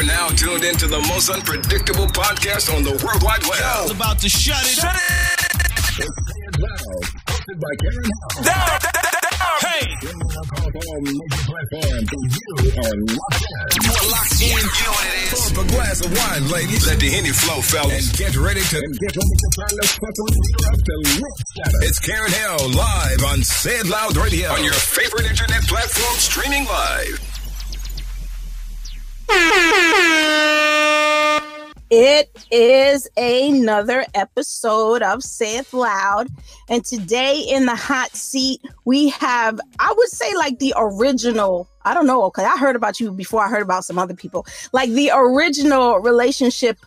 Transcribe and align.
You're 0.00 0.08
now 0.08 0.28
tuned 0.28 0.64
into 0.64 0.86
the 0.86 0.96
most 1.12 1.28
unpredictable 1.28 2.06
podcast 2.06 2.72
on 2.74 2.80
the 2.82 2.96
World 3.04 3.20
Wide 3.20 3.44
Web. 3.44 3.84
It's 3.84 3.92
about 3.92 4.18
to 4.24 4.30
shut 4.30 4.64
it. 4.64 4.80
Shut 4.80 4.96
it. 4.96 6.08
Hosted 7.28 7.60
by 7.60 7.68
Karen 7.84 8.08
Down, 8.40 8.80
down, 8.80 8.80
down. 8.80 9.60
Hey. 9.60 9.92
You 10.00 10.08
are 10.08 10.24
locked 14.08 14.40
in. 14.40 14.56
You 14.56 14.72
know 14.72 14.88
what 14.88 15.04
it 15.04 15.20
is. 15.20 15.36
Pour 15.36 15.44
up 15.52 15.68
a 15.68 15.68
glass 15.68 16.00
of 16.00 16.16
wine, 16.16 16.48
ladies. 16.48 16.88
Let 16.88 16.96
the 16.96 17.10
Henny 17.12 17.28
flow, 17.28 17.60
fellas. 17.60 18.08
And 18.08 18.16
get 18.16 18.40
ready 18.40 18.64
to 18.64 18.80
and 18.80 18.96
get 19.04 19.12
ready 19.12 19.36
to 19.36 19.48
turn 19.52 19.68
this 19.84 20.00
fucking 20.00 20.32
up 20.64 20.80
to 20.80 20.96
It's 21.84 22.00
Karen 22.00 22.32
Hill 22.32 22.72
live 22.72 23.20
on 23.28 23.42
Say 23.44 23.76
It 23.76 23.86
Loud 23.86 24.16
Radio 24.16 24.48
on 24.48 24.64
your 24.64 24.72
favorite 24.72 25.28
internet 25.28 25.60
platform 25.68 26.16
streaming 26.16 26.64
live. 26.64 27.29
It 31.92 32.46
is 32.52 33.08
another 33.16 34.04
episode 34.14 35.02
of 35.02 35.24
It 35.24 35.72
Loud. 35.72 36.28
And 36.68 36.84
today 36.84 37.40
in 37.40 37.66
the 37.66 37.74
hot 37.74 38.14
seat, 38.14 38.60
we 38.84 39.08
have, 39.08 39.58
I 39.80 39.92
would 39.96 40.08
say, 40.08 40.32
like 40.36 40.60
the 40.60 40.72
original. 40.76 41.68
I 41.84 41.92
don't 41.94 42.06
know, 42.06 42.30
because 42.30 42.44
I 42.44 42.56
heard 42.58 42.76
about 42.76 43.00
you 43.00 43.10
before 43.10 43.44
I 43.44 43.48
heard 43.48 43.62
about 43.62 43.84
some 43.84 43.98
other 43.98 44.14
people. 44.14 44.46
Like 44.72 44.90
the 44.90 45.10
original 45.12 45.98
relationship 45.98 46.78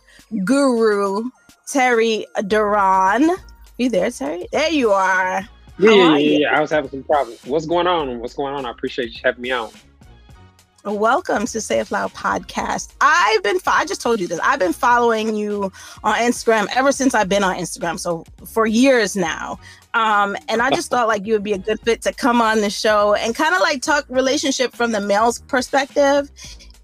guru, 0.44 1.28
Terry 1.66 2.26
Duran. 2.46 3.30
You 3.76 3.90
there, 3.90 4.10
Terry? 4.10 4.48
There 4.52 4.70
you 4.70 4.90
are. 4.92 5.46
Yeah, 5.78 5.90
yeah, 5.90 6.16
yeah, 6.16 6.38
yeah. 6.38 6.56
I 6.56 6.60
was 6.60 6.70
having 6.70 6.90
some 6.90 7.02
problems. 7.02 7.44
What's 7.44 7.66
going 7.66 7.86
on? 7.86 8.20
What's 8.20 8.34
going 8.34 8.54
on? 8.54 8.64
I 8.64 8.70
appreciate 8.70 9.12
you 9.12 9.20
having 9.22 9.42
me 9.42 9.50
on. 9.50 9.70
Welcome 10.84 11.46
to 11.46 11.62
Say 11.62 11.80
It 11.80 11.90
Loud 11.90 12.12
podcast. 12.12 12.92
I've 13.00 13.42
been, 13.42 13.56
I 13.66 13.86
just 13.86 14.02
told 14.02 14.20
you 14.20 14.28
this. 14.28 14.38
I've 14.42 14.58
been 14.58 14.74
following 14.74 15.34
you 15.34 15.72
on 16.02 16.16
Instagram 16.16 16.66
ever 16.76 16.92
since 16.92 17.14
I've 17.14 17.28
been 17.28 17.42
on 17.42 17.56
Instagram. 17.56 17.98
So 17.98 18.26
for 18.46 18.66
years 18.66 19.16
now. 19.16 19.58
Um, 19.94 20.36
and 20.46 20.60
I 20.60 20.68
just 20.68 20.90
thought 20.90 21.08
like 21.08 21.24
you 21.24 21.32
would 21.32 21.42
be 21.42 21.54
a 21.54 21.58
good 21.58 21.80
fit 21.80 22.02
to 22.02 22.12
come 22.12 22.42
on 22.42 22.60
the 22.60 22.68
show 22.68 23.14
and 23.14 23.34
kind 23.34 23.54
of 23.54 23.62
like 23.62 23.80
talk 23.80 24.04
relationship 24.10 24.74
from 24.74 24.92
the 24.92 25.00
male's 25.00 25.38
perspective 25.38 26.30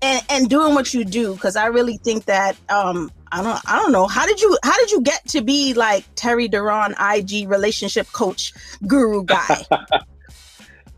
and, 0.00 0.24
and 0.30 0.48
doing 0.48 0.74
what 0.74 0.94
you 0.94 1.04
do. 1.04 1.36
Cause 1.36 1.54
I 1.54 1.66
really 1.66 1.98
think 1.98 2.24
that, 2.24 2.56
um, 2.70 3.12
I 3.32 3.42
don't, 3.42 3.60
I 3.70 3.76
don't 3.76 3.92
know. 3.92 4.06
How 4.06 4.24
did 4.24 4.40
you, 4.40 4.56
how 4.64 4.78
did 4.78 4.92
you 4.92 5.02
get 5.02 5.28
to 5.28 5.42
be 5.42 5.74
like 5.74 6.06
Terry 6.14 6.48
Duran, 6.48 6.94
IG 6.98 7.50
relationship 7.50 8.10
coach 8.12 8.54
guru 8.86 9.24
guy? 9.24 9.66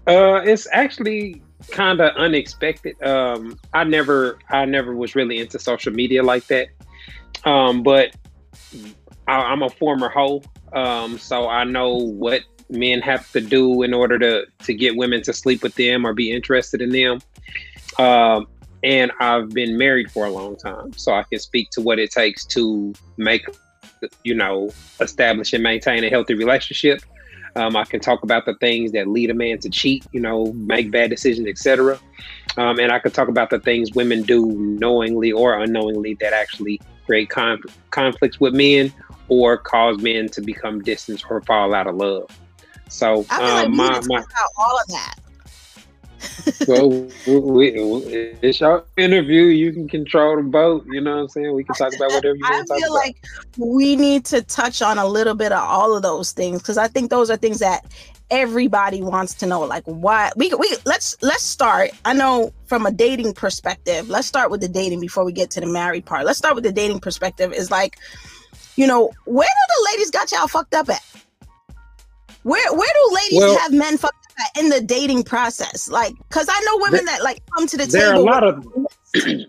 uh, 0.07 0.41
it's 0.45 0.69
actually 0.71 1.43
kind 1.71 2.01
of 2.01 2.15
unexpected. 2.17 3.01
Um, 3.03 3.59
I 3.73 3.85
never, 3.85 4.39
I 4.51 4.65
never 4.65 4.95
was 4.95 5.15
really 5.15 5.39
into 5.39 5.59
social 5.59 5.93
media 5.93 6.23
like 6.23 6.47
that. 6.47 6.69
Um, 7.45 7.83
but 7.83 8.15
I, 9.27 9.53
am 9.53 9.63
a 9.63 9.71
former 9.71 10.09
hoe, 10.09 10.43
um, 10.73 11.19
so 11.19 11.49
I 11.49 11.65
know 11.65 11.95
what 11.95 12.43
men 12.71 13.01
have 13.01 13.31
to 13.33 13.41
do 13.41 13.83
in 13.83 13.93
order 13.93 14.19
to 14.19 14.47
to 14.65 14.75
get 14.75 14.97
women 14.97 15.23
to 15.23 15.33
sleep 15.33 15.63
with 15.63 15.75
them 15.75 16.07
or 16.07 16.15
be 16.15 16.33
interested 16.33 16.81
in 16.81 16.91
them. 16.91 17.21
Um, 17.99 18.47
and 18.83 19.13
I've 19.21 19.51
been 19.51 19.77
married 19.77 20.11
for 20.11 20.27
a 20.27 20.31
long 20.31 20.57
time, 20.57 20.93
so 20.95 21.13
I 21.13 21.23
can 21.25 21.39
speak 21.39 21.71
to 21.71 21.81
what 21.81 21.99
it 21.99 22.11
takes 22.11 22.45
to 22.47 22.93
make, 23.17 23.47
you 24.25 24.35
know, 24.35 24.71
establish 25.01 25.53
and 25.53 25.63
maintain 25.63 26.03
a 26.05 26.09
healthy 26.09 26.35
relationship. 26.35 27.01
Um, 27.55 27.77
I 27.77 27.85
can 27.85 28.01
talk 28.01 28.23
about 28.23 28.47
the 28.47 28.55
things 28.55 28.93
that 28.93 29.09
lead 29.09 29.31
a 29.31 29.35
man 29.35 29.59
to 29.59 29.69
cheat, 29.69 30.07
you 30.13 30.21
know, 30.21 30.53
make 30.55 30.91
bad 30.91 31.11
decisions, 31.11 31.47
etc. 31.47 31.99
Um, 32.57 32.79
and 32.79 32.91
I 32.93 32.99
can 32.99 33.13
talk 33.13 33.29
about 33.29 33.51
the 33.51 33.61
things 33.61 33.93
women 33.93 34.23
do 34.23 34.53
knowingly 34.53 35.33
or 35.33 35.59
unknowingly 35.59 36.15
that 36.21 36.33
actually 36.33 36.81
create 37.05 37.31
conf- 37.31 37.79
conflicts 37.91 38.41
with 38.41 38.55
men 38.55 38.93
or 39.29 39.59
cause 39.59 39.99
men 39.99 40.29
to 40.31 40.41
become 40.41 40.81
distant 40.81 41.23
or 41.31 41.41
fall 41.43 41.75
out 41.75 41.87
of 41.87 41.97
love. 41.97 42.31
So 42.89 43.27
I 43.31 43.37
feel 43.37 43.47
um, 43.47 43.55
like 43.55 43.71
my, 43.71 44.01
my 44.07 44.25
all 44.59 44.79
of 44.79 44.87
that 44.89 45.17
well, 46.67 46.89
we, 47.27 47.41
we, 47.41 47.69
it's 48.43 48.61
your 48.61 48.85
interview. 48.97 49.43
You 49.43 49.73
can 49.73 49.89
control 49.89 50.37
the 50.37 50.43
boat. 50.43 50.85
You 50.87 51.01
know 51.01 51.15
what 51.15 51.23
I'm 51.23 51.29
saying? 51.29 51.55
We 51.55 51.65
can 51.65 51.75
talk 51.75 51.95
about 51.95 52.11
whatever 52.11 52.35
you 52.35 52.43
want 52.43 52.67
to 52.67 52.75
talk 52.75 52.79
about. 52.79 52.79
I 52.79 52.81
feel 52.81 52.95
like 52.95 53.17
we 53.59 53.97
need 53.97 54.25
to 54.27 54.43
touch 54.43 54.83
on 54.83 54.99
a 54.99 55.07
little 55.07 55.35
bit 55.35 55.53
of 55.53 55.63
all 55.63 55.97
of 55.97 56.03
those 56.03 56.33
things 56.33 56.63
because 56.63 56.79
I 56.79 56.89
think 56.89 57.11
those 57.11 57.31
are 57.31 57.37
things 57.37 57.59
that 57.61 57.85
everybody 58.31 59.03
wants 59.03 59.35
to 59.35 59.47
know. 59.47 59.61
Like, 59.61 59.85
why 59.85 60.33
we 60.37 60.53
we 60.55 60.77
let's 60.85 61.17
let's 61.23 61.45
start. 61.45 61.91
I 62.05 62.15
know 62.15 62.53
from 62.65 62.87
a 62.87 62.91
dating 62.91 63.35
perspective. 63.35 64.09
Let's 64.09 64.27
start 64.27 64.51
with 64.51 64.61
the 64.61 64.69
dating 64.69 65.01
before 65.01 65.25
we 65.25 65.33
get 65.33 65.51
to 65.53 65.61
the 65.61 65.67
married 65.67 66.07
part. 66.07 66.25
Let's 66.25 66.39
start 66.39 66.55
with 66.55 66.65
the 66.65 66.73
dating 66.73 67.01
perspective. 67.01 67.53
Is 67.53 67.71
like, 67.71 67.99
you 68.77 68.87
know, 68.87 69.11
where 69.27 69.49
do 69.49 69.75
the 69.77 69.91
ladies 69.93 70.11
got 70.11 70.33
y'all 70.33 70.49
fucked 70.49 70.75
up 70.75 70.89
at? 70.89 71.03
Where 72.43 72.73
where 72.73 72.89
do 72.95 73.15
ladies 73.15 73.39
well, 73.39 73.59
have 73.59 73.73
men 73.73 73.99
fucked 73.99 74.22
in 74.59 74.69
the 74.69 74.81
dating 74.81 75.25
process? 75.25 75.89
Like, 75.89 76.15
because 76.29 76.47
I 76.51 76.61
know 76.67 76.77
women 76.79 77.05
there, 77.05 77.17
that 77.17 77.23
like 77.23 77.41
come 77.55 77.67
to 77.67 77.77
the 77.77 77.87
there 77.87 78.13
table. 78.13 78.25
There 78.25 78.35
are 78.35 78.41
a 78.41 78.41
lot 78.41 78.45
of. 78.45 78.67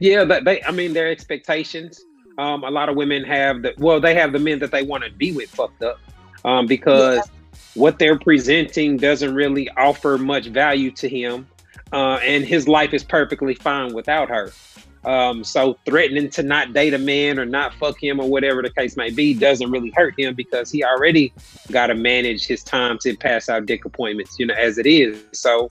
yeah, 0.00 0.24
that 0.24 0.44
they. 0.44 0.62
I 0.62 0.70
mean, 0.70 0.92
their 0.92 1.08
expectations. 1.08 2.00
Um, 2.38 2.64
a 2.64 2.70
lot 2.70 2.88
of 2.88 2.96
women 2.96 3.24
have 3.24 3.62
the 3.62 3.74
well, 3.78 4.00
they 4.00 4.14
have 4.14 4.32
the 4.32 4.38
men 4.38 4.58
that 4.58 4.70
they 4.70 4.82
want 4.82 5.04
to 5.04 5.10
be 5.10 5.32
with 5.32 5.50
fucked 5.50 5.82
up, 5.82 5.98
um, 6.44 6.66
because 6.66 7.16
yeah. 7.16 7.22
what 7.74 7.98
they're 7.98 8.18
presenting 8.18 8.98
doesn't 8.98 9.34
really 9.34 9.70
offer 9.70 10.18
much 10.18 10.46
value 10.48 10.90
to 10.92 11.08
him, 11.08 11.46
uh, 11.92 12.18
and 12.22 12.44
his 12.44 12.68
life 12.68 12.92
is 12.92 13.02
perfectly 13.02 13.54
fine 13.54 13.94
without 13.94 14.28
her. 14.28 14.52
Um, 15.06 15.44
so 15.44 15.78
threatening 15.86 16.28
to 16.30 16.42
not 16.42 16.72
date 16.72 16.92
a 16.92 16.98
man 16.98 17.38
or 17.38 17.46
not 17.46 17.72
fuck 17.74 18.02
him 18.02 18.18
or 18.18 18.28
whatever 18.28 18.60
the 18.60 18.70
case 18.70 18.96
may 18.96 19.10
be 19.10 19.34
doesn't 19.34 19.70
really 19.70 19.92
hurt 19.94 20.18
him 20.18 20.34
because 20.34 20.68
he 20.68 20.82
already 20.82 21.32
got 21.70 21.86
to 21.86 21.94
manage 21.94 22.44
his 22.44 22.64
time 22.64 22.98
to 23.02 23.16
pass 23.16 23.48
out 23.48 23.66
dick 23.66 23.84
appointments, 23.84 24.36
you 24.36 24.46
know, 24.46 24.54
as 24.54 24.78
it 24.78 24.86
is. 24.86 25.22
So 25.32 25.68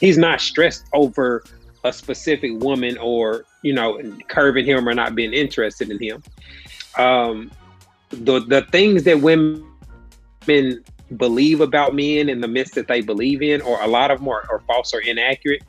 he's 0.00 0.16
not 0.16 0.40
stressed 0.40 0.86
over 0.94 1.44
a 1.84 1.92
specific 1.92 2.52
woman 2.54 2.96
or, 2.96 3.44
you 3.60 3.74
know, 3.74 4.00
curving 4.28 4.64
him 4.64 4.88
or 4.88 4.94
not 4.94 5.14
being 5.14 5.34
interested 5.34 5.90
in 5.90 5.98
him. 5.98 6.22
Um, 6.96 7.50
the 8.08 8.40
the 8.40 8.62
things 8.72 9.04
that 9.04 9.20
women 9.20 9.62
believe 11.16 11.60
about 11.60 11.94
men 11.94 12.30
and 12.30 12.42
the 12.42 12.48
myths 12.48 12.70
that 12.72 12.88
they 12.88 13.02
believe 13.02 13.42
in, 13.42 13.60
or 13.60 13.80
a 13.82 13.86
lot 13.86 14.10
of 14.10 14.20
them 14.20 14.28
are, 14.28 14.46
are 14.50 14.60
false 14.60 14.94
or 14.94 15.00
inaccurate 15.00 15.62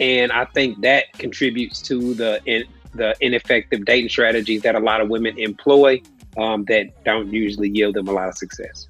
and 0.00 0.32
I 0.32 0.46
think 0.46 0.80
that 0.80 1.12
contributes 1.14 1.80
to 1.82 2.14
the 2.14 2.40
in, 2.46 2.64
the 2.94 3.14
ineffective 3.20 3.84
dating 3.84 4.08
strategies 4.08 4.62
that 4.62 4.74
a 4.74 4.80
lot 4.80 5.00
of 5.00 5.08
women 5.08 5.38
employ 5.38 6.02
um, 6.36 6.64
that 6.64 7.04
don't 7.04 7.32
usually 7.32 7.68
yield 7.68 7.94
them 7.94 8.08
a 8.08 8.12
lot 8.12 8.28
of 8.28 8.36
success. 8.36 8.88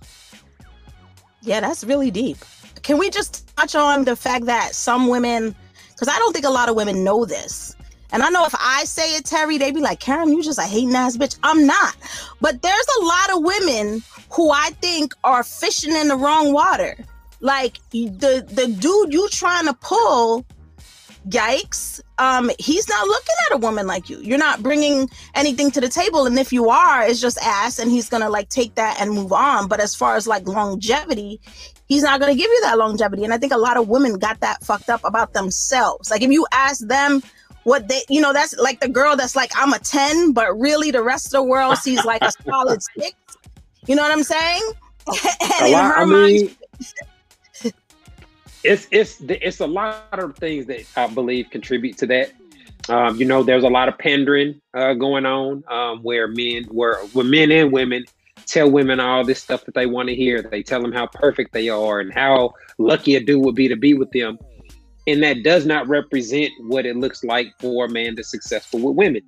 Yeah, 1.42 1.60
that's 1.60 1.84
really 1.84 2.10
deep. 2.10 2.38
Can 2.82 2.98
we 2.98 3.10
just 3.10 3.54
touch 3.56 3.74
on 3.74 4.04
the 4.04 4.16
fact 4.16 4.46
that 4.46 4.74
some 4.74 5.08
women, 5.08 5.54
because 5.90 6.08
I 6.08 6.18
don't 6.18 6.32
think 6.32 6.46
a 6.46 6.50
lot 6.50 6.68
of 6.68 6.76
women 6.76 7.04
know 7.04 7.24
this. 7.24 7.76
And 8.12 8.22
I 8.22 8.28
know 8.30 8.44
if 8.44 8.54
I 8.58 8.84
say 8.84 9.14
it, 9.16 9.24
Terry, 9.24 9.56
they'd 9.56 9.74
be 9.74 9.80
like, 9.80 10.00
Karen, 10.00 10.32
you 10.32 10.42
just 10.42 10.58
a 10.58 10.62
hating 10.62 10.94
ass 10.94 11.16
bitch. 11.16 11.38
I'm 11.42 11.66
not. 11.66 11.94
But 12.40 12.62
there's 12.62 12.86
a 13.00 13.04
lot 13.04 13.30
of 13.34 13.44
women 13.44 14.02
who 14.30 14.50
I 14.50 14.70
think 14.80 15.14
are 15.22 15.44
fishing 15.44 15.94
in 15.94 16.08
the 16.08 16.16
wrong 16.16 16.52
water. 16.52 16.96
Like 17.40 17.78
the 17.92 18.44
the 18.50 18.66
dude 18.78 19.12
you 19.12 19.28
trying 19.30 19.66
to 19.66 19.74
pull 19.74 20.44
yikes. 21.28 22.00
Um 22.18 22.50
he's 22.58 22.88
not 22.88 23.06
looking 23.06 23.34
at 23.50 23.54
a 23.56 23.58
woman 23.58 23.86
like 23.86 24.08
you. 24.08 24.18
You're 24.20 24.38
not 24.38 24.62
bringing 24.62 25.08
anything 25.34 25.70
to 25.72 25.80
the 25.80 25.88
table. 25.88 26.26
And 26.26 26.38
if 26.38 26.52
you 26.52 26.68
are 26.70 27.02
it's 27.04 27.20
just 27.20 27.38
ass 27.42 27.78
and 27.78 27.90
he's 27.90 28.08
gonna 28.08 28.30
like 28.30 28.48
take 28.48 28.74
that 28.76 29.00
and 29.00 29.12
move 29.12 29.32
on. 29.32 29.68
But 29.68 29.80
as 29.80 29.94
far 29.94 30.16
as 30.16 30.26
like 30.26 30.46
longevity 30.46 31.40
he's 31.86 32.02
not 32.02 32.20
gonna 32.20 32.34
give 32.34 32.50
you 32.50 32.60
that 32.62 32.78
longevity. 32.78 33.24
And 33.24 33.34
i 33.34 33.38
think 33.38 33.52
a 33.52 33.58
lot 33.58 33.76
of 33.76 33.88
women 33.88 34.18
got 34.18 34.40
that 34.40 34.64
fucked 34.64 34.88
up 34.88 35.00
about 35.04 35.34
themselves. 35.34 36.10
Like 36.10 36.22
if 36.22 36.30
you 36.30 36.46
ask 36.52 36.86
them 36.86 37.22
what 37.64 37.88
they 37.88 38.00
you 38.08 38.20
know 38.20 38.32
that's 38.32 38.56
like 38.56 38.80
the 38.80 38.88
girl 38.88 39.16
that's 39.16 39.36
like 39.36 39.50
i'm 39.54 39.74
a 39.74 39.78
10 39.78 40.32
but 40.32 40.58
really 40.58 40.90
the 40.90 41.02
rest 41.02 41.26
of 41.26 41.32
the 41.32 41.42
world 41.42 41.76
sees 41.76 42.02
like 42.06 42.22
a 42.22 42.32
solid 42.44 42.82
six. 42.96 43.14
You 43.86 43.94
know 43.94 44.02
what 44.02 44.12
i'm 44.12 44.22
saying? 44.22 44.62
And 45.60 45.68
in 45.68 45.74
her 45.74 45.96
I 45.96 46.04
mean, 46.04 46.46
mind 46.46 46.56
it's 48.62 48.88
it's 48.90 49.20
it's 49.20 49.60
a 49.60 49.66
lot 49.66 50.18
of 50.18 50.36
things 50.36 50.66
that 50.66 50.84
I 50.96 51.06
believe 51.06 51.50
contribute 51.50 51.96
to 51.98 52.06
that. 52.06 52.32
Um, 52.88 53.16
you 53.16 53.24
know, 53.24 53.42
there's 53.42 53.64
a 53.64 53.68
lot 53.68 53.88
of 53.88 53.98
pandering 53.98 54.60
uh, 54.74 54.94
going 54.94 55.26
on 55.26 55.62
um, 55.68 56.02
where 56.02 56.26
men, 56.26 56.64
where, 56.64 56.96
where 57.08 57.24
men 57.24 57.50
and 57.52 57.72
women 57.72 58.04
tell 58.46 58.70
women 58.70 58.98
all 58.98 59.24
this 59.24 59.40
stuff 59.40 59.64
that 59.66 59.74
they 59.74 59.86
want 59.86 60.08
to 60.08 60.14
hear. 60.14 60.42
They 60.42 60.62
tell 60.62 60.80
them 60.82 60.92
how 60.92 61.06
perfect 61.06 61.52
they 61.52 61.68
are 61.68 62.00
and 62.00 62.12
how 62.12 62.54
lucky 62.78 63.16
a 63.16 63.20
dude 63.20 63.44
would 63.44 63.54
be 63.54 63.68
to 63.68 63.76
be 63.76 63.94
with 63.94 64.10
them, 64.12 64.38
and 65.06 65.22
that 65.22 65.42
does 65.42 65.66
not 65.66 65.88
represent 65.88 66.52
what 66.60 66.86
it 66.86 66.96
looks 66.96 67.22
like 67.22 67.48
for 67.60 67.84
a 67.84 67.88
man 67.88 68.14
that's 68.14 68.30
successful 68.30 68.80
with 68.80 68.96
women. 68.96 69.22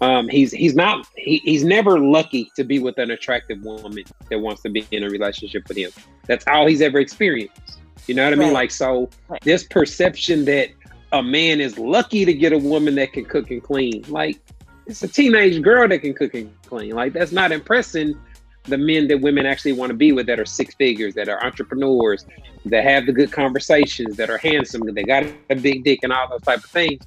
Um, 0.00 0.28
he's 0.28 0.52
he's 0.52 0.76
not 0.76 1.06
he, 1.16 1.38
he's 1.38 1.64
never 1.64 1.98
lucky 1.98 2.50
to 2.54 2.62
be 2.62 2.78
with 2.78 2.98
an 2.98 3.10
attractive 3.10 3.60
woman 3.62 4.04
that 4.30 4.38
wants 4.38 4.62
to 4.62 4.70
be 4.70 4.86
in 4.92 5.02
a 5.02 5.08
relationship 5.08 5.66
with 5.66 5.76
him. 5.76 5.90
That's 6.26 6.46
all 6.46 6.66
he's 6.66 6.82
ever 6.82 7.00
experienced. 7.00 7.80
You 8.08 8.14
know 8.14 8.24
what 8.24 8.32
I 8.32 8.36
mean? 8.36 8.52
Like, 8.52 8.70
so 8.70 9.10
right. 9.28 9.40
this 9.42 9.64
perception 9.64 10.46
that 10.46 10.70
a 11.12 11.22
man 11.22 11.60
is 11.60 11.78
lucky 11.78 12.24
to 12.24 12.32
get 12.32 12.52
a 12.52 12.58
woman 12.58 12.94
that 12.96 13.12
can 13.12 13.24
cook 13.24 13.50
and 13.50 13.62
clean. 13.62 14.04
Like 14.08 14.38
it's 14.86 15.02
a 15.02 15.08
teenage 15.08 15.62
girl 15.62 15.88
that 15.88 16.00
can 16.00 16.14
cook 16.14 16.34
and 16.34 16.50
clean. 16.62 16.92
Like 16.92 17.12
that's 17.12 17.32
not 17.32 17.52
impressing 17.52 18.18
the 18.64 18.78
men 18.78 19.08
that 19.08 19.20
women 19.20 19.46
actually 19.46 19.72
want 19.72 19.90
to 19.90 19.96
be 19.96 20.12
with 20.12 20.26
that 20.26 20.38
are 20.38 20.44
six 20.44 20.74
figures, 20.74 21.14
that 21.14 21.28
are 21.28 21.42
entrepreneurs, 21.44 22.26
that 22.66 22.84
have 22.84 23.06
the 23.06 23.12
good 23.12 23.32
conversations, 23.32 24.16
that 24.16 24.28
are 24.28 24.38
handsome, 24.38 24.82
that 24.82 24.94
they 24.94 25.04
got 25.04 25.24
a 25.50 25.54
big 25.54 25.84
dick 25.84 26.00
and 26.02 26.12
all 26.12 26.28
those 26.28 26.42
type 26.42 26.62
of 26.62 26.70
things. 26.70 27.02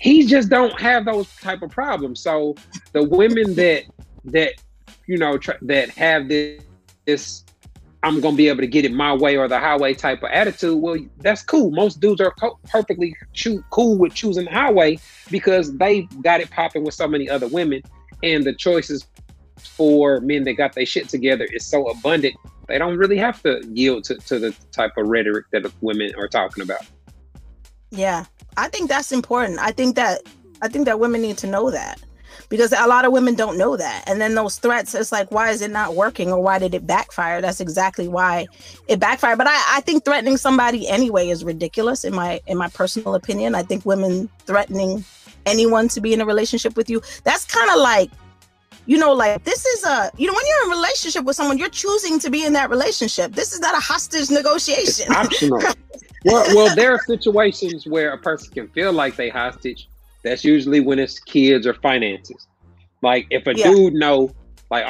He 0.00 0.26
just 0.26 0.48
don't 0.48 0.78
have 0.80 1.04
those 1.04 1.32
type 1.36 1.62
of 1.62 1.70
problems. 1.70 2.20
So 2.20 2.54
the 2.92 3.04
women 3.04 3.54
that 3.54 3.84
that 4.26 4.54
you 5.06 5.16
know 5.16 5.38
tr- 5.38 5.52
that 5.62 5.90
have 5.90 6.28
this, 6.28 6.62
this 7.06 7.44
I'm 8.06 8.20
gonna 8.20 8.36
be 8.36 8.46
able 8.46 8.60
to 8.60 8.68
get 8.68 8.84
it 8.84 8.92
my 8.92 9.12
way 9.12 9.36
or 9.36 9.48
the 9.48 9.58
highway 9.58 9.92
type 9.92 10.22
of 10.22 10.30
attitude. 10.30 10.80
Well, 10.80 10.96
that's 11.18 11.42
cool. 11.42 11.72
Most 11.72 11.98
dudes 11.98 12.20
are 12.20 12.30
co- 12.30 12.56
perfectly 12.70 13.16
cool 13.70 13.98
with 13.98 14.14
choosing 14.14 14.44
the 14.44 14.52
highway 14.52 15.00
because 15.28 15.76
they 15.76 16.02
got 16.22 16.40
it 16.40 16.48
popping 16.50 16.84
with 16.84 16.94
so 16.94 17.08
many 17.08 17.28
other 17.28 17.48
women, 17.48 17.82
and 18.22 18.44
the 18.44 18.54
choices 18.54 19.08
for 19.58 20.20
men 20.20 20.44
that 20.44 20.52
got 20.52 20.74
their 20.74 20.86
shit 20.86 21.08
together 21.08 21.48
is 21.52 21.66
so 21.66 21.88
abundant. 21.88 22.36
They 22.68 22.78
don't 22.78 22.96
really 22.96 23.16
have 23.18 23.42
to 23.42 23.60
yield 23.72 24.04
to, 24.04 24.14
to 24.14 24.38
the 24.38 24.54
type 24.70 24.92
of 24.96 25.08
rhetoric 25.08 25.46
that 25.50 25.68
women 25.80 26.12
are 26.16 26.28
talking 26.28 26.62
about. 26.62 26.86
Yeah, 27.90 28.26
I 28.56 28.68
think 28.68 28.88
that's 28.88 29.10
important. 29.10 29.58
I 29.58 29.72
think 29.72 29.96
that 29.96 30.20
I 30.62 30.68
think 30.68 30.84
that 30.84 31.00
women 31.00 31.22
need 31.22 31.38
to 31.38 31.48
know 31.48 31.72
that 31.72 32.00
because 32.48 32.72
a 32.72 32.86
lot 32.86 33.04
of 33.04 33.12
women 33.12 33.34
don't 33.34 33.58
know 33.58 33.76
that. 33.76 34.04
And 34.06 34.20
then 34.20 34.34
those 34.34 34.58
threats, 34.58 34.94
it's 34.94 35.12
like, 35.12 35.30
why 35.30 35.50
is 35.50 35.62
it 35.62 35.70
not 35.70 35.94
working 35.94 36.32
or 36.32 36.40
why 36.40 36.58
did 36.58 36.74
it 36.74 36.86
backfire? 36.86 37.40
That's 37.40 37.60
exactly 37.60 38.08
why 38.08 38.46
it 38.88 39.00
backfired. 39.00 39.38
But 39.38 39.48
I, 39.48 39.76
I 39.76 39.80
think 39.80 40.04
threatening 40.04 40.36
somebody 40.36 40.88
anyway 40.88 41.28
is 41.28 41.44
ridiculous 41.44 42.04
in 42.04 42.14
my 42.14 42.40
in 42.46 42.58
my 42.58 42.68
personal 42.68 43.14
opinion. 43.14 43.54
I 43.54 43.62
think 43.62 43.84
women 43.84 44.28
threatening 44.46 45.04
anyone 45.44 45.88
to 45.88 46.00
be 46.00 46.12
in 46.12 46.20
a 46.20 46.26
relationship 46.26 46.76
with 46.76 46.90
you, 46.90 47.00
that's 47.24 47.44
kind 47.44 47.70
of 47.70 47.78
like 47.78 48.10
you 48.86 48.98
know, 48.98 49.12
like 49.12 49.42
this 49.44 49.66
is 49.66 49.84
a, 49.84 50.10
you 50.16 50.26
know, 50.26 50.32
when 50.32 50.44
you're 50.46 50.64
in 50.66 50.72
a 50.72 50.76
relationship 50.76 51.24
with 51.24 51.36
someone, 51.36 51.58
you're 51.58 51.68
choosing 51.68 52.18
to 52.20 52.30
be 52.30 52.44
in 52.44 52.52
that 52.54 52.70
relationship. 52.70 53.32
This 53.32 53.52
is 53.52 53.60
not 53.60 53.76
a 53.76 53.80
hostage 53.80 54.30
negotiation. 54.30 55.06
It's 55.08 55.16
optional. 55.16 55.58
well, 56.24 56.54
well, 56.54 56.74
there 56.74 56.92
are 56.92 57.00
situations 57.00 57.86
where 57.86 58.12
a 58.12 58.18
person 58.18 58.54
can 58.54 58.68
feel 58.68 58.92
like 58.92 59.16
they 59.16 59.28
hostage, 59.28 59.88
that's 60.26 60.44
usually 60.44 60.80
when 60.80 60.98
it's 60.98 61.18
kids 61.20 61.66
or 61.66 61.74
finances. 61.74 62.46
Like 63.02 63.26
if 63.30 63.46
a 63.46 63.56
yeah. 63.56 63.70
dude 63.70 63.94
know, 63.94 64.30
like, 64.70 64.84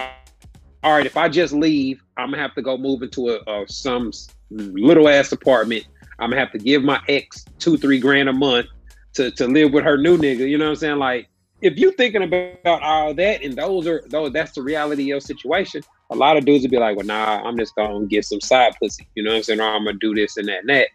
all 0.82 0.96
right, 0.96 1.06
if 1.06 1.16
I 1.16 1.28
just 1.28 1.52
leave, 1.52 2.02
I'm 2.16 2.30
gonna 2.30 2.42
have 2.42 2.54
to 2.54 2.62
go 2.62 2.76
move 2.76 3.02
into 3.02 3.30
a, 3.30 3.62
a 3.62 3.68
some 3.68 4.12
little 4.50 5.08
ass 5.08 5.32
apartment. 5.32 5.86
I'm 6.18 6.30
gonna 6.30 6.40
have 6.40 6.52
to 6.52 6.58
give 6.58 6.82
my 6.82 7.00
ex 7.08 7.44
two, 7.58 7.76
three 7.76 7.98
grand 7.98 8.28
a 8.28 8.32
month 8.32 8.66
to 9.14 9.30
to 9.32 9.46
live 9.46 9.72
with 9.72 9.84
her 9.84 9.96
new 9.96 10.16
nigga. 10.16 10.48
You 10.48 10.58
know 10.58 10.66
what 10.66 10.70
I'm 10.70 10.76
saying? 10.76 10.98
Like 10.98 11.28
if 11.62 11.78
you 11.78 11.90
thinking 11.92 12.22
about 12.22 12.82
all 12.82 13.14
that 13.14 13.42
and 13.42 13.54
those 13.56 13.86
are 13.86 14.02
those 14.06 14.32
that's 14.32 14.52
the 14.52 14.62
reality 14.62 15.02
of 15.02 15.08
your 15.08 15.20
situation, 15.20 15.82
a 16.10 16.16
lot 16.16 16.36
of 16.36 16.44
dudes 16.44 16.62
would 16.62 16.70
be 16.70 16.78
like, 16.78 16.96
Well, 16.96 17.06
nah, 17.06 17.42
I'm 17.44 17.58
just 17.58 17.74
gonna 17.74 18.06
get 18.06 18.24
some 18.24 18.40
side 18.40 18.74
pussy. 18.80 19.06
You 19.14 19.22
know 19.22 19.30
what 19.30 19.38
I'm 19.38 19.42
saying? 19.42 19.60
Or 19.60 19.68
I'm 19.68 19.84
gonna 19.84 19.98
do 19.98 20.14
this 20.14 20.36
and 20.36 20.48
that 20.48 20.60
and 20.60 20.68
that. 20.70 20.88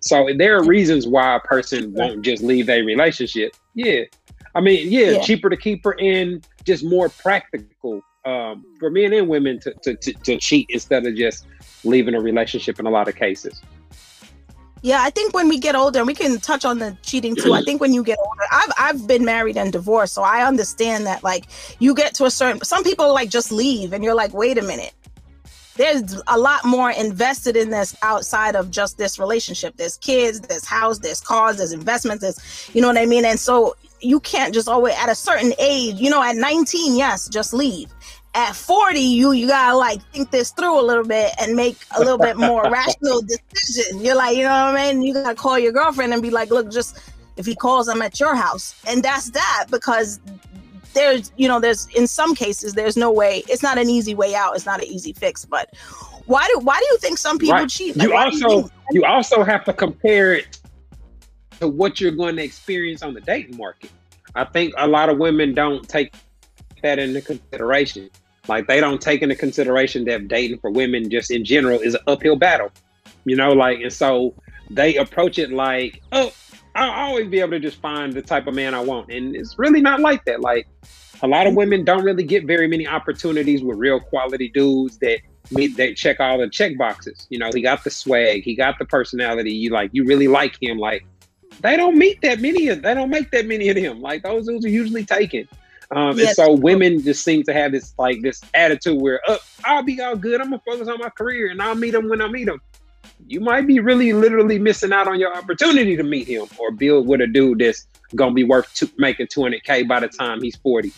So 0.00 0.28
there 0.36 0.56
are 0.56 0.64
reasons 0.64 1.06
why 1.06 1.36
a 1.36 1.40
person 1.40 1.92
won't 1.92 2.22
just 2.22 2.42
leave 2.42 2.68
a 2.68 2.82
relationship. 2.82 3.54
Yeah. 3.74 4.02
I 4.54 4.60
mean, 4.60 4.90
yeah, 4.90 5.10
yeah. 5.10 5.20
cheaper 5.20 5.50
to 5.50 5.56
keep 5.56 5.84
her 5.84 5.94
in, 5.94 6.42
just 6.64 6.84
more 6.84 7.08
practical 7.08 8.02
um, 8.24 8.64
for 8.78 8.90
men 8.90 9.12
and 9.12 9.28
women 9.28 9.58
to, 9.60 9.74
to, 9.82 9.96
to, 9.96 10.12
to 10.12 10.36
cheat 10.38 10.66
instead 10.70 11.06
of 11.06 11.14
just 11.16 11.46
leaving 11.84 12.14
a 12.14 12.20
relationship 12.20 12.78
in 12.78 12.86
a 12.86 12.90
lot 12.90 13.08
of 13.08 13.16
cases. 13.16 13.60
Yeah, 14.82 15.00
I 15.00 15.08
think 15.08 15.32
when 15.32 15.48
we 15.48 15.58
get 15.58 15.74
older, 15.74 16.00
and 16.00 16.06
we 16.06 16.14
can 16.14 16.38
touch 16.40 16.66
on 16.66 16.78
the 16.78 16.94
cheating 17.00 17.34
too. 17.34 17.54
I 17.54 17.62
think 17.62 17.80
when 17.80 17.94
you 17.94 18.04
get 18.04 18.18
older, 18.18 18.42
I've 18.52 18.72
I've 18.76 19.06
been 19.06 19.24
married 19.24 19.56
and 19.56 19.72
divorced, 19.72 20.12
so 20.12 20.22
I 20.22 20.46
understand 20.46 21.06
that 21.06 21.24
like 21.24 21.46
you 21.78 21.94
get 21.94 22.12
to 22.16 22.26
a 22.26 22.30
certain. 22.30 22.62
Some 22.62 22.84
people 22.84 23.10
like 23.14 23.30
just 23.30 23.50
leave, 23.50 23.94
and 23.94 24.04
you're 24.04 24.14
like, 24.14 24.34
wait 24.34 24.58
a 24.58 24.62
minute, 24.62 24.92
there's 25.76 26.20
a 26.28 26.38
lot 26.38 26.64
more 26.64 26.90
invested 26.90 27.56
in 27.56 27.70
this 27.70 27.96
outside 28.02 28.54
of 28.54 28.70
just 28.70 28.96
this 28.98 29.18
relationship. 29.18 29.76
There's 29.76 29.96
kids, 29.96 30.40
there's 30.40 30.64
house, 30.64 30.98
there's 30.98 31.20
cars, 31.20 31.56
there's 31.56 31.72
investments, 31.72 32.22
there's 32.22 32.70
you 32.74 32.80
know 32.80 32.88
what 32.88 32.98
I 32.98 33.06
mean? 33.06 33.24
And 33.24 33.38
so 33.38 33.76
you 34.00 34.20
can't 34.20 34.54
just 34.54 34.68
always 34.68 34.94
at 34.96 35.08
a 35.08 35.14
certain 35.14 35.52
age, 35.58 35.96
you 35.96 36.10
know, 36.10 36.22
at 36.22 36.36
19, 36.36 36.96
yes, 36.96 37.28
just 37.28 37.52
leave. 37.52 37.92
At 38.36 38.56
40, 38.56 38.98
you 38.98 39.32
you 39.32 39.46
gotta 39.46 39.76
like 39.76 40.02
think 40.12 40.30
this 40.30 40.50
through 40.50 40.78
a 40.78 40.82
little 40.82 41.04
bit 41.04 41.32
and 41.40 41.54
make 41.54 41.76
a 41.96 42.00
little 42.00 42.18
bit 42.18 42.36
more 42.36 42.62
rational 42.70 43.22
decision. 43.22 44.00
You're 44.00 44.16
like, 44.16 44.36
you 44.36 44.42
know 44.42 44.48
what 44.50 44.76
I 44.76 44.92
mean? 44.92 45.02
You 45.02 45.14
gotta 45.14 45.36
call 45.36 45.58
your 45.58 45.72
girlfriend 45.72 46.12
and 46.12 46.20
be 46.20 46.30
like, 46.30 46.50
look, 46.50 46.70
just 46.70 46.98
if 47.36 47.46
he 47.46 47.54
calls, 47.54 47.88
I'm 47.88 48.02
at 48.02 48.20
your 48.20 48.34
house. 48.34 48.74
And 48.86 49.02
that's 49.02 49.30
that 49.30 49.66
because 49.70 50.20
there's 50.94 51.32
you 51.36 51.48
know 51.48 51.60
there's 51.60 51.86
in 51.88 52.06
some 52.06 52.34
cases 52.34 52.74
there's 52.74 52.96
no 52.96 53.10
way 53.10 53.42
it's 53.48 53.62
not 53.62 53.78
an 53.78 53.88
easy 53.88 54.14
way 54.14 54.34
out 54.34 54.54
it's 54.54 54.66
not 54.66 54.82
an 54.82 54.88
easy 54.88 55.12
fix 55.12 55.44
but 55.44 55.72
why 56.26 56.46
do 56.52 56.60
why 56.60 56.78
do 56.78 56.86
you 56.90 56.98
think 56.98 57.18
some 57.18 57.38
people 57.38 57.56
right. 57.56 57.68
cheat? 57.68 57.96
Like, 57.96 58.08
you 58.08 58.16
also 58.16 58.48
you, 58.48 58.62
think- 58.62 58.72
you 58.92 59.04
also 59.04 59.44
have 59.44 59.64
to 59.64 59.72
compare 59.72 60.32
it 60.32 60.58
to 61.60 61.68
what 61.68 62.00
you're 62.00 62.12
going 62.12 62.36
to 62.36 62.42
experience 62.42 63.02
on 63.02 63.12
the 63.12 63.20
dating 63.20 63.58
market. 63.58 63.90
I 64.34 64.44
think 64.44 64.72
a 64.78 64.86
lot 64.86 65.10
of 65.10 65.18
women 65.18 65.54
don't 65.54 65.86
take 65.86 66.14
that 66.82 66.98
into 66.98 67.20
consideration. 67.20 68.08
Like 68.48 68.66
they 68.66 68.80
don't 68.80 69.00
take 69.00 69.22
into 69.22 69.36
consideration 69.36 70.06
that 70.06 70.28
dating 70.28 70.58
for 70.60 70.70
women 70.70 71.10
just 71.10 71.30
in 71.30 71.44
general 71.44 71.78
is 71.80 71.94
an 71.94 72.00
uphill 72.06 72.36
battle 72.36 72.70
you 73.24 73.36
know 73.36 73.52
like 73.52 73.80
and 73.80 73.92
so 73.92 74.34
they 74.70 74.96
approach 74.96 75.38
it 75.38 75.50
like 75.50 76.02
oh 76.12 76.32
I'll 76.74 76.90
always 76.90 77.28
be 77.28 77.40
able 77.40 77.52
to 77.52 77.60
just 77.60 77.80
find 77.80 78.12
the 78.12 78.22
type 78.22 78.46
of 78.46 78.54
man 78.54 78.74
I 78.74 78.80
want. 78.80 79.10
And 79.10 79.36
it's 79.36 79.58
really 79.58 79.80
not 79.80 80.00
like 80.00 80.24
that. 80.24 80.40
Like 80.40 80.66
a 81.22 81.26
lot 81.26 81.46
of 81.46 81.54
women 81.54 81.84
don't 81.84 82.04
really 82.04 82.24
get 82.24 82.46
very 82.46 82.66
many 82.66 82.86
opportunities 82.86 83.62
with 83.62 83.78
real 83.78 84.00
quality 84.00 84.48
dudes 84.48 84.98
that 84.98 85.20
meet 85.50 85.76
that 85.76 85.96
check 85.96 86.20
all 86.20 86.38
the 86.38 86.48
check 86.48 86.76
boxes. 86.76 87.26
You 87.30 87.38
know, 87.38 87.50
he 87.54 87.62
got 87.62 87.84
the 87.84 87.90
swag, 87.90 88.42
he 88.42 88.54
got 88.54 88.78
the 88.78 88.84
personality. 88.84 89.52
You 89.52 89.70
like 89.70 89.90
you 89.92 90.04
really 90.04 90.28
like 90.28 90.60
him. 90.60 90.78
Like 90.78 91.06
they 91.60 91.76
don't 91.76 91.96
meet 91.96 92.20
that 92.22 92.40
many 92.40 92.68
of 92.68 92.82
they 92.82 92.94
don't 92.94 93.10
make 93.10 93.30
that 93.30 93.46
many 93.46 93.68
of 93.68 93.76
them. 93.76 94.00
Like 94.00 94.24
those 94.24 94.46
dudes 94.46 94.64
are 94.64 94.70
usually 94.70 95.04
taken. 95.04 95.48
Um, 95.90 96.18
yes. 96.18 96.28
and 96.28 96.36
so 96.36 96.52
women 96.54 97.02
just 97.02 97.22
seem 97.22 97.44
to 97.44 97.52
have 97.52 97.70
this 97.70 97.94
like 97.98 98.20
this 98.22 98.40
attitude 98.54 99.00
where 99.00 99.20
oh, 99.28 99.38
I'll 99.64 99.82
be 99.82 100.00
all 100.00 100.16
good. 100.16 100.40
I'm 100.40 100.50
gonna 100.50 100.62
focus 100.66 100.88
on 100.88 100.98
my 100.98 101.10
career 101.10 101.50
and 101.50 101.62
I'll 101.62 101.76
meet 101.76 101.92
them 101.92 102.08
when 102.08 102.20
I 102.20 102.26
meet 102.26 102.46
them 102.46 102.60
you 103.26 103.40
might 103.40 103.66
be 103.66 103.80
really 103.80 104.12
literally 104.12 104.58
missing 104.58 104.92
out 104.92 105.08
on 105.08 105.18
your 105.18 105.34
opportunity 105.34 105.96
to 105.96 106.02
meet 106.02 106.28
him 106.28 106.46
or 106.58 106.70
build 106.70 107.06
with 107.06 107.20
a 107.20 107.26
dude 107.26 107.58
that's 107.58 107.86
gonna 108.14 108.34
be 108.34 108.44
worth 108.44 108.82
making 108.98 109.26
200k 109.26 109.88
by 109.88 110.00
the 110.00 110.08
time 110.08 110.42
he's 110.42 110.56
40 110.56 110.92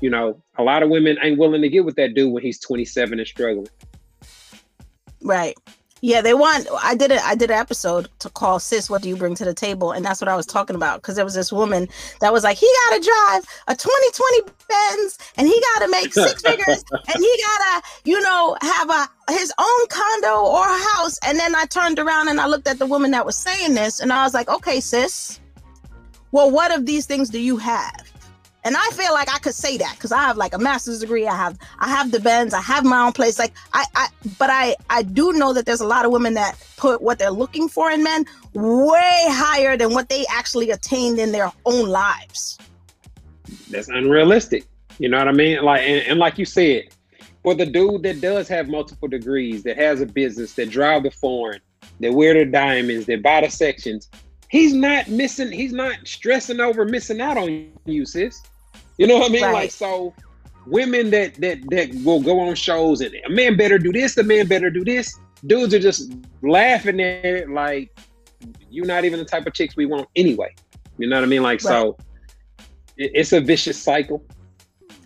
you 0.00 0.10
know 0.10 0.40
a 0.58 0.62
lot 0.62 0.82
of 0.82 0.90
women 0.90 1.16
ain't 1.22 1.38
willing 1.38 1.62
to 1.62 1.68
get 1.68 1.84
with 1.84 1.96
that 1.96 2.14
dude 2.14 2.32
when 2.32 2.42
he's 2.42 2.58
27 2.60 3.18
and 3.18 3.26
struggling. 3.26 3.68
Right 5.22 5.56
yeah, 6.00 6.22
they 6.22 6.34
want. 6.34 6.66
I 6.82 6.94
did 6.94 7.10
it. 7.10 7.20
I 7.22 7.34
did 7.34 7.50
an 7.50 7.58
episode 7.58 8.08
to 8.20 8.30
call 8.30 8.58
"Sis, 8.58 8.88
What 8.88 9.02
Do 9.02 9.08
You 9.08 9.16
Bring 9.16 9.34
to 9.34 9.44
the 9.44 9.54
Table?" 9.54 9.92
and 9.92 10.04
that's 10.04 10.20
what 10.20 10.28
I 10.28 10.36
was 10.36 10.46
talking 10.46 10.76
about 10.76 11.02
because 11.02 11.16
there 11.16 11.24
was 11.24 11.34
this 11.34 11.52
woman 11.52 11.88
that 12.20 12.32
was 12.32 12.44
like, 12.44 12.56
he 12.56 12.68
got 12.88 12.96
to 12.96 13.02
drive 13.02 13.44
a 13.68 13.74
2020 13.74 14.52
Benz 14.68 15.18
and 15.36 15.46
he 15.46 15.62
got 15.74 15.84
to 15.84 15.90
make 15.90 16.12
six 16.12 16.42
figures 16.46 16.84
and 16.92 17.24
he 17.24 17.42
got 17.42 17.82
to, 17.82 17.88
you 18.04 18.20
know, 18.20 18.56
have 18.62 18.90
a 18.90 19.08
his 19.32 19.52
own 19.58 19.86
condo 19.88 20.42
or 20.42 20.64
house. 20.64 21.18
And 21.24 21.38
then 21.38 21.54
I 21.54 21.66
turned 21.66 21.98
around 21.98 22.28
and 22.28 22.40
I 22.40 22.46
looked 22.46 22.68
at 22.68 22.78
the 22.78 22.86
woman 22.86 23.10
that 23.12 23.26
was 23.26 23.36
saying 23.36 23.74
this 23.74 24.00
and 24.00 24.12
I 24.12 24.24
was 24.24 24.34
like, 24.34 24.48
okay, 24.48 24.80
sis, 24.80 25.40
well, 26.32 26.50
what 26.50 26.74
of 26.74 26.86
these 26.86 27.06
things 27.06 27.28
do 27.30 27.40
you 27.40 27.56
have? 27.58 28.09
And 28.64 28.76
I 28.76 28.90
feel 28.92 29.12
like 29.12 29.32
I 29.32 29.38
could 29.38 29.54
say 29.54 29.78
that 29.78 29.94
because 29.94 30.12
I 30.12 30.18
have 30.18 30.36
like 30.36 30.54
a 30.54 30.58
master's 30.58 31.00
degree. 31.00 31.26
I 31.26 31.34
have 31.34 31.58
I 31.78 31.88
have 31.88 32.10
the 32.10 32.20
Benz. 32.20 32.52
I 32.52 32.60
have 32.60 32.84
my 32.84 33.00
own 33.00 33.12
place. 33.12 33.38
Like 33.38 33.52
I, 33.72 33.84
I 33.94 34.08
but 34.38 34.50
I 34.50 34.76
I 34.90 35.02
do 35.02 35.32
know 35.32 35.52
that 35.52 35.66
there's 35.66 35.80
a 35.80 35.86
lot 35.86 36.04
of 36.04 36.12
women 36.12 36.34
that 36.34 36.58
put 36.76 37.00
what 37.00 37.18
they're 37.18 37.30
looking 37.30 37.68
for 37.68 37.90
in 37.90 38.02
men 38.02 38.26
way 38.54 39.24
higher 39.28 39.76
than 39.76 39.94
what 39.94 40.08
they 40.08 40.26
actually 40.30 40.70
attained 40.70 41.18
in 41.18 41.32
their 41.32 41.50
own 41.64 41.88
lives. 41.88 42.58
That's 43.70 43.88
unrealistic. 43.88 44.66
You 44.98 45.08
know 45.08 45.18
what 45.18 45.28
I 45.28 45.32
mean? 45.32 45.62
Like 45.62 45.82
and, 45.82 46.06
and 46.06 46.18
like 46.18 46.38
you 46.38 46.44
said, 46.44 46.88
for 47.42 47.54
the 47.54 47.64
dude 47.64 48.02
that 48.02 48.20
does 48.20 48.46
have 48.48 48.68
multiple 48.68 49.08
degrees, 49.08 49.62
that 49.62 49.78
has 49.78 50.02
a 50.02 50.06
business, 50.06 50.52
that 50.54 50.70
drive 50.70 51.04
the 51.04 51.10
foreign, 51.10 51.60
that 52.00 52.12
wear 52.12 52.34
the 52.34 52.44
diamonds, 52.44 53.06
that 53.06 53.22
buy 53.22 53.40
the 53.40 53.48
sections, 53.48 54.10
he's 54.50 54.74
not 54.74 55.08
missing. 55.08 55.50
He's 55.50 55.72
not 55.72 55.96
stressing 56.04 56.60
over 56.60 56.84
missing 56.84 57.20
out 57.20 57.38
on 57.38 57.70
you, 57.86 58.04
sis. 58.04 58.42
You 58.98 59.06
know 59.06 59.18
what 59.18 59.30
I 59.30 59.32
mean? 59.32 59.42
Right. 59.42 59.52
Like 59.52 59.70
so, 59.70 60.14
women 60.66 61.10
that 61.10 61.36
that 61.36 61.58
that 61.70 61.94
will 62.04 62.20
go 62.20 62.38
on 62.40 62.54
shows 62.54 63.00
and 63.00 63.14
a 63.24 63.30
man 63.30 63.56
better 63.56 63.78
do 63.78 63.92
this, 63.92 64.14
the 64.14 64.22
man 64.22 64.46
better 64.46 64.68
do 64.68 64.84
this. 64.84 65.18
Dudes 65.46 65.72
are 65.72 65.78
just 65.78 66.12
laughing 66.42 67.00
at 67.00 67.24
it 67.24 67.48
like 67.48 67.98
you're 68.70 68.86
not 68.86 69.04
even 69.04 69.18
the 69.18 69.24
type 69.24 69.46
of 69.46 69.54
chicks 69.54 69.76
we 69.76 69.86
want 69.86 70.06
anyway. 70.16 70.54
You 70.98 71.08
know 71.08 71.16
what 71.16 71.24
I 71.24 71.28
mean? 71.28 71.42
Like 71.42 71.62
right. 71.64 71.70
so, 71.70 71.96
it, 72.98 73.12
it's 73.14 73.32
a 73.32 73.40
vicious 73.40 73.80
cycle. 73.80 74.22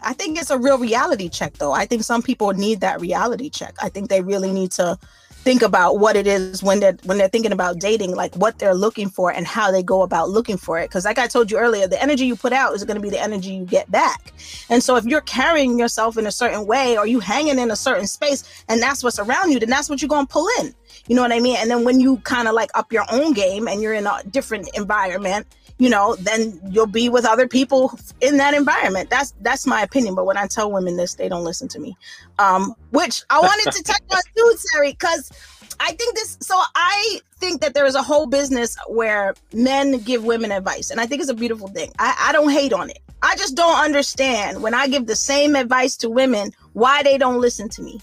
I 0.02 0.12
think 0.12 0.38
it's 0.38 0.50
a 0.50 0.58
real 0.58 0.76
reality 0.76 1.30
check, 1.30 1.54
though. 1.54 1.72
I 1.72 1.86
think 1.86 2.02
some 2.02 2.20
people 2.20 2.52
need 2.52 2.80
that 2.82 3.00
reality 3.00 3.48
check. 3.48 3.74
I 3.80 3.88
think 3.88 4.10
they 4.10 4.20
really 4.20 4.52
need 4.52 4.70
to 4.72 4.98
think 5.44 5.60
about 5.60 5.98
what 5.98 6.16
it 6.16 6.26
is 6.26 6.62
when 6.62 6.80
they're 6.80 6.96
when 7.04 7.18
they're 7.18 7.28
thinking 7.28 7.52
about 7.52 7.78
dating 7.78 8.16
like 8.16 8.34
what 8.36 8.58
they're 8.58 8.74
looking 8.74 9.10
for 9.10 9.30
and 9.30 9.46
how 9.46 9.70
they 9.70 9.82
go 9.82 10.00
about 10.00 10.30
looking 10.30 10.56
for 10.56 10.78
it. 10.78 10.88
Because 10.88 11.04
like 11.04 11.18
i 11.18 11.26
told 11.26 11.50
you 11.50 11.58
earlier 11.58 11.86
the 11.86 12.02
energy 12.02 12.24
you 12.24 12.34
put 12.34 12.54
out 12.54 12.74
is 12.74 12.82
going 12.82 12.96
to 12.96 13.02
be 13.02 13.10
the 13.10 13.20
energy 13.20 13.52
you 13.52 13.66
get 13.66 13.90
back. 13.90 14.32
And 14.70 14.82
so 14.82 14.96
if 14.96 15.04
you're 15.04 15.20
carrying 15.20 15.78
yourself 15.78 16.16
in 16.16 16.26
a 16.26 16.32
certain 16.32 16.66
way 16.66 16.96
or 16.96 17.06
you 17.06 17.20
hanging 17.20 17.58
in 17.58 17.70
a 17.70 17.76
certain 17.76 18.06
space 18.06 18.64
and 18.70 18.80
that's 18.80 19.04
what's 19.04 19.18
around 19.18 19.52
you 19.52 19.60
then 19.60 19.68
that's 19.68 19.90
what 19.90 20.00
you're 20.00 20.08
going 20.08 20.26
to 20.26 20.32
pull 20.32 20.48
in. 20.60 20.74
You 21.06 21.14
know 21.14 21.22
what 21.22 21.32
i 21.32 21.40
mean? 21.40 21.56
And 21.58 21.70
then 21.70 21.84
when 21.84 22.00
you 22.00 22.16
kind 22.18 22.48
of 22.48 22.54
like 22.54 22.70
up 22.74 22.90
your 22.90 23.04
own 23.12 23.34
game 23.34 23.68
and 23.68 23.82
you're 23.82 23.92
in 23.92 24.06
a 24.06 24.22
different 24.30 24.70
environment 24.74 25.46
you 25.78 25.90
know, 25.90 26.14
then 26.16 26.60
you'll 26.70 26.86
be 26.86 27.08
with 27.08 27.24
other 27.24 27.48
people 27.48 27.98
in 28.20 28.36
that 28.36 28.54
environment. 28.54 29.10
That's 29.10 29.34
that's 29.40 29.66
my 29.66 29.82
opinion. 29.82 30.14
But 30.14 30.24
when 30.26 30.36
I 30.36 30.46
tell 30.46 30.70
women 30.70 30.96
this, 30.96 31.14
they 31.14 31.28
don't 31.28 31.44
listen 31.44 31.68
to 31.68 31.80
me. 31.80 31.96
Um, 32.38 32.74
which 32.90 33.22
I 33.30 33.40
wanted 33.40 33.72
to 33.72 33.82
touch 33.82 34.02
on 34.10 34.20
too, 34.36 34.54
Terry, 34.72 34.92
because 34.92 35.32
I 35.80 35.92
think 35.92 36.14
this. 36.14 36.38
So 36.40 36.60
I 36.74 37.20
think 37.38 37.60
that 37.60 37.74
there 37.74 37.86
is 37.86 37.96
a 37.96 38.02
whole 38.02 38.26
business 38.26 38.76
where 38.88 39.34
men 39.52 39.98
give 39.98 40.24
women 40.24 40.52
advice, 40.52 40.90
and 40.90 41.00
I 41.00 41.06
think 41.06 41.22
it's 41.22 41.30
a 41.30 41.34
beautiful 41.34 41.68
thing. 41.68 41.90
I, 41.98 42.28
I 42.28 42.32
don't 42.32 42.50
hate 42.50 42.72
on 42.72 42.90
it. 42.90 43.00
I 43.22 43.36
just 43.36 43.56
don't 43.56 43.78
understand 43.78 44.62
when 44.62 44.74
I 44.74 44.86
give 44.86 45.06
the 45.06 45.16
same 45.16 45.56
advice 45.56 45.96
to 45.98 46.10
women 46.10 46.52
why 46.74 47.02
they 47.02 47.18
don't 47.18 47.40
listen 47.40 47.68
to 47.70 47.82
me. 47.82 48.00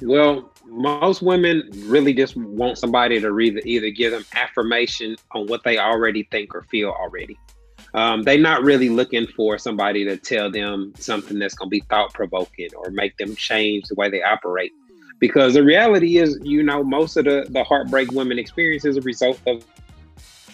Well, 0.00 0.50
most 0.70 1.20
women 1.20 1.68
really 1.86 2.14
just 2.14 2.36
want 2.36 2.78
somebody 2.78 3.20
to 3.20 3.38
either 3.38 3.60
either 3.64 3.90
give 3.90 4.12
them 4.12 4.24
affirmation 4.34 5.16
on 5.32 5.46
what 5.46 5.62
they 5.64 5.78
already 5.78 6.22
think 6.30 6.54
or 6.54 6.62
feel 6.62 6.90
already. 6.90 7.36
Um, 7.92 8.22
they're 8.22 8.38
not 8.38 8.62
really 8.62 8.88
looking 8.88 9.26
for 9.26 9.58
somebody 9.58 10.04
to 10.04 10.16
tell 10.16 10.50
them 10.50 10.92
something 10.96 11.38
that's 11.38 11.54
going 11.54 11.66
to 11.66 11.70
be 11.70 11.80
thought 11.90 12.14
provoking 12.14 12.68
or 12.76 12.90
make 12.90 13.16
them 13.16 13.34
change 13.34 13.84
the 13.88 13.96
way 13.96 14.08
they 14.08 14.22
operate. 14.22 14.72
Because 15.18 15.54
the 15.54 15.64
reality 15.64 16.18
is, 16.18 16.38
you 16.42 16.62
know, 16.62 16.84
most 16.84 17.16
of 17.16 17.24
the, 17.24 17.46
the 17.50 17.64
heartbreak 17.64 18.12
women 18.12 18.38
experience 18.38 18.84
is 18.84 18.96
a 18.96 19.00
result 19.00 19.40
of 19.46 19.64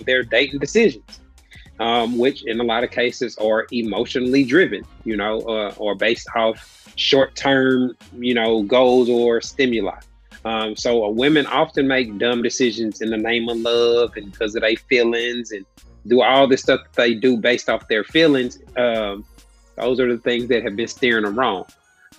their 0.06 0.22
dating 0.22 0.60
decisions, 0.60 1.20
um, 1.78 2.18
which 2.18 2.44
in 2.44 2.60
a 2.60 2.64
lot 2.64 2.84
of 2.84 2.90
cases 2.90 3.36
are 3.38 3.66
emotionally 3.72 4.44
driven, 4.44 4.84
you 5.04 5.16
know, 5.16 5.40
uh, 5.40 5.74
or 5.76 5.94
based 5.94 6.28
off 6.34 6.90
short 6.96 7.34
term, 7.34 7.96
you 8.18 8.34
know, 8.34 8.62
goals 8.62 9.08
or 9.08 9.40
stimuli. 9.40 9.98
Um, 10.44 10.76
so 10.76 11.04
uh, 11.04 11.10
women 11.10 11.46
often 11.46 11.88
make 11.88 12.18
dumb 12.18 12.42
decisions 12.42 13.00
in 13.00 13.10
the 13.10 13.16
name 13.16 13.48
of 13.48 13.58
love 13.58 14.16
and 14.16 14.30
because 14.30 14.54
of 14.54 14.62
their 14.62 14.76
feelings 14.76 15.50
and 15.50 15.66
do 16.06 16.22
all 16.22 16.46
this 16.46 16.62
stuff 16.62 16.80
that 16.84 16.94
they 16.94 17.14
do 17.14 17.36
based 17.36 17.68
off 17.68 17.88
their 17.88 18.04
feelings. 18.04 18.60
Um, 18.76 19.24
those 19.76 20.00
are 20.00 20.10
the 20.10 20.18
things 20.22 20.48
that 20.48 20.62
have 20.62 20.76
been 20.76 20.88
steering 20.88 21.24
them 21.24 21.38
wrong. 21.38 21.66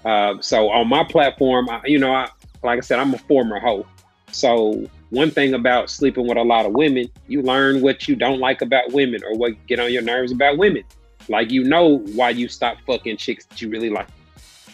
Uh, 0.04 0.36
so 0.42 0.70
on 0.70 0.88
my 0.88 1.04
platform, 1.04 1.70
I, 1.70 1.82
you 1.86 1.98
know, 1.98 2.14
I, 2.14 2.30
like 2.64 2.78
I 2.78 2.82
said, 2.82 3.00
I'm 3.00 3.14
a 3.14 3.18
former 3.18 3.60
hoe. 3.60 3.86
So 4.32 4.88
one 5.10 5.32
thing 5.32 5.54
about 5.54 5.90
sleeping 5.90 6.28
with 6.28 6.38
a 6.38 6.44
lot 6.44 6.66
of 6.66 6.74
women, 6.74 7.10
you 7.28 7.42
learn 7.42 7.82
what 7.82 8.08
you 8.08 8.16
don't 8.16 8.40
like 8.40 8.62
about 8.62 8.92
women 8.92 9.22
or 9.24 9.36
what 9.36 9.54
get 9.68 9.80
on 9.80 9.92
your 9.92 10.02
nerves 10.02 10.32
about 10.32 10.58
women. 10.58 10.84
Like 11.30 11.52
you 11.52 11.64
know 11.64 12.00
why 12.14 12.32
you 12.32 12.48
stop 12.48 12.78
fucking 12.86 13.18
chicks 13.18 13.46
that 13.46 13.62
you 13.62 13.70
really 13.70 13.90
like 13.90 14.08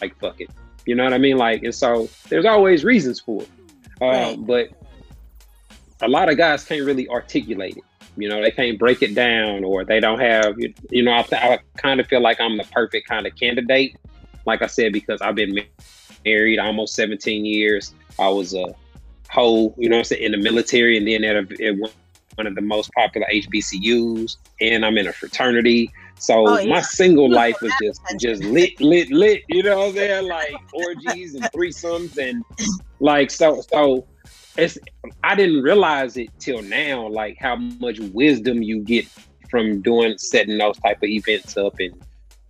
like 0.00 0.18
fuck 0.18 0.40
it. 0.40 0.50
You 0.86 0.94
know 0.94 1.04
what 1.04 1.14
I 1.14 1.18
mean? 1.18 1.38
Like, 1.38 1.62
and 1.62 1.74
so 1.74 2.08
there's 2.28 2.44
always 2.44 2.84
reasons 2.84 3.20
for 3.20 3.42
it. 3.42 3.48
Um, 4.02 4.08
right. 4.08 4.46
But 4.46 4.68
a 6.02 6.08
lot 6.08 6.28
of 6.28 6.36
guys 6.36 6.64
can't 6.64 6.84
really 6.84 7.08
articulate 7.08 7.76
it. 7.76 7.84
You 8.16 8.28
know, 8.28 8.42
they 8.42 8.50
can't 8.50 8.78
break 8.78 9.02
it 9.02 9.14
down, 9.14 9.64
or 9.64 9.84
they 9.84 9.98
don't 9.98 10.20
have. 10.20 10.58
You 10.58 10.72
you 10.90 11.02
know, 11.02 11.12
I, 11.12 11.26
I 11.32 11.58
kind 11.76 12.00
of 12.00 12.06
feel 12.06 12.20
like 12.20 12.40
I'm 12.40 12.56
the 12.56 12.64
perfect 12.64 13.08
kind 13.08 13.26
of 13.26 13.34
candidate. 13.36 13.96
Like 14.46 14.62
I 14.62 14.66
said, 14.66 14.92
because 14.92 15.20
I've 15.22 15.34
been 15.34 15.58
married 16.24 16.58
almost 16.58 16.94
17 16.94 17.44
years. 17.44 17.94
I 18.18 18.28
was 18.28 18.54
a 18.54 18.74
whole, 19.34 19.74
you 19.76 19.88
know, 19.88 19.98
I'm 19.98 20.04
saying, 20.04 20.22
in 20.22 20.32
the 20.32 20.38
military, 20.38 20.96
and 20.96 21.06
then 21.06 21.24
at, 21.24 21.36
a, 21.36 21.66
at 21.66 21.74
one 22.36 22.46
of 22.46 22.54
the 22.54 22.62
most 22.62 22.92
popular 22.92 23.26
HBCUs, 23.32 24.36
and 24.60 24.84
I'm 24.86 24.96
in 24.96 25.08
a 25.08 25.12
fraternity. 25.12 25.90
So 26.18 26.46
oh, 26.48 26.58
yeah. 26.58 26.70
my 26.70 26.80
single 26.80 27.30
life 27.42 27.60
was 27.60 27.72
just 27.82 28.00
just 28.20 28.44
lit, 28.44 28.80
lit, 28.80 29.10
lit. 29.10 29.42
You 29.48 29.62
know 29.64 29.78
what 29.78 29.88
I'm 29.88 29.94
saying? 29.94 30.28
Like 30.28 30.54
orgies 30.72 31.34
and 31.34 31.44
threesomes 31.46 32.16
and 32.18 32.44
like 33.00 33.30
so 33.30 33.62
so. 33.72 34.06
It's 34.56 34.78
I 35.24 35.34
didn't 35.34 35.62
realize 35.62 36.16
it 36.16 36.28
till 36.38 36.62
now, 36.62 37.08
like 37.08 37.36
how 37.40 37.56
much 37.56 37.98
wisdom 37.98 38.62
you 38.62 38.84
get 38.84 39.04
from 39.50 39.82
doing 39.82 40.16
setting 40.16 40.58
those 40.58 40.78
type 40.78 40.98
of 40.98 41.08
events 41.08 41.56
up 41.56 41.74
and 41.80 41.92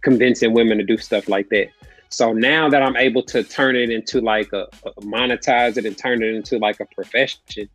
convincing 0.02 0.52
women 0.52 0.76
to 0.76 0.84
do 0.84 0.98
stuff 0.98 1.28
like 1.28 1.48
that. 1.48 1.68
So 2.14 2.32
now 2.32 2.68
that 2.68 2.80
I'm 2.80 2.96
able 2.96 3.24
to 3.24 3.42
turn 3.42 3.74
it 3.74 3.90
into 3.90 4.20
like 4.20 4.52
a, 4.52 4.68
a 4.86 4.92
monetize 5.00 5.76
it 5.78 5.84
and 5.84 5.98
turn 5.98 6.22
it 6.22 6.32
into 6.32 6.58
like 6.58 6.78
a 6.78 6.84
profession, 6.94 7.68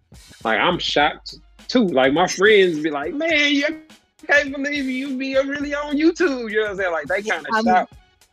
like 0.46 0.58
I'm 0.58 0.80
shocked 0.80 1.36
too. 1.68 1.86
Like 1.88 2.14
my 2.14 2.26
friends 2.26 2.80
be 2.80 2.90
like, 2.90 3.14
man, 3.14 3.54
you 3.54 3.82
can't 4.26 4.56
believe 4.56 4.86
you 4.86 5.18
be 5.18 5.36
really 5.36 5.76
on 5.76 5.98
YouTube. 5.98 6.50
You 6.52 6.56
know 6.56 6.62
what 6.62 6.72
I'm 6.72 6.78
saying? 6.78 6.92
Like 6.94 7.08
they 7.08 7.22
kind 7.22 7.46
of 7.46 7.58
stop. 7.58 7.90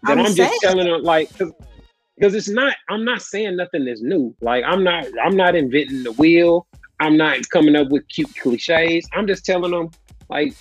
And 0.06 0.20
I'm, 0.20 0.26
I'm 0.26 0.34
just 0.34 0.60
telling 0.60 0.86
them 0.86 1.02
like 1.02 1.28
because 1.36 2.36
it's 2.36 2.48
not 2.48 2.76
I'm 2.88 3.04
not 3.04 3.20
saying 3.20 3.56
nothing 3.56 3.84
that's 3.84 4.00
new. 4.00 4.32
Like 4.40 4.62
I'm 4.64 4.84
not 4.84 5.06
I'm 5.24 5.36
not 5.36 5.56
inventing 5.56 6.04
the 6.04 6.12
wheel. 6.12 6.68
I'm 7.00 7.16
not 7.16 7.36
coming 7.50 7.74
up 7.74 7.88
with 7.88 8.06
cute 8.06 8.32
cliches. 8.36 9.08
I'm 9.12 9.26
just 9.26 9.44
telling 9.44 9.72
them 9.72 9.90
like 10.30 10.54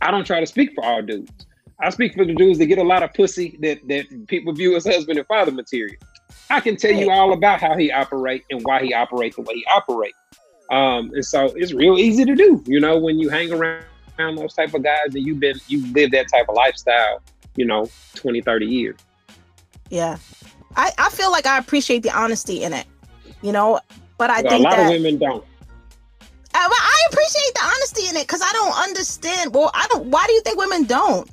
I 0.00 0.12
don't 0.12 0.24
try 0.24 0.38
to 0.38 0.46
speak 0.46 0.70
for 0.76 0.84
all 0.84 1.02
dudes. 1.02 1.46
I 1.84 1.90
speak 1.90 2.14
for 2.14 2.24
the 2.24 2.34
dudes 2.34 2.58
that 2.58 2.66
get 2.66 2.78
a 2.78 2.82
lot 2.82 3.02
of 3.02 3.12
pussy 3.12 3.58
that 3.60 3.86
that 3.88 4.26
people 4.28 4.52
view 4.52 4.74
as 4.76 4.86
husband 4.86 5.18
and 5.18 5.26
father 5.26 5.52
material. 5.52 5.96
I 6.50 6.60
can 6.60 6.76
tell 6.76 6.92
you 6.92 7.10
all 7.10 7.32
about 7.32 7.60
how 7.60 7.76
he 7.76 7.92
operate 7.92 8.44
and 8.50 8.62
why 8.64 8.82
he 8.82 8.94
operates 8.94 9.36
the 9.36 9.42
way 9.42 9.54
he 9.54 9.66
operates. 9.72 10.16
Um, 10.70 11.10
and 11.14 11.24
so 11.24 11.52
it's 11.54 11.72
real 11.72 11.98
easy 11.98 12.24
to 12.24 12.34
do, 12.34 12.62
you 12.66 12.80
know, 12.80 12.98
when 12.98 13.18
you 13.18 13.28
hang 13.28 13.52
around 13.52 13.84
around 14.18 14.36
those 14.36 14.54
type 14.54 14.72
of 14.74 14.82
guys 14.82 15.14
and 15.14 15.26
you've 15.26 15.40
been 15.40 15.56
you 15.68 15.84
live 15.92 16.10
that 16.12 16.28
type 16.28 16.48
of 16.48 16.54
lifestyle, 16.54 17.20
you 17.56 17.64
know, 17.64 17.90
20, 18.14 18.40
30 18.40 18.66
years. 18.66 18.96
Yeah. 19.90 20.18
I, 20.76 20.90
I 20.98 21.10
feel 21.10 21.30
like 21.30 21.46
I 21.46 21.58
appreciate 21.58 22.02
the 22.02 22.16
honesty 22.16 22.62
in 22.62 22.72
it, 22.72 22.86
you 23.42 23.52
know, 23.52 23.80
but 24.18 24.30
I 24.30 24.42
well, 24.42 24.50
think 24.50 24.60
a 24.60 24.68
lot 24.68 24.76
that, 24.76 24.86
of 24.86 25.02
women 25.02 25.18
don't. 25.18 25.44
I, 26.54 26.68
I 26.70 27.12
appreciate 27.12 27.54
the 27.54 27.62
honesty 27.64 28.08
in 28.08 28.16
it 28.16 28.26
because 28.26 28.40
I 28.42 28.52
don't 28.52 28.76
understand. 28.78 29.54
Well, 29.54 29.70
I 29.74 29.86
don't. 29.90 30.06
Why 30.06 30.24
do 30.26 30.32
you 30.32 30.40
think 30.42 30.58
women 30.58 30.84
don't? 30.84 31.28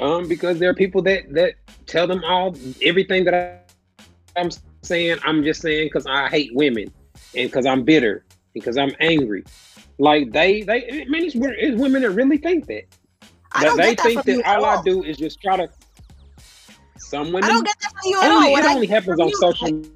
Um, 0.00 0.28
because 0.28 0.58
there 0.58 0.70
are 0.70 0.74
people 0.74 1.02
that 1.02 1.32
that 1.32 1.54
tell 1.86 2.06
them 2.06 2.22
all 2.24 2.54
everything 2.82 3.24
that 3.24 3.34
I, 3.34 4.40
I'm 4.40 4.50
saying. 4.82 5.18
I'm 5.24 5.42
just 5.42 5.60
saying 5.60 5.86
because 5.86 6.06
I 6.06 6.28
hate 6.28 6.54
women 6.54 6.92
and 7.34 7.48
because 7.50 7.66
I'm 7.66 7.82
bitter 7.82 8.24
because 8.54 8.76
I'm 8.76 8.92
angry 9.00 9.44
like 9.98 10.32
they, 10.32 10.62
they, 10.62 11.02
I 11.02 11.04
mean, 11.08 11.24
it's, 11.24 11.34
it's 11.34 11.80
women 11.80 12.02
that 12.02 12.10
really 12.10 12.38
think 12.38 12.66
that. 12.66 12.84
I 13.52 13.64
don't 13.64 13.76
they 13.76 13.94
that 13.94 14.02
think 14.02 14.24
that 14.24 14.46
all, 14.46 14.64
all 14.64 14.78
I 14.78 14.82
do 14.82 15.02
is 15.02 15.16
just 15.16 15.40
try 15.40 15.56
to. 15.56 15.68
Some 16.98 17.32
women. 17.32 17.44
I 17.44 17.48
don't 17.48 17.64
get 17.64 17.76
that 17.80 17.92
from 17.92 18.00
you 18.04 18.20
at 18.20 18.30
only, 18.30 18.48
all. 18.50 18.58
It 18.58 18.64
only 18.64 18.86
happens 18.86 19.20
on 19.20 19.32
social. 19.34 19.72
Like, 19.72 19.86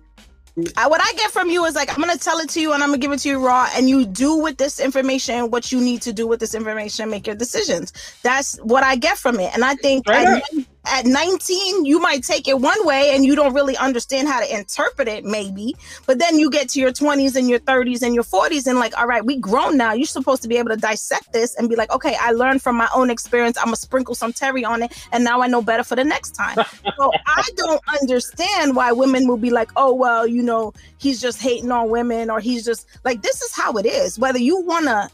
I, 0.76 0.86
what 0.86 1.00
I 1.02 1.12
get 1.14 1.30
from 1.30 1.48
you 1.50 1.64
is 1.64 1.74
like 1.74 1.90
I'm 1.90 1.98
gonna 1.98 2.18
tell 2.18 2.38
it 2.38 2.50
to 2.50 2.60
you 2.60 2.72
and 2.72 2.82
I'm 2.82 2.90
gonna 2.90 2.98
give 2.98 3.12
it 3.12 3.20
to 3.20 3.28
you 3.28 3.44
raw, 3.44 3.68
and 3.74 3.88
you 3.88 4.04
do 4.04 4.36
with 4.36 4.58
this 4.58 4.80
information 4.80 5.50
what 5.50 5.72
you 5.72 5.80
need 5.80 6.02
to 6.02 6.12
do 6.12 6.26
with 6.26 6.40
this 6.40 6.54
information, 6.54 7.10
make 7.10 7.26
your 7.26 7.36
decisions. 7.36 7.92
That's 8.22 8.58
what 8.58 8.84
I 8.84 8.96
get 8.96 9.18
from 9.18 9.40
it, 9.40 9.54
and 9.54 9.64
I 9.64 9.74
think 9.76 10.06
at, 10.10 10.42
at 10.84 11.06
19 11.06 11.84
you 11.84 12.00
might 12.00 12.24
take 12.24 12.48
it 12.48 12.58
one 12.58 12.84
way 12.86 13.14
and 13.14 13.24
you 13.24 13.34
don't 13.34 13.54
really 13.54 13.76
understand 13.76 14.28
how 14.28 14.40
to 14.40 14.56
interpret 14.56 15.08
it, 15.08 15.24
maybe. 15.24 15.76
But 16.06 16.18
then 16.18 16.38
you 16.38 16.50
get 16.50 16.68
to 16.70 16.80
your 16.80 16.92
20s 16.92 17.36
and 17.36 17.48
your 17.48 17.60
30s 17.60 18.02
and 18.02 18.14
your 18.14 18.24
40s, 18.24 18.66
and 18.66 18.78
like, 18.78 18.96
all 18.98 19.06
right, 19.06 19.24
we 19.24 19.36
grown 19.36 19.76
now. 19.76 19.92
You're 19.92 20.06
supposed 20.06 20.42
to 20.42 20.48
be 20.48 20.56
able 20.56 20.70
to 20.70 20.76
dissect 20.76 21.32
this 21.32 21.54
and 21.56 21.68
be 21.68 21.76
like, 21.76 21.92
okay, 21.92 22.16
I 22.20 22.32
learned 22.32 22.62
from 22.62 22.76
my 22.76 22.88
own 22.94 23.10
experience. 23.10 23.56
I'm 23.58 23.66
gonna 23.66 23.76
sprinkle 23.76 24.14
some 24.14 24.32
Terry 24.32 24.64
on 24.64 24.82
it, 24.82 24.92
and 25.12 25.24
now 25.24 25.40
I 25.40 25.46
know 25.46 25.62
better 25.62 25.84
for 25.84 25.96
the 25.96 26.04
next 26.04 26.32
time. 26.32 26.56
so 26.98 27.12
I 27.26 27.48
don't 27.56 27.80
understand 28.00 28.76
why 28.76 28.92
women 28.92 29.28
will 29.28 29.36
be 29.36 29.50
like, 29.50 29.70
oh 29.76 29.94
well, 29.94 30.26
you 30.26 30.42
know, 30.42 30.72
he's 30.98 31.20
just 31.20 31.40
hating 31.40 31.70
on 31.70 31.90
women, 31.90 32.30
or 32.30 32.40
he's 32.40 32.64
just 32.64 32.86
like, 33.04 33.22
this 33.22 33.42
is 33.42 33.52
how 33.52 33.74
it 33.74 33.86
is. 33.86 34.18
Whether 34.18 34.38
you 34.38 34.60
wanna 34.60 35.10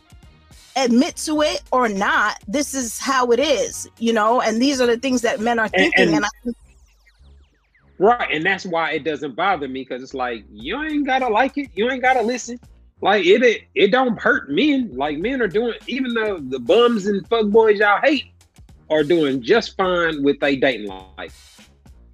admit 0.84 1.16
to 1.16 1.42
it 1.42 1.62
or 1.72 1.88
not, 1.88 2.42
this 2.46 2.74
is 2.74 2.98
how 2.98 3.30
it 3.32 3.40
is, 3.40 3.88
you 3.98 4.12
know, 4.12 4.40
and 4.40 4.60
these 4.60 4.80
are 4.80 4.86
the 4.86 4.96
things 4.96 5.22
that 5.22 5.40
men 5.40 5.58
are 5.58 5.68
thinking. 5.68 5.92
And, 5.96 6.16
and, 6.16 6.24
and 6.44 6.54
I, 6.54 8.04
right, 8.04 8.28
and 8.32 8.44
that's 8.44 8.66
why 8.66 8.92
it 8.92 9.04
doesn't 9.04 9.34
bother 9.36 9.68
me 9.68 9.82
because 9.82 10.02
it's 10.02 10.14
like 10.14 10.44
you 10.50 10.82
ain't 10.82 11.06
gotta 11.06 11.28
like 11.28 11.58
it, 11.58 11.70
you 11.74 11.90
ain't 11.90 12.02
gotta 12.02 12.22
listen. 12.22 12.58
Like 13.00 13.24
it, 13.24 13.42
it, 13.42 13.62
it 13.74 13.92
don't 13.92 14.20
hurt 14.20 14.50
men. 14.50 14.90
Like 14.92 15.18
men 15.18 15.40
are 15.40 15.48
doing, 15.48 15.74
even 15.86 16.14
though 16.14 16.38
the 16.38 16.58
bums 16.58 17.06
and 17.06 17.26
fuck 17.28 17.46
boys 17.46 17.78
y'all 17.78 18.00
hate 18.02 18.32
are 18.90 19.04
doing 19.04 19.40
just 19.42 19.76
fine 19.76 20.22
with 20.22 20.40
their 20.40 20.56
dating 20.56 20.88
life. 20.88 21.70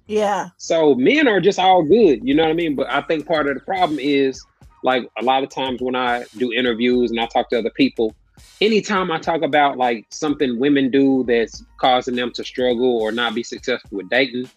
Yeah. 0.07 0.49
So 0.57 0.93
men 0.93 1.27
are 1.27 1.41
just 1.41 1.57
all 1.57 1.83
good, 1.83 2.19
you 2.23 2.35
know 2.35 2.43
what 2.43 2.51
I 2.51 2.53
mean? 2.53 2.75
But 2.75 2.89
I 2.89 3.01
think 3.01 3.25
part 3.25 3.47
of 3.47 3.55
the 3.55 3.61
problem 3.61 3.97
is 3.99 4.43
like 4.83 5.09
a 5.17 5.23
lot 5.23 5.43
of 5.43 5.49
times 5.49 5.81
when 5.81 5.95
I 5.95 6.25
do 6.37 6.53
interviews 6.53 7.09
and 7.09 7.19
I 7.19 7.25
talk 7.25 7.49
to 7.49 7.59
other 7.59 7.71
people, 7.71 8.15
anytime 8.61 9.11
I 9.11 9.19
talk 9.19 9.41
about 9.41 9.77
like 9.77 10.05
something 10.09 10.59
women 10.59 10.89
do 10.89 11.23
that's 11.27 11.63
causing 11.77 12.15
them 12.15 12.31
to 12.33 12.43
struggle 12.43 12.97
or 12.97 13.11
not 13.11 13.35
be 13.35 13.43
successful 13.43 13.97
with 13.97 14.09
dating, 14.09 14.49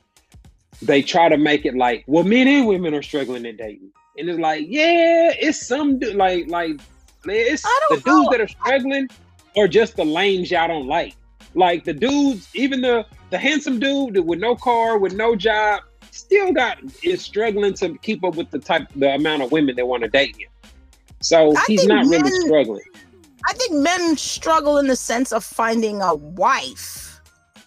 they 0.82 1.02
try 1.02 1.28
to 1.28 1.36
make 1.36 1.64
it 1.64 1.74
like, 1.76 2.04
well, 2.06 2.24
men 2.24 2.46
and 2.46 2.66
women 2.66 2.94
are 2.94 3.02
struggling 3.02 3.44
in 3.44 3.56
dating, 3.56 3.90
and 4.16 4.28
it's 4.28 4.38
like, 4.38 4.64
yeah, 4.68 5.32
it's 5.38 5.66
some 5.66 5.98
like 6.14 6.48
like 6.48 6.80
it's 7.24 7.62
the 7.62 7.96
dudes 7.96 8.06
know. 8.06 8.28
that 8.30 8.40
are 8.40 8.48
struggling 8.48 9.08
or 9.56 9.66
just 9.66 9.96
the 9.96 10.04
lames 10.04 10.50
y'all 10.50 10.68
don't 10.68 10.86
like. 10.86 11.14
Like 11.54 11.84
the 11.84 11.94
dudes, 11.94 12.48
even 12.54 12.80
the 12.80 13.06
the 13.30 13.38
handsome 13.38 13.80
dude 13.80 14.18
with 14.18 14.38
no 14.38 14.54
car, 14.54 14.98
with 14.98 15.14
no 15.14 15.34
job, 15.34 15.82
still 16.10 16.52
got 16.52 16.78
is 17.02 17.22
struggling 17.22 17.74
to 17.74 17.96
keep 17.98 18.24
up 18.24 18.36
with 18.36 18.50
the 18.50 18.58
type 18.58 18.86
the 18.96 19.14
amount 19.14 19.42
of 19.42 19.52
women 19.52 19.74
that 19.76 19.86
want 19.86 20.02
to 20.04 20.08
date 20.08 20.36
him. 20.36 20.48
So 21.20 21.56
I 21.56 21.64
he's 21.66 21.86
not 21.86 22.06
really 22.06 22.30
struggling. 22.30 22.84
I 23.48 23.54
think 23.54 23.72
men 23.72 24.18
struggle 24.18 24.76
in 24.76 24.88
the 24.88 24.94
sense 24.94 25.32
of 25.32 25.42
finding 25.42 26.02
a 26.02 26.14
wife, 26.14 27.18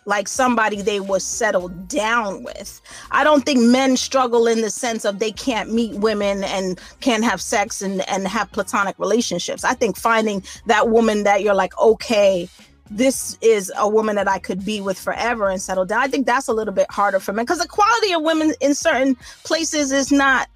like 0.05 0.27
somebody 0.27 0.79
they 0.83 0.99
will 0.99 1.19
settle 1.19 1.69
down 1.69 2.43
with. 2.43 2.79
I 3.09 3.23
don't 3.23 3.43
think 3.43 3.61
men 3.61 3.97
struggle 3.97 4.45
in 4.45 4.61
the 4.61 4.69
sense 4.69 5.05
of 5.05 5.17
they 5.17 5.31
can't 5.31 5.73
meet 5.73 5.95
women 5.95 6.43
and 6.43 6.79
can't 6.99 7.23
have 7.23 7.41
sex 7.41 7.81
and, 7.81 8.07
and 8.07 8.27
have 8.27 8.51
platonic 8.51 8.99
relationships. 8.99 9.63
I 9.63 9.73
think 9.73 9.97
finding 9.97 10.43
that 10.67 10.89
woman 10.89 11.23
that 11.23 11.41
you're 11.41 11.55
like, 11.55 11.75
okay, 11.79 12.47
this 12.91 13.35
is 13.41 13.71
a 13.75 13.89
woman 13.89 14.17
that 14.17 14.27
I 14.27 14.37
could 14.37 14.63
be 14.63 14.81
with 14.81 14.99
forever 14.99 15.49
and 15.49 15.59
settle 15.59 15.85
down. 15.85 16.03
I 16.03 16.07
think 16.07 16.27
that's 16.27 16.47
a 16.47 16.53
little 16.53 16.75
bit 16.75 16.91
harder 16.91 17.19
for 17.19 17.33
men 17.33 17.45
because 17.45 17.57
the 17.57 17.67
quality 17.67 18.13
of 18.13 18.21
women 18.21 18.53
in 18.61 18.75
certain 18.75 19.15
places 19.43 19.91
is 19.91 20.11
not 20.11 20.47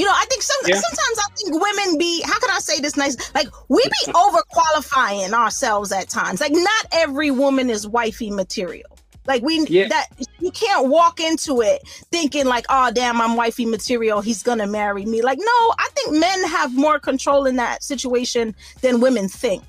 you 0.00 0.06
know, 0.06 0.12
I 0.16 0.24
think 0.30 0.40
some, 0.42 0.56
Yeah. 0.66 0.76
sometimes 0.76 1.18
I 1.18 1.34
think 1.36 1.62
women 1.62 1.98
be, 1.98 2.22
how 2.22 2.38
can 2.38 2.48
I 2.50 2.58
say 2.60 2.80
this 2.80 2.96
nice? 2.96 3.16
Like, 3.34 3.48
we 3.68 3.82
be 3.84 4.12
overqualifying 4.12 5.32
ourselves 5.34 5.92
at 5.92 6.08
times. 6.08 6.40
Like, 6.40 6.52
not 6.52 6.86
every 6.90 7.30
woman 7.30 7.68
is 7.68 7.86
wifey 7.86 8.30
material. 8.30 8.88
Like, 9.26 9.42
we, 9.42 9.66
Yeah. 9.66 9.88
that, 9.88 10.06
you 10.38 10.50
can't 10.52 10.88
walk 10.88 11.20
into 11.20 11.60
it 11.60 11.82
thinking, 12.10 12.46
like, 12.46 12.64
oh, 12.70 12.90
damn, 12.90 13.20
I'm 13.20 13.36
wifey 13.36 13.66
material. 13.66 14.22
He's 14.22 14.42
gonna 14.42 14.66
marry 14.66 15.04
me. 15.04 15.20
Like, 15.20 15.38
no, 15.38 15.74
I 15.78 15.86
think 15.94 16.18
men 16.18 16.44
have 16.44 16.74
more 16.74 16.98
control 16.98 17.44
in 17.44 17.56
that 17.56 17.82
situation 17.84 18.54
than 18.80 19.00
women 19.00 19.28
think. 19.28 19.62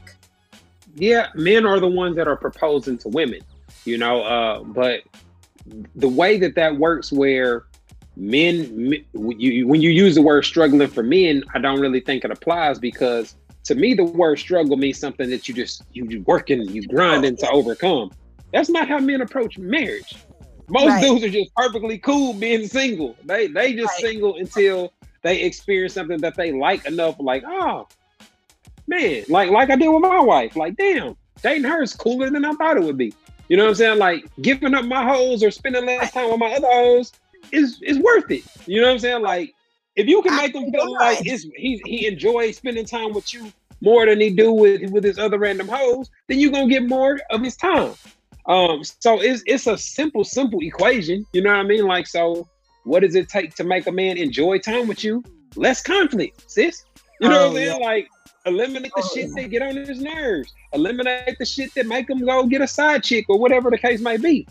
yeah, 0.96 1.28
men 1.36 1.66
are 1.66 1.80
the 1.82 1.88
ones 1.90 2.16
that 2.16 2.28
are 2.30 2.38
proposing 2.38 2.98
to 3.00 3.10
women, 3.10 3.42
you 3.84 3.98
know. 3.98 4.24
Uh, 4.24 4.64
but 4.64 5.02
the 5.96 6.08
way 6.08 6.38
that 6.38 6.56
that 6.56 6.78
works, 6.78 7.12
where 7.12 7.66
men, 8.16 8.94
you 9.14 9.68
when 9.68 9.82
you 9.82 9.90
use 9.90 10.16
the 10.16 10.22
word 10.22 10.44
struggling 10.44 10.88
for 10.90 11.04
men, 11.04 11.44
I 11.54 11.60
don't 11.60 11.80
really 11.80 12.02
think 12.02 12.26
it 12.26 12.32
applies 12.32 12.80
because 12.80 13.36
to 13.66 13.76
me, 13.76 13.94
the 13.94 14.04
word 14.04 14.40
struggle 14.40 14.76
means 14.76 15.00
something 15.00 15.30
that 15.30 15.48
you 15.48 15.54
just 15.54 15.84
you 15.94 16.06
you 16.10 16.24
working, 16.28 16.62
you 16.62 16.88
grinding 16.88 17.38
to 17.38 17.50
overcome. 17.50 18.12
That's 18.54 18.70
not 18.70 18.88
how 18.88 19.00
men 19.00 19.22
approach 19.22 19.58
marriage. 19.58 20.18
Most 20.68 20.94
Right. 20.94 21.02
dudes 21.02 21.24
are 21.24 21.30
just 21.30 21.54
perfectly 21.56 21.98
cool 22.00 22.34
being 22.34 22.68
single. 22.68 23.18
They 23.24 23.48
they 23.48 23.74
just 23.74 23.94
Right. 23.94 24.12
single 24.12 24.36
until 24.36 24.94
they 25.24 25.42
experience 25.44 25.94
something 25.94 26.22
that 26.22 26.36
they 26.36 26.52
like 26.52 26.86
enough, 26.86 27.16
like, 27.20 27.44
oh 27.46 27.88
man, 28.88 29.24
like 29.30 29.52
like 29.52 29.70
I 29.70 29.76
did 29.76 29.90
with 29.90 30.02
my 30.02 30.20
wife. 30.22 30.56
Like, 30.56 30.76
damn, 30.76 31.16
dating 31.44 31.64
her 31.64 31.82
is 31.82 31.94
cooler 31.94 32.30
than 32.30 32.44
I 32.46 32.54
thought 32.54 32.78
it 32.78 32.84
would 32.84 32.98
be. 32.98 33.14
You 33.48 33.58
know 33.58 33.64
what 33.64 33.70
I'm 33.70 33.76
saying? 33.76 34.00
Like 34.00 34.26
giving 34.42 34.74
up 34.74 34.86
my 34.86 35.04
hoes 35.04 35.44
or 35.44 35.52
spending 35.52 35.86
less 35.86 36.12
time 36.12 36.30
with 36.32 36.40
my 36.40 36.54
other 36.54 36.68
hoes 36.72 37.14
is 37.52 37.82
is 37.84 38.00
worth 38.00 38.30
it. 38.32 38.44
You 38.66 38.82
know 38.82 38.88
what 38.88 38.94
I'm 38.94 39.00
saying? 39.00 39.22
Like 39.22 39.54
if 39.96 40.08
you 40.08 40.22
can 40.22 40.36
make 40.36 40.56
him 40.56 40.72
feel 40.72 40.94
like 40.94 41.26
it's 41.26 41.46
he 41.56 41.82
he 41.86 42.08
enjoys 42.08 42.58
spending 42.58 42.86
time 42.86 43.14
with 43.14 43.34
you 43.34 43.52
more 43.82 44.06
than 44.06 44.22
he 44.22 44.30
do 44.30 44.52
with 44.52 44.90
with 44.92 45.04
his 45.04 45.18
other 45.20 45.38
random 45.40 45.68
hoes, 45.68 46.10
then 46.28 46.40
you're 46.40 46.52
gonna 46.52 46.68
get 46.68 46.88
more 46.88 47.20
of 47.30 47.42
his 47.42 47.56
time. 47.56 47.94
Um, 48.48 48.84
so 48.84 49.22
it's 49.22 49.44
it's 49.46 49.68
a 49.68 49.78
simple, 49.78 50.24
simple 50.24 50.60
equation. 50.62 51.26
You 51.34 51.42
know 51.44 51.52
what 51.52 51.60
I 51.60 51.64
mean? 51.64 51.86
Like, 51.86 52.08
so 52.08 52.48
what 52.86 53.02
does 53.02 53.16
it 53.16 53.30
take 53.30 53.54
to 53.56 53.64
make 53.64 53.88
a 53.88 53.92
man 53.92 54.18
enjoy 54.18 54.58
time 54.60 54.88
with 54.88 55.04
you? 55.04 55.24
Less 55.56 55.82
conflict, 55.82 56.50
sis. 56.50 56.84
You 57.20 57.30
know 57.30 57.36
Oh, 57.36 57.40
what 57.40 57.50
I'm 57.50 57.56
saying? 57.56 57.82
Like, 57.82 58.08
eliminate 58.46 58.92
the 58.96 59.04
Oh, 59.04 59.10
shit 59.14 59.30
yeah. 59.36 59.44
that 59.44 59.50
get 59.50 59.62
on 59.62 59.76
his 59.76 60.02
nerves. 60.02 60.52
Eliminate 60.74 61.38
the 61.38 61.46
shit 61.46 61.72
that 61.76 61.86
make 61.86 62.10
him 62.10 62.26
go 62.26 62.46
get 62.48 62.62
a 62.62 62.68
side 62.68 63.04
chick 63.04 63.26
or 63.30 63.38
whatever 63.38 63.70
the 63.70 63.78
case 63.78 64.00
may 64.02 64.18
be. 64.18 64.48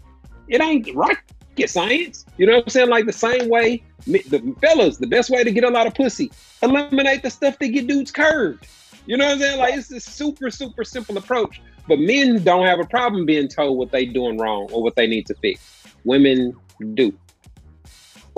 It 0.48 0.60
ain't 0.60 0.94
rocket 0.94 1.18
science. 1.68 2.24
You 2.38 2.46
know 2.46 2.54
what 2.54 2.64
I'm 2.64 2.70
saying? 2.70 2.88
Like 2.88 3.06
the 3.06 3.12
same 3.12 3.48
way, 3.48 3.82
the 4.06 4.56
fellas, 4.62 4.96
the 4.96 5.06
best 5.06 5.28
way 5.28 5.44
to 5.44 5.50
get 5.50 5.64
a 5.64 5.68
lot 5.68 5.86
of 5.86 5.94
pussy, 5.94 6.30
eliminate 6.62 7.22
the 7.22 7.30
stuff 7.30 7.58
that 7.58 7.68
get 7.68 7.86
dudes 7.86 8.10
curved. 8.10 8.66
You 9.06 9.16
know 9.16 9.26
what 9.26 9.32
I'm 9.34 9.38
saying? 9.40 9.58
Like 9.58 9.74
it's 9.74 9.90
a 9.90 10.00
super, 10.00 10.50
super 10.50 10.84
simple 10.84 11.18
approach. 11.18 11.60
But 11.88 11.98
men 11.98 12.42
don't 12.44 12.66
have 12.66 12.78
a 12.78 12.84
problem 12.84 13.26
being 13.26 13.48
told 13.48 13.76
what 13.76 13.90
they 13.90 14.06
doing 14.06 14.38
wrong 14.38 14.68
or 14.70 14.82
what 14.82 14.94
they 14.94 15.06
need 15.06 15.26
to 15.26 15.34
fix. 15.34 15.60
Women 16.04 16.54
do. 16.94 17.12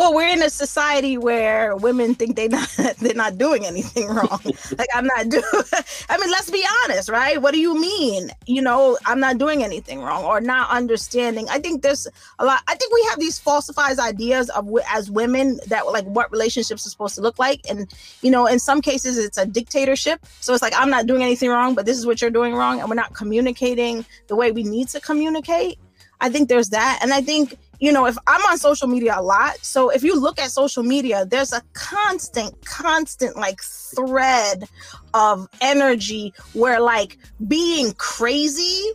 Well, 0.03 0.15
we're 0.15 0.27
in 0.27 0.43
a 0.43 0.51
society 0.51 1.17
where 1.17 1.77
women 1.77 2.17
think 2.17 2.35
they 2.35 2.49
not 2.49 2.69
they're 2.99 3.15
not 3.15 3.39
doing 3.39 3.65
anything 3.65 4.09
wrong. 4.17 4.41
like 4.77 4.89
I'm 4.93 5.07
not 5.07 5.29
doing. 5.29 5.45
I 6.11 6.19
mean, 6.19 6.29
let's 6.29 6.51
be 6.51 6.65
honest, 6.83 7.09
right? 7.09 7.41
What 7.41 7.55
do 7.55 7.61
you 7.61 7.81
mean? 7.81 8.31
You 8.45 8.63
know, 8.63 8.99
I'm 9.07 9.21
not 9.21 9.39
doing 9.39 9.63
anything 9.63 10.01
wrong 10.01 10.25
or 10.25 10.41
not 10.41 10.71
understanding. 10.71 11.47
I 11.49 11.61
think 11.61 11.83
there's 11.83 12.09
a 12.41 12.45
lot. 12.45 12.63
I 12.67 12.75
think 12.75 12.93
we 12.93 13.07
have 13.11 13.21
these 13.21 13.39
falsified 13.39 14.01
ideas 14.01 14.51
of 14.51 14.69
as 14.91 15.09
women 15.09 15.61
that 15.69 15.87
like 15.87 16.07
what 16.07 16.33
relationships 16.33 16.85
are 16.85 16.91
supposed 16.91 17.15
to 17.15 17.21
look 17.21 17.39
like, 17.39 17.61
and 17.71 17.89
you 18.23 18.33
know, 18.33 18.47
in 18.47 18.59
some 18.59 18.81
cases 18.81 19.17
it's 19.17 19.39
a 19.39 19.47
dictatorship. 19.47 20.27
So 20.41 20.53
it's 20.53 20.63
like 20.63 20.75
I'm 20.77 20.91
not 20.91 21.07
doing 21.07 21.23
anything 21.23 21.49
wrong, 21.49 21.77
but 21.77 21.87
this 21.87 21.97
is 21.97 22.07
what 22.07 22.21
you're 22.21 22.29
doing 22.33 22.55
wrong, 22.55 22.81
and 22.81 22.89
we're 22.89 22.97
not 22.97 23.15
communicating 23.15 24.05
the 24.27 24.35
way 24.35 24.51
we 24.51 24.65
need 24.65 24.89
to 24.89 25.01
communicate. 25.01 25.79
I 26.21 26.29
think 26.29 26.49
there's 26.49 26.71
that, 26.71 26.99
and 27.03 27.15
I 27.15 27.21
think 27.21 27.57
you 27.83 27.91
know, 27.91 28.07
if 28.07 28.17
I'm 28.29 28.41
on 28.43 28.59
social 28.59 28.87
media 28.87 29.17
a 29.19 29.23
lot, 29.23 29.57
so 29.57 29.91
if 29.91 30.05
you 30.05 30.19
look 30.19 30.39
at 30.39 30.53
social 30.53 30.85
media, 30.85 31.27
there's 31.27 31.53
a 31.53 31.61
constant, 31.73 32.65
constant 32.65 33.37
like 33.37 33.61
thread 33.61 34.69
of 35.15 35.49
energy 35.61 36.33
where 36.53 36.79
like 36.81 37.19
being 37.49 37.93
crazy, 37.95 38.93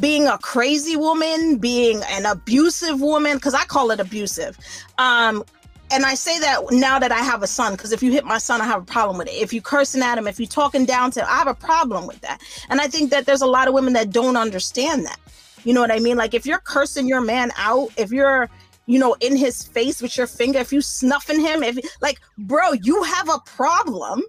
being 0.00 0.26
a 0.26 0.38
crazy 0.38 0.96
woman, 0.96 1.58
being 1.58 2.00
an 2.12 2.24
abusive 2.24 3.02
woman, 3.02 3.36
because 3.36 3.52
I 3.52 3.66
call 3.66 3.90
it 3.90 4.00
abusive. 4.00 4.56
Um, 4.96 5.44
and 5.90 6.06
I 6.06 6.14
say 6.14 6.38
that 6.38 6.62
now 6.70 6.98
that 6.98 7.12
I 7.12 7.18
have 7.18 7.42
a 7.42 7.46
son, 7.46 7.74
because 7.74 7.92
if 7.92 8.02
you 8.02 8.10
hit 8.10 8.24
my 8.24 8.38
son, 8.38 8.62
I 8.62 8.64
have 8.64 8.80
a 8.80 8.86
problem 8.86 9.18
with 9.18 9.28
it. 9.28 9.34
If 9.34 9.52
you 9.52 9.60
cursing 9.60 10.00
at 10.00 10.16
him, 10.16 10.26
if 10.26 10.40
you 10.40 10.46
talking 10.46 10.86
down 10.86 11.10
to 11.10 11.20
him, 11.20 11.26
I 11.28 11.36
have 11.36 11.46
a 11.46 11.54
problem 11.54 12.06
with 12.06 12.22
that. 12.22 12.40
And 12.70 12.80
I 12.80 12.86
think 12.86 13.10
that 13.10 13.26
there's 13.26 13.42
a 13.42 13.46
lot 13.46 13.68
of 13.68 13.74
women 13.74 13.92
that 13.92 14.08
don't 14.08 14.38
understand 14.38 15.04
that. 15.04 15.18
You 15.64 15.74
know 15.74 15.80
what 15.80 15.90
I 15.90 15.98
mean? 15.98 16.16
Like 16.16 16.34
if 16.34 16.46
you're 16.46 16.58
cursing 16.58 17.06
your 17.08 17.20
man 17.20 17.50
out, 17.56 17.90
if 17.96 18.10
you're, 18.12 18.48
you 18.86 18.98
know, 18.98 19.14
in 19.20 19.36
his 19.36 19.64
face 19.64 20.00
with 20.02 20.16
your 20.16 20.26
finger, 20.26 20.58
if 20.58 20.72
you 20.72 20.80
snuffing 20.80 21.40
him, 21.40 21.62
if 21.62 21.78
like, 22.02 22.20
bro, 22.38 22.72
you 22.82 23.02
have 23.02 23.28
a 23.28 23.38
problem. 23.46 24.22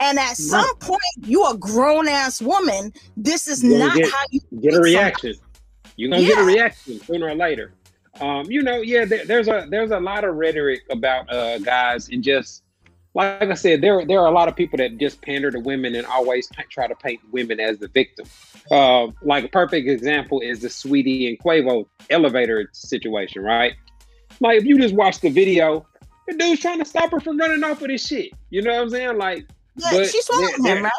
And 0.00 0.18
at 0.18 0.36
some 0.36 0.76
point, 0.78 1.00
you 1.22 1.46
a 1.46 1.56
grown 1.56 2.08
ass 2.08 2.42
woman. 2.42 2.92
This 3.16 3.46
is 3.48 3.62
not 3.62 3.96
get- 3.96 4.10
how 4.10 4.24
you 4.30 4.40
Get 4.40 4.50
a 4.52 4.60
treat 4.60 4.72
somebody. 4.72 4.94
reaction. 4.94 5.34
You're 5.96 6.10
gonna 6.10 6.22
get 6.22 6.38
a 6.38 6.44
reaction 6.44 7.00
sooner 7.00 7.28
or 7.28 7.34
later. 7.34 7.74
Um, 8.20 8.44
you 8.50 8.62
know, 8.62 8.76
yeah, 8.82 9.04
there, 9.04 9.24
there's 9.24 9.48
a 9.48 9.66
there's 9.70 9.90
a 9.90 10.00
lot 10.00 10.24
of 10.24 10.34
rhetoric 10.34 10.82
about 10.90 11.32
uh 11.32 11.58
guys 11.58 12.08
and 12.08 12.22
just 12.22 12.61
like 13.14 13.42
I 13.42 13.54
said, 13.54 13.80
there 13.82 14.04
there 14.06 14.20
are 14.20 14.26
a 14.26 14.30
lot 14.32 14.48
of 14.48 14.56
people 14.56 14.78
that 14.78 14.96
just 14.98 15.20
pander 15.22 15.50
to 15.50 15.60
women 15.60 15.94
and 15.94 16.06
always 16.06 16.48
try 16.70 16.86
to 16.86 16.94
paint 16.94 17.20
women 17.30 17.60
as 17.60 17.78
the 17.78 17.88
victim. 17.88 18.26
Uh, 18.70 19.08
like 19.22 19.44
a 19.44 19.48
perfect 19.48 19.88
example 19.88 20.40
is 20.40 20.60
the 20.60 20.68
Saweetie 20.68 21.28
and 21.28 21.38
Quavo 21.38 21.86
elevator 22.10 22.68
situation, 22.72 23.42
right? 23.42 23.74
Like 24.40 24.58
if 24.58 24.64
you 24.64 24.78
just 24.78 24.94
watch 24.94 25.20
the 25.20 25.28
video, 25.30 25.86
the 26.28 26.36
dude's 26.36 26.60
trying 26.62 26.78
to 26.78 26.84
stop 26.84 27.10
her 27.10 27.20
from 27.20 27.36
running 27.38 27.62
off 27.64 27.80
with 27.82 27.90
his 27.90 28.06
shit. 28.06 28.30
You 28.50 28.62
know 28.62 28.72
what 28.72 28.80
I'm 28.82 28.90
saying? 28.90 29.18
Like 29.18 29.46
Yeah, 29.76 30.04
she 30.04 30.18
on 30.32 30.64
him, 30.64 30.84
right? 30.84 30.92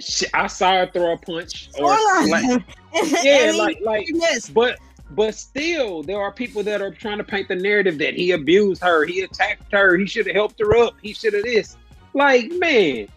she, 0.00 0.26
I 0.34 0.46
saw 0.46 0.72
her 0.72 0.90
throw 0.92 1.12
a 1.12 1.18
punch 1.18 1.68
or 1.78 1.78
Swung 1.78 1.90
on 1.90 2.28
slap- 2.28 2.42
him. 2.44 2.64
yeah, 3.22 3.48
And 3.48 3.58
like 3.58 3.78
like 3.82 4.06
missed. 4.10 4.54
but 4.54 4.78
but 5.10 5.34
still 5.34 6.02
there 6.02 6.20
are 6.20 6.32
people 6.32 6.62
that 6.62 6.82
are 6.82 6.90
trying 6.90 7.18
to 7.18 7.24
paint 7.24 7.48
the 7.48 7.54
narrative 7.54 7.98
that 7.98 8.14
he 8.14 8.32
abused 8.32 8.82
her 8.82 9.04
he 9.04 9.20
attacked 9.20 9.72
her 9.72 9.96
he 9.96 10.06
should 10.06 10.26
have 10.26 10.34
helped 10.34 10.58
her 10.58 10.76
up 10.76 10.94
he 11.02 11.12
should 11.12 11.34
have 11.34 11.44
this. 11.44 11.76
Like 12.12 12.50
man 12.52 13.08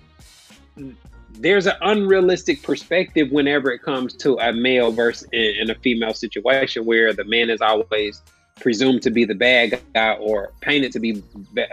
there's 1.32 1.68
an 1.68 1.76
unrealistic 1.82 2.62
perspective 2.64 3.32
whenever 3.32 3.72
it 3.72 3.82
comes 3.82 4.14
to 4.14 4.38
a 4.40 4.52
male 4.52 4.92
versus 4.92 5.28
in, 5.32 5.70
a 5.70 5.76
female 5.76 6.14
situation 6.14 6.86
where 6.86 7.14
the 7.14 7.24
man 7.24 7.50
is 7.50 7.62
always 7.62 8.22
presumed 8.60 9.02
to 9.02 9.10
be 9.10 9.24
the 9.24 9.36
bad 9.36 9.80
guy 9.94 10.14
or 10.16 10.52
painted 10.60 10.92
to 10.92 11.00
be 11.00 11.24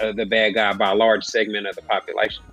uh, 0.01 0.13
the 0.13 0.25
bad 0.25 0.55
guy 0.55 0.73
by 0.73 0.93
a 0.93 0.95
large 0.95 1.25
segment 1.25 1.67
of 1.67 1.75
the 1.75 1.83
population. 1.83 2.45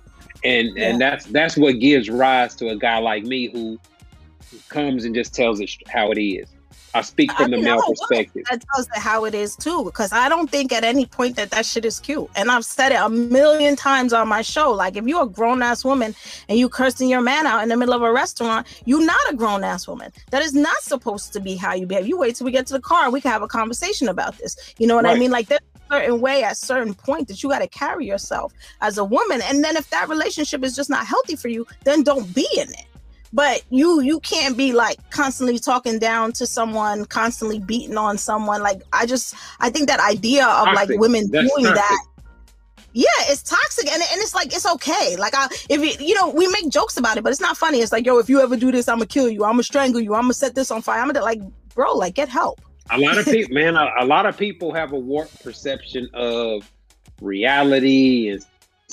And 0.42 0.76
and 0.76 1.00
that's 1.00 1.24
that's 1.26 1.56
what 1.56 1.78
gives 1.78 2.10
rise 2.10 2.56
to 2.56 2.68
a 2.70 2.76
guy 2.76 2.98
like 2.98 3.22
me 3.22 3.46
who 3.46 3.78
comes 4.68 5.04
and 5.04 5.14
just 5.14 5.34
tells 5.34 5.60
it 5.60 5.70
how 5.88 6.10
it 6.10 6.20
is 6.20 6.48
I 6.94 7.00
speak 7.02 7.32
from 7.32 7.52
I 7.52 7.56
the 7.56 7.62
male 7.62 7.80
oh, 7.82 7.90
perspective. 7.90 8.44
That 8.48 8.64
tells 8.72 8.86
it 8.86 8.98
how 8.98 9.24
it 9.24 9.34
is 9.34 9.56
too, 9.56 9.84
because 9.84 10.12
I 10.12 10.28
don't 10.28 10.48
think 10.48 10.72
at 10.72 10.84
any 10.84 11.06
point 11.06 11.34
that 11.36 11.50
that 11.50 11.66
shit 11.66 11.84
is 11.84 11.98
cute. 11.98 12.28
And 12.36 12.50
I've 12.50 12.64
said 12.64 12.92
it 12.92 13.00
a 13.00 13.08
million 13.08 13.74
times 13.74 14.12
on 14.12 14.28
my 14.28 14.42
show. 14.42 14.70
Like, 14.70 14.96
if 14.96 15.04
you're 15.04 15.24
a 15.24 15.28
grown 15.28 15.60
ass 15.60 15.84
woman 15.84 16.14
and 16.48 16.56
you 16.56 16.68
cursing 16.68 17.08
your 17.08 17.20
man 17.20 17.46
out 17.46 17.64
in 17.64 17.68
the 17.68 17.76
middle 17.76 17.94
of 17.94 18.02
a 18.02 18.12
restaurant, 18.12 18.66
you're 18.84 19.04
not 19.04 19.20
a 19.28 19.34
grown 19.34 19.64
ass 19.64 19.88
woman. 19.88 20.12
That 20.30 20.42
is 20.42 20.54
not 20.54 20.76
supposed 20.82 21.32
to 21.32 21.40
be 21.40 21.56
how 21.56 21.74
you 21.74 21.86
behave. 21.86 22.06
You 22.06 22.16
wait 22.16 22.36
till 22.36 22.44
we 22.44 22.52
get 22.52 22.66
to 22.68 22.74
the 22.74 22.80
car 22.80 23.04
and 23.04 23.12
we 23.12 23.20
can 23.20 23.32
have 23.32 23.42
a 23.42 23.48
conversation 23.48 24.08
about 24.08 24.38
this. 24.38 24.56
You 24.78 24.86
know 24.86 24.94
what 24.94 25.04
right. 25.04 25.16
I 25.16 25.18
mean? 25.18 25.32
Like, 25.32 25.48
there's 25.48 25.60
a 25.90 25.94
certain 25.94 26.20
way 26.20 26.44
at 26.44 26.56
certain 26.56 26.94
point 26.94 27.26
that 27.26 27.42
you 27.42 27.48
got 27.48 27.58
to 27.58 27.68
carry 27.68 28.06
yourself 28.06 28.52
as 28.80 28.98
a 28.98 29.04
woman. 29.04 29.42
And 29.42 29.64
then 29.64 29.76
if 29.76 29.90
that 29.90 30.08
relationship 30.08 30.62
is 30.62 30.76
just 30.76 30.90
not 30.90 31.06
healthy 31.06 31.34
for 31.34 31.48
you, 31.48 31.66
then 31.82 32.04
don't 32.04 32.32
be 32.34 32.46
in 32.56 32.70
it 32.70 32.86
but 33.34 33.64
you 33.68 34.00
you 34.00 34.20
can't 34.20 34.56
be 34.56 34.72
like 34.72 34.98
constantly 35.10 35.58
talking 35.58 35.98
down 35.98 36.32
to 36.32 36.46
someone 36.46 37.04
constantly 37.06 37.58
beating 37.58 37.98
on 37.98 38.16
someone. 38.16 38.62
Like 38.62 38.82
i 38.92 39.04
just 39.04 39.34
i 39.60 39.68
think 39.68 39.88
that 39.88 40.00
idea 40.00 40.46
of 40.46 40.66
toxic. 40.66 40.90
like 40.90 41.00
women 41.00 41.28
That's 41.30 41.50
doing 41.50 41.66
toxic. 41.66 41.74
that 41.74 42.06
yeah 42.92 43.06
it's 43.22 43.42
toxic 43.42 43.90
and, 43.92 44.00
and 44.00 44.22
it's 44.22 44.34
like 44.34 44.54
it's 44.54 44.64
okay. 44.64 45.16
Like 45.16 45.34
i 45.36 45.48
if 45.68 45.80
you 45.80 46.06
you 46.06 46.14
know 46.14 46.30
we 46.30 46.46
make 46.46 46.70
jokes 46.70 46.96
about 46.96 47.18
it 47.18 47.24
but 47.24 47.30
it's 47.30 47.40
not 47.40 47.56
funny. 47.58 47.80
It's 47.80 47.92
like 47.92 48.06
yo 48.06 48.18
if 48.18 48.30
you 48.30 48.40
ever 48.40 48.56
do 48.56 48.70
this 48.70 48.88
i'm 48.88 48.98
gonna 48.98 49.06
kill 49.06 49.28
you. 49.28 49.44
I'm 49.44 49.54
gonna 49.54 49.64
strangle 49.64 50.00
you. 50.00 50.14
I'm 50.14 50.22
gonna 50.22 50.34
set 50.34 50.54
this 50.54 50.70
on 50.70 50.80
fire. 50.80 51.00
I'm 51.00 51.08
gonna 51.08 51.24
like 51.24 51.40
bro 51.74 51.92
like 51.94 52.14
get 52.14 52.28
help. 52.28 52.60
A 52.90 52.98
lot 52.98 53.18
of 53.18 53.24
people 53.34 53.52
man 53.52 53.76
a, 53.76 53.90
a 53.98 54.06
lot 54.06 54.26
of 54.26 54.38
people 54.38 54.72
have 54.72 54.92
a 54.92 54.98
warped 54.98 55.42
perception 55.42 56.08
of 56.14 56.70
reality 57.20 58.28
and 58.28 58.44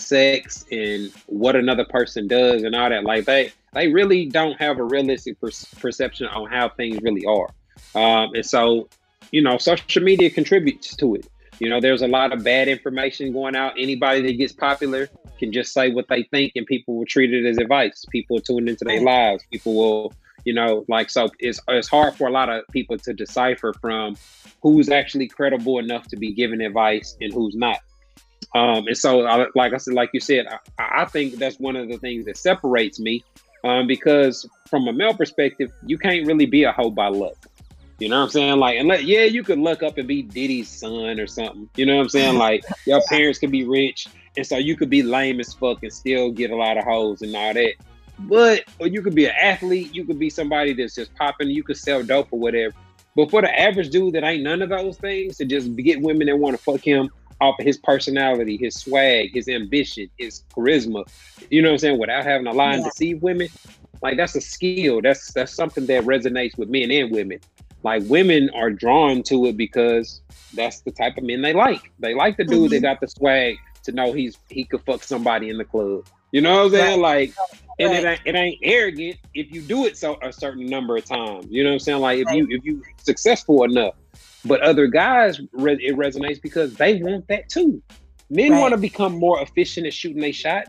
sex 0.02 0.66
and 0.72 1.12
what 1.28 1.56
another 1.56 1.86
person 1.86 2.28
does 2.28 2.64
and 2.64 2.76
all 2.76 2.90
that 2.90 3.04
like 3.04 3.26
they 3.26 3.52
they 3.74 3.88
really 3.88 4.26
don't 4.26 4.60
have 4.60 4.80
a 4.80 4.84
realistic 4.84 5.40
per- 5.40 5.50
perception 5.80 6.28
on 6.28 6.50
how 6.50 6.70
things 6.70 7.00
really 7.02 7.26
are. 7.26 7.50
Um, 7.96 8.34
and 8.34 8.46
so, 8.46 8.90
you 9.32 9.42
know, 9.42 9.58
social 9.58 10.04
media 10.04 10.30
contributes 10.30 10.96
to 10.98 11.16
it. 11.16 11.28
You 11.60 11.70
know, 11.70 11.80
there's 11.80 12.02
a 12.02 12.08
lot 12.08 12.34
of 12.34 12.44
bad 12.44 12.68
information 12.68 13.32
going 13.32 13.56
out. 13.56 13.74
Anybody 13.78 14.22
that 14.24 14.34
gets 14.34 14.52
popular 14.52 15.10
can 15.38 15.52
just 15.52 15.74
say 15.74 15.92
what 15.92 16.08
they 16.10 16.24
think, 16.24 16.54
and 16.56 16.66
people 16.66 16.98
will 16.98 17.06
treat 17.06 17.34
it 17.34 17.46
as 17.46 17.58
advice. 17.58 18.04
People 18.12 18.40
tune 18.40 18.68
into 18.68 18.84
their 18.84 19.02
lives. 19.02 19.44
People 19.52 19.76
will, 19.76 20.14
you 20.44 20.54
know, 20.54 20.84
like 20.88 21.10
so. 21.10 21.30
It's 21.40 21.60
it's 21.68 21.88
hard 21.88 22.16
for 22.16 22.28
a 22.28 22.32
lot 22.32 22.50
of 22.50 22.68
people 22.72 22.98
to 23.00 23.14
decipher 23.14 23.74
from 23.80 24.16
who's 24.62 24.90
actually 24.90 25.28
credible 25.28 25.78
enough 25.78 26.08
to 26.08 26.18
be 26.18 26.34
giving 26.34 26.62
advice 26.62 27.16
and 27.22 27.32
who's 27.32 27.56
not. 27.56 27.80
Um, 28.54 28.88
and 28.88 28.98
so, 28.98 29.20
like 29.56 29.74
I 29.74 29.78
said, 29.78 29.94
like 29.94 30.10
you 30.14 30.20
said, 30.20 30.46
I, 30.78 31.04
I 31.04 31.06
think 31.06 31.36
that's 31.36 31.58
one 31.60 31.76
of 31.76 31.88
the 31.88 31.98
things 31.98 32.26
that 32.26 32.38
separates 32.38 33.00
me 33.00 33.24
um, 33.64 33.88
because 33.88 34.48
from 34.70 34.88
a 34.88 34.94
male 34.94 35.14
perspective, 35.14 35.72
you 35.86 35.98
can't 35.98 36.26
really 36.28 36.46
be 36.46 36.64
a 36.64 36.72
hoe 36.72 36.90
by 36.90 37.08
luck. 37.08 37.36
You 38.00 38.10
know 38.10 38.18
what 38.18 38.24
I'm 38.24 38.30
saying? 38.30 38.58
Like, 38.58 38.80
and 38.80 38.88
let, 38.88 39.04
yeah, 39.04 39.26
you 39.26 39.44
could 39.44 39.60
look 39.60 39.84
up 39.84 39.98
and 39.98 40.08
be 40.08 40.24
Diddy's 40.24 40.70
son 40.70 41.20
or 41.20 41.28
something. 41.28 41.70
You 41.76 41.86
know 41.86 41.98
what 41.98 42.04
I'm 42.04 42.10
saying? 42.10 42.38
Like, 42.40 42.64
your 42.86 43.02
parents 43.08 43.38
could 43.38 43.52
be 43.52 43.64
rich, 43.64 44.08
and 44.36 44.46
so 44.46 44.58
you 44.58 44.76
could 44.76 44.90
be 44.90 45.04
lame 45.04 45.40
as 45.40 45.54
fuck 45.54 45.84
and 45.84 45.94
still 45.94 46.32
get 46.32 46.50
a 46.50 46.56
lot 46.56 46.78
of 46.78 46.84
hoes 46.84 47.22
and 47.22 47.36
all 47.36 47.54
that. 47.54 47.74
But 48.18 48.64
or 48.80 48.88
you 48.88 49.02
could 49.02 49.16
be 49.16 49.26
an 49.26 49.36
athlete, 49.40 49.94
you 49.94 50.06
could 50.06 50.20
be 50.20 50.30
somebody 50.30 50.74
that's 50.74 50.96
just 50.96 51.14
popping, 51.16 51.50
you 51.50 51.64
could 51.64 51.78
sell 51.78 52.04
dope 52.04 52.28
or 52.32 52.40
whatever. 52.40 52.74
But 53.16 53.30
for 53.30 53.42
the 53.42 53.60
average 53.60 53.90
dude 53.90 54.16
that 54.16 54.24
ain't 54.24 54.44
none 54.44 54.62
of 54.62 54.70
those 54.70 54.98
things, 54.98 55.38
to 55.38 55.46
just 55.46 55.76
get 55.76 56.02
women 56.02 56.28
that 56.28 56.38
want 56.38 56.58
to 56.58 56.64
fuck 56.64 56.82
him 56.82 57.10
off 57.42 57.60
of 57.60 57.66
his 57.66 57.78
personality, 57.78 58.56
his 58.56 58.76
swag, 58.76 59.34
his 59.34 59.50
ambition, 59.50 60.10
his 60.18 60.44
charisma, 60.56 61.06
you 61.50 61.62
know 61.62 61.70
what 61.70 61.74
I'm 61.74 61.80
saying, 61.80 62.00
without 62.00 62.24
having 62.24 62.46
to 62.46 62.52
lie 62.52 62.76
and 62.76 62.84
deceive 62.84 63.22
women. 63.22 63.50
Like 64.02 64.18
that's 64.18 64.36
a 64.36 64.42
skill. 64.42 65.02
That's 65.02 65.34
that's 65.34 65.54
something 65.54 65.86
that 65.88 66.04
resonates 66.06 66.58
with 66.58 66.70
men 66.70 66.92
and 66.92 67.12
women. 67.12 67.40
Like 67.84 68.04
women 68.06 68.50
are 68.52 68.70
drawn 68.70 69.24
to 69.24 69.48
it 69.48 69.58
because 69.58 70.22
that's 70.54 70.82
the 70.82 70.92
type 70.92 71.18
of 71.18 71.24
men 71.24 71.42
they 71.42 71.54
like. 71.54 71.92
They 72.00 72.14
like 72.14 72.38
the 72.38 72.44
dude 72.44 72.72
mm-hmm. 72.72 72.74
that 72.74 72.82
got 72.82 73.00
the 73.02 73.08
swag 73.08 73.58
to 73.84 73.92
know 73.92 74.14
he's 74.14 74.38
he 74.50 74.64
could 74.64 74.82
fuck 74.86 75.04
somebody 75.04 75.50
in 75.50 75.58
the 75.58 75.66
club. 75.66 76.06
You 76.32 76.42
know 76.42 76.56
what 76.58 76.66
I'm 76.66 76.72
saying? 76.72 77.02
Right. 77.02 77.30
Like, 77.30 77.60
and 77.80 77.94
it 77.94 78.06
ain't, 78.06 78.22
it 78.26 78.36
ain't 78.36 78.60
arrogant 78.64 79.18
if 79.34 79.52
you 79.52 79.62
do 79.62 79.86
it 79.86 79.98
so 79.98 80.18
a 80.22 80.32
certain 80.32 80.66
number 80.66 80.96
of 80.96 81.06
times. 81.06 81.48
You 81.50 81.64
know 81.64 81.72
what 81.72 81.74
I'm 81.74 81.80
saying? 81.80 82.00
Like 82.00 82.20
if 82.20 82.28
right. 82.28 82.38
you 82.38 82.48
if 82.50 82.64
you 82.64 82.84
successful 82.98 83.64
enough. 83.64 83.96
But 84.44 84.62
other 84.62 84.88
guys, 84.88 85.40
it 85.40 85.96
resonates 85.96 86.42
because 86.42 86.74
they 86.76 87.02
want 87.02 87.28
that 87.28 87.50
too. 87.50 87.82
Men 88.30 88.52
right. 88.52 88.60
want 88.60 88.72
to 88.72 88.78
become 88.78 89.14
more 89.18 89.42
efficient 89.42 89.86
at 89.88 89.94
shooting 89.94 90.24
a 90.24 90.32
shot. 90.32 90.66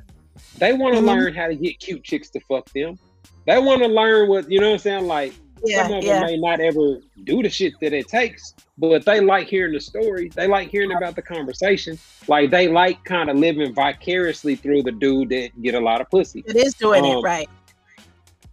They 0.58 0.72
want 0.72 0.94
to 0.94 0.98
mm-hmm. 0.98 1.08
learn 1.08 1.34
how 1.34 1.46
to 1.48 1.54
get 1.54 1.78
cute 1.78 2.02
chicks 2.02 2.28
to 2.30 2.40
fuck 2.40 2.68
them. 2.70 2.98
They 3.46 3.58
want 3.58 3.82
to 3.82 3.88
learn 3.88 4.28
what 4.28 4.50
you 4.50 4.60
know 4.60 4.68
what 4.68 4.74
I'm 4.74 4.78
saying. 4.80 5.06
Like 5.06 5.32
yeah, 5.64 5.86
some 5.86 5.98
of 5.98 6.04
yeah. 6.04 6.20
them 6.20 6.26
may 6.26 6.36
not 6.38 6.60
ever 6.60 7.00
do 7.24 7.42
the 7.42 7.48
shit 7.48 7.74
that 7.80 7.92
it 7.92 8.08
takes, 8.08 8.54
but 8.78 9.04
they 9.04 9.20
like 9.20 9.46
hearing 9.46 9.74
the 9.74 9.80
story. 9.80 10.28
They 10.34 10.46
like 10.46 10.68
hearing 10.68 10.92
about 10.92 11.14
the 11.14 11.22
conversation. 11.22 11.98
Like 12.28 12.50
they 12.50 12.68
like 12.68 13.04
kind 13.04 13.30
of 13.30 13.36
living 13.36 13.72
vicariously 13.74 14.56
through 14.56 14.82
the 14.82 14.92
dude 14.92 15.30
that 15.30 15.50
get 15.62 15.74
a 15.74 15.80
lot 15.80 16.00
of 16.00 16.10
pussy. 16.10 16.42
It 16.46 16.56
is 16.56 16.74
doing 16.74 17.04
um, 17.04 17.18
it 17.18 17.20
right. 17.22 17.48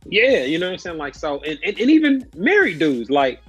Yeah, 0.05 0.43
you 0.43 0.59
know 0.59 0.67
what 0.67 0.73
I'm 0.73 0.79
saying. 0.79 0.97
Like 0.97 1.15
so, 1.15 1.39
and, 1.41 1.59
and, 1.63 1.79
and 1.79 1.89
even 1.89 2.29
married 2.35 2.79
dudes. 2.79 3.09
Like 3.09 3.41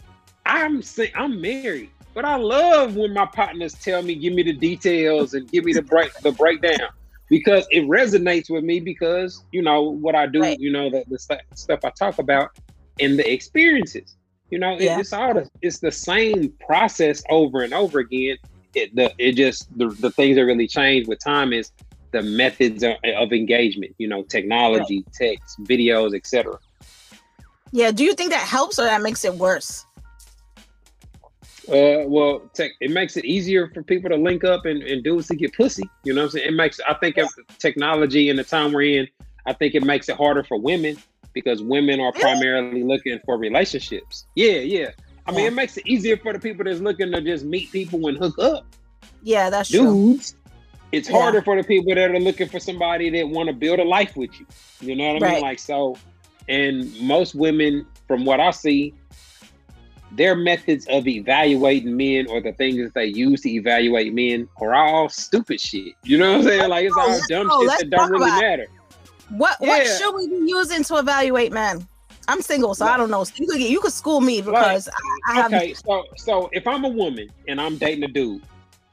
I'm 0.47 0.83
I'm 1.15 1.41
married, 1.41 1.91
but 2.15 2.25
I 2.25 2.37
love 2.37 2.97
when 2.97 3.13
my 3.13 3.27
partners 3.27 3.75
tell 3.75 4.03
me, 4.03 4.15
give 4.15 4.33
me 4.33 4.43
the 4.43 4.53
details 4.53 5.35
and 5.35 5.51
give 5.51 5.65
me 5.65 5.73
the 5.73 5.83
break 5.83 6.13
the 6.23 6.33
breakdown 6.33 6.89
because 7.29 7.67
it 7.71 7.85
resonates 7.85 8.51
with 8.51 8.65
me 8.65 8.81
because 8.81 9.45
you 9.53 9.63
know 9.63 9.83
what 9.83 10.15
I 10.15 10.27
do, 10.27 10.41
right. 10.41 10.59
you 10.59 10.73
know 10.73 10.91
the, 10.91 11.05
the 11.09 11.19
st- 11.19 11.43
stuff 11.55 11.81
I 11.85 11.91
talk 11.91 12.19
about 12.19 12.51
and 12.99 13.19
the 13.19 13.33
experiences. 13.33 14.17
You 14.51 14.59
know, 14.59 14.75
it, 14.75 14.83
it's 14.99 15.13
all 15.13 15.35
the, 15.35 15.49
it's 15.63 15.79
the 15.79 15.93
same 15.93 16.53
process 16.67 17.23
over 17.31 17.63
and 17.63 17.73
over 17.73 18.01
again. 18.01 18.37
It 18.75 18.95
the 18.95 19.13
it 19.19 19.33
just 19.33 19.67
the, 19.79 19.89
the 19.89 20.11
things 20.11 20.37
that 20.37 20.45
really 20.45 20.69
change 20.69 21.07
with 21.07 21.21
time 21.21 21.53
is 21.53 21.73
the 22.11 22.23
methods 22.23 22.83
of, 22.83 22.95
of 23.17 23.33
engagement. 23.33 23.95
You 23.99 24.09
know, 24.09 24.23
technology, 24.25 25.05
right. 25.07 25.15
text, 25.39 25.63
videos, 25.63 26.15
etc. 26.15 26.59
Yeah. 27.73 27.93
Do 27.93 28.05
you 28.05 28.15
think 28.15 28.31
that 28.31 28.47
helps 28.47 28.79
or 28.79 28.85
that 28.85 29.03
makes 29.03 29.25
it 29.25 29.35
worse? 29.35 29.87
Uh, 31.71 32.05
well, 32.09 32.41
tech, 32.53 32.73
it 32.81 32.91
makes 32.91 33.17
it 33.17 33.25
easier 33.25 33.69
for 33.69 33.83
people 33.83 34.11
to 34.11 34.17
link 34.17 34.43
up 34.43 34.67
and, 34.67 34.83
and 34.83 35.05
dudes 35.05 35.29
to 35.29 35.37
get 35.37 35.55
pussy. 35.55 35.89
You 36.05 36.15
know 36.15 36.23
what 36.23 36.27
I'm 36.27 36.31
saying? 36.33 36.49
It 36.49 36.55
makes, 36.55 36.81
I 36.81 36.95
think, 36.95 37.17
of 37.17 37.29
technology 37.59 38.29
and 38.29 38.39
the 38.39 38.45
time 38.45 38.73
we're 38.73 39.01
in, 39.01 39.09
I 39.47 39.53
think 39.53 39.75
it 39.75 39.85
makes 39.85 40.09
it 40.09 40.17
harder 40.17 40.43
for 40.43 40.59
women 40.59 40.97
because 41.33 41.63
women 41.63 42.01
are 42.01 42.13
primarily 42.13 42.83
looking 42.83 43.21
for 43.25 43.39
relationships. 43.39 44.27
Yeah, 44.35 44.59
yeah. 44.59 44.91
I 45.27 45.33
mean, 45.33 45.47
it 45.47 45.53
makes 45.53 45.77
it 45.77 45.87
easier 45.87 46.17
for 46.17 46.33
the 46.33 46.41
people 46.41 46.65
that's 46.65 46.81
looking 46.81 47.13
to 47.13 47.21
just 47.21 47.45
meet 47.45 47.71
people 47.71 48.09
and 48.09 48.19
hook 48.19 48.39
up. 48.39 48.67
Yeah, 49.23 49.49
that's 49.49 49.69
dudes. 49.69 50.33
True. 50.33 50.41
It's 50.93 51.09
harder 51.09 51.41
for 51.41 51.57
the 51.57 51.63
people 51.63 51.95
that 51.95 52.11
are 52.11 52.19
looking 52.19 52.49
for 52.49 52.59
somebody 52.59 53.11
that 53.11 53.29
want 53.29 53.49
to 53.49 53.53
build 53.53 53.79
a 53.79 53.85
life 53.85 54.17
with 54.17 54.31
you. 54.41 54.47
You 54.81 54.97
know 54.97 55.13
what 55.13 55.23
I 55.23 55.27
right. 55.27 55.33
mean? 55.35 55.43
Like 55.43 55.61
so, 55.61 55.97
and 56.49 57.01
most 57.01 57.37
women, 57.37 57.87
from 58.09 58.25
what 58.25 58.41
I 58.41 58.51
see, 58.51 58.93
their 60.13 60.35
methods 60.35 60.87
of 60.87 61.07
evaluating 61.07 61.97
men 61.97 62.27
or 62.29 62.41
the 62.41 62.53
things 62.53 62.77
that 62.79 62.95
they 62.95 63.07
use 63.07 63.43
to 63.43 63.51
evaluate 63.51 64.13
men 64.13 64.49
are 64.61 64.75
all 64.75 65.09
stupid 65.09 65.61
shit. 65.61 65.95
You 66.03 66.19
know 66.19 66.33
what 66.33 66.39
I'm 66.39 66.45
saying? 66.45 66.69
Like 66.69 66.87
it's 66.87 66.97
all 66.97 67.21
dumb 67.29 67.51
shit 67.51 67.67
Let's 67.69 67.83
that 67.83 67.91
don't 67.91 68.11
really 68.11 68.31
matter. 68.31 68.67
What 69.31 69.57
yeah. 69.61 69.69
what 69.69 69.87
should 69.87 70.15
we 70.15 70.29
be 70.29 70.49
using 70.49 70.83
to 70.85 70.97
evaluate 70.97 71.53
men? 71.53 71.87
I'm 72.29 72.43
single, 72.43 72.75
so 72.75 72.87
I 72.87 72.97
don't 72.97 73.11
know. 73.11 73.25
You 73.37 73.47
could 73.47 73.61
you 73.61 73.81
could 73.81 73.93
school 73.93 74.21
me 74.21 74.41
because. 74.41 74.89
I, 74.89 75.33
I, 75.33 75.35
have. 75.35 75.53
Okay, 75.53 75.75
so 75.75 76.05
so 76.17 76.51
if 76.53 76.67
I'm 76.67 76.85
a 76.85 76.89
woman 76.89 77.29
and 77.49 77.61
I'm 77.61 77.77
dating 77.77 78.05
a 78.05 78.09
dude, 78.09 78.43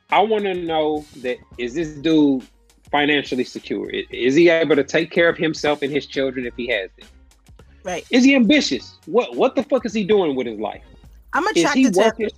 I 0.10 0.22
want 0.22 0.46
to 0.46 0.54
know 0.54 1.06
that 1.18 1.38
is 1.58 1.74
this 1.74 1.90
dude 1.90 2.44
financially 2.90 3.44
secure? 3.44 3.90
Is 3.90 4.36
he 4.36 4.50
able 4.50 4.76
to 4.76 4.84
take 4.84 5.12
care 5.12 5.30
of 5.30 5.38
himself 5.38 5.82
and 5.82 5.92
his 5.92 6.06
children 6.06 6.46
if 6.46 6.54
he 6.56 6.68
has 6.68 6.90
them? 6.98 7.08
Right. 7.84 8.06
Is 8.10 8.24
he 8.24 8.36
ambitious? 8.36 8.98
What 9.06 9.36
what 9.36 9.56
the 9.56 9.64
fuck 9.64 9.86
is 9.86 9.94
he 9.94 10.04
doing 10.04 10.36
with 10.36 10.48
his 10.48 10.60
life? 10.60 10.84
I'm 11.38 11.46
attracted 11.46 11.94
to 11.94 12.04
ambition. 12.04 12.30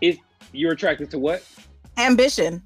Is 0.00 0.18
you're 0.52 0.72
attracted 0.72 1.10
to 1.10 1.18
what? 1.18 1.44
Ambition. 1.98 2.62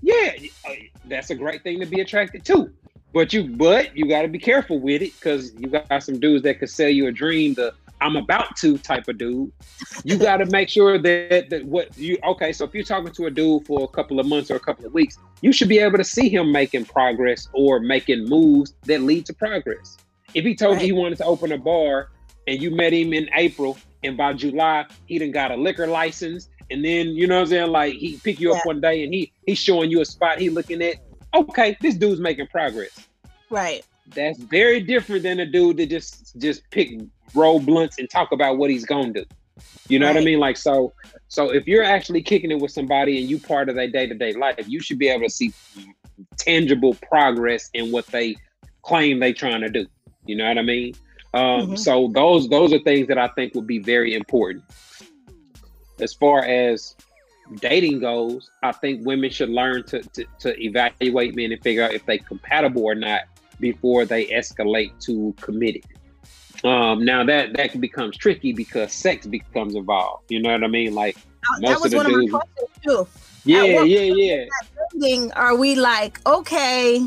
Yeah, 0.00 0.32
uh, 0.66 0.72
that's 1.04 1.28
a 1.28 1.34
great 1.34 1.62
thing 1.62 1.80
to 1.80 1.86
be 1.86 2.00
attracted 2.00 2.46
to. 2.46 2.72
But 3.12 3.34
you, 3.34 3.44
but 3.44 3.94
you 3.94 4.08
got 4.08 4.22
to 4.22 4.28
be 4.28 4.38
careful 4.38 4.80
with 4.80 5.02
it 5.02 5.12
because 5.14 5.52
you 5.54 5.68
got 5.68 6.02
some 6.02 6.18
dudes 6.18 6.44
that 6.44 6.60
could 6.60 6.70
sell 6.70 6.88
you 6.88 7.06
a 7.08 7.12
dream. 7.12 7.52
The 7.52 7.74
I'm 8.00 8.16
about 8.16 8.56
to 8.56 8.78
type 8.78 9.06
of 9.06 9.18
dude. 9.18 9.52
You 10.02 10.16
got 10.30 10.38
to 10.38 10.46
make 10.46 10.70
sure 10.70 10.96
that 10.96 11.50
that 11.50 11.66
what 11.66 11.96
you 11.98 12.16
okay. 12.24 12.54
So 12.54 12.64
if 12.64 12.74
you're 12.74 12.84
talking 12.84 13.12
to 13.12 13.26
a 13.26 13.30
dude 13.30 13.66
for 13.66 13.84
a 13.84 13.88
couple 13.88 14.18
of 14.18 14.26
months 14.26 14.50
or 14.50 14.56
a 14.56 14.60
couple 14.60 14.86
of 14.86 14.94
weeks, 14.94 15.18
you 15.42 15.52
should 15.52 15.68
be 15.68 15.78
able 15.78 15.98
to 15.98 16.04
see 16.04 16.30
him 16.30 16.50
making 16.50 16.86
progress 16.86 17.48
or 17.52 17.80
making 17.80 18.30
moves 18.30 18.74
that 18.86 19.02
lead 19.02 19.26
to 19.26 19.34
progress. 19.34 19.98
If 20.32 20.44
he 20.44 20.54
told 20.54 20.76
right. 20.76 20.86
you 20.86 20.94
he 20.94 20.98
wanted 20.98 21.18
to 21.18 21.24
open 21.26 21.52
a 21.52 21.58
bar 21.58 22.08
and 22.46 22.62
you 22.62 22.70
met 22.70 22.94
him 22.94 23.12
in 23.12 23.28
April 23.34 23.76
and 24.04 24.16
by 24.16 24.32
July 24.32 24.86
he 25.06 25.18
done 25.18 25.30
got 25.30 25.50
a 25.50 25.56
liquor 25.56 25.86
license, 25.86 26.48
and 26.70 26.84
then 26.84 27.08
you 27.08 27.26
know 27.26 27.36
what 27.36 27.42
I'm 27.42 27.48
saying, 27.48 27.70
like 27.70 27.94
he 27.94 28.18
pick 28.22 28.40
you 28.40 28.52
yeah. 28.52 28.58
up 28.58 28.66
one 28.66 28.80
day 28.80 29.04
and 29.04 29.12
he 29.12 29.32
he's 29.46 29.58
showing 29.58 29.90
you 29.90 30.00
a 30.00 30.04
spot 30.04 30.38
he 30.38 30.50
looking 30.50 30.82
at. 30.82 30.96
Okay, 31.34 31.76
this 31.80 31.96
dude's 31.96 32.20
making 32.20 32.46
progress. 32.46 33.08
Right. 33.50 33.84
That's 34.14 34.38
very 34.38 34.80
different 34.80 35.22
than 35.22 35.40
a 35.40 35.46
dude 35.46 35.78
that 35.78 35.86
just 35.90 36.38
just 36.38 36.68
pick 36.70 37.00
roll 37.34 37.58
blunts 37.58 37.98
and 37.98 38.08
talk 38.08 38.32
about 38.32 38.58
what 38.58 38.70
he's 38.70 38.84
gonna 38.84 39.12
do. 39.12 39.24
You 39.88 39.98
know 39.98 40.06
right. 40.06 40.14
what 40.14 40.22
I 40.22 40.24
mean? 40.24 40.38
Like 40.38 40.56
so 40.56 40.92
so 41.28 41.50
if 41.50 41.66
you're 41.66 41.82
actually 41.82 42.22
kicking 42.22 42.50
it 42.50 42.60
with 42.60 42.70
somebody 42.70 43.20
and 43.20 43.28
you 43.28 43.38
part 43.38 43.68
of 43.68 43.74
their 43.74 43.88
day-to-day 43.88 44.34
life, 44.34 44.64
you 44.68 44.80
should 44.80 44.98
be 44.98 45.08
able 45.08 45.24
to 45.24 45.30
see 45.30 45.52
tangible 46.36 46.94
progress 47.08 47.70
in 47.74 47.90
what 47.90 48.06
they 48.08 48.36
claim 48.82 49.18
they 49.18 49.32
trying 49.32 49.60
to 49.62 49.68
do. 49.68 49.86
You 50.26 50.36
know 50.36 50.46
what 50.46 50.58
I 50.58 50.62
mean? 50.62 50.94
Um, 51.34 51.40
mm-hmm. 51.40 51.76
So 51.76 52.08
those 52.14 52.48
those 52.48 52.72
are 52.72 52.78
things 52.78 53.08
that 53.08 53.18
I 53.18 53.28
think 53.28 53.54
would 53.54 53.66
be 53.66 53.80
very 53.80 54.14
important. 54.14 54.64
As 56.00 56.14
far 56.14 56.44
as 56.44 56.94
dating 57.56 58.00
goes, 58.00 58.50
I 58.62 58.70
think 58.72 59.04
women 59.04 59.30
should 59.30 59.50
learn 59.50 59.82
to, 59.84 60.02
to, 60.02 60.24
to 60.40 60.62
evaluate 60.62 61.34
men 61.34 61.52
and 61.52 61.62
figure 61.62 61.82
out 61.82 61.92
if 61.92 62.06
they're 62.06 62.18
compatible 62.18 62.84
or 62.84 62.94
not 62.94 63.22
before 63.60 64.04
they 64.04 64.26
escalate 64.26 64.98
to 65.04 65.34
committed. 65.40 65.84
Um, 66.62 67.04
now 67.04 67.24
that 67.24 67.52
that 67.54 67.80
becomes 67.80 68.16
tricky 68.16 68.52
because 68.52 68.92
sex 68.92 69.26
becomes 69.26 69.74
involved. 69.74 70.30
You 70.30 70.40
know 70.40 70.52
what 70.52 70.62
I 70.62 70.68
mean? 70.68 70.94
Like 70.94 71.16
that 71.60 71.80
was 71.80 71.94
one 71.94 72.06
dudes, 72.06 72.26
of 72.26 72.32
my 72.32 72.38
questions 72.38 72.70
too. 72.84 73.08
Yeah, 73.44 73.82
yeah, 73.82 74.46
yeah. 74.94 75.30
Are 75.34 75.56
we 75.56 75.74
like 75.74 76.24
okay? 76.26 77.04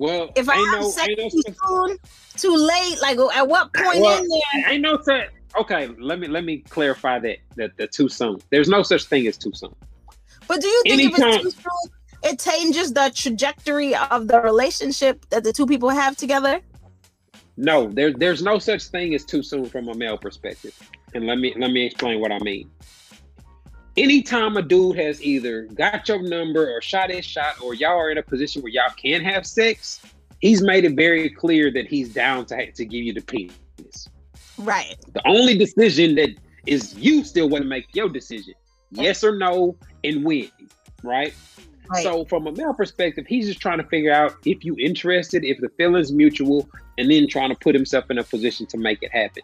Well, 0.00 0.30
if 0.34 0.48
I 0.48 0.56
have 0.56 0.80
no, 0.80 0.90
sex 0.90 1.12
no 1.18 1.28
too 1.28 1.42
soon, 1.68 1.98
too 2.38 2.56
late, 2.56 3.02
like 3.02 3.18
at 3.34 3.46
what 3.46 3.70
point 3.74 4.00
well, 4.00 4.18
in 4.18 4.28
there? 4.28 4.72
Ain't 4.72 4.80
no 4.80 4.98
such. 5.02 5.28
Okay, 5.58 5.88
let 5.98 6.18
me 6.18 6.26
let 6.26 6.42
me 6.42 6.60
clarify 6.70 7.18
that 7.18 7.36
that 7.56 7.76
the 7.76 7.86
too 7.86 8.08
soon. 8.08 8.38
There's 8.48 8.70
no 8.70 8.82
such 8.82 9.04
thing 9.04 9.26
as 9.26 9.36
too 9.36 9.52
soon. 9.54 9.74
But 10.48 10.62
do 10.62 10.68
you 10.68 10.82
think 10.84 11.02
Anytime, 11.02 11.28
if 11.28 11.44
it's 11.44 11.54
too 11.54 11.60
soon, 11.60 12.32
it 12.32 12.40
changes 12.40 12.94
the 12.94 13.12
trajectory 13.14 13.94
of 13.94 14.26
the 14.26 14.40
relationship 14.40 15.28
that 15.28 15.44
the 15.44 15.52
two 15.52 15.66
people 15.66 15.90
have 15.90 16.16
together? 16.16 16.62
No, 17.58 17.86
there's 17.88 18.14
there's 18.14 18.42
no 18.42 18.58
such 18.58 18.84
thing 18.84 19.14
as 19.14 19.26
too 19.26 19.42
soon 19.42 19.66
from 19.66 19.90
a 19.90 19.94
male 19.94 20.16
perspective. 20.16 20.72
And 21.12 21.26
let 21.26 21.36
me 21.36 21.52
let 21.58 21.72
me 21.72 21.84
explain 21.84 22.22
what 22.22 22.32
I 22.32 22.38
mean. 22.38 22.70
Anytime 24.00 24.56
a 24.56 24.62
dude 24.62 24.96
has 24.96 25.22
either 25.22 25.64
got 25.74 26.08
your 26.08 26.22
number 26.22 26.74
or 26.74 26.80
shot 26.80 27.10
his 27.10 27.26
shot, 27.26 27.60
or 27.60 27.74
y'all 27.74 27.98
are 27.98 28.10
in 28.10 28.16
a 28.16 28.22
position 28.22 28.62
where 28.62 28.72
y'all 28.72 28.94
can 28.96 29.22
have 29.22 29.46
sex, 29.46 30.00
he's 30.40 30.62
made 30.62 30.86
it 30.86 30.96
very 30.96 31.28
clear 31.28 31.70
that 31.70 31.86
he's 31.86 32.08
down 32.08 32.46
to 32.46 32.72
to 32.72 32.84
give 32.86 33.04
you 33.04 33.12
the 33.12 33.20
penis. 33.20 34.08
Right. 34.56 34.96
The 35.12 35.20
only 35.28 35.58
decision 35.58 36.14
that 36.14 36.30
is 36.66 36.94
you 36.94 37.24
still 37.24 37.50
want 37.50 37.62
to 37.62 37.68
make 37.68 37.94
your 37.94 38.08
decision, 38.08 38.54
yes 38.90 39.22
or 39.22 39.36
no, 39.36 39.76
and 40.02 40.24
when. 40.24 40.50
Right. 41.02 41.34
Right. 41.90 42.02
So 42.02 42.24
from 42.24 42.46
a 42.46 42.52
male 42.52 42.72
perspective, 42.72 43.26
he's 43.26 43.48
just 43.48 43.60
trying 43.60 43.78
to 43.78 43.86
figure 43.88 44.12
out 44.12 44.34
if 44.46 44.64
you 44.64 44.76
interested, 44.78 45.44
if 45.44 45.58
the 45.60 45.68
feeling's 45.76 46.10
mutual, 46.10 46.70
and 46.96 47.10
then 47.10 47.28
trying 47.28 47.50
to 47.50 47.56
put 47.56 47.74
himself 47.74 48.10
in 48.10 48.16
a 48.16 48.24
position 48.24 48.64
to 48.66 48.78
make 48.78 49.02
it 49.02 49.12
happen. 49.12 49.42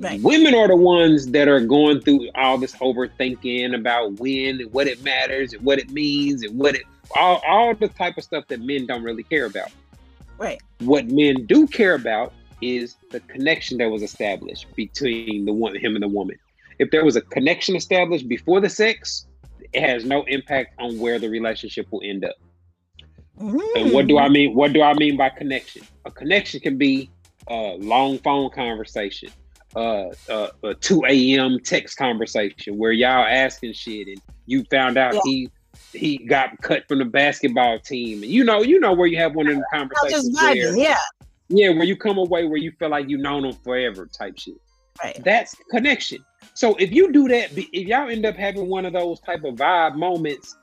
Right. 0.00 0.20
Women 0.22 0.54
are 0.54 0.68
the 0.68 0.76
ones 0.76 1.28
that 1.28 1.48
are 1.48 1.60
going 1.60 2.00
through 2.00 2.30
all 2.34 2.58
this 2.58 2.74
overthinking 2.76 3.74
about 3.74 4.14
when 4.14 4.60
and 4.60 4.72
what 4.72 4.86
it 4.86 5.02
matters 5.02 5.52
and 5.52 5.62
what 5.64 5.78
it 5.78 5.90
means 5.90 6.42
and 6.42 6.58
what 6.58 6.74
it 6.74 6.82
all, 7.16 7.42
all 7.46 7.74
the 7.74 7.88
type 7.88 8.16
of 8.16 8.24
stuff 8.24 8.46
that 8.48 8.60
men 8.60 8.86
don't 8.86 9.02
really 9.02 9.22
care 9.22 9.46
about. 9.46 9.68
Right. 10.38 10.60
What 10.80 11.06
men 11.06 11.46
do 11.46 11.66
care 11.66 11.94
about 11.94 12.32
is 12.60 12.96
the 13.10 13.20
connection 13.20 13.78
that 13.78 13.90
was 13.90 14.02
established 14.02 14.66
between 14.74 15.44
the 15.44 15.52
one 15.52 15.76
him 15.76 15.94
and 15.94 16.02
the 16.02 16.08
woman. 16.08 16.38
If 16.78 16.90
there 16.90 17.04
was 17.04 17.16
a 17.16 17.20
connection 17.20 17.76
established 17.76 18.28
before 18.28 18.60
the 18.60 18.70
sex, 18.70 19.26
it 19.72 19.80
has 19.80 20.04
no 20.04 20.22
impact 20.24 20.74
on 20.78 20.98
where 20.98 21.18
the 21.18 21.28
relationship 21.28 21.86
will 21.90 22.02
end 22.04 22.24
up. 22.24 22.36
Mm. 23.38 23.60
And 23.76 23.92
what 23.92 24.06
do 24.06 24.18
I 24.18 24.28
mean? 24.28 24.54
What 24.54 24.72
do 24.72 24.82
I 24.82 24.94
mean 24.94 25.16
by 25.16 25.28
connection? 25.28 25.82
A 26.04 26.10
connection 26.10 26.60
can 26.60 26.78
be 26.78 27.10
a 27.48 27.76
long 27.78 28.18
phone 28.18 28.50
conversation, 28.50 29.30
uh, 29.76 30.08
uh, 30.28 30.48
a 30.62 30.74
2 30.74 31.02
a.m. 31.08 31.58
text 31.60 31.96
conversation 31.96 32.76
where 32.76 32.92
y'all 32.92 33.24
asking 33.24 33.72
shit 33.72 34.08
and 34.08 34.20
you 34.46 34.64
found 34.64 34.96
out 34.96 35.14
yeah. 35.14 35.20
he 35.24 35.50
he 35.92 36.18
got 36.18 36.60
cut 36.62 36.86
from 36.88 36.98
the 36.98 37.04
basketball 37.04 37.78
team. 37.78 38.22
And 38.22 38.30
you 38.30 38.44
know, 38.44 38.62
you 38.62 38.80
know 38.80 38.92
where 38.92 39.06
you 39.06 39.18
have 39.18 39.34
one 39.34 39.48
of 39.48 39.56
the 39.56 39.64
conversations 39.72 40.34
where, 40.34 40.76
yeah. 40.76 40.96
Yeah, 41.48 41.70
where 41.70 41.84
you 41.84 41.96
come 41.96 42.18
away 42.18 42.46
where 42.46 42.56
you 42.56 42.72
feel 42.78 42.88
like 42.88 43.08
you've 43.08 43.20
known 43.20 43.42
them 43.42 43.52
forever 43.64 44.06
type 44.06 44.38
shit. 44.38 44.54
Right. 45.02 45.22
That's 45.24 45.54
connection. 45.70 46.24
So 46.54 46.74
if 46.76 46.92
you 46.92 47.12
do 47.12 47.28
that, 47.28 47.50
if 47.56 47.88
y'all 47.88 48.08
end 48.08 48.26
up 48.26 48.36
having 48.36 48.68
one 48.68 48.84
of 48.86 48.92
those 48.92 49.20
type 49.20 49.44
of 49.44 49.56
vibe 49.56 49.96
moments, 49.96 50.56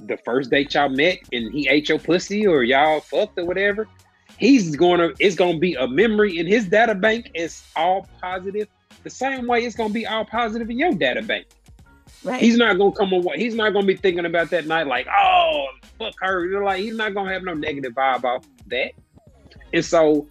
the 0.00 0.16
first 0.24 0.50
date 0.50 0.74
y'all 0.74 0.88
met 0.88 1.18
and 1.32 1.52
he 1.52 1.68
ate 1.68 1.88
your 1.88 1.98
pussy 1.98 2.46
or 2.46 2.62
y'all 2.62 3.00
fucked 3.00 3.38
or 3.38 3.44
whatever, 3.44 3.88
he's 4.38 4.76
gonna 4.76 5.10
it's 5.18 5.36
gonna 5.36 5.58
be 5.58 5.74
a 5.74 5.86
memory 5.86 6.38
in 6.38 6.46
his 6.46 6.66
data 6.66 6.94
bank. 6.94 7.30
It's 7.34 7.64
all 7.74 8.08
positive. 8.20 8.68
The 9.02 9.10
same 9.10 9.46
way 9.46 9.64
it's 9.64 9.76
gonna 9.76 9.92
be 9.92 10.06
all 10.06 10.24
positive 10.24 10.70
in 10.70 10.78
your 10.78 10.92
data 10.92 11.22
bank. 11.22 11.46
Right. 12.24 12.40
He's 12.40 12.56
not 12.56 12.78
gonna 12.78 12.92
come 12.92 13.12
away. 13.12 13.36
He's 13.36 13.54
not 13.54 13.72
gonna 13.72 13.86
be 13.86 13.96
thinking 13.96 14.26
about 14.26 14.50
that 14.50 14.66
night 14.66 14.86
like, 14.86 15.06
oh, 15.06 15.66
fuck 15.98 16.14
her. 16.20 16.46
You're 16.46 16.64
like, 16.64 16.80
he's 16.80 16.96
not 16.96 17.14
gonna 17.14 17.32
have 17.32 17.42
no 17.42 17.54
negative 17.54 17.92
vibe 17.92 18.24
off 18.24 18.44
that. 18.66 18.92
And 19.72 19.84
so, 19.84 20.26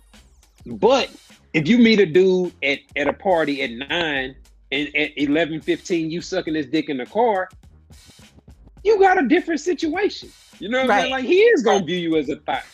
but 0.66 1.10
if 1.54 1.70
you 1.70 1.78
meet 1.78 2.02
a 2.02 2.06
dude 2.06 2.54
at, 2.62 2.80
at 2.98 3.08
a 3.08 3.14
party 3.14 3.62
at 3.62 3.72
nine 3.72 4.36
and 4.72 4.96
at 4.96 5.12
11 5.18 5.62
15 5.62 6.12
you 6.12 6.22
sucking 6.22 6.54
his 6.54 6.66
dick 6.68 6.90
in 6.90 6.98
the 6.98 7.06
car 7.06 7.48
you 8.84 9.00
got 9.00 9.24
a 9.24 9.28
different 9.28 9.62
situation 9.62 10.30
you 10.60 10.68
know 10.68 10.80
what 10.80 10.90
right. 10.90 10.96
i'm 10.96 11.02
saying 11.04 11.12
like 11.12 11.26
he 11.26 11.40
is 11.40 11.64
gonna 11.64 11.86
view 11.86 11.98
you 11.98 12.18
as 12.18 12.30
a 12.30 12.36
thought 12.38 12.66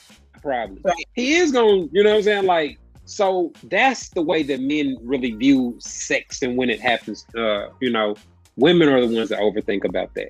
probably 0.41 0.81
right. 0.83 1.05
he 1.13 1.33
is 1.33 1.51
gonna 1.51 1.87
you 1.91 2.03
know 2.03 2.11
what 2.11 2.17
i'm 2.17 2.23
saying 2.23 2.45
like 2.45 2.77
so 3.05 3.51
that's 3.63 4.09
the 4.09 4.21
way 4.21 4.43
that 4.43 4.61
men 4.61 4.97
really 5.01 5.31
view 5.31 5.75
sex 5.79 6.41
and 6.41 6.57
when 6.57 6.69
it 6.69 6.79
happens 6.79 7.25
uh 7.37 7.67
you 7.79 7.89
know 7.89 8.15
women 8.55 8.89
are 8.89 9.05
the 9.05 9.15
ones 9.15 9.29
that 9.29 9.39
overthink 9.39 9.83
about 9.83 10.13
that 10.13 10.29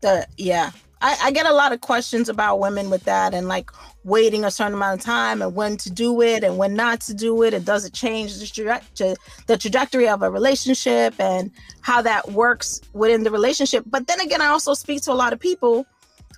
the 0.00 0.26
yeah 0.36 0.70
I, 1.02 1.16
I, 1.20 1.30
get 1.32 1.46
a 1.46 1.52
lot 1.52 1.72
of 1.72 1.80
questions 1.80 2.28
about 2.28 2.60
women 2.60 2.88
with 2.88 3.02
that 3.04 3.34
and 3.34 3.48
like 3.48 3.70
waiting 4.04 4.44
a 4.44 4.52
certain 4.52 4.74
amount 4.74 5.00
of 5.00 5.04
time 5.04 5.42
and 5.42 5.54
when 5.54 5.76
to 5.78 5.90
do 5.90 6.22
it 6.22 6.44
and 6.44 6.58
when 6.58 6.74
not 6.74 7.00
to 7.02 7.14
do 7.14 7.42
it. 7.42 7.52
And 7.52 7.64
does 7.64 7.84
it 7.84 7.92
change 7.92 8.38
the, 8.38 8.46
tra- 8.46 9.16
the 9.48 9.58
trajectory 9.58 10.08
of 10.08 10.22
a 10.22 10.30
relationship 10.30 11.14
and 11.18 11.50
how 11.80 12.02
that 12.02 12.30
works 12.30 12.80
within 12.92 13.24
the 13.24 13.32
relationship? 13.32 13.82
But 13.86 14.06
then 14.06 14.20
again, 14.20 14.40
I 14.40 14.46
also 14.46 14.74
speak 14.74 15.02
to 15.02 15.12
a 15.12 15.14
lot 15.14 15.32
of 15.32 15.40
people 15.40 15.84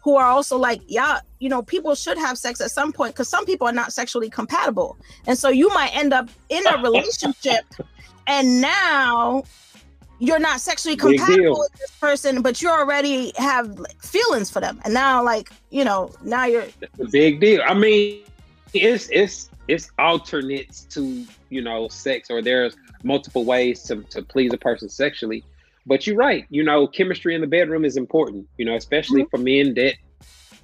who 0.04 0.16
are 0.16 0.26
also 0.26 0.58
like, 0.58 0.82
yeah, 0.86 1.20
you 1.40 1.48
know, 1.48 1.62
people 1.62 1.94
should 1.94 2.18
have 2.18 2.36
sex 2.36 2.60
at 2.60 2.70
some 2.70 2.92
point 2.92 3.14
because 3.14 3.28
some 3.28 3.46
people 3.46 3.66
are 3.66 3.72
not 3.72 3.90
sexually 3.90 4.28
compatible. 4.28 4.98
And 5.26 5.38
so 5.38 5.48
you 5.48 5.68
might 5.70 5.96
end 5.96 6.12
up 6.12 6.28
in 6.50 6.62
a 6.66 6.76
relationship 6.82 7.64
and 8.26 8.60
now 8.60 9.44
you're 10.18 10.38
not 10.38 10.60
sexually 10.60 10.96
compatible 10.96 11.58
with 11.58 11.72
this 11.72 11.90
person, 11.92 12.42
but 12.42 12.60
you 12.60 12.68
already 12.68 13.32
have 13.36 13.78
like, 13.78 14.00
feelings 14.02 14.50
for 14.50 14.60
them, 14.60 14.80
and 14.84 14.94
now 14.94 15.24
like 15.24 15.50
you 15.70 15.84
know 15.84 16.12
now 16.22 16.44
you're 16.44 16.66
a 17.00 17.08
big 17.10 17.40
deal. 17.40 17.60
I 17.66 17.74
mean, 17.74 18.22
it's 18.72 19.08
it's 19.10 19.50
it's 19.66 19.90
alternates 19.98 20.84
to 20.90 21.26
you 21.50 21.62
know 21.62 21.88
sex, 21.88 22.30
or 22.30 22.42
there's 22.42 22.76
multiple 23.02 23.44
ways 23.44 23.82
to 23.84 24.02
to 24.04 24.22
please 24.22 24.52
a 24.52 24.58
person 24.58 24.88
sexually. 24.88 25.44
But 25.86 26.06
you're 26.06 26.16
right. 26.16 26.46
You 26.48 26.64
know, 26.64 26.86
chemistry 26.86 27.34
in 27.34 27.40
the 27.40 27.46
bedroom 27.46 27.84
is 27.84 27.96
important. 27.96 28.46
You 28.58 28.64
know, 28.64 28.74
especially 28.74 29.22
mm-hmm. 29.22 29.36
for 29.36 29.42
men 29.42 29.74
that, 29.74 29.94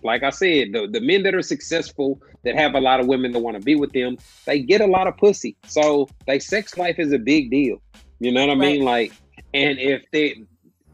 like 0.03 0.23
I 0.23 0.31
said, 0.31 0.69
the 0.73 0.89
the 0.91 1.01
men 1.01 1.23
that 1.25 1.35
are 1.35 1.43
successful 1.43 2.21
that 2.45 2.57
have 2.57 2.75
a 2.75 2.81
lot 2.81 3.01
of 3.01 3.07
women 3.07 3.33
that 3.33 3.41
want 3.41 3.59
to 3.59 3.63
be 3.63 3.75
with 3.77 3.93
them, 3.93 4.17
they 4.47 4.61
get 4.61 4.81
a 4.81 4.87
lot 4.87 5.07
of 5.07 5.17
pussy. 5.19 5.57
So 5.67 6.09
they 6.27 6.39
sex 6.39 6.79
life 6.79 6.99
is 6.99 7.13
a 7.13 7.19
big 7.19 7.51
deal. 7.51 7.83
You 8.19 8.33
know 8.33 8.47
what 8.47 8.57
I 8.57 8.59
right. 8.59 8.73
mean? 8.73 8.85
Like 8.85 9.13
and 9.55 9.79
if 9.79 10.03
they 10.13 10.43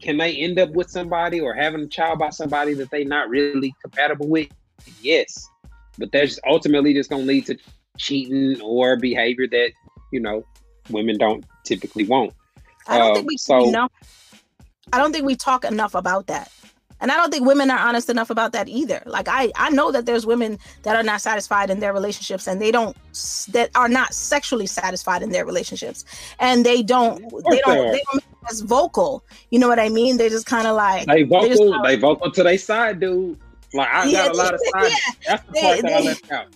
can 0.01 0.17
they 0.17 0.35
end 0.35 0.59
up 0.59 0.71
with 0.71 0.89
somebody 0.89 1.39
or 1.39 1.53
having 1.53 1.81
a 1.81 1.87
child 1.87 2.19
by 2.19 2.29
somebody 2.29 2.73
that 2.75 2.91
they 2.91 3.03
not 3.03 3.29
really 3.29 3.73
compatible 3.81 4.27
with, 4.27 4.49
yes. 5.01 5.47
But 5.97 6.11
that's 6.11 6.39
ultimately 6.47 6.93
just 6.93 7.09
gonna 7.09 7.23
lead 7.23 7.45
to 7.47 7.57
cheating 7.97 8.61
or 8.61 8.97
behavior 8.97 9.47
that, 9.47 9.71
you 10.11 10.19
know, 10.19 10.45
women 10.89 11.17
don't 11.17 11.45
typically 11.63 12.05
want. 12.05 12.33
I 12.87 12.97
don't 12.97 13.11
uh, 13.11 13.15
think 13.15 13.27
we 13.27 13.37
so, 13.37 13.67
enough 13.67 13.91
I 14.93 14.97
don't 14.97 15.11
think 15.11 15.25
we 15.25 15.35
talk 15.35 15.65
enough 15.65 15.95
about 15.95 16.27
that. 16.27 16.51
And 16.99 17.11
i 17.11 17.15
don't 17.15 17.31
think 17.31 17.45
women 17.45 17.69
are 17.69 17.77
honest 17.77 18.09
enough 18.09 18.31
about 18.31 18.53
that 18.53 18.67
either. 18.67 19.03
Like 19.05 19.27
i 19.29 19.51
i 19.55 19.69
know 19.69 19.91
that 19.91 20.05
there's 20.07 20.25
women 20.25 20.57
that 20.81 20.95
are 20.95 21.03
not 21.03 21.21
satisfied 21.21 21.69
in 21.69 21.79
their 21.79 21.93
relationships 21.93 22.47
and 22.47 22.59
they 22.59 22.71
don't 22.71 22.97
that 23.51 23.69
are 23.75 23.87
not 23.87 24.13
sexually 24.13 24.65
satisfied 24.65 25.21
in 25.21 25.29
their 25.29 25.45
relationships. 25.45 26.05
And 26.39 26.65
they 26.65 26.81
don't 26.81 27.19
they 27.51 27.61
don't 27.65 27.91
they 27.91 28.01
don't 28.11 28.23
as 28.49 28.61
vocal. 28.61 29.23
You 29.51 29.59
know 29.59 29.67
what 29.67 29.79
i 29.79 29.89
mean? 29.89 30.17
They 30.17 30.29
just 30.29 30.47
kind 30.47 30.65
of 30.65 30.75
like 30.75 31.05
they 31.05 31.23
vocal 31.23 31.49
they, 31.49 31.55
kinda, 31.55 31.79
they 31.83 31.95
vocal 31.97 32.31
to 32.31 32.43
their 32.43 32.57
side 32.57 32.99
dude. 32.99 33.37
Like 33.73 33.89
i 33.89 34.05
yeah, 34.05 34.25
got 34.25 34.31
a 34.33 34.37
lot 34.37 34.53
of 34.55 34.61
side 34.71 34.91
yeah, 34.91 35.13
that's 35.27 35.43
the 35.45 35.51
they, 35.53 35.61
part 35.61 35.81
that 35.81 35.87
they, 35.87 35.93
i 35.93 35.99
left 35.99 36.31
out. 36.31 36.47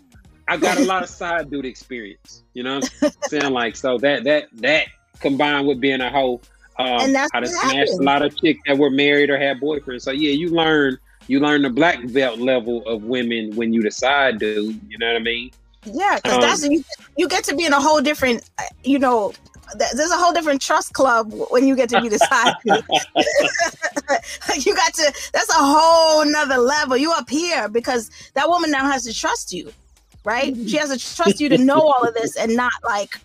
I 0.48 0.58
got 0.58 0.80
a 0.80 0.86
lot 0.86 1.04
of 1.04 1.10
side 1.10 1.52
dude 1.52 1.65
experience 1.65 2.44
you 2.56 2.63
know 2.63 2.80
what 2.80 2.91
i'm 3.04 3.12
saying? 3.30 3.54
Like 3.54 3.76
so 3.76 4.00
that 4.00 4.24
that 4.24 4.48
that 4.54 4.88
combined 5.22 5.68
with 5.68 5.80
being 5.80 6.02
a 6.02 6.10
whole 6.10 6.42
um, 6.82 7.02
and 7.02 7.16
that's 7.16 7.30
I 7.34 7.42
just 7.42 7.60
smashed 7.62 7.94
a 7.94 8.04
lot 8.04 8.24
of 8.24 8.36
chicks 8.38 8.60
that 8.66 8.78
were 8.78 8.90
married 8.90 9.30
or 9.30 9.38
had 9.38 9.60
boyfriends. 9.60 10.02
So 10.02 10.12
yeah, 10.12 10.32
you 10.32 10.50
learn 10.50 10.98
you 11.28 11.40
learn 11.40 11.62
the 11.62 11.70
black 11.70 12.00
belt 12.12 12.40
level 12.40 12.86
of 12.88 13.04
women 13.04 13.56
when 13.56 13.72
you 13.74 13.84
decide, 13.84 14.40
to. 14.40 14.74
You 14.88 14.98
know 14.98 15.08
what 15.08 15.18
I 15.18 15.20
mean? 15.20 15.52
Yeah, 15.86 16.16
because 16.16 16.36
um, 16.36 16.42
that's 16.42 16.68
you. 16.68 16.84
You 17.18 17.28
get 17.28 17.44
to 17.46 17.56
be 17.56 17.66
in 17.66 17.74
a 17.74 17.80
whole 17.80 18.02
different, 18.02 18.50
you 18.84 19.00
know, 19.00 19.34
there's 19.76 20.12
a 20.12 20.18
whole 20.18 20.34
different 20.34 20.62
trust 20.62 20.94
club 20.94 21.32
when 21.50 21.68
you 21.68 21.76
get 21.76 21.90
to 21.90 22.00
be 22.02 22.10
the 22.10 22.20
side 22.20 22.54
you 24.66 24.76
got 24.76 24.94
to 24.94 25.14
that's 25.32 25.50
a 25.50 25.54
whole 25.54 26.26
nother 26.26 26.58
level 26.58 26.98
you 26.98 27.10
up 27.14 27.30
here 27.30 27.70
because 27.70 28.12
that 28.34 28.50
woman 28.50 28.70
now 28.70 28.92
has 28.92 29.06
to 29.06 29.14
trust 29.14 29.54
you 29.54 29.72
right 30.26 30.58
she 30.68 30.76
has 30.76 30.90
to 30.90 31.00
trust 31.16 31.40
you 31.40 31.48
to 31.48 31.58
know 31.58 31.80
all 31.80 32.06
of 32.06 32.14
this 32.16 32.36
and 32.36 32.54
not 32.54 32.74
like 32.84 33.18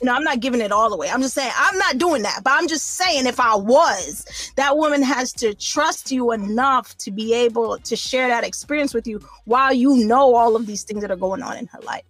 you 0.00 0.06
know, 0.06 0.14
I'm 0.14 0.24
not 0.24 0.40
giving 0.40 0.60
it 0.60 0.72
all 0.72 0.92
away. 0.92 1.10
I'm 1.10 1.20
just 1.20 1.34
saying 1.34 1.52
I'm 1.54 1.76
not 1.78 1.98
doing 1.98 2.22
that. 2.22 2.40
But 2.42 2.54
I'm 2.54 2.68
just 2.68 2.86
saying 2.94 3.26
if 3.26 3.38
I 3.38 3.54
was, 3.54 4.52
that 4.56 4.76
woman 4.76 5.02
has 5.02 5.32
to 5.34 5.54
trust 5.54 6.10
you 6.10 6.32
enough 6.32 6.96
to 6.98 7.10
be 7.10 7.34
able 7.34 7.78
to 7.78 7.96
share 7.96 8.28
that 8.28 8.44
experience 8.44 8.94
with 8.94 9.06
you 9.06 9.20
while 9.44 9.72
you 9.72 9.96
know 10.06 10.34
all 10.34 10.56
of 10.56 10.66
these 10.66 10.84
things 10.84 11.02
that 11.02 11.10
are 11.10 11.16
going 11.16 11.42
on 11.42 11.56
in 11.56 11.66
her 11.66 11.80
life. 11.80 12.04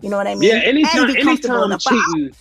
You 0.00 0.10
know 0.10 0.16
what 0.16 0.26
I 0.26 0.34
mean? 0.34 0.50
Yeah, 0.50 0.60
anytime, 0.64 1.10
anytime 1.10 1.78
cheating, 1.78 2.34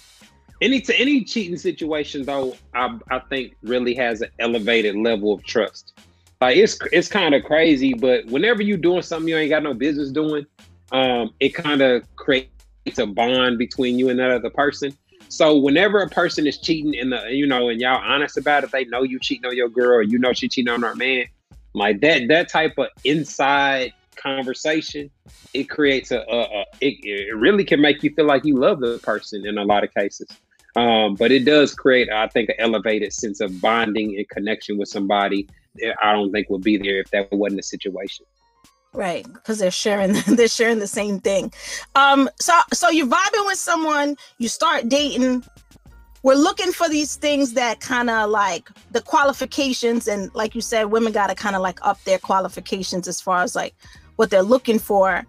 any 0.61 0.81
to 0.81 0.99
any 0.99 1.23
cheating 1.23 1.57
situation 1.57 2.23
though, 2.23 2.55
I 2.73 2.97
I 3.09 3.19
think 3.19 3.55
really 3.63 3.95
has 3.95 4.21
an 4.21 4.29
elevated 4.39 4.95
level 4.95 5.33
of 5.33 5.43
trust. 5.43 5.93
Like 6.41 6.57
it's 6.57 6.77
it's 6.91 7.07
kind 7.07 7.33
of 7.33 7.43
crazy, 7.43 7.93
but 7.93 8.25
whenever 8.25 8.61
you're 8.61 8.77
doing 8.77 9.01
something 9.01 9.29
you 9.29 9.37
ain't 9.37 9.49
got 9.49 9.63
no 9.63 9.73
business 9.73 10.11
doing, 10.11 10.45
um, 10.91 11.33
it 11.39 11.49
kind 11.49 11.81
of 11.81 12.03
creates 12.15 12.52
a 12.99 13.07
bond 13.07 13.57
between 13.57 13.97
you 13.97 14.09
and 14.09 14.19
that 14.19 14.31
other 14.31 14.49
person. 14.49 14.95
So 15.29 15.57
whenever 15.57 15.99
a 15.99 16.09
person 16.09 16.45
is 16.45 16.57
cheating 16.57 16.93
in 16.93 17.09
the 17.09 17.29
you 17.31 17.47
know 17.47 17.69
and 17.69 17.81
y'all 17.81 18.01
honest 18.03 18.37
about 18.37 18.63
it, 18.63 18.71
they 18.71 18.85
know 18.85 19.03
you 19.03 19.19
cheating 19.19 19.45
on 19.45 19.55
your 19.55 19.69
girl 19.69 19.97
or 19.97 20.01
you 20.03 20.19
know 20.19 20.33
she 20.33 20.47
cheating 20.47 20.71
on 20.71 20.81
her 20.83 20.95
man. 20.95 21.25
Like 21.73 22.01
that 22.01 22.27
that 22.27 22.49
type 22.49 22.77
of 22.77 22.87
inside 23.03 23.93
conversation, 24.15 25.09
it 25.53 25.65
creates 25.65 26.11
a, 26.11 26.19
a, 26.19 26.39
a 26.41 26.65
it, 26.81 26.95
it 27.03 27.35
really 27.35 27.63
can 27.63 27.81
make 27.81 28.03
you 28.03 28.13
feel 28.13 28.25
like 28.25 28.45
you 28.45 28.55
love 28.55 28.79
the 28.79 28.99
person 28.99 29.45
in 29.45 29.57
a 29.57 29.63
lot 29.63 29.83
of 29.83 29.93
cases. 29.93 30.27
Um, 30.75 31.15
but 31.15 31.31
it 31.31 31.45
does 31.45 31.73
create, 31.75 32.09
I 32.09 32.27
think, 32.27 32.49
an 32.49 32.55
elevated 32.57 33.13
sense 33.13 33.41
of 33.41 33.61
bonding 33.61 34.17
and 34.17 34.27
connection 34.29 34.77
with 34.77 34.89
somebody. 34.89 35.47
That 35.75 35.95
I 36.03 36.13
don't 36.13 36.31
think 36.31 36.49
would 36.49 36.63
be 36.63 36.77
there 36.77 36.99
if 36.99 37.11
that 37.11 37.31
wasn't 37.31 37.59
the 37.59 37.63
situation. 37.63 38.25
Right, 38.93 39.25
because 39.31 39.57
they're 39.57 39.71
sharing 39.71 40.13
they're 40.27 40.47
sharing 40.47 40.79
the 40.79 40.87
same 40.87 41.19
thing. 41.19 41.51
Um, 41.95 42.29
so 42.39 42.53
so 42.71 42.89
you're 42.89 43.07
vibing 43.07 43.45
with 43.45 43.57
someone, 43.57 44.17
you 44.37 44.47
start 44.47 44.89
dating. 44.89 45.43
We're 46.21 46.35
looking 46.35 46.71
for 46.71 46.87
these 46.87 47.17
things 47.17 47.53
that 47.53 47.81
kind 47.81 48.09
of 48.09 48.29
like 48.29 48.69
the 48.91 49.01
qualifications, 49.01 50.07
and 50.07 50.33
like 50.33 50.55
you 50.55 50.61
said, 50.61 50.85
women 50.85 51.11
got 51.11 51.27
to 51.27 51.35
kind 51.35 51.55
of 51.55 51.61
like 51.61 51.79
up 51.81 52.01
their 52.05 52.19
qualifications 52.19 53.07
as 53.07 53.19
far 53.19 53.41
as 53.41 53.55
like 53.55 53.75
what 54.15 54.29
they're 54.29 54.43
looking 54.43 54.79
for. 54.79 55.25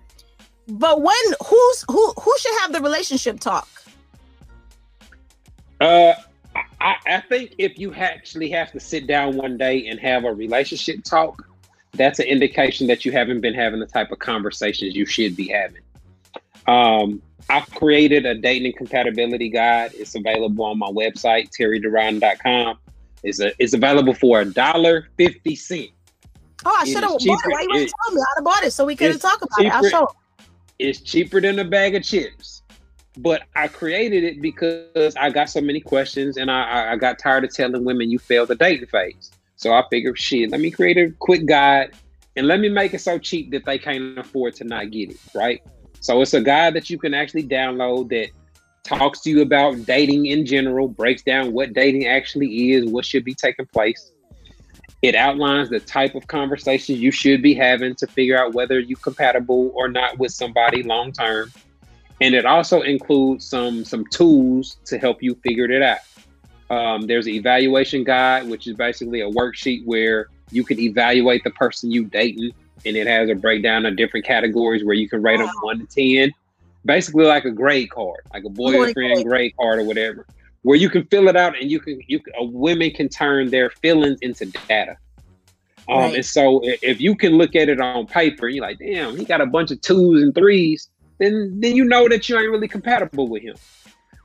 But 0.68 1.00
when 1.02 1.16
who's 1.44 1.84
who 1.90 2.12
who 2.12 2.34
should 2.38 2.60
have 2.60 2.72
the 2.72 2.80
relationship 2.80 3.40
talk? 3.40 3.68
Uh, 5.80 6.14
I, 6.80 6.96
I 7.06 7.20
think 7.28 7.54
if 7.58 7.78
you 7.78 7.92
actually 7.94 8.50
have 8.50 8.72
to 8.72 8.80
sit 8.80 9.06
down 9.06 9.36
one 9.36 9.56
day 9.56 9.86
and 9.88 9.98
have 10.00 10.24
a 10.24 10.32
relationship 10.32 11.02
talk, 11.02 11.46
that's 11.94 12.18
an 12.18 12.26
indication 12.26 12.86
that 12.88 13.04
you 13.04 13.12
haven't 13.12 13.40
been 13.40 13.54
having 13.54 13.80
the 13.80 13.86
type 13.86 14.10
of 14.10 14.18
conversations 14.18 14.94
you 14.94 15.06
should 15.06 15.36
be 15.36 15.48
having. 15.48 15.82
Um, 16.66 17.22
I've 17.50 17.68
created 17.70 18.24
a 18.26 18.34
dating 18.34 18.74
compatibility 18.74 19.50
guide. 19.50 19.92
It's 19.94 20.14
available 20.14 20.64
on 20.64 20.78
my 20.78 20.88
website, 20.88 21.50
terryduran.com. 21.58 22.78
It's 23.22 23.40
a 23.40 23.52
it's 23.58 23.74
available 23.74 24.14
for 24.14 24.40
a 24.40 24.44
dollar 24.44 25.08
fifty 25.16 25.56
cent. 25.56 25.90
Oh, 26.64 26.76
I 26.78 26.84
should 26.84 27.02
have 27.02 27.10
bought 27.10 27.22
it. 27.22 27.52
Why 27.52 27.62
you 27.62 27.72
didn't 27.72 27.92
tell 28.04 28.14
me? 28.14 28.20
I'd 28.20 28.34
have 28.36 28.44
bought 28.44 28.64
it 28.64 28.70
so 28.72 28.84
we 28.84 28.96
could 28.96 29.20
talk 29.20 29.42
about 29.42 29.58
cheaper, 29.58 29.66
it. 29.66 29.72
I'll 29.72 29.90
show. 29.90 30.16
It's 30.78 31.00
cheaper 31.00 31.40
than 31.40 31.58
a 31.58 31.64
bag 31.64 31.94
of 31.94 32.02
chips. 32.02 32.62
But 33.16 33.42
I 33.54 33.68
created 33.68 34.24
it 34.24 34.42
because 34.42 35.14
I 35.16 35.30
got 35.30 35.48
so 35.48 35.60
many 35.60 35.80
questions 35.80 36.36
and 36.36 36.50
I, 36.50 36.92
I 36.92 36.96
got 36.96 37.18
tired 37.18 37.44
of 37.44 37.54
telling 37.54 37.84
women 37.84 38.10
you 38.10 38.18
failed 38.18 38.48
the 38.48 38.56
dating 38.56 38.86
phase. 38.86 39.30
So 39.56 39.72
I 39.72 39.84
figured, 39.90 40.18
shit, 40.18 40.50
let 40.50 40.60
me 40.60 40.70
create 40.70 40.98
a 40.98 41.10
quick 41.18 41.46
guide 41.46 41.92
and 42.36 42.46
let 42.46 42.60
me 42.60 42.68
make 42.68 42.94
it 42.94 43.00
so 43.00 43.18
cheap 43.18 43.50
that 43.52 43.64
they 43.64 43.78
can't 43.78 44.18
afford 44.18 44.54
to 44.56 44.64
not 44.64 44.90
get 44.90 45.10
it, 45.10 45.16
right? 45.34 45.62
So 46.00 46.20
it's 46.20 46.34
a 46.34 46.40
guide 46.40 46.74
that 46.74 46.90
you 46.90 46.98
can 46.98 47.14
actually 47.14 47.44
download 47.44 48.10
that 48.10 48.28
talks 48.82 49.20
to 49.22 49.30
you 49.30 49.42
about 49.42 49.86
dating 49.86 50.26
in 50.26 50.44
general, 50.44 50.88
breaks 50.88 51.22
down 51.22 51.52
what 51.52 51.72
dating 51.72 52.06
actually 52.06 52.72
is, 52.72 52.84
what 52.84 53.04
should 53.04 53.24
be 53.24 53.34
taking 53.34 53.66
place. 53.66 54.12
It 55.02 55.14
outlines 55.14 55.70
the 55.70 55.80
type 55.80 56.14
of 56.14 56.26
conversations 56.26 56.98
you 56.98 57.10
should 57.10 57.42
be 57.42 57.54
having 57.54 57.94
to 57.96 58.06
figure 58.06 58.38
out 58.38 58.54
whether 58.54 58.80
you're 58.80 58.98
compatible 58.98 59.70
or 59.74 59.88
not 59.88 60.18
with 60.18 60.32
somebody 60.32 60.82
long 60.82 61.12
term. 61.12 61.52
And 62.20 62.34
it 62.34 62.46
also 62.46 62.82
includes 62.82 63.46
some 63.46 63.84
some 63.84 64.04
tools 64.06 64.78
to 64.86 64.98
help 64.98 65.22
you 65.22 65.34
figure 65.42 65.70
it 65.70 65.82
out. 65.82 65.98
Um, 66.70 67.06
there's 67.06 67.26
an 67.26 67.34
evaluation 67.34 68.04
guide, 68.04 68.48
which 68.48 68.66
is 68.66 68.74
basically 68.74 69.20
a 69.20 69.30
worksheet 69.30 69.84
where 69.84 70.28
you 70.50 70.64
can 70.64 70.78
evaluate 70.78 71.44
the 71.44 71.50
person 71.50 71.90
you 71.90 72.04
dating, 72.04 72.52
and 72.86 72.96
it 72.96 73.06
has 73.06 73.28
a 73.28 73.34
breakdown 73.34 73.86
of 73.86 73.96
different 73.96 74.24
categories 74.24 74.84
where 74.84 74.94
you 74.94 75.08
can 75.08 75.22
rate 75.22 75.40
wow. 75.40 75.46
them 75.46 75.54
one 75.62 75.86
to 75.86 75.86
ten, 75.86 76.32
basically 76.84 77.24
like 77.24 77.44
a 77.44 77.50
grade 77.50 77.90
card, 77.90 78.20
like 78.32 78.44
a 78.44 78.48
boyfriend 78.48 79.24
grade 79.24 79.54
card 79.58 79.78
or 79.78 79.84
whatever, 79.84 80.26
where 80.62 80.76
you 80.76 80.88
can 80.88 81.04
fill 81.06 81.28
it 81.28 81.36
out 81.36 81.58
and 81.60 81.70
you 81.70 81.80
can 81.80 82.00
you 82.06 82.20
a 82.38 82.44
women 82.44 82.90
can 82.90 83.08
turn 83.08 83.50
their 83.50 83.70
feelings 83.70 84.18
into 84.20 84.46
data. 84.68 84.96
Um, 85.86 85.98
right. 85.98 86.14
And 86.14 86.26
so 86.26 86.60
if 86.64 87.00
you 87.00 87.14
can 87.14 87.34
look 87.34 87.54
at 87.54 87.68
it 87.68 87.78
on 87.80 88.06
paper, 88.06 88.46
and 88.46 88.56
you're 88.56 88.64
like, 88.64 88.78
damn, 88.78 89.16
he 89.16 89.24
got 89.24 89.42
a 89.42 89.46
bunch 89.46 89.70
of 89.70 89.80
twos 89.82 90.22
and 90.22 90.34
threes, 90.34 90.88
then 91.18 91.60
then 91.60 91.76
you 91.76 91.84
know 91.84 92.08
that 92.08 92.28
you 92.28 92.38
ain't 92.38 92.50
really 92.50 92.68
compatible 92.68 93.28
with 93.28 93.42
him. 93.42 93.56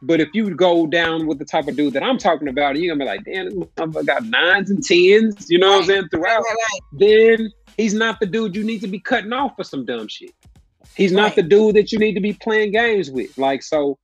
But 0.02 0.22
if 0.22 0.30
you 0.34 0.56
go 0.56 0.88
down 0.88 1.28
with 1.28 1.40
the 1.40 1.46
type 1.46 1.68
of 1.68 1.76
dude 1.76 1.94
that 1.94 2.04
I'm 2.04 2.18
talking 2.18 2.48
about, 2.48 2.76
and 2.76 2.84
you're 2.84 2.96
gonna 2.96 3.06
be 3.06 3.10
like, 3.10 3.26
damn, 3.26 3.46
this 3.46 3.54
motherfucker 3.54 4.06
got 4.06 4.26
nines 4.26 4.70
and 4.70 4.84
tens, 4.84 5.50
you 5.50 5.60
know 5.60 5.68
right. 5.68 5.76
what 5.76 5.82
I'm 5.82 5.88
saying, 5.88 6.10
throughout. 6.10 6.40
Right, 6.42 6.56
right, 6.72 6.82
then 6.94 7.52
he's 7.78 7.94
not 7.94 8.20
the 8.20 8.26
dude 8.26 8.56
you 8.56 8.64
need 8.64 8.80
to 8.82 8.88
be 8.88 9.00
cutting 9.00 9.34
off 9.34 9.56
for 9.58 9.64
some 9.64 9.86
dumb 9.86 10.08
shit. 10.08 10.32
He's 10.96 11.12
not 11.12 11.36
the 11.36 11.44
dude 11.44 11.76
that 11.76 11.92
you 11.92 12.00
need 12.00 12.14
to 12.14 12.22
be 12.22 12.34
playing 12.34 12.72
games 12.72 13.12
with. 13.12 13.38
Like, 13.38 13.62
so 13.62 13.98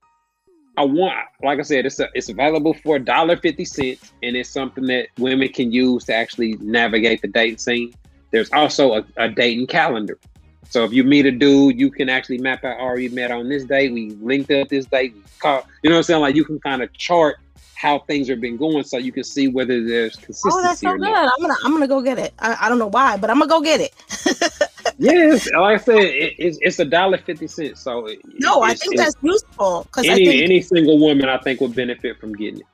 I 0.77 0.83
want, 0.83 1.15
like 1.41 1.59
I 1.59 1.61
said, 1.61 1.85
it's 1.85 1.99
a, 1.99 2.09
it's 2.13 2.29
available 2.29 2.73
for 2.73 2.97
a 2.97 2.99
dollar 2.99 3.37
fifty 3.37 3.65
cents, 3.65 4.11
and 4.21 4.35
it's 4.35 4.49
something 4.49 4.85
that 4.87 5.07
women 5.17 5.47
can 5.49 5.71
use 5.71 6.03
to 6.05 6.13
actually 6.13 6.57
navigate 6.59 7.21
the 7.21 7.29
dating 7.29 7.57
scene. 7.57 7.93
There's 8.31 8.51
also 8.51 8.95
a, 8.95 9.05
a 9.15 9.29
dating 9.29 9.67
calendar. 9.67 10.19
So 10.69 10.83
if 10.83 10.93
you 10.93 11.03
meet 11.03 11.25
a 11.25 11.31
dude, 11.31 11.79
you 11.79 11.89
can 11.89 12.09
actually 12.09 12.39
map 12.39 12.63
out, 12.63 12.77
oh, 12.79 12.93
we 12.95 13.09
met 13.09 13.31
on 13.31 13.49
this 13.49 13.63
day, 13.63 13.89
we 13.89 14.11
linked 14.11 14.51
up 14.51 14.67
this 14.69 14.85
day, 14.85 15.09
we 15.09 15.21
call, 15.39 15.65
you 15.83 15.89
know 15.89 15.95
what 15.95 15.99
I'm 15.99 16.03
saying? 16.03 16.21
Like 16.21 16.35
you 16.35 16.43
can 16.43 16.59
kind 16.59 16.81
of 16.81 16.91
chart 16.93 17.37
how 17.75 17.99
things 17.99 18.27
have 18.29 18.41
been 18.41 18.57
going 18.57 18.83
so 18.83 18.97
you 18.97 19.11
can 19.11 19.23
see 19.23 19.47
whether 19.47 19.83
there's 19.85 20.17
oh, 20.17 20.25
consistency. 20.25 20.57
Oh, 20.57 20.63
that's 20.63 20.79
so 20.79 20.91
good. 20.91 21.01
Not. 21.01 21.31
I'm 21.35 21.41
gonna 21.41 21.55
I'm 21.63 21.71
gonna 21.73 21.87
go 21.87 22.01
get 22.01 22.17
it. 22.17 22.33
I, 22.39 22.57
I 22.61 22.69
don't 22.69 22.79
know 22.79 22.87
why, 22.87 23.17
but 23.17 23.29
I'm 23.29 23.37
gonna 23.37 23.49
go 23.49 23.61
get 23.61 23.81
it. 23.81 23.93
yes, 24.97 25.51
like 25.51 25.81
I 25.81 25.83
said, 25.83 25.97
it, 25.97 26.35
it's 26.39 26.57
it's 26.61 26.79
a 26.79 26.85
dollar 26.85 27.17
fifty 27.17 27.47
cents. 27.47 27.81
So 27.81 28.07
no, 28.39 28.61
I 28.61 28.73
think 28.73 28.97
that's 28.97 29.15
useful 29.21 29.83
because 29.83 30.07
any 30.07 30.25
think, 30.25 30.43
any 30.43 30.61
single 30.61 30.97
woman 30.99 31.29
I 31.29 31.37
think 31.37 31.61
would 31.61 31.75
benefit 31.75 32.19
from 32.19 32.33
getting 32.33 32.61
it. 32.61 32.65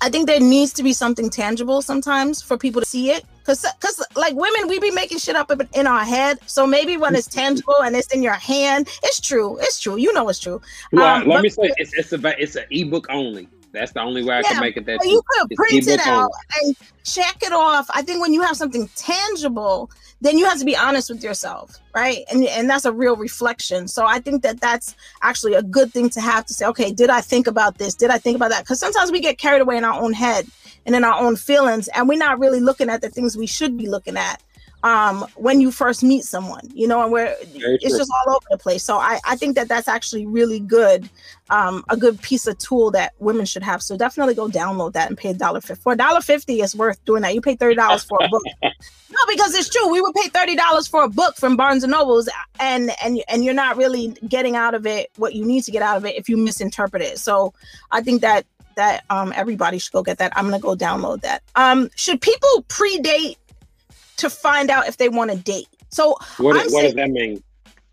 I 0.00 0.10
think 0.10 0.26
there 0.26 0.40
needs 0.40 0.72
to 0.74 0.82
be 0.82 0.92
something 0.92 1.28
tangible 1.30 1.82
sometimes 1.82 2.40
for 2.40 2.56
people 2.56 2.80
to 2.80 2.86
see 2.86 3.10
it. 3.10 3.24
Cause, 3.44 3.64
cause 3.80 4.04
like 4.14 4.34
women, 4.34 4.68
we 4.68 4.78
be 4.78 4.90
making 4.90 5.18
shit 5.18 5.34
up 5.34 5.50
in 5.72 5.86
our 5.86 6.04
head. 6.04 6.38
So 6.46 6.66
maybe 6.66 6.96
when 6.96 7.14
it's 7.14 7.26
tangible 7.26 7.82
and 7.82 7.96
it's 7.96 8.12
in 8.12 8.22
your 8.22 8.34
hand, 8.34 8.88
it's 9.02 9.20
true. 9.20 9.58
It's 9.60 9.80
true. 9.80 9.96
You 9.96 10.12
know 10.12 10.28
it's 10.28 10.38
true. 10.38 10.60
Well, 10.92 11.22
um, 11.22 11.26
let 11.26 11.36
but, 11.36 11.42
me 11.42 11.48
say 11.48 11.72
it's 11.78 11.94
it's 11.94 12.12
a 12.12 12.42
it's 12.42 12.56
an 12.56 12.64
ebook 12.70 13.06
only. 13.08 13.48
That's 13.78 13.92
the 13.92 14.00
only 14.00 14.24
way 14.24 14.36
I 14.36 14.38
yeah, 14.38 14.48
can 14.48 14.60
make 14.60 14.76
it. 14.76 14.86
That 14.86 15.04
you 15.04 15.22
could 15.26 15.50
print 15.56 15.86
it 15.86 16.06
out 16.06 16.30
and 16.62 16.76
check 17.04 17.36
it 17.42 17.52
off. 17.52 17.86
I 17.94 18.02
think 18.02 18.20
when 18.20 18.32
you 18.32 18.42
have 18.42 18.56
something 18.56 18.88
tangible, 18.96 19.90
then 20.20 20.36
you 20.36 20.44
have 20.46 20.58
to 20.58 20.64
be 20.64 20.76
honest 20.76 21.10
with 21.10 21.22
yourself 21.22 21.78
right 21.94 22.24
and 22.30 22.44
and 22.44 22.68
that's 22.68 22.84
a 22.84 22.92
real 22.92 23.16
reflection 23.16 23.88
so 23.88 24.04
i 24.06 24.18
think 24.18 24.42
that 24.42 24.60
that's 24.60 24.94
actually 25.22 25.54
a 25.54 25.62
good 25.62 25.92
thing 25.92 26.08
to 26.10 26.20
have 26.20 26.44
to 26.44 26.54
say 26.54 26.66
okay 26.66 26.92
did 26.92 27.10
i 27.10 27.20
think 27.20 27.46
about 27.46 27.78
this 27.78 27.94
did 27.94 28.10
i 28.10 28.18
think 28.18 28.36
about 28.36 28.50
that 28.50 28.64
because 28.64 28.80
sometimes 28.80 29.10
we 29.10 29.20
get 29.20 29.38
carried 29.38 29.60
away 29.60 29.76
in 29.76 29.84
our 29.84 30.00
own 30.00 30.12
head 30.12 30.46
and 30.86 30.94
in 30.94 31.04
our 31.04 31.20
own 31.20 31.36
feelings 31.36 31.88
and 31.88 32.08
we're 32.08 32.18
not 32.18 32.38
really 32.38 32.60
looking 32.60 32.88
at 32.88 33.00
the 33.00 33.08
things 33.08 33.36
we 33.36 33.46
should 33.46 33.76
be 33.76 33.88
looking 33.88 34.16
at 34.16 34.42
um, 34.84 35.26
when 35.34 35.60
you 35.60 35.72
first 35.72 36.02
meet 36.02 36.24
someone, 36.24 36.68
you 36.72 36.86
know, 36.86 37.02
and 37.02 37.10
where 37.10 37.34
it's 37.40 37.96
just 37.96 38.10
all 38.26 38.36
over 38.36 38.46
the 38.50 38.58
place. 38.58 38.84
So 38.84 38.96
I, 38.96 39.18
I 39.26 39.34
think 39.36 39.56
that 39.56 39.68
that's 39.68 39.88
actually 39.88 40.26
really 40.26 40.60
good, 40.60 41.08
um, 41.50 41.84
a 41.88 41.96
good 41.96 42.20
piece 42.22 42.46
of 42.46 42.58
tool 42.58 42.90
that 42.92 43.12
women 43.18 43.44
should 43.44 43.64
have. 43.64 43.82
So 43.82 43.96
definitely 43.96 44.34
go 44.34 44.48
download 44.48 44.92
that 44.92 45.08
and 45.08 45.18
pay 45.18 45.30
a 45.30 45.34
dollar 45.34 45.60
fifty. 45.60 45.82
For 45.82 45.92
a 45.94 45.96
dollar 45.96 46.20
fifty, 46.20 46.60
it's 46.60 46.74
worth 46.74 47.04
doing 47.04 47.22
that. 47.22 47.34
You 47.34 47.40
pay 47.40 47.56
thirty 47.56 47.74
dollars 47.74 48.04
for 48.04 48.18
a 48.22 48.28
book. 48.28 48.42
no, 48.62 49.18
because 49.28 49.54
it's 49.54 49.68
true. 49.68 49.90
We 49.90 50.00
would 50.00 50.14
pay 50.14 50.28
thirty 50.28 50.54
dollars 50.54 50.86
for 50.86 51.02
a 51.02 51.08
book 51.08 51.36
from 51.36 51.56
Barnes 51.56 51.82
and 51.82 51.90
Nobles, 51.90 52.28
and 52.60 52.92
and 53.02 53.20
and 53.28 53.44
you're 53.44 53.54
not 53.54 53.76
really 53.76 54.08
getting 54.28 54.54
out 54.54 54.74
of 54.74 54.86
it 54.86 55.10
what 55.16 55.34
you 55.34 55.44
need 55.44 55.62
to 55.64 55.72
get 55.72 55.82
out 55.82 55.96
of 55.96 56.04
it 56.04 56.16
if 56.16 56.28
you 56.28 56.36
misinterpret 56.36 57.02
it. 57.02 57.18
So 57.18 57.52
I 57.90 58.00
think 58.00 58.20
that 58.20 58.46
that 58.76 59.02
um 59.10 59.32
everybody 59.34 59.78
should 59.78 59.92
go 59.92 60.04
get 60.04 60.18
that. 60.18 60.32
I'm 60.36 60.44
gonna 60.44 60.60
go 60.60 60.76
download 60.76 61.22
that. 61.22 61.42
Um, 61.56 61.90
should 61.96 62.20
people 62.20 62.64
predate 62.68 63.36
to 64.18 64.30
find 64.30 64.70
out 64.70 64.86
if 64.86 64.98
they 64.98 65.08
want 65.08 65.30
to 65.30 65.36
date. 65.36 65.68
So 65.90 66.16
what, 66.36 66.54
what 66.54 66.70
saying, 66.70 66.84
does 66.84 66.94
that 66.94 67.10
mean? 67.10 67.42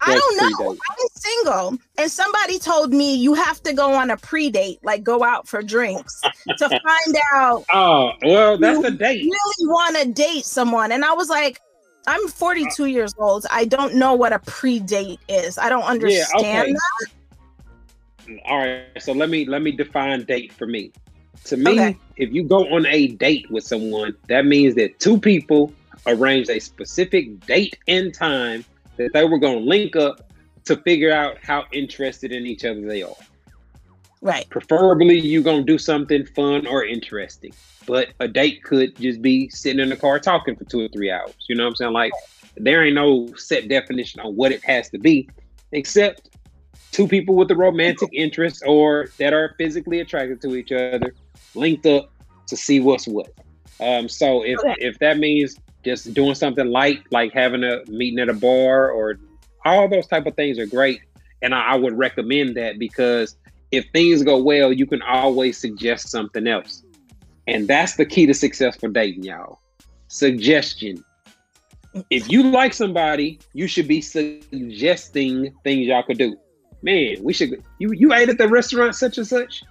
I 0.01 0.13
don't 0.13 0.59
know. 0.59 0.71
I'm 0.71 1.07
single, 1.15 1.77
and 1.97 2.11
somebody 2.11 2.59
told 2.59 2.93
me 2.93 3.15
you 3.15 3.33
have 3.33 3.61
to 3.63 3.73
go 3.73 3.93
on 3.93 4.11
a 4.11 4.17
pre-date, 4.17 4.79
like 4.83 5.03
go 5.03 5.23
out 5.23 5.47
for 5.47 5.61
drinks, 5.63 6.21
to 6.21 6.69
find 6.69 7.17
out. 7.33 7.65
Oh, 7.73 8.11
well, 8.21 8.57
that's 8.57 8.83
a 8.83 8.91
date. 8.91 9.23
Really 9.23 9.69
want 9.71 9.97
to 9.97 10.11
date 10.11 10.45
someone, 10.45 10.91
and 10.91 11.03
I 11.03 11.13
was 11.13 11.29
like, 11.29 11.59
I'm 12.07 12.27
42 12.27 12.85
years 12.85 13.13
old. 13.17 13.45
I 13.49 13.65
don't 13.65 13.95
know 13.95 14.13
what 14.13 14.33
a 14.33 14.39
pre-date 14.39 15.19
is. 15.27 15.57
I 15.57 15.69
don't 15.69 15.83
understand 15.83 16.27
yeah, 16.45 16.61
okay. 16.61 16.73
that. 16.73 18.41
All 18.45 18.59
right, 18.59 18.83
so 18.99 19.13
let 19.13 19.29
me 19.29 19.45
let 19.45 19.61
me 19.61 19.71
define 19.71 20.23
date 20.23 20.51
for 20.51 20.67
me. 20.67 20.91
To 21.45 21.57
me, 21.57 21.71
okay. 21.71 21.97
if 22.17 22.33
you 22.33 22.43
go 22.43 22.67
on 22.75 22.85
a 22.87 23.07
date 23.07 23.49
with 23.51 23.63
someone, 23.63 24.15
that 24.27 24.45
means 24.45 24.75
that 24.75 24.99
two 24.99 25.19
people 25.19 25.71
arranged 26.07 26.49
a 26.49 26.59
specific 26.59 27.39
date 27.45 27.77
and 27.87 28.13
time 28.13 28.65
that 28.97 29.13
they 29.13 29.25
were 29.25 29.39
going 29.39 29.59
to 29.59 29.65
link 29.65 29.95
up 29.95 30.31
to 30.65 30.77
figure 30.77 31.11
out 31.11 31.37
how 31.41 31.65
interested 31.71 32.31
in 32.31 32.45
each 32.45 32.65
other 32.65 32.81
they 32.81 33.03
are. 33.03 33.15
Right. 34.21 34.49
Preferably, 34.49 35.19
you're 35.19 35.43
going 35.43 35.65
to 35.65 35.71
do 35.71 35.77
something 35.77 36.25
fun 36.25 36.65
or 36.65 36.83
interesting. 36.83 37.53
But 37.85 38.09
a 38.19 38.27
date 38.27 38.63
could 38.63 38.95
just 38.95 39.21
be 39.21 39.49
sitting 39.49 39.79
in 39.79 39.89
the 39.89 39.95
car 39.95 40.19
talking 40.19 40.55
for 40.55 40.63
two 40.63 40.81
or 40.81 40.87
three 40.87 41.11
hours. 41.11 41.35
You 41.47 41.55
know 41.55 41.65
what 41.65 41.69
I'm 41.69 41.75
saying? 41.75 41.93
Like, 41.93 42.11
there 42.57 42.83
ain't 42.83 42.95
no 42.95 43.27
set 43.35 43.67
definition 43.67 44.21
on 44.21 44.35
what 44.35 44.51
it 44.51 44.63
has 44.63 44.89
to 44.89 44.97
be, 44.97 45.29
except 45.71 46.29
two 46.91 47.07
people 47.07 47.35
with 47.35 47.51
a 47.51 47.55
romantic 47.55 48.09
interest 48.13 48.63
or 48.65 49.09
that 49.19 49.33
are 49.33 49.53
physically 49.57 49.99
attracted 49.99 50.41
to 50.41 50.55
each 50.55 50.71
other 50.71 51.13
linked 51.53 51.85
up 51.85 52.11
to 52.47 52.55
see 52.55 52.79
what's 52.79 53.07
what. 53.07 53.31
Um, 53.79 54.07
so 54.07 54.43
if 54.43 54.57
okay. 54.59 54.75
if 54.77 54.97
that 54.99 55.17
means 55.17 55.57
just 55.85 56.13
doing 56.13 56.35
something 56.35 56.67
light, 56.67 57.03
like 57.11 57.31
having 57.31 57.63
a 57.63 57.85
meeting 57.87 58.19
at 58.19 58.27
a 58.27 58.33
bar 58.33 58.91
or 58.91 59.19
all 59.63 59.87
those 59.87 60.07
type 60.07 60.25
of 60.25 60.35
things 60.35 60.59
are 60.59 60.65
great. 60.65 61.01
And 61.41 61.53
I, 61.53 61.73
I 61.73 61.75
would 61.75 61.97
recommend 61.97 62.57
that 62.57 62.79
because 62.79 63.37
if 63.71 63.85
things 63.93 64.23
go 64.23 64.41
well, 64.41 64.73
you 64.73 64.85
can 64.85 65.01
always 65.01 65.57
suggest 65.57 66.09
something 66.09 66.47
else. 66.47 66.83
And 67.47 67.67
that's 67.67 67.95
the 67.95 68.05
key 68.05 68.25
to 68.25 68.33
successful 68.33 68.89
dating, 68.89 69.23
y'all. 69.23 69.59
Suggestion. 70.07 71.03
If 72.09 72.29
you 72.29 72.43
like 72.43 72.73
somebody, 72.73 73.39
you 73.53 73.67
should 73.67 73.87
be 73.87 74.01
suggesting 74.01 75.53
things 75.63 75.87
y'all 75.87 76.03
could 76.03 76.17
do. 76.17 76.35
Man, 76.81 77.17
we 77.21 77.33
should 77.33 77.63
you 77.79 77.91
you 77.93 78.13
ate 78.13 78.29
at 78.29 78.37
the 78.37 78.47
restaurant 78.47 78.95
such 78.95 79.17
and 79.17 79.25
such 79.25 79.63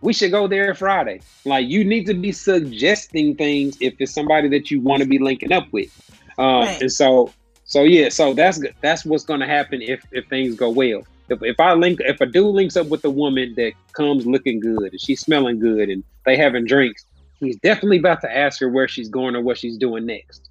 we 0.00 0.12
should 0.12 0.30
go 0.30 0.46
there 0.46 0.74
Friday. 0.74 1.20
Like 1.44 1.68
you 1.68 1.84
need 1.84 2.06
to 2.06 2.14
be 2.14 2.32
suggesting 2.32 3.36
things 3.36 3.76
if 3.80 3.94
it's 3.98 4.12
somebody 4.12 4.48
that 4.48 4.70
you 4.70 4.80
want 4.80 5.02
to 5.02 5.08
be 5.08 5.18
linking 5.18 5.52
up 5.52 5.66
with. 5.72 5.90
Um, 6.38 6.64
right. 6.64 6.80
And 6.80 6.92
so, 6.92 7.32
so 7.64 7.82
yeah, 7.82 8.08
so 8.08 8.34
that's 8.34 8.60
that's 8.80 9.04
what's 9.04 9.24
going 9.24 9.40
to 9.40 9.46
happen 9.46 9.82
if 9.82 10.04
if 10.12 10.26
things 10.28 10.54
go 10.54 10.70
well. 10.70 11.02
If, 11.28 11.42
if 11.42 11.60
I 11.60 11.74
link, 11.74 12.00
if 12.00 12.20
a 12.20 12.26
dude 12.26 12.54
links 12.54 12.76
up 12.76 12.88
with 12.88 13.04
a 13.04 13.10
woman 13.10 13.54
that 13.56 13.72
comes 13.92 14.26
looking 14.26 14.58
good 14.58 14.90
and 14.90 15.00
she's 15.00 15.20
smelling 15.20 15.60
good 15.60 15.88
and 15.88 16.02
they 16.26 16.36
having 16.36 16.64
drinks, 16.64 17.04
he's 17.38 17.56
definitely 17.60 17.98
about 17.98 18.20
to 18.22 18.36
ask 18.36 18.58
her 18.60 18.68
where 18.68 18.88
she's 18.88 19.08
going 19.08 19.36
or 19.36 19.40
what 19.40 19.56
she's 19.56 19.76
doing 19.76 20.06
next. 20.06 20.50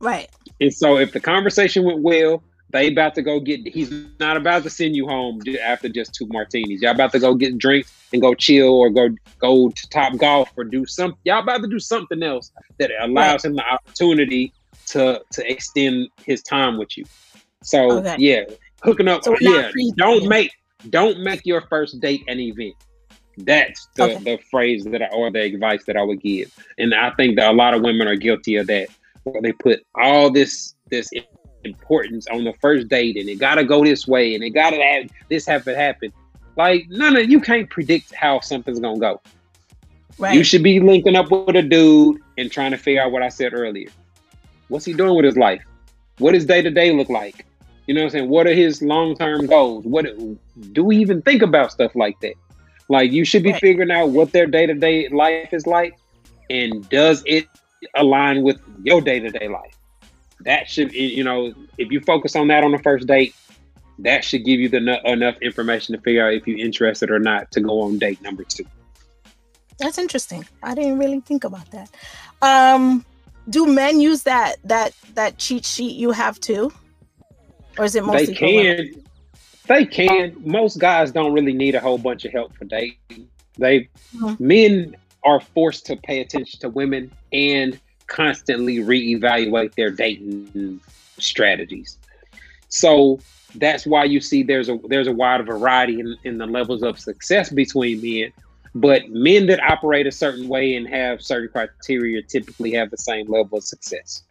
Right. 0.00 0.28
And 0.60 0.72
so 0.72 0.96
if 0.98 1.12
the 1.12 1.20
conversation 1.20 1.84
went 1.84 2.02
well, 2.02 2.42
they 2.72 2.88
about 2.88 3.14
to 3.14 3.22
go 3.22 3.38
get. 3.38 3.66
He's 3.66 3.92
not 4.18 4.36
about 4.36 4.62
to 4.64 4.70
send 4.70 4.96
you 4.96 5.06
home 5.06 5.40
after 5.62 5.88
just 5.88 6.14
two 6.14 6.26
martinis. 6.28 6.80
Y'all 6.82 6.92
about 6.92 7.12
to 7.12 7.18
go 7.18 7.34
get 7.34 7.58
drinks 7.58 7.92
and 8.12 8.20
go 8.20 8.34
chill 8.34 8.70
or 8.70 8.90
go 8.90 9.10
go 9.38 9.68
to 9.68 9.88
Top 9.90 10.16
Golf 10.16 10.50
or 10.56 10.64
do 10.64 10.86
some. 10.86 11.14
Y'all 11.24 11.42
about 11.42 11.62
to 11.62 11.68
do 11.68 11.78
something 11.78 12.22
else 12.22 12.50
that 12.78 12.90
allows 13.00 13.44
him 13.44 13.54
the 13.54 13.64
opportunity 13.64 14.52
to 14.86 15.22
to 15.32 15.50
extend 15.50 16.08
his 16.24 16.42
time 16.42 16.78
with 16.78 16.96
you. 16.96 17.04
So 17.62 17.98
okay. 17.98 18.16
yeah, 18.18 18.44
hooking 18.82 19.08
up. 19.08 19.22
So 19.22 19.36
yeah, 19.40 19.70
don't 19.96 20.28
make 20.28 20.50
don't 20.90 21.20
make 21.20 21.44
your 21.44 21.62
first 21.68 22.00
date 22.00 22.24
an 22.26 22.40
event. 22.40 22.74
That's 23.38 23.88
the, 23.96 24.04
okay. 24.04 24.24
the 24.24 24.38
phrase 24.50 24.84
that 24.84 25.00
I, 25.00 25.06
or 25.06 25.30
the 25.30 25.40
advice 25.40 25.84
that 25.86 25.96
I 25.96 26.02
would 26.02 26.20
give. 26.20 26.52
And 26.78 26.94
I 26.94 27.10
think 27.12 27.36
that 27.36 27.50
a 27.50 27.56
lot 27.56 27.72
of 27.72 27.82
women 27.82 28.06
are 28.06 28.16
guilty 28.16 28.56
of 28.56 28.66
that. 28.66 28.88
Where 29.24 29.40
they 29.40 29.52
put 29.52 29.86
all 29.94 30.30
this 30.30 30.74
this 30.90 31.08
importance 31.64 32.26
on 32.28 32.44
the 32.44 32.52
first 32.54 32.88
date 32.88 33.16
and 33.16 33.28
it 33.28 33.36
gotta 33.36 33.64
go 33.64 33.84
this 33.84 34.06
way 34.06 34.34
and 34.34 34.42
it 34.42 34.50
gotta 34.50 34.76
have 34.76 35.10
this 35.28 35.46
have 35.46 35.64
to 35.64 35.74
happen. 35.74 36.12
Like 36.56 36.86
none 36.88 37.16
of 37.16 37.30
you 37.30 37.40
can't 37.40 37.68
predict 37.70 38.14
how 38.14 38.40
something's 38.40 38.80
gonna 38.80 38.98
go. 38.98 39.20
Right. 40.18 40.34
You 40.34 40.44
should 40.44 40.62
be 40.62 40.80
linking 40.80 41.16
up 41.16 41.30
with 41.30 41.56
a 41.56 41.62
dude 41.62 42.20
and 42.36 42.50
trying 42.50 42.72
to 42.72 42.76
figure 42.76 43.02
out 43.02 43.12
what 43.12 43.22
I 43.22 43.28
said 43.28 43.54
earlier. 43.54 43.88
What's 44.68 44.84
he 44.84 44.92
doing 44.92 45.16
with 45.16 45.24
his 45.24 45.36
life? 45.36 45.62
What 46.18 46.32
does 46.32 46.44
day 46.44 46.62
to 46.62 46.70
day 46.70 46.92
look 46.92 47.08
like? 47.08 47.46
You 47.86 47.94
know 47.94 48.02
what 48.02 48.06
I'm 48.06 48.10
saying? 48.10 48.28
What 48.28 48.46
are 48.46 48.54
his 48.54 48.82
long 48.82 49.16
term 49.16 49.46
goals? 49.46 49.84
What 49.84 50.06
do 50.72 50.84
we 50.84 50.96
even 50.98 51.22
think 51.22 51.42
about 51.42 51.72
stuff 51.72 51.94
like 51.94 52.20
that? 52.20 52.34
Like 52.88 53.10
you 53.10 53.24
should 53.24 53.42
be 53.42 53.52
right. 53.52 53.60
figuring 53.60 53.90
out 53.90 54.10
what 54.10 54.32
their 54.32 54.46
day 54.46 54.66
to 54.66 54.74
day 54.74 55.08
life 55.08 55.52
is 55.52 55.66
like, 55.66 55.98
and 56.50 56.88
does 56.90 57.22
it 57.26 57.48
align 57.96 58.42
with 58.42 58.60
your 58.82 59.00
day 59.00 59.18
to 59.18 59.30
day 59.30 59.48
life? 59.48 59.76
That 60.44 60.68
should 60.68 60.92
you 60.92 61.24
know 61.24 61.52
if 61.78 61.90
you 61.90 62.00
focus 62.00 62.36
on 62.36 62.48
that 62.48 62.64
on 62.64 62.72
the 62.72 62.78
first 62.78 63.06
date 63.06 63.34
that 63.98 64.24
should 64.24 64.44
give 64.44 64.58
you 64.58 64.68
the 64.68 65.00
enough 65.04 65.36
information 65.42 65.94
to 65.94 66.00
figure 66.00 66.26
out 66.26 66.32
if 66.32 66.46
you're 66.46 66.58
interested 66.58 67.10
or 67.10 67.18
not 67.18 67.50
to 67.52 67.60
go 67.60 67.82
on 67.82 67.98
date 67.98 68.20
number 68.22 68.42
two. 68.42 68.64
That's 69.78 69.98
interesting. 69.98 70.44
I 70.62 70.74
didn't 70.74 70.98
really 70.98 71.20
think 71.20 71.44
about 71.44 71.70
that. 71.70 71.90
Um 72.40 73.04
do 73.48 73.66
men 73.66 74.00
use 74.00 74.22
that 74.24 74.56
that 74.64 74.94
that 75.14 75.38
cheat 75.38 75.64
sheet 75.64 75.96
you 75.96 76.10
have 76.12 76.40
too? 76.40 76.72
Or 77.78 77.84
is 77.84 77.94
it 77.94 78.04
mostly 78.04 78.26
they 78.26 78.34
can. 78.34 79.04
they 79.66 79.86
can. 79.86 80.36
Most 80.44 80.78
guys 80.78 81.10
don't 81.10 81.32
really 81.32 81.52
need 81.52 81.74
a 81.74 81.80
whole 81.80 81.98
bunch 81.98 82.24
of 82.24 82.32
help 82.32 82.54
for 82.56 82.64
dating. 82.64 83.28
They 83.58 83.88
mm-hmm. 84.14 84.34
men 84.38 84.96
are 85.24 85.40
forced 85.40 85.86
to 85.86 85.96
pay 85.96 86.20
attention 86.20 86.60
to 86.60 86.68
women 86.68 87.12
and 87.32 87.78
constantly 88.12 88.76
reevaluate 88.76 89.74
their 89.74 89.90
dating 89.90 90.80
strategies. 91.18 91.98
So 92.68 93.20
that's 93.56 93.86
why 93.86 94.04
you 94.04 94.20
see 94.20 94.42
there's 94.42 94.68
a 94.68 94.78
there's 94.84 95.08
a 95.08 95.12
wide 95.12 95.44
variety 95.46 95.98
in, 96.00 96.16
in 96.24 96.38
the 96.38 96.46
levels 96.46 96.82
of 96.82 96.98
success 96.98 97.50
between 97.50 98.00
men. 98.00 98.32
But 98.74 99.10
men 99.10 99.46
that 99.46 99.62
operate 99.62 100.06
a 100.06 100.12
certain 100.12 100.48
way 100.48 100.76
and 100.76 100.88
have 100.88 101.20
certain 101.20 101.48
criteria 101.48 102.22
typically 102.22 102.72
have 102.72 102.90
the 102.90 102.96
same 102.96 103.26
level 103.30 103.58
of 103.58 103.64
success. 103.64 104.22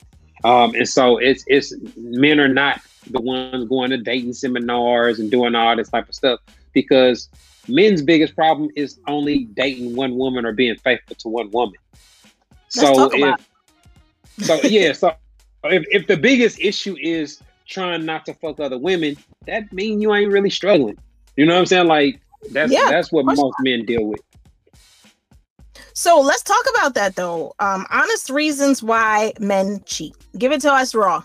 Um, 0.43 0.73
and 0.73 0.87
so 0.87 1.17
it's 1.17 1.43
it's 1.47 1.73
men 1.97 2.39
are 2.39 2.47
not 2.47 2.81
the 3.09 3.21
ones 3.21 3.67
going 3.67 3.89
to 3.91 3.97
dating 3.97 4.33
seminars 4.33 5.19
and 5.19 5.29
doing 5.29 5.55
all 5.55 5.75
this 5.75 5.89
type 5.89 6.07
of 6.07 6.15
stuff 6.15 6.39
because 6.73 7.29
men's 7.67 8.01
biggest 8.01 8.35
problem 8.35 8.69
is 8.75 8.99
only 9.07 9.45
dating 9.45 9.95
one 9.95 10.15
woman 10.15 10.45
or 10.45 10.51
being 10.51 10.75
faithful 10.77 11.15
to 11.17 11.27
one 11.27 11.49
woman. 11.51 11.75
Let's 12.75 12.79
so 12.79 13.09
if 13.11 13.50
so 14.39 14.59
yeah, 14.63 14.93
so 14.93 15.13
if, 15.63 15.83
if 15.89 16.07
the 16.07 16.17
biggest 16.17 16.59
issue 16.59 16.95
is 16.99 17.41
trying 17.67 18.05
not 18.05 18.25
to 18.25 18.33
fuck 18.35 18.59
other 18.59 18.77
women, 18.77 19.17
that 19.45 19.71
mean 19.71 20.01
you 20.01 20.13
ain't 20.13 20.31
really 20.31 20.49
struggling. 20.49 20.97
You 21.35 21.45
know 21.45 21.53
what 21.53 21.59
I'm 21.59 21.65
saying? 21.65 21.87
Like 21.87 22.21
that's 22.51 22.71
yeah, 22.71 22.89
that's 22.89 23.11
what 23.11 23.25
most 23.25 23.55
men 23.61 23.85
deal 23.85 24.05
with. 24.05 24.21
So 25.93 26.19
let's 26.19 26.43
talk 26.43 26.65
about 26.75 26.93
that 26.95 27.15
though. 27.15 27.53
Um, 27.59 27.85
honest 27.89 28.29
reasons 28.29 28.81
why 28.81 29.33
men 29.39 29.81
cheat. 29.85 30.15
Give 30.37 30.51
it 30.51 30.61
to 30.61 30.71
us 30.71 30.95
raw. 30.95 31.23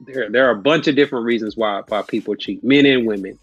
There, 0.00 0.28
there 0.30 0.48
are 0.48 0.50
a 0.50 0.56
bunch 0.56 0.88
of 0.88 0.96
different 0.96 1.24
reasons 1.24 1.56
why 1.56 1.82
why 1.88 2.02
people 2.02 2.34
cheat, 2.34 2.62
men 2.64 2.86
and 2.86 3.06
women. 3.06 3.38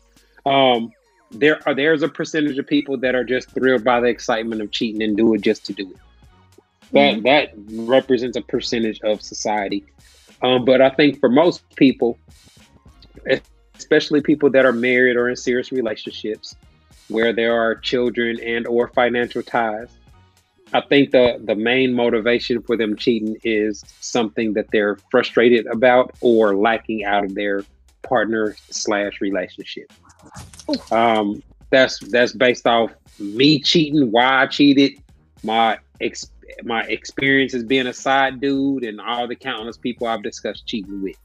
Um, 0.45 0.91
there 1.32 1.59
are 1.67 1.73
there's 1.73 2.01
a 2.01 2.09
percentage 2.09 2.57
of 2.57 2.67
people 2.67 2.97
that 2.97 3.15
are 3.15 3.23
just 3.23 3.51
thrilled 3.51 3.84
by 3.84 3.99
the 3.99 4.07
excitement 4.07 4.61
of 4.61 4.71
cheating 4.71 5.03
and 5.03 5.15
do 5.15 5.34
it 5.34 5.41
just 5.41 5.65
to 5.67 5.73
do 5.73 5.89
it. 5.89 5.97
That 6.91 7.15
mm-hmm. 7.15 7.23
that 7.23 7.53
represents 7.87 8.37
a 8.37 8.41
percentage 8.41 8.99
of 9.01 9.21
society. 9.21 9.85
Um, 10.41 10.65
but 10.65 10.81
I 10.81 10.89
think 10.89 11.19
for 11.19 11.29
most 11.29 11.63
people, 11.75 12.17
especially 13.75 14.21
people 14.21 14.49
that 14.51 14.65
are 14.65 14.71
married 14.71 15.15
or 15.17 15.29
in 15.29 15.35
serious 15.35 15.71
relationships, 15.71 16.55
where 17.09 17.33
there 17.33 17.53
are 17.53 17.75
children 17.75 18.39
and 18.39 18.65
or 18.67 18.87
financial 18.87 19.43
ties, 19.43 19.89
I 20.73 20.81
think 20.81 21.11
the 21.11 21.41
the 21.43 21.55
main 21.55 21.93
motivation 21.93 22.61
for 22.61 22.77
them 22.77 22.95
cheating 22.95 23.37
is 23.43 23.83
something 23.99 24.53
that 24.53 24.67
they're 24.71 24.97
frustrated 25.11 25.67
about 25.67 26.15
or 26.21 26.55
lacking 26.55 27.05
out 27.05 27.25
of 27.25 27.35
their 27.35 27.63
partner 28.03 28.55
slash 28.69 29.21
relationship. 29.21 29.91
Um, 30.91 31.43
that's 31.69 31.99
that's 32.09 32.33
based 32.33 32.65
off 32.67 32.91
me 33.19 33.59
cheating, 33.59 34.11
why 34.11 34.43
I 34.43 34.47
cheated, 34.47 34.93
my 35.43 35.77
ex- 36.01 36.31
my 36.63 36.83
experience 36.83 37.53
as 37.53 37.63
being 37.63 37.87
a 37.87 37.93
side 37.93 38.39
dude 38.41 38.83
and 38.83 38.99
all 38.99 39.27
the 39.27 39.35
countless 39.35 39.77
people 39.77 40.07
I've 40.07 40.23
discussed 40.23 40.65
cheating 40.65 41.01
with. 41.01 41.15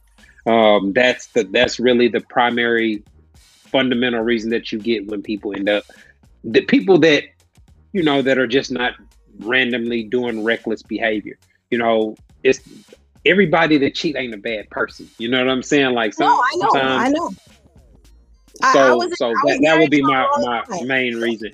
Um, 0.47 0.93
that's 0.93 1.29
the 1.29 1.45
that's 1.45 1.81
really 1.81 2.09
the 2.09 2.21
primary 2.21 3.03
fundamental 3.35 4.21
reason 4.21 4.51
that 4.51 4.71
you 4.71 4.79
get 4.79 5.07
when 5.07 5.23
people 5.23 5.55
end 5.57 5.69
up 5.69 5.85
the 6.45 6.61
people 6.61 6.99
that 6.99 7.25
you 7.93 8.03
know 8.03 8.23
that 8.23 8.39
are 8.39 8.47
just 8.47 8.71
not 8.71 8.95
randomly 9.41 10.03
doing 10.05 10.45
reckless 10.45 10.83
behavior. 10.83 11.39
You 11.71 11.79
know, 11.79 12.17
it's 12.43 12.61
everybody 13.25 13.79
that 13.79 13.95
cheat 13.95 14.17
ain't 14.17 14.35
a 14.35 14.39
bad 14.39 14.71
person. 14.71 15.09
You 15.19 15.29
know 15.29 15.39
what 15.39 15.51
I'm 15.51 15.63
saying? 15.63 15.95
Like 15.95 16.15
some, 16.15 16.29
no, 16.29 16.43
I 16.43 16.57
know, 16.57 16.71
I 16.75 17.09
know. 17.09 17.31
So, 18.73 19.01
I, 19.01 19.05
I 19.05 19.09
so 19.17 19.33
that, 19.47 19.61
that 19.63 19.79
would 19.79 19.91
be 19.91 20.03
my, 20.03 20.29
my 20.69 20.83
main 20.85 21.17
reason. 21.17 21.53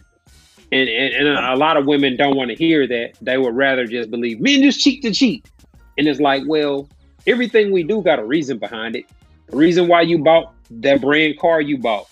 And, 0.73 0.89
and, 0.89 1.29
and 1.29 1.39
a 1.39 1.57
lot 1.57 1.77
of 1.77 1.87
women 1.87 2.17
don't 2.17 2.37
want 2.37 2.51
to 2.51 2.57
hear 2.57 2.87
that. 2.87 3.15
They 3.21 3.39
would 3.39 3.55
rather 3.57 3.87
just 3.87 4.11
believe 4.11 4.41
men 4.41 4.63
just 4.63 4.81
cheat 4.81 5.03
to 5.03 5.13
cheat. 5.13 5.49
And 5.99 6.07
it's 6.07 6.21
like, 6.21 6.45
well, 6.47 6.89
everything 7.27 7.73
we 7.73 7.83
do 7.83 8.03
got 8.03 8.19
a 8.19 8.25
reason 8.25 8.59
behind 8.59 8.97
it. 8.97 9.07
The 9.49 9.57
reason 9.57 9.89
why 9.89 10.03
you 10.03 10.19
bought 10.19 10.55
that 10.71 11.01
brand 11.01 11.39
car 11.39 11.61
you 11.61 11.77
bought, 11.77 12.09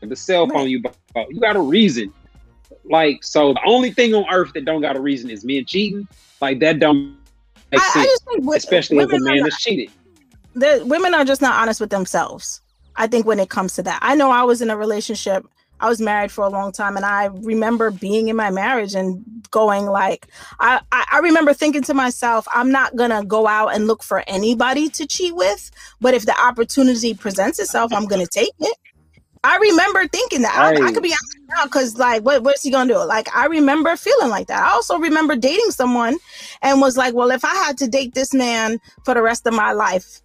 the 0.00 0.16
cell 0.16 0.48
phone 0.48 0.70
you 0.70 0.82
bought, 0.82 0.96
you 1.28 1.38
got 1.38 1.56
a 1.56 1.60
reason. 1.60 2.12
Like, 2.84 3.22
so 3.22 3.52
the 3.52 3.60
only 3.66 3.90
thing 3.90 4.14
on 4.14 4.24
earth 4.32 4.52
that 4.54 4.64
don't 4.64 4.80
got 4.80 4.96
a 4.96 5.00
reason 5.00 5.28
is 5.28 5.44
men 5.44 5.66
cheating. 5.66 6.08
Like 6.40 6.60
that 6.60 6.78
don't 6.78 7.16
make 7.70 7.80
I, 7.80 7.90
sense, 7.90 8.20
I 8.28 8.56
especially 8.56 8.98
if 8.98 9.12
a 9.12 9.18
man 9.18 9.46
is 9.46 9.56
cheated. 9.58 9.90
The 10.54 10.82
women 10.86 11.14
are 11.14 11.24
just 11.24 11.42
not 11.42 11.60
honest 11.60 11.80
with 11.80 11.90
themselves. 11.90 12.62
I 12.96 13.06
think 13.06 13.26
when 13.26 13.38
it 13.38 13.50
comes 13.50 13.74
to 13.74 13.82
that, 13.82 13.98
I 14.02 14.14
know 14.14 14.30
I 14.30 14.42
was 14.42 14.62
in 14.62 14.70
a 14.70 14.76
relationship 14.76 15.46
I 15.80 15.88
was 15.88 16.00
married 16.00 16.32
for 16.32 16.44
a 16.44 16.48
long 16.48 16.72
time 16.72 16.96
and 16.96 17.04
I 17.04 17.26
remember 17.26 17.90
being 17.90 18.28
in 18.28 18.36
my 18.36 18.50
marriage 18.50 18.94
and 18.94 19.24
going 19.50 19.86
like 19.86 20.26
I, 20.60 20.80
I 20.92 21.20
remember 21.20 21.54
thinking 21.54 21.82
to 21.82 21.94
myself, 21.94 22.46
I'm 22.52 22.70
not 22.70 22.96
gonna 22.96 23.24
go 23.24 23.46
out 23.46 23.74
and 23.74 23.86
look 23.86 24.02
for 24.02 24.24
anybody 24.26 24.88
to 24.90 25.06
cheat 25.06 25.34
with, 25.34 25.70
but 26.00 26.14
if 26.14 26.26
the 26.26 26.38
opportunity 26.40 27.14
presents 27.14 27.58
itself, 27.58 27.92
I'm 27.92 28.06
gonna 28.06 28.26
take 28.26 28.52
it. 28.58 28.76
I 29.44 29.56
remember 29.56 30.06
thinking 30.08 30.42
that 30.42 30.54
I, 30.56 30.88
I 30.88 30.92
could 30.92 31.02
be 31.02 31.12
out 31.12 31.18
now 31.56 31.64
because 31.64 31.96
like 31.96 32.22
what, 32.22 32.42
what's 32.42 32.62
he 32.62 32.70
gonna 32.70 32.92
do? 32.92 33.04
Like 33.04 33.34
I 33.34 33.46
remember 33.46 33.96
feeling 33.96 34.30
like 34.30 34.48
that. 34.48 34.62
I 34.62 34.72
also 34.72 34.98
remember 34.98 35.36
dating 35.36 35.70
someone 35.70 36.18
and 36.62 36.80
was 36.80 36.96
like, 36.96 37.14
well, 37.14 37.30
if 37.30 37.44
I 37.44 37.54
had 37.54 37.78
to 37.78 37.88
date 37.88 38.14
this 38.14 38.34
man 38.34 38.80
for 39.04 39.14
the 39.14 39.22
rest 39.22 39.46
of 39.46 39.54
my 39.54 39.72
life, 39.72 40.20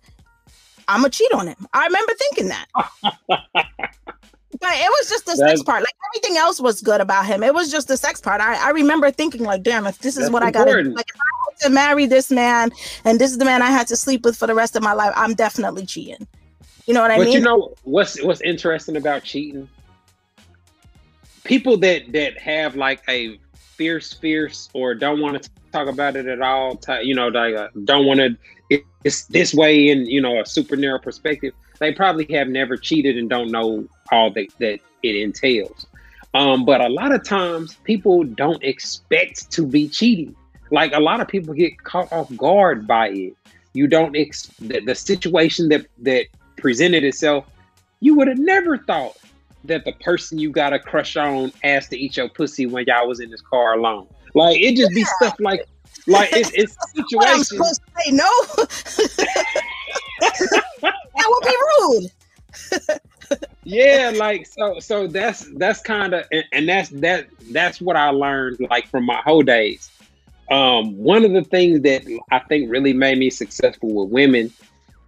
I'm 0.88 1.02
gonna 1.02 1.12
cheat 1.12 1.32
on 1.32 1.48
him. 1.48 1.68
I 1.74 1.86
remember 1.86 2.14
thinking 2.14 2.50
that. 2.50 2.66
But 4.64 4.76
it 4.76 4.90
was 4.90 5.10
just 5.10 5.26
the 5.26 5.36
sex 5.36 5.62
part. 5.62 5.82
Like 5.82 5.94
everything 6.10 6.38
else 6.38 6.62
was 6.62 6.82
good 6.82 7.02
about 7.02 7.26
him. 7.26 7.44
It 7.44 7.54
was 7.54 7.70
just 7.70 7.90
the 7.90 7.98
sex 7.98 8.22
part. 8.22 8.40
I, 8.40 8.68
I 8.68 8.70
remember 8.70 9.12
thinking, 9.12 9.44
like, 9.44 9.62
damn, 9.62 9.86
if 9.86 10.00
this 10.00 10.16
is 10.16 10.30
what 10.30 10.42
important. 10.42 10.70
I 10.70 10.82
gotta 10.82 10.90
like 10.96 11.10
if 11.14 11.20
I 11.20 11.52
had 11.52 11.68
to 11.68 11.70
marry 11.70 12.06
this 12.06 12.32
man 12.32 12.72
and 13.04 13.20
this 13.20 13.32
is 13.32 13.40
the 13.40 13.44
man 13.44 13.62
I 13.62 13.72
had 13.72 13.88
to 13.88 13.98
sleep 13.98 14.24
with 14.24 14.38
for 14.38 14.48
the 14.48 14.56
rest 14.56 14.78
of 14.78 14.82
my 14.82 14.94
life, 14.94 15.12
I'm 15.18 15.34
definitely 15.34 15.86
cheating. 15.86 16.26
You 16.86 16.94
know 16.94 17.02
what 17.02 17.12
I 17.12 17.18
but 17.18 17.26
mean? 17.26 17.34
But 17.34 17.40
you 17.40 17.44
know 17.44 17.76
what's 17.84 18.24
what's 18.24 18.40
interesting 18.40 18.96
about 18.96 19.26
cheating? 19.26 19.68
People 21.44 21.76
that 21.80 22.14
that 22.14 22.38
have 22.38 22.78
like 22.78 23.02
a 23.10 23.38
fierce, 23.58 24.14
fierce, 24.14 24.70
or 24.74 24.96
don't 24.96 25.20
want 25.20 25.44
to 25.44 25.50
talk 25.74 25.90
about 25.90 26.16
it 26.16 26.26
at 26.26 26.42
all. 26.42 26.80
You 27.02 27.16
know, 27.16 27.30
they 27.30 27.54
uh, 27.54 27.68
don't 27.84 28.06
want 28.06 28.22
to. 28.22 28.38
It's 29.04 29.26
this 29.26 29.54
way 29.54 29.90
in 29.90 30.06
you 30.06 30.22
know 30.22 30.40
a 30.40 30.46
super 30.46 30.78
narrow 30.78 31.00
perspective. 31.00 31.54
They 31.80 31.92
probably 31.92 32.34
have 32.34 32.48
never 32.48 32.78
cheated 32.78 33.18
and 33.18 33.30
don't 33.30 33.52
know 33.52 33.90
all 34.12 34.32
that, 34.32 34.48
that 34.60 34.80
it 35.04 35.16
entails. 35.16 35.86
Um, 36.34 36.66
but 36.66 36.82
a 36.82 36.90
lot 36.90 37.14
of 37.14 37.24
times 37.24 37.76
people 37.84 38.24
don't 38.24 38.64
expect 38.64 39.52
to 39.52 39.68
be 39.68 39.88
cheating. 39.88 40.36
Like 40.72 40.94
a 40.94 41.00
lot 41.00 41.22
of 41.22 41.28
people 41.28 41.54
get 41.54 41.84
caught 41.84 42.12
off 42.12 42.36
guard 42.36 42.88
by 42.88 43.10
it. 43.10 43.38
You 43.74 43.86
don't 43.88 44.16
ex 44.16 44.48
the, 44.60 44.80
the 44.80 44.96
situation 44.96 45.70
that 45.70 45.86
that 46.00 46.26
presented 46.58 47.04
itself. 47.04 47.46
You 48.00 48.16
would 48.16 48.28
have 48.28 48.40
never 48.40 48.80
thought 48.80 49.16
that 49.66 49.86
the 49.86 49.92
person 49.94 50.40
you 50.40 50.52
got 50.52 50.74
a 50.74 50.80
crush 50.80 51.16
on 51.16 51.54
asked 51.64 51.92
to 51.92 51.98
eat 51.98 52.18
your 52.18 52.30
pussy 52.30 52.66
when 52.66 52.86
y'all 52.88 53.08
was 53.08 53.20
in 53.20 53.30
this 53.30 53.42
car 53.42 53.74
alone. 53.74 54.08
Like 54.34 54.60
it 54.60 54.76
just 54.76 54.92
yeah. 54.92 54.96
be 54.96 55.04
stuff 55.04 55.36
like 55.40 55.68
like 56.08 56.34
it's 56.34 56.50
it's 56.54 56.76
situations. 56.96 57.36
I'm 57.36 57.44
supposed 57.44 57.82
to 57.82 57.88
say 58.04 58.12
no. 58.12 58.30
that 60.82 61.28
would 61.28 61.46
be 61.46 61.56
rude 61.80 62.12
yeah, 63.64 64.12
like 64.16 64.46
so 64.46 64.80
so 64.80 65.08
that's 65.08 65.48
that's 65.56 65.82
kind 65.82 66.14
of 66.14 66.26
and, 66.32 66.44
and, 66.52 66.70
that's 66.70 66.90
that 66.90 67.28
that's 67.52 67.82
what 67.82 67.96
I 67.96 68.10
learned 68.10 68.60
like 68.70 68.88
from 68.88 69.06
my 69.06 69.22
whole 69.24 69.42
days. 69.42 69.90
Um, 70.52 70.98
one 70.98 71.24
of 71.24 71.32
the 71.32 71.44
things 71.44 71.82
that 71.82 72.04
I 72.32 72.40
think 72.40 72.70
really 72.70 72.94
made 72.94 73.18
me 73.18 73.30
successful 73.30 73.94
with 73.94 74.10
women 74.10 74.52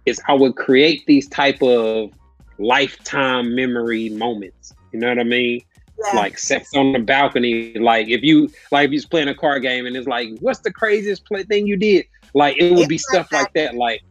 is 0.06 0.20
I 0.28 0.32
would 0.32 0.56
create 0.56 1.04
these 1.06 1.28
type 1.28 1.62
of 1.62 2.10
lifetime 2.58 3.54
memory 3.54 4.08
moments. 4.10 4.72
You 4.92 5.00
know 5.00 5.08
what 5.08 5.18
I 5.18 5.24
mean? 5.24 5.60
Yeah. 5.98 6.16
Like 6.16 6.38
sex 6.38 6.70
on 6.74 6.92
the 6.92 6.98
balcony. 7.00 7.74
Like 7.74 8.08
if 8.08 8.22
you 8.22 8.50
like 8.70 8.86
if 8.86 8.92
you're 8.92 9.02
playing 9.10 9.28
a 9.28 9.34
card 9.34 9.62
game 9.62 9.86
and 9.86 9.96
it's 9.96 10.06
like, 10.06 10.30
what's 10.40 10.60
the 10.60 10.72
craziest 10.72 11.24
play 11.26 11.42
thing 11.42 11.66
you 11.66 11.76
did? 11.76 12.06
Like 12.34 12.56
it 12.58 12.70
would 12.70 12.80
it's 12.80 12.88
be 12.88 12.98
stuff 12.98 13.30
like 13.32 13.52
that. 13.54 13.74
Like 13.74 14.02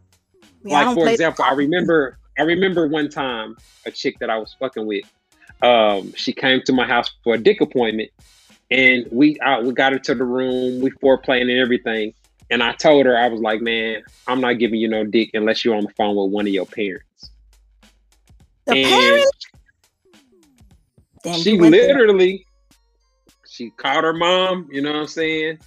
yeah, 0.63 0.85
like 0.85 0.95
for 0.95 1.07
example, 1.07 1.45
I 1.45 1.53
remember 1.53 2.17
I 2.37 2.43
remember 2.43 2.87
one 2.87 3.09
time 3.09 3.55
a 3.85 3.91
chick 3.91 4.17
that 4.19 4.29
I 4.29 4.37
was 4.37 4.55
fucking 4.59 4.85
with. 4.85 5.05
Um, 5.61 6.13
she 6.15 6.33
came 6.33 6.61
to 6.65 6.73
my 6.73 6.85
house 6.85 7.11
for 7.23 7.35
a 7.35 7.37
dick 7.37 7.61
appointment, 7.61 8.09
and 8.69 9.07
we 9.11 9.39
uh, 9.39 9.61
we 9.61 9.73
got 9.73 9.93
her 9.93 9.99
to 9.99 10.15
the 10.15 10.25
room. 10.25 10.81
We 10.81 10.91
foreplaying 10.91 11.43
and 11.43 11.59
everything. 11.59 12.13
And 12.51 12.61
I 12.61 12.73
told 12.73 13.05
her 13.05 13.17
I 13.17 13.27
was 13.29 13.41
like, 13.41 13.61
"Man, 13.61 14.03
I'm 14.27 14.41
not 14.41 14.59
giving 14.59 14.79
you 14.79 14.87
no 14.87 15.05
dick 15.05 15.31
unless 15.33 15.63
you're 15.63 15.75
on 15.75 15.83
the 15.83 15.93
phone 15.97 16.15
with 16.15 16.31
one 16.31 16.45
of 16.45 16.53
your 16.53 16.65
parents." 16.65 17.31
The 18.67 18.73
and 18.73 18.85
parents. 18.85 19.31
she 21.43 21.57
literally, 21.57 22.45
she 23.47 23.69
called 23.71 24.03
her 24.03 24.13
mom. 24.13 24.67
You 24.71 24.81
know 24.81 24.91
what 24.91 25.01
I'm 25.01 25.07
saying? 25.07 25.59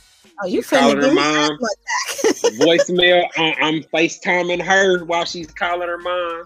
Oh, 0.42 0.46
you 0.46 0.62
calling 0.62 0.98
her 0.98 1.14
mom? 1.14 1.58
voicemail. 2.60 3.26
I'm 3.36 3.82
FaceTiming 3.84 4.62
her 4.62 5.04
while 5.04 5.24
she's 5.24 5.50
calling 5.50 5.88
her 5.88 5.98
mom 5.98 6.44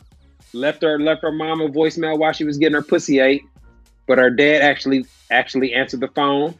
left 0.52 0.82
her 0.82 0.98
left 0.98 1.22
her 1.22 1.32
mom 1.32 1.60
a 1.60 1.68
voicemail 1.68 2.18
while 2.18 2.32
she 2.32 2.44
was 2.44 2.58
getting 2.58 2.74
her 2.74 2.82
pussy 2.82 3.20
ate, 3.20 3.42
but 4.06 4.18
her 4.18 4.30
dad 4.30 4.62
actually 4.62 5.06
actually 5.30 5.74
answered 5.74 6.00
the 6.00 6.08
phone. 6.08 6.54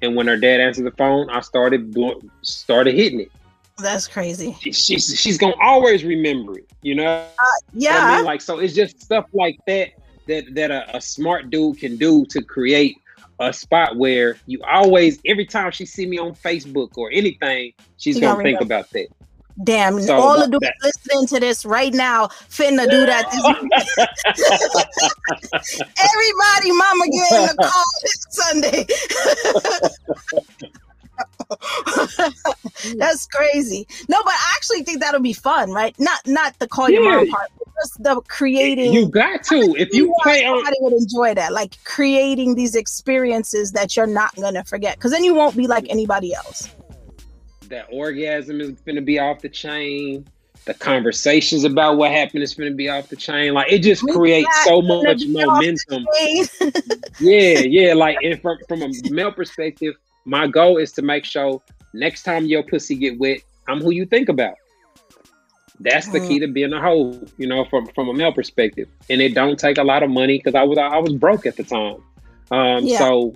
And 0.00 0.14
when 0.14 0.28
her 0.28 0.36
dad 0.36 0.60
answered 0.60 0.84
the 0.84 0.92
phone, 0.92 1.28
I 1.30 1.40
started 1.40 1.96
started 2.42 2.94
hitting 2.94 3.20
it. 3.20 3.32
That's 3.78 4.08
crazy. 4.08 4.56
She, 4.60 4.72
she's 4.72 5.20
she's 5.20 5.38
gonna 5.38 5.54
always 5.62 6.04
remember 6.04 6.58
it, 6.58 6.68
you 6.82 6.94
know. 6.94 7.24
Uh, 7.38 7.44
yeah. 7.72 7.98
I 7.98 8.16
mean, 8.16 8.24
like 8.24 8.40
so, 8.40 8.58
it's 8.58 8.74
just 8.74 9.00
stuff 9.00 9.26
like 9.32 9.58
that 9.66 9.90
that 10.26 10.54
that 10.54 10.70
a, 10.70 10.96
a 10.96 11.00
smart 11.00 11.50
dude 11.50 11.78
can 11.78 11.96
do 11.96 12.24
to 12.26 12.42
create 12.42 12.96
a 13.40 13.52
spot 13.52 13.96
where 13.96 14.36
you 14.46 14.60
always 14.68 15.20
every 15.24 15.46
time 15.46 15.70
she 15.70 15.86
see 15.86 16.06
me 16.06 16.18
on 16.18 16.34
Facebook 16.34 16.96
or 16.96 17.10
anything, 17.12 17.72
she's 17.98 18.18
gonna 18.18 18.42
think 18.42 18.60
about 18.60 18.90
that. 18.90 19.08
Damn, 19.64 20.00
so 20.00 20.14
all 20.14 20.38
the 20.38 20.46
dudes 20.46 20.68
listening 20.82 21.26
to 21.28 21.40
this 21.40 21.64
right 21.64 21.92
now 21.92 22.28
finna 22.28 22.88
do 22.88 23.06
that. 23.06 23.26
Everybody, 25.98 26.72
mama 26.72 27.06
getting 27.08 27.48
a 27.48 27.54
call 27.56 27.84
this 28.02 28.26
Sunday. 28.30 28.86
That's 32.98 33.26
crazy. 33.26 33.88
No, 34.08 34.22
but 34.22 34.32
I 34.32 34.52
actually 34.56 34.84
think 34.84 35.00
that'll 35.00 35.20
be 35.20 35.32
fun, 35.32 35.72
right? 35.72 35.98
Not 35.98 36.24
not 36.26 36.56
the 36.60 36.68
call 36.68 36.88
yeah. 36.88 37.00
your 37.00 37.16
mom 37.16 37.28
part, 37.28 37.50
just 37.80 38.00
the 38.02 38.20
creating. 38.28 38.92
You 38.92 39.08
got 39.08 39.42
to. 39.44 39.74
If 39.76 39.92
you 39.92 40.14
play 40.22 40.44
on, 40.44 40.58
somebody 40.58 40.76
would 40.80 40.92
enjoy 40.92 41.34
that, 41.34 41.52
like 41.52 41.82
creating 41.82 42.54
these 42.54 42.76
experiences 42.76 43.72
that 43.72 43.96
you're 43.96 44.06
not 44.06 44.36
gonna 44.36 44.62
forget, 44.62 44.96
because 44.96 45.10
then 45.10 45.24
you 45.24 45.34
won't 45.34 45.56
be 45.56 45.66
like 45.66 45.86
anybody 45.88 46.32
else 46.32 46.68
that 47.68 47.86
orgasm 47.90 48.60
is 48.60 48.72
going 48.80 48.96
to 48.96 49.02
be 49.02 49.18
off 49.18 49.40
the 49.40 49.48
chain. 49.48 50.26
The 50.64 50.74
conversations 50.74 51.64
about 51.64 51.96
what 51.96 52.10
happened 52.10 52.42
is 52.42 52.54
going 52.54 52.70
to 52.70 52.76
be 52.76 52.88
off 52.88 53.08
the 53.08 53.16
chain. 53.16 53.54
Like 53.54 53.72
it 53.72 53.78
just 53.78 54.02
creates 54.08 54.64
so 54.64 54.82
much 54.82 55.24
momentum. 55.26 56.06
yeah, 57.20 57.58
yeah. 57.60 57.94
Like 57.94 58.18
and 58.22 58.40
from 58.42 58.58
from 58.66 58.82
a 58.82 58.90
male 59.10 59.32
perspective, 59.32 59.94
my 60.24 60.46
goal 60.46 60.76
is 60.76 60.92
to 60.92 61.02
make 61.02 61.24
sure 61.24 61.62
next 61.94 62.24
time 62.24 62.46
your 62.46 62.62
pussy 62.62 62.96
get 62.96 63.18
wet, 63.18 63.40
I'm 63.66 63.80
who 63.80 63.92
you 63.92 64.04
think 64.04 64.28
about. 64.28 64.54
That's 65.80 66.08
the 66.08 66.18
key 66.18 66.38
mm. 66.38 66.40
to 66.40 66.48
being 66.48 66.72
a 66.72 66.80
hoe, 66.80 67.18
you 67.38 67.46
know, 67.46 67.64
from 67.64 67.86
from 67.94 68.08
a 68.08 68.14
male 68.14 68.32
perspective. 68.32 68.88
And 69.08 69.22
it 69.22 69.34
don't 69.34 69.58
take 69.58 69.78
a 69.78 69.84
lot 69.84 70.02
of 70.02 70.10
money 70.10 70.38
because 70.38 70.54
I 70.54 70.64
was 70.64 70.76
I 70.76 70.98
was 70.98 71.14
broke 71.14 71.46
at 71.46 71.56
the 71.56 71.62
time. 71.62 72.02
Um, 72.50 72.84
yeah. 72.84 72.98
so 72.98 73.34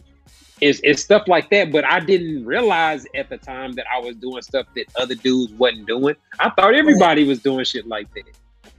it's, 0.62 0.80
it's 0.84 1.02
stuff 1.02 1.26
like 1.26 1.50
that. 1.50 1.72
But 1.72 1.84
I 1.84 2.00
didn't 2.00 2.46
realize 2.46 3.04
at 3.14 3.28
the 3.28 3.36
time 3.36 3.72
that 3.72 3.86
I 3.92 3.98
was 3.98 4.16
doing 4.16 4.40
stuff 4.42 4.66
that 4.76 4.86
other 4.96 5.14
dudes 5.14 5.52
wasn't 5.54 5.86
doing. 5.86 6.14
I 6.38 6.50
thought 6.50 6.74
everybody 6.74 7.24
was 7.24 7.40
doing 7.40 7.64
shit 7.64 7.86
like 7.86 8.12
that. 8.14 8.24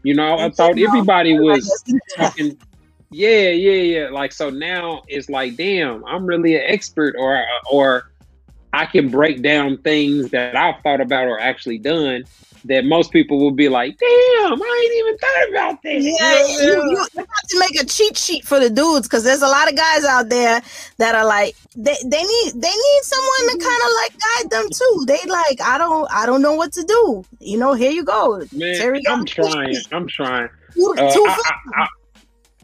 You 0.03 0.15
know, 0.15 0.37
I 0.37 0.49
thought 0.49 0.79
everybody 0.79 1.37
was 1.37 1.83
talking. 2.17 2.57
Yeah, 3.11 3.49
yeah, 3.49 3.71
yeah. 3.71 4.09
Like 4.09 4.31
so 4.31 4.49
now 4.49 5.03
it's 5.07 5.29
like, 5.29 5.55
damn, 5.55 6.03
I'm 6.05 6.25
really 6.25 6.55
an 6.55 6.63
expert, 6.65 7.15
or 7.17 7.43
or 7.69 8.11
I 8.73 8.85
can 8.85 9.09
break 9.09 9.41
down 9.41 9.77
things 9.77 10.31
that 10.31 10.55
I've 10.55 10.81
thought 10.81 10.99
about 10.99 11.27
or 11.27 11.39
actually 11.39 11.77
done 11.77 12.25
that 12.65 12.85
most 12.85 13.11
people 13.11 13.39
will 13.39 13.51
be 13.51 13.69
like, 13.69 13.97
"Damn, 13.97 14.61
I 14.61 14.81
ain't 14.83 14.95
even 14.99 15.17
thought 15.17 15.49
about 15.49 15.83
this." 15.83 16.03
Yeah, 16.03 16.47
you, 16.47 16.73
you, 16.73 16.91
you, 16.91 16.97
have 16.97 17.47
to 17.49 17.59
make 17.59 17.79
a 17.79 17.85
cheat 17.85 18.17
sheet 18.17 18.45
for 18.45 18.59
the 18.59 18.69
dudes 18.69 19.07
because 19.07 19.23
there's 19.23 19.41
a 19.41 19.47
lot 19.47 19.69
of 19.69 19.75
guys 19.75 20.05
out 20.05 20.29
there 20.29 20.61
that 20.97 21.15
are 21.15 21.25
like, 21.25 21.55
they, 21.75 21.95
they 22.03 22.23
need 22.23 22.51
they 22.55 22.69
need 22.69 23.01
someone 23.01 23.49
to 23.51 23.65
kind 23.65 23.81
of 23.83 23.89
like 24.01 24.13
guide 24.19 24.49
them 24.49 24.67
too. 24.73 25.03
They 25.07 25.29
like, 25.29 25.61
I 25.61 25.77
don't 25.77 26.09
I 26.11 26.25
don't 26.25 26.41
know 26.41 26.53
what 26.55 26.73
to 26.73 26.83
do. 26.83 27.25
You 27.39 27.57
know, 27.57 27.73
here 27.73 27.91
you 27.91 28.03
go. 28.03 28.43
Man, 28.51 29.01
I'm 29.07 29.25
trying. 29.25 29.75
I'm 29.91 30.07
trying. 30.07 30.49
Uh, 30.75 30.93
I, 30.97 31.51
I, 31.75 31.87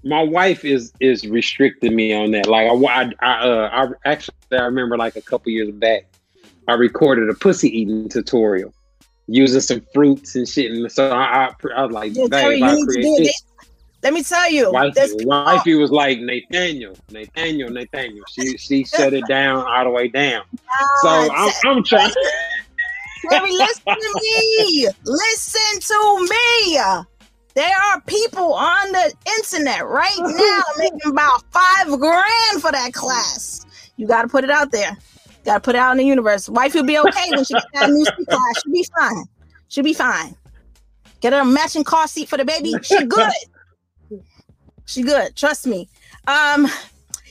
my 0.03 0.21
wife 0.21 0.65
is 0.65 0.93
is 0.99 1.27
restricting 1.27 1.95
me 1.95 2.13
on 2.13 2.31
that. 2.31 2.47
Like 2.47 2.69
I, 2.69 3.11
I, 3.21 3.33
uh, 3.39 3.69
I 4.05 4.09
actually 4.09 4.35
I 4.51 4.63
remember 4.63 4.97
like 4.97 5.15
a 5.15 5.21
couple 5.21 5.51
years 5.51 5.71
back, 5.71 6.05
I 6.67 6.73
recorded 6.73 7.29
a 7.29 7.33
pussy 7.33 7.67
eating 7.79 8.09
tutorial 8.09 8.73
using 9.27 9.61
some 9.61 9.81
fruits 9.93 10.35
and 10.35 10.47
shit. 10.47 10.71
And 10.71 10.91
so 10.91 11.11
I, 11.11 11.45
I, 11.45 11.53
I 11.75 11.85
was 11.85 11.93
like, 11.93 12.15
yeah, 12.15 12.27
Terry, 12.27 12.61
I 12.61 12.75
this. 12.87 13.43
Let 14.01 14.13
me 14.13 14.23
tell 14.23 14.49
you, 14.49 14.71
wifey, 14.71 15.13
wifey 15.25 15.75
was 15.75 15.91
like 15.91 16.19
Nathaniel, 16.19 16.95
Nathaniel, 17.11 17.69
Nathaniel. 17.69 18.23
She 18.29 18.57
she 18.57 18.85
shut 18.85 19.13
it 19.13 19.27
down 19.27 19.65
all 19.67 19.83
the 19.83 19.89
way 19.89 20.07
down. 20.07 20.43
so 21.01 21.09
I'm, 21.09 21.51
I'm 21.65 21.83
trying. 21.83 22.13
Terry, 23.29 23.51
listen 23.51 23.83
to 23.85 24.19
me. 24.21 24.87
Listen 25.03 25.79
to 25.81 26.27
me. 26.29 26.79
There 27.59 27.75
are 27.91 27.99
people 28.07 28.53
on 28.53 28.89
the 28.93 29.13
internet 29.37 29.85
right 29.85 30.17
now 30.17 30.61
making 30.77 31.11
about 31.11 31.43
five 31.51 31.87
grand 31.87 32.61
for 32.61 32.71
that 32.71 32.93
class. 32.93 33.65
You 33.97 34.07
got 34.07 34.21
to 34.21 34.29
put 34.29 34.45
it 34.45 34.49
out 34.49 34.71
there. 34.71 34.97
Got 35.43 35.55
to 35.55 35.59
put 35.59 35.75
it 35.75 35.79
out 35.79 35.91
in 35.91 35.97
the 35.97 36.05
universe. 36.05 36.47
Wife 36.47 36.73
will 36.73 36.85
be 36.85 36.97
okay 36.97 37.29
when 37.31 37.43
she 37.43 37.53
gets 37.53 37.65
that 37.73 37.89
new 37.89 38.05
C-Class. 38.05 38.61
She'll 38.63 38.71
be 38.71 38.85
fine. 38.97 39.25
She'll 39.67 39.83
be 39.83 39.93
fine. 39.93 40.37
Get 41.19 41.33
her 41.33 41.41
a 41.41 41.45
matching 41.45 41.83
car 41.83 42.07
seat 42.07 42.29
for 42.29 42.37
the 42.37 42.45
baby. 42.45 42.75
She 42.81 43.05
good. 43.05 43.33
she 44.85 45.03
good. 45.03 45.35
Trust 45.35 45.67
me. 45.67 45.89
Um, 46.29 46.65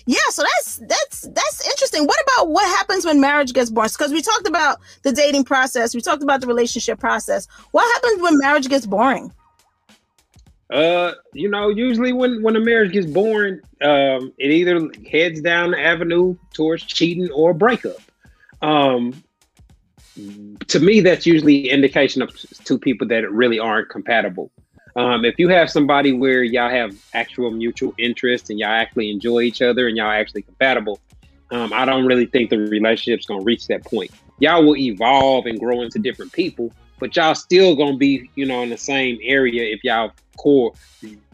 yeah, 0.04 0.18
so 0.28 0.42
that's 0.42 0.76
that's 0.88 1.22
that's 1.22 1.66
interesting. 1.66 2.04
What 2.04 2.22
about 2.22 2.50
what 2.50 2.66
happens 2.76 3.06
when 3.06 3.18
marriage 3.18 3.54
gets 3.54 3.70
born? 3.70 3.88
Because 3.90 4.12
we 4.12 4.20
talked 4.20 4.46
about 4.46 4.76
the 5.04 5.12
dating 5.12 5.44
process, 5.44 5.94
we 5.94 6.02
talked 6.02 6.22
about 6.22 6.42
the 6.42 6.46
relationship 6.46 7.00
process. 7.00 7.48
What 7.70 7.90
happens 7.94 8.20
when 8.22 8.36
marriage 8.36 8.68
gets 8.68 8.84
boring? 8.84 9.32
Uh, 10.70 11.12
you 11.32 11.48
know, 11.48 11.70
usually 11.70 12.12
when 12.12 12.42
when 12.42 12.54
a 12.54 12.60
marriage 12.60 12.92
gets 12.92 13.06
born, 13.06 13.62
um, 13.80 14.32
it 14.38 14.50
either 14.50 14.90
heads 15.10 15.40
down 15.40 15.70
the 15.70 15.80
avenue 15.80 16.36
towards 16.52 16.84
cheating 16.84 17.30
or 17.30 17.54
breakup. 17.54 17.96
Um, 18.60 19.22
to 20.66 20.80
me, 20.80 21.00
that's 21.00 21.26
usually 21.26 21.70
indication 21.70 22.22
of 22.22 22.34
two 22.64 22.78
people 22.78 23.06
that 23.08 23.30
really 23.30 23.58
aren't 23.58 23.88
compatible. 23.88 24.50
Um, 24.96 25.24
if 25.24 25.38
you 25.38 25.48
have 25.48 25.70
somebody 25.70 26.12
where 26.12 26.42
y'all 26.42 26.70
have 26.70 26.96
actual 27.14 27.50
mutual 27.50 27.94
interest 27.98 28.50
and 28.50 28.58
y'all 28.58 28.70
actually 28.70 29.10
enjoy 29.10 29.42
each 29.42 29.62
other 29.62 29.86
and 29.86 29.96
y'all 29.96 30.10
actually 30.10 30.42
compatible, 30.42 31.00
um, 31.50 31.72
I 31.72 31.84
don't 31.84 32.04
really 32.04 32.26
think 32.26 32.50
the 32.50 32.58
relationship's 32.58 33.24
gonna 33.24 33.44
reach 33.44 33.68
that 33.68 33.84
point. 33.84 34.10
Y'all 34.38 34.64
will 34.64 34.76
evolve 34.76 35.46
and 35.46 35.58
grow 35.58 35.82
into 35.82 35.98
different 35.98 36.32
people, 36.32 36.72
but 36.98 37.14
y'all 37.16 37.34
still 37.34 37.76
gonna 37.76 37.96
be, 37.96 38.30
you 38.34 38.46
know, 38.46 38.62
in 38.62 38.70
the 38.70 38.78
same 38.78 39.18
area 39.22 39.62
if 39.62 39.82
y'all 39.84 40.12
core, 40.36 40.72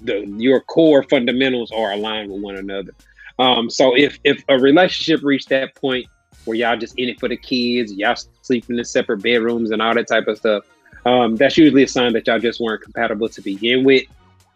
the 0.02 0.24
your 0.36 0.60
core 0.60 1.02
fundamentals 1.04 1.70
are 1.72 1.92
aligned 1.92 2.30
with 2.30 2.40
one 2.40 2.56
another. 2.56 2.92
Um, 3.38 3.70
so 3.70 3.96
if 3.96 4.18
if 4.24 4.42
a 4.48 4.58
relationship 4.58 5.24
reached 5.24 5.48
that 5.48 5.74
point 5.74 6.06
where 6.44 6.56
y'all 6.56 6.76
just 6.76 6.98
in 6.98 7.08
it 7.08 7.18
for 7.20 7.28
the 7.28 7.36
kids, 7.36 7.92
y'all 7.92 8.16
sleeping 8.42 8.78
in 8.78 8.84
separate 8.84 9.22
bedrooms 9.22 9.70
and 9.70 9.80
all 9.80 9.94
that 9.94 10.08
type 10.08 10.26
of 10.26 10.38
stuff, 10.38 10.64
um, 11.06 11.36
that's 11.36 11.56
usually 11.56 11.82
a 11.82 11.88
sign 11.88 12.12
that 12.12 12.26
y'all 12.26 12.38
just 12.38 12.60
weren't 12.60 12.82
compatible 12.82 13.28
to 13.28 13.40
begin 13.40 13.84
with, 13.84 14.04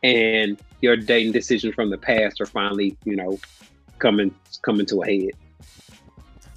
and 0.02 0.58
your 0.80 0.96
dating 0.96 1.32
decisions 1.32 1.74
from 1.74 1.90
the 1.90 1.98
past 1.98 2.40
are 2.40 2.46
finally, 2.46 2.96
you 3.04 3.16
know, 3.16 3.38
coming 3.98 4.34
coming 4.62 4.86
to 4.86 5.02
a 5.02 5.06
head. 5.06 5.30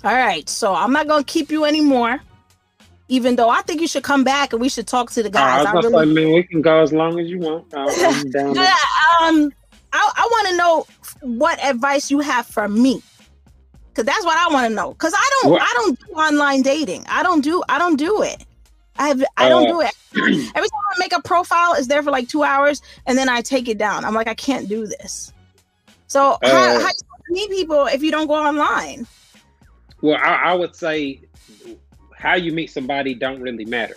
All 0.03 0.15
right, 0.15 0.47
so 0.49 0.73
I'm 0.73 0.91
not 0.91 1.07
gonna 1.07 1.23
keep 1.23 1.51
you 1.51 1.65
anymore. 1.65 2.21
Even 3.11 3.35
though 3.35 3.49
I 3.49 3.61
think 3.61 3.81
you 3.81 3.87
should 3.87 4.03
come 4.03 4.23
back 4.23 4.53
and 4.53 4.61
we 4.61 4.69
should 4.69 4.87
talk 4.87 5.11
to 5.11 5.21
the 5.21 5.29
guys. 5.29 5.65
Uh, 5.65 5.69
I, 5.69 5.73
really... 5.73 6.05
say, 6.07 6.13
man, 6.13 6.33
we 6.33 6.43
can 6.43 6.61
go 6.61 6.81
as 6.81 6.93
long 6.93 7.19
as 7.19 7.29
you 7.29 7.39
want. 7.39 7.65
Yeah, 7.73 7.81
um, 9.21 9.51
I, 9.91 10.11
I 10.15 10.29
want 10.31 10.47
to 10.47 10.55
know 10.55 10.87
what 11.21 11.61
advice 11.61 12.09
you 12.09 12.19
have 12.21 12.47
for 12.47 12.69
me 12.69 13.03
because 13.89 14.05
that's 14.05 14.25
what 14.25 14.37
I 14.37 14.53
want 14.53 14.69
to 14.69 14.73
know. 14.73 14.91
Because 14.93 15.13
I 15.13 15.29
don't, 15.41 15.51
what? 15.51 15.61
I 15.61 15.73
don't 15.73 15.99
do 15.99 16.13
online 16.13 16.61
dating. 16.61 17.05
I 17.09 17.23
don't 17.23 17.41
do, 17.41 17.61
I 17.67 17.77
don't 17.77 17.97
do 17.97 18.21
it. 18.21 18.45
I 18.97 19.09
have, 19.09 19.23
I 19.37 19.49
don't 19.49 19.67
uh, 19.67 19.73
do 19.73 19.81
it. 19.81 19.93
Every 20.55 20.69
time 20.69 20.81
I 20.91 20.99
make 20.99 21.13
a 21.13 21.21
profile, 21.21 21.73
it's 21.73 21.87
there 21.87 22.03
for 22.03 22.11
like 22.11 22.27
two 22.27 22.43
hours, 22.43 22.81
and 23.05 23.17
then 23.17 23.29
I 23.29 23.41
take 23.41 23.67
it 23.67 23.77
down. 23.77 24.05
I'm 24.05 24.13
like, 24.13 24.27
I 24.27 24.33
can't 24.33 24.69
do 24.69 24.87
this. 24.87 25.33
So 26.07 26.37
uh, 26.43 26.49
how, 26.49 26.79
how 26.79 26.87
do 26.87 26.93
you 27.29 27.33
meet 27.33 27.49
people 27.49 27.85
if 27.87 28.03
you 28.03 28.11
don't 28.11 28.27
go 28.27 28.35
online? 28.35 29.07
Well, 30.01 30.17
I, 30.17 30.35
I, 30.35 30.53
would 30.55 30.75
say 30.75 31.21
how 32.21 32.35
you 32.35 32.51
meet 32.53 32.69
somebody 32.69 33.15
don't 33.15 33.41
really 33.41 33.65
matter. 33.65 33.95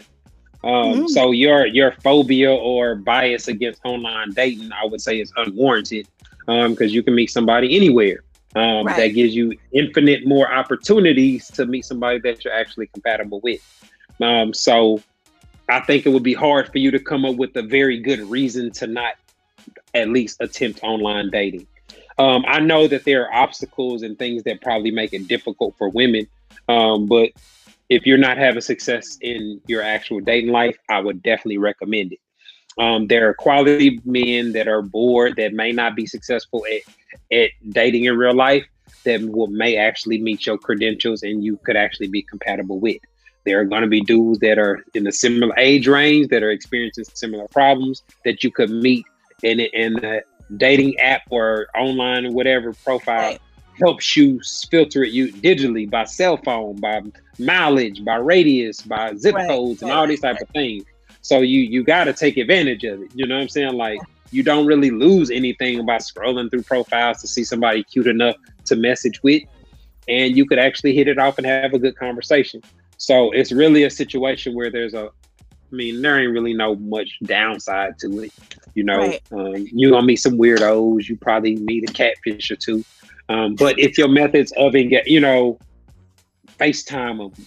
Um, 0.64 0.72
mm-hmm. 0.72 1.06
So 1.08 1.32
your 1.32 1.66
your 1.66 1.92
phobia 2.02 2.52
or 2.52 2.94
bias 2.94 3.48
against 3.48 3.80
online 3.84 4.30
dating, 4.32 4.72
I 4.72 4.86
would 4.86 5.00
say, 5.00 5.20
is 5.20 5.30
unwarranted 5.36 6.08
because 6.46 6.80
um, 6.80 6.88
you 6.88 7.02
can 7.02 7.14
meet 7.14 7.30
somebody 7.30 7.76
anywhere. 7.76 8.24
Um, 8.56 8.86
right. 8.86 8.96
That 8.96 9.08
gives 9.08 9.34
you 9.34 9.52
infinite 9.72 10.26
more 10.26 10.50
opportunities 10.50 11.48
to 11.48 11.66
meet 11.66 11.84
somebody 11.84 12.18
that 12.20 12.44
you're 12.44 12.54
actually 12.54 12.86
compatible 12.86 13.40
with. 13.40 13.60
Um, 14.22 14.54
so 14.54 15.02
I 15.68 15.80
think 15.80 16.06
it 16.06 16.10
would 16.10 16.22
be 16.22 16.34
hard 16.34 16.70
for 16.70 16.78
you 16.78 16.90
to 16.92 16.98
come 16.98 17.24
up 17.24 17.36
with 17.36 17.56
a 17.56 17.62
very 17.62 17.98
good 17.98 18.20
reason 18.20 18.70
to 18.72 18.86
not 18.86 19.14
at 19.92 20.08
least 20.08 20.36
attempt 20.40 20.80
online 20.82 21.30
dating. 21.30 21.66
Um, 22.16 22.44
I 22.46 22.60
know 22.60 22.86
that 22.86 23.04
there 23.04 23.26
are 23.26 23.42
obstacles 23.42 24.02
and 24.02 24.16
things 24.18 24.44
that 24.44 24.60
probably 24.62 24.92
make 24.92 25.12
it 25.12 25.26
difficult 25.26 25.74
for 25.76 25.88
women, 25.88 26.28
um, 26.68 27.06
but 27.06 27.30
if 27.88 28.06
you're 28.06 28.18
not 28.18 28.38
having 28.38 28.60
success 28.60 29.18
in 29.20 29.60
your 29.66 29.82
actual 29.82 30.20
dating 30.20 30.50
life, 30.50 30.76
I 30.88 31.00
would 31.00 31.22
definitely 31.22 31.58
recommend 31.58 32.12
it. 32.12 32.20
Um, 32.78 33.06
there 33.06 33.28
are 33.28 33.34
quality 33.34 34.00
men 34.04 34.52
that 34.52 34.66
are 34.66 34.82
bored 34.82 35.36
that 35.36 35.52
may 35.52 35.70
not 35.70 35.94
be 35.94 36.06
successful 36.06 36.64
at, 36.66 37.36
at 37.36 37.50
dating 37.70 38.04
in 38.04 38.16
real 38.16 38.34
life 38.34 38.64
that 39.04 39.20
will 39.22 39.46
may 39.46 39.76
actually 39.76 40.20
meet 40.20 40.46
your 40.46 40.58
credentials 40.58 41.22
and 41.22 41.44
you 41.44 41.56
could 41.64 41.76
actually 41.76 42.08
be 42.08 42.22
compatible 42.22 42.80
with. 42.80 42.98
There 43.44 43.60
are 43.60 43.64
going 43.64 43.82
to 43.82 43.88
be 43.88 44.00
dudes 44.00 44.38
that 44.40 44.58
are 44.58 44.82
in 44.94 45.06
a 45.06 45.12
similar 45.12 45.54
age 45.58 45.86
range 45.86 46.28
that 46.28 46.42
are 46.42 46.50
experiencing 46.50 47.04
similar 47.12 47.46
problems 47.48 48.02
that 48.24 48.42
you 48.42 48.50
could 48.50 48.70
meet 48.70 49.04
in 49.42 49.60
in 49.60 49.94
the 49.94 50.22
dating 50.56 50.98
app 50.98 51.22
or 51.30 51.66
online 51.76 52.26
or 52.26 52.32
whatever 52.32 52.72
profile 52.72 53.32
right. 53.32 53.40
Helps 53.78 54.16
you 54.16 54.40
filter 54.70 55.02
it 55.02 55.12
you 55.12 55.32
digitally 55.32 55.88
by 55.88 56.04
cell 56.04 56.36
phone, 56.38 56.76
by 56.76 57.02
mileage, 57.38 58.04
by 58.04 58.16
radius, 58.16 58.82
by 58.82 59.14
zip 59.14 59.34
right. 59.34 59.48
codes, 59.48 59.82
and 59.82 59.90
all 59.90 60.06
these 60.06 60.20
type 60.20 60.40
of 60.40 60.48
things. 60.50 60.84
So 61.22 61.40
you 61.40 61.60
you 61.60 61.82
got 61.82 62.04
to 62.04 62.12
take 62.12 62.36
advantage 62.36 62.84
of 62.84 63.02
it. 63.02 63.10
You 63.14 63.26
know 63.26 63.36
what 63.36 63.42
I'm 63.42 63.48
saying? 63.48 63.74
Like 63.74 64.00
you 64.30 64.42
don't 64.42 64.66
really 64.66 64.90
lose 64.90 65.30
anything 65.30 65.84
by 65.86 65.96
scrolling 65.96 66.50
through 66.50 66.62
profiles 66.62 67.20
to 67.20 67.28
see 67.28 67.44
somebody 67.44 67.84
cute 67.84 68.06
enough 68.06 68.36
to 68.66 68.76
message 68.76 69.22
with, 69.22 69.42
and 70.08 70.36
you 70.36 70.46
could 70.46 70.58
actually 70.58 70.94
hit 70.94 71.08
it 71.08 71.18
off 71.18 71.38
and 71.38 71.46
have 71.46 71.72
a 71.72 71.78
good 71.78 71.96
conversation. 71.96 72.62
So 72.96 73.30
it's 73.32 73.52
really 73.52 73.84
a 73.84 73.90
situation 73.90 74.54
where 74.54 74.70
there's 74.70 74.94
a, 74.94 75.06
I 75.06 75.74
mean, 75.74 76.00
there 76.00 76.18
ain't 76.18 76.32
really 76.32 76.54
no 76.54 76.74
much 76.76 77.18
downside 77.22 77.98
to 78.00 78.20
it. 78.20 78.32
You 78.74 78.84
know, 78.84 78.98
right. 78.98 79.22
um, 79.32 79.66
you 79.72 79.90
gonna 79.90 80.06
meet 80.06 80.16
some 80.16 80.36
weirdos. 80.36 81.08
You 81.08 81.16
probably 81.16 81.56
meet 81.56 81.88
a 81.88 81.92
catfish 81.92 82.50
or 82.50 82.56
two. 82.56 82.84
Um, 83.28 83.54
but 83.54 83.78
if 83.78 83.96
your 83.96 84.08
methods 84.08 84.52
of 84.56 84.74
engage, 84.74 85.06
you 85.06 85.20
know, 85.20 85.58
FaceTime 86.58 87.18
them, 87.18 87.46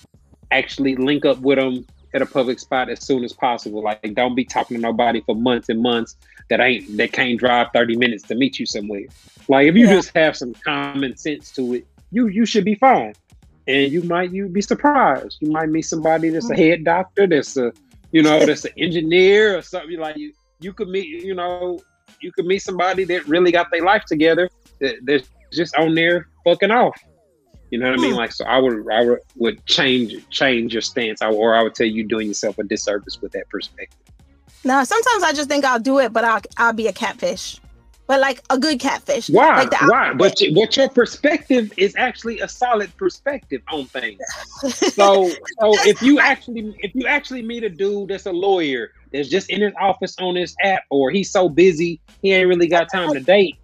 actually 0.52 0.96
link 0.96 1.26
up 1.26 1.40
with 1.40 1.58
them 1.58 1.86
at 2.14 2.22
a 2.22 2.26
public 2.26 2.60
spot 2.60 2.90
as 2.90 3.04
soon 3.04 3.24
as 3.24 3.34
possible. 3.34 3.84
Like, 3.84 4.14
don't 4.16 4.36
be 4.36 4.46
talking 4.46 4.78
to 4.78 4.82
nobody 4.82 5.22
for 5.22 5.36
months 5.36 5.70
and 5.70 5.82
months 5.82 6.16
that 6.50 6.60
ain't 6.60 6.98
that 6.98 7.12
can't 7.12 7.38
drive 7.38 7.68
thirty 7.74 7.96
minutes 7.96 8.24
to 8.24 8.36
meet 8.36 8.60
you 8.60 8.66
somewhere. 8.66 9.06
Like, 9.48 9.68
if 9.68 9.76
you 9.76 9.86
yeah. 9.86 9.94
just 9.94 10.12
have 10.16 10.36
some 10.36 10.54
common 10.54 11.16
sense 11.18 11.52
to 11.52 11.76
it, 11.76 11.88
you 12.12 12.28
you 12.28 12.46
should 12.46 12.66
be 12.66 12.76
fine 12.76 13.14
and 13.68 13.92
you 13.92 14.02
might 14.04 14.32
you 14.32 14.48
be 14.48 14.62
surprised. 14.62 15.38
You 15.42 15.52
might 15.52 15.70
meet 15.70 15.84
somebody 15.84 16.30
that's 16.30 16.50
a 16.50 16.54
mm. 16.54 16.58
head 16.58 16.84
doctor, 16.84 17.28
that's 17.28 17.58
a 17.58 17.72
you 18.12 18.24
know 18.24 18.46
that's 18.46 18.66
an 18.66 18.72
engineer 18.78 19.58
or 19.58 19.62
something 19.62 20.00
like 20.00 20.18
you. 20.18 20.34
You 20.60 20.74
could 20.74 20.88
meet 20.88 21.08
you 21.24 21.36
know 21.36 21.80
you 22.22 22.32
could 22.32 22.46
meet 22.46 22.60
somebody 22.60 23.04
that 23.06 23.28
really 23.28 23.52
got 23.52 23.68
their 23.72 23.84
life 23.84 24.06
together. 24.06 24.50
That, 24.80 24.96
that's 25.04 25.30
just 25.54 25.76
on 25.76 25.96
there 25.96 26.28
fucking 26.44 26.72
off. 26.72 27.00
You 27.72 27.80
know 27.80 27.90
what 27.90 28.00
I 28.00 28.02
mean? 28.02 28.12
Hmm. 28.12 28.18
Like 28.18 28.32
so, 28.32 28.46
I 28.46 28.60
would 28.60 28.90
I 28.92 29.04
would, 29.04 29.20
would 29.36 29.66
change 29.66 30.28
change 30.30 30.74
your 30.74 30.82
stance, 30.82 31.22
or 31.22 31.56
I 31.56 31.64
would 31.64 31.76
tell 31.76 31.88
you 31.88 32.08
doing 32.08 32.28
yourself 32.28 32.58
a 32.60 32.64
disservice 32.64 33.22
with 33.22 33.34
that 33.34 33.50
perspective. 33.50 34.00
No, 34.64 34.84
sometimes 34.84 35.24
I 35.24 35.34
just 35.34 35.50
think 35.50 35.66
I'll 35.66 35.80
do 35.80 36.00
it, 36.00 36.14
but 36.14 36.24
I'll 36.24 36.42
I'll 36.58 36.74
be 36.74 36.88
a 36.88 36.94
catfish 36.94 37.60
but 38.08 38.22
like 38.22 38.42
a 38.50 38.58
good 38.58 38.80
catfish. 38.80 39.30
Why? 39.30 39.64
Like 39.64 39.82
Why? 39.82 40.14
But 40.14 40.42
but 40.56 40.78
your 40.78 40.90
perspective 40.90 41.72
is 41.78 41.94
actually 41.98 42.40
a 42.40 42.48
solid 42.48 42.96
perspective 42.98 43.62
on 43.70 43.86
things. 43.86 44.20
so 44.94 45.30
so 45.60 45.74
if 45.86 46.02
you 46.02 46.20
actually 46.20 46.74
if 46.80 46.96
you 46.96 47.06
actually 47.06 47.42
meet 47.42 47.64
a 47.64 47.70
dude 47.70 48.10
that's 48.10 48.26
a 48.26 48.32
lawyer 48.32 48.94
that's 49.12 49.28
just 49.28 49.50
in 49.50 49.62
his 49.62 49.74
office 49.80 50.16
on 50.20 50.36
his 50.36 50.56
app, 50.64 50.84
or 50.90 51.12
he's 51.12 51.30
so 51.30 51.50
busy 51.50 52.00
he 52.22 52.34
ain't 52.34 52.48
really 52.48 52.68
got 52.68 52.90
time 52.90 53.14
to 53.14 53.20
date, 53.20 53.58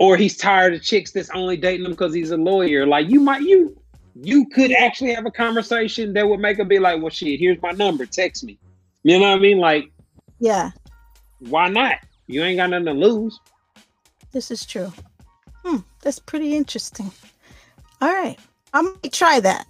or 0.00 0.16
he's 0.16 0.34
tired 0.34 0.72
of 0.72 0.82
chicks 0.82 1.12
that's 1.12 1.28
only 1.30 1.58
dating 1.58 1.84
him 1.84 1.90
because 1.92 2.14
he's 2.14 2.30
a 2.30 2.36
lawyer, 2.36 2.86
like 2.86 3.08
you 3.10 3.20
might 3.20 3.42
you 3.42 3.76
you 4.22 4.48
could 4.48 4.72
actually 4.72 5.12
have 5.12 5.26
a 5.26 5.30
conversation 5.30 6.14
that 6.14 6.26
would 6.26 6.40
make 6.40 6.58
him 6.58 6.66
be 6.66 6.78
like, 6.78 7.00
well, 7.00 7.10
shit, 7.10 7.38
here's 7.38 7.60
my 7.62 7.70
number, 7.72 8.06
text 8.06 8.42
me. 8.42 8.58
You 9.04 9.18
know 9.20 9.28
what 9.30 9.36
I 9.36 9.38
mean? 9.38 9.58
Like, 9.58 9.92
yeah. 10.40 10.70
Why 11.38 11.68
not? 11.68 11.98
You 12.26 12.42
ain't 12.42 12.56
got 12.56 12.70
nothing 12.70 12.86
to 12.86 12.92
lose. 12.92 13.38
This 14.32 14.50
is 14.50 14.64
true. 14.64 14.92
Hmm, 15.64 15.78
that's 16.00 16.18
pretty 16.18 16.56
interesting. 16.56 17.12
All 18.00 18.08
right, 18.08 18.38
I'm 18.72 18.86
gonna 18.86 19.10
try 19.10 19.38
that. 19.40 19.66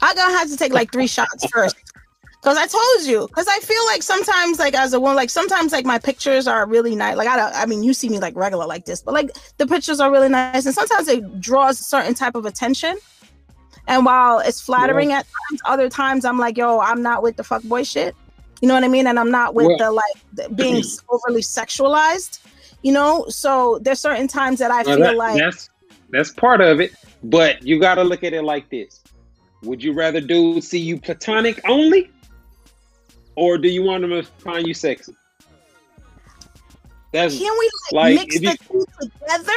I'm 0.00 0.16
gonna 0.16 0.38
have 0.38 0.48
to 0.48 0.56
take 0.56 0.72
like 0.72 0.92
three 0.92 1.06
shots 1.06 1.46
first. 1.52 1.76
Cause 2.44 2.58
I 2.58 2.66
told 2.66 3.08
you, 3.08 3.26
cause 3.28 3.46
I 3.48 3.58
feel 3.60 3.82
like 3.86 4.02
sometimes, 4.02 4.58
like 4.58 4.74
as 4.74 4.92
a 4.92 5.00
woman, 5.00 5.16
like 5.16 5.30
sometimes, 5.30 5.72
like 5.72 5.86
my 5.86 5.98
pictures 5.98 6.46
are 6.46 6.66
really 6.66 6.94
nice. 6.94 7.16
Like 7.16 7.26
I 7.26 7.36
don't, 7.36 7.54
I 7.54 7.64
mean, 7.64 7.82
you 7.82 7.94
see 7.94 8.10
me 8.10 8.18
like 8.18 8.36
regular 8.36 8.66
like 8.66 8.84
this, 8.84 9.00
but 9.00 9.14
like 9.14 9.30
the 9.56 9.66
pictures 9.66 9.98
are 9.98 10.12
really 10.12 10.28
nice, 10.28 10.66
and 10.66 10.74
sometimes 10.74 11.08
it 11.08 11.40
draws 11.40 11.80
a 11.80 11.82
certain 11.82 12.12
type 12.12 12.34
of 12.34 12.44
attention. 12.44 12.98
And 13.86 14.04
while 14.04 14.40
it's 14.40 14.60
flattering 14.60 15.08
yeah. 15.08 15.20
at 15.20 15.26
times, 15.26 15.60
other 15.64 15.88
times 15.88 16.26
I'm 16.26 16.38
like, 16.38 16.58
yo, 16.58 16.80
I'm 16.80 17.00
not 17.00 17.22
with 17.22 17.36
the 17.36 17.44
fuck 17.44 17.62
boy 17.62 17.82
shit. 17.82 18.14
You 18.60 18.68
know 18.68 18.74
what 18.74 18.84
I 18.84 18.88
mean? 18.88 19.06
And 19.06 19.18
I'm 19.18 19.30
not 19.30 19.54
with 19.54 19.78
the 19.78 19.90
like 19.90 20.04
the, 20.34 20.50
being 20.50 20.82
overly 21.08 21.40
sexualized. 21.40 22.40
You 22.82 22.92
know, 22.92 23.24
so 23.30 23.78
there's 23.80 24.00
certain 24.00 24.28
times 24.28 24.58
that 24.58 24.70
I 24.70 24.82
well, 24.82 24.96
feel 24.96 25.04
that, 25.06 25.16
like 25.16 25.38
that's 25.38 25.70
that's 26.10 26.30
part 26.30 26.60
of 26.60 26.78
it. 26.82 26.92
But 27.22 27.62
you 27.62 27.80
got 27.80 27.94
to 27.94 28.04
look 28.04 28.22
at 28.22 28.34
it 28.34 28.42
like 28.42 28.68
this: 28.68 29.00
Would 29.62 29.82
you 29.82 29.94
rather 29.94 30.20
dudes 30.20 30.68
see 30.68 30.78
you 30.78 31.00
platonic 31.00 31.58
only, 31.66 32.10
or 33.36 33.58
do 33.58 33.68
you 33.68 33.82
want 33.82 34.02
them 34.02 34.10
to 34.10 34.22
find 34.22 34.66
you 34.66 34.74
sexy? 34.74 35.14
That's 37.12 37.38
can 37.38 37.56
we 37.58 37.70
like, 37.92 38.18
like 38.18 38.28
mix 38.28 38.40
the 38.40 38.58
two 38.66 38.84
together? 39.00 39.52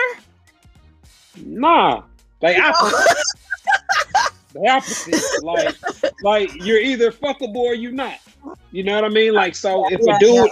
Nah, 1.43 2.03
like 2.41 2.57
I, 2.59 2.71
the 4.53 4.67
opposite. 4.69 5.43
like, 5.43 5.75
like 6.23 6.63
you're 6.63 6.79
either 6.79 7.11
fuckable 7.11 7.57
or 7.57 7.73
you're 7.73 7.91
not. 7.91 8.19
You 8.71 8.83
know 8.83 8.95
what 8.95 9.05
I 9.05 9.09
mean? 9.09 9.33
Like, 9.33 9.55
so 9.55 9.91
if 9.91 9.99
a 10.01 10.19
dude, 10.19 10.51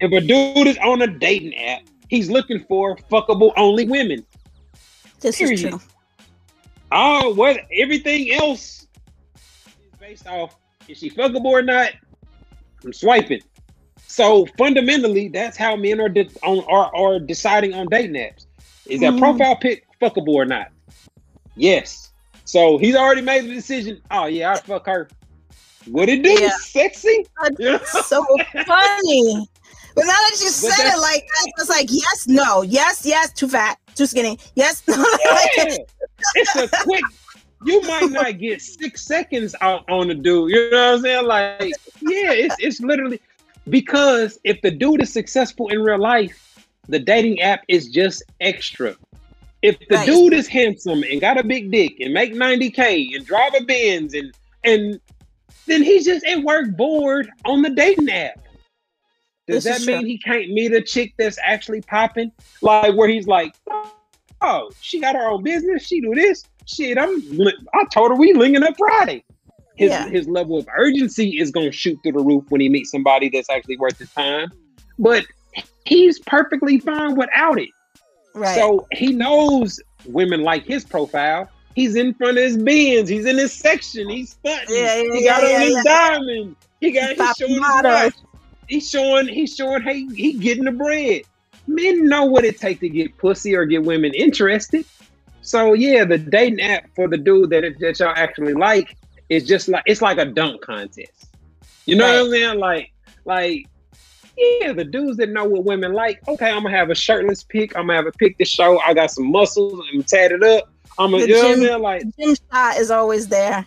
if 0.00 0.12
a 0.12 0.20
dude 0.20 0.66
is 0.66 0.78
on 0.78 1.02
a 1.02 1.06
dating 1.06 1.56
app, 1.56 1.82
he's 2.08 2.30
looking 2.30 2.64
for 2.64 2.96
fuckable 3.10 3.52
only 3.56 3.86
women. 3.86 4.24
This 5.20 5.38
Period. 5.38 5.54
is 5.54 5.62
true. 5.62 5.80
Oh, 6.90 7.32
what 7.34 7.60
everything 7.74 8.32
else 8.32 8.86
is 9.36 9.98
based 10.00 10.26
off 10.26 10.56
is 10.88 10.98
she 10.98 11.10
fuckable 11.10 11.46
or 11.46 11.62
not? 11.62 11.92
I'm 12.84 12.92
swiping. 12.92 13.40
So 14.06 14.46
fundamentally, 14.58 15.28
that's 15.28 15.56
how 15.56 15.76
men 15.76 16.00
are 16.00 16.08
de- 16.08 16.28
on 16.42 16.64
are, 16.64 16.94
are 16.94 17.18
deciding 17.18 17.74
on 17.74 17.86
dating 17.90 18.14
apps. 18.14 18.46
Is 18.86 19.00
that 19.00 19.14
mm. 19.14 19.18
profile 19.18 19.56
pic 19.56 19.86
fuckable 20.00 20.34
or 20.34 20.44
not? 20.44 20.68
Yes. 21.56 22.12
So 22.44 22.76
he's 22.78 22.96
already 22.96 23.22
made 23.22 23.44
the 23.44 23.54
decision. 23.54 24.00
Oh 24.10 24.26
yeah, 24.26 24.52
I 24.52 24.56
fuck 24.56 24.86
her. 24.86 25.08
What 25.86 26.08
it 26.08 26.22
do? 26.22 26.30
Yeah. 26.30 26.50
Sexy? 26.58 27.26
so 27.86 28.24
funny. 28.66 29.48
But 29.94 30.04
now 30.04 30.12
that 30.12 30.38
you 30.40 30.48
said 30.48 30.86
it 30.86 31.00
like 31.00 31.22
I 31.22 31.44
was 31.58 31.68
like, 31.68 31.88
yes, 31.90 32.26
no, 32.26 32.62
yes, 32.62 33.04
yes, 33.04 33.32
too 33.32 33.48
fat, 33.48 33.78
too 33.94 34.06
skinny, 34.06 34.38
yes, 34.54 34.82
no. 34.88 34.94
Yeah. 35.56 35.76
it's 36.34 36.56
a 36.56 36.68
quick. 36.68 37.04
You 37.64 37.80
might 37.82 38.10
not 38.10 38.38
get 38.38 38.60
six 38.60 39.02
seconds 39.02 39.54
out 39.60 39.88
on 39.88 40.08
the 40.08 40.14
dude. 40.14 40.50
You 40.50 40.70
know 40.70 40.76
what 40.76 40.94
I'm 40.94 41.00
saying? 41.02 41.26
Like, 41.26 41.60
yeah, 42.00 42.32
it's 42.32 42.56
it's 42.58 42.80
literally 42.80 43.20
because 43.68 44.38
if 44.44 44.60
the 44.62 44.70
dude 44.70 45.02
is 45.02 45.12
successful 45.12 45.68
in 45.68 45.82
real 45.82 45.98
life, 45.98 46.66
the 46.88 46.98
dating 46.98 47.40
app 47.40 47.62
is 47.68 47.88
just 47.88 48.22
extra. 48.40 48.96
If 49.62 49.78
the 49.88 49.96
right. 49.96 50.06
dude 50.06 50.32
is 50.32 50.48
handsome 50.48 51.04
and 51.04 51.20
got 51.20 51.38
a 51.38 51.44
big 51.44 51.70
dick 51.70 52.00
and 52.00 52.12
make 52.12 52.34
90k 52.34 53.14
and 53.14 53.24
drive 53.24 53.54
a 53.54 53.64
Benz 53.64 54.14
and 54.14 54.32
and 54.64 55.00
then 55.66 55.82
he's 55.82 56.04
just 56.04 56.24
at 56.26 56.42
work 56.42 56.76
bored 56.76 57.30
on 57.44 57.62
the 57.62 57.70
dating 57.70 58.10
app. 58.10 58.40
Does 59.46 59.64
this 59.64 59.84
that 59.84 59.86
mean 59.86 60.00
true. 60.00 60.08
he 60.08 60.18
can't 60.18 60.50
meet 60.50 60.72
a 60.72 60.80
chick 60.80 61.14
that's 61.18 61.38
actually 61.42 61.82
popping? 61.82 62.32
Like 62.60 62.94
where 62.94 63.08
he's 63.08 63.26
like, 63.26 63.54
oh, 64.40 64.70
she 64.80 65.00
got 65.00 65.14
her 65.14 65.28
own 65.28 65.42
business. 65.42 65.86
She 65.86 66.00
do 66.00 66.14
this. 66.14 66.44
Shit, 66.66 66.98
I'm. 66.98 67.22
I 67.74 67.84
told 67.92 68.10
her 68.10 68.16
we 68.16 68.32
linking 68.32 68.62
up 68.62 68.76
Friday. 68.78 69.24
His 69.76 69.90
yeah. 69.90 70.08
his 70.08 70.28
level 70.28 70.58
of 70.58 70.68
urgency 70.76 71.40
is 71.40 71.50
gonna 71.50 71.72
shoot 71.72 71.98
through 72.02 72.12
the 72.12 72.20
roof 72.20 72.44
when 72.50 72.60
he 72.60 72.68
meets 72.68 72.90
somebody 72.90 73.28
that's 73.28 73.50
actually 73.50 73.76
worth 73.78 73.98
his 73.98 74.10
time. 74.12 74.50
But 74.98 75.24
he's 75.84 76.18
perfectly 76.20 76.78
fine 76.78 77.16
without 77.16 77.58
it. 77.58 77.70
Right. 78.34 78.54
So 78.54 78.86
he 78.92 79.12
knows 79.12 79.80
women 80.06 80.42
like 80.42 80.64
his 80.64 80.84
profile. 80.84 81.48
He's 81.74 81.96
in 81.96 82.12
front 82.14 82.36
of 82.36 82.44
his 82.44 82.56
Benz. 82.58 83.08
He's 83.08 83.24
in 83.24 83.38
his 83.38 83.52
section. 83.52 84.08
He's 84.08 84.30
stunting. 84.32 84.76
Yeah, 84.76 84.96
yeah, 84.96 85.14
he 85.14 85.24
got 85.24 85.42
yeah, 85.42 85.54
on 85.54 85.60
his 85.62 85.74
yeah. 85.74 85.82
diamond. 85.84 86.56
He 86.80 86.90
got 86.92 87.16
he's 87.16 87.36
showing 87.36 87.52
his 87.52 87.60
watch. 87.60 88.14
He's 88.68 88.90
showing 88.90 89.28
he's 89.28 89.54
showing 89.54 89.82
hey 89.82 90.06
he 90.14 90.34
getting 90.34 90.64
the 90.64 90.72
bread. 90.72 91.22
Men 91.66 92.08
know 92.08 92.24
what 92.24 92.44
it 92.44 92.58
takes 92.58 92.80
to 92.80 92.88
get 92.88 93.16
pussy 93.18 93.54
or 93.54 93.64
get 93.64 93.84
women 93.84 94.12
interested. 94.14 94.84
So 95.42 95.74
yeah, 95.74 96.04
the 96.04 96.18
dating 96.18 96.60
app 96.60 96.88
for 96.94 97.08
the 97.08 97.18
dude 97.18 97.50
that 97.50 97.64
that 97.80 97.98
y'all 98.00 98.14
actually 98.16 98.54
like 98.54 98.96
is 99.28 99.46
just 99.46 99.68
like 99.68 99.82
it's 99.86 100.00
like 100.00 100.18
a 100.18 100.24
dunk 100.24 100.62
contest. 100.62 101.36
You 101.84 101.96
know 101.96 102.06
right. 102.06 102.18
what 102.18 102.26
I'm 102.26 102.30
saying? 102.30 102.58
Like 102.58 102.92
like 103.24 103.66
yeah, 104.36 104.72
the 104.72 104.84
dudes 104.84 105.18
that 105.18 105.28
know 105.30 105.44
what 105.44 105.64
women 105.64 105.92
like. 105.92 106.26
Okay, 106.26 106.50
I'm 106.50 106.62
gonna 106.62 106.76
have 106.76 106.90
a 106.90 106.94
shirtless 106.94 107.42
pic. 107.42 107.76
I'm 107.76 107.86
gonna 107.86 107.96
have 107.96 108.06
a 108.06 108.12
pic 108.12 108.38
to 108.38 108.44
show 108.44 108.80
I 108.80 108.94
got 108.94 109.10
some 109.10 109.30
muscles. 109.30 109.84
I'm 109.92 110.02
tatted 110.02 110.42
up. 110.42 110.70
I'm 110.98 111.10
gonna, 111.10 111.24
you 111.24 111.34
know 111.34 111.48
what 111.48 111.58
I 111.58 111.60
mean? 111.60 111.82
Like 111.82 112.02
gym 112.18 112.36
shot 112.50 112.76
is 112.78 112.90
always 112.90 113.28
there. 113.28 113.66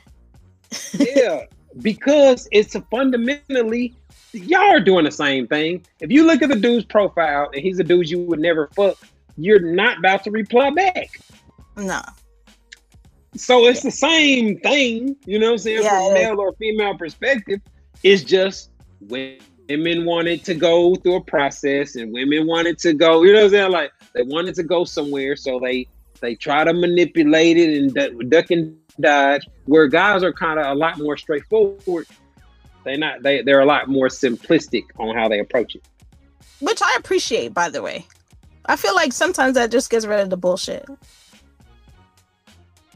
yeah, 0.94 1.44
because 1.82 2.48
it's 2.52 2.76
fundamentally 2.90 3.96
y'all 4.34 4.60
are 4.60 4.80
doing 4.80 5.06
the 5.06 5.12
same 5.12 5.48
thing. 5.48 5.86
If 6.00 6.12
you 6.12 6.26
look 6.26 6.42
at 6.42 6.50
the 6.50 6.56
dude's 6.56 6.86
profile 6.86 7.50
and 7.54 7.62
he's 7.62 7.80
a 7.80 7.84
dude 7.84 8.10
you 8.10 8.22
would 8.22 8.40
never 8.40 8.68
fuck, 8.76 8.98
you're 9.38 9.60
not 9.60 10.00
about 10.00 10.24
to 10.26 10.32
reply 10.32 10.70
back. 10.72 11.20
No. 11.78 12.02
So 13.36 13.66
it's 13.66 13.84
yeah. 13.84 13.90
the 13.90 13.96
same 13.96 14.60
thing, 14.60 15.16
you 15.26 15.40
know 15.40 15.48
what 15.48 15.52
I'm 15.54 15.58
saying, 15.58 15.84
yeah, 15.84 15.90
from 15.90 16.12
a 16.12 16.14
male 16.14 16.40
or 16.40 16.54
female 16.54 16.98
perspective. 16.98 17.60
It's 18.02 18.24
just 18.24 18.72
when 19.02 19.40
women 19.68 20.06
wanted 20.06 20.44
to 20.46 20.54
go 20.54 20.96
through 20.96 21.16
a 21.16 21.22
process 21.22 21.96
and 21.96 22.14
women 22.14 22.48
wanted 22.48 22.78
to 22.80 22.94
go, 22.94 23.24
you 23.24 23.34
know 23.34 23.40
what 23.40 23.46
I'm 23.46 23.52
saying? 23.52 23.72
Like 23.72 23.92
they 24.14 24.22
wanted 24.22 24.56
to 24.56 24.64
go 24.64 24.86
somewhere, 24.86 25.36
so 25.36 25.60
they 25.60 25.88
they 26.22 26.36
try 26.36 26.64
to 26.64 26.74
manipulate 26.74 27.58
it 27.58 27.78
and 27.78 28.30
duck 28.30 28.52
and 28.52 28.78
dodge. 29.00 29.46
Where 29.66 29.88
guys 29.88 30.24
are 30.24 30.34
kind 30.34 30.60
of 30.60 30.68
a 30.68 30.76
lot 30.76 30.98
more 30.98 31.18
straightforward. 31.18 32.08
They're 32.86 32.98
not 32.98 33.24
they 33.24 33.42
they're 33.42 33.62
a 33.62 33.66
lot 33.66 33.90
more 33.90 34.08
simplistic 34.08 34.84
on 34.98 35.16
how 35.16 35.28
they 35.28 35.40
approach 35.40 35.76
it. 35.76 35.84
Which 36.62 36.82
I 36.82 36.96
appreciate, 36.98 37.54
by 37.54 37.70
the 37.70 37.82
way. 37.82 38.06
I 38.68 38.78
feel 38.78 38.96
like 38.96 39.14
sometimes 39.14 39.56
that 39.56 39.72
just 39.72 39.90
gets 39.90 40.06
rid 40.06 40.22
of 40.22 40.30
the 40.30 40.38
bullshit. 40.38 40.88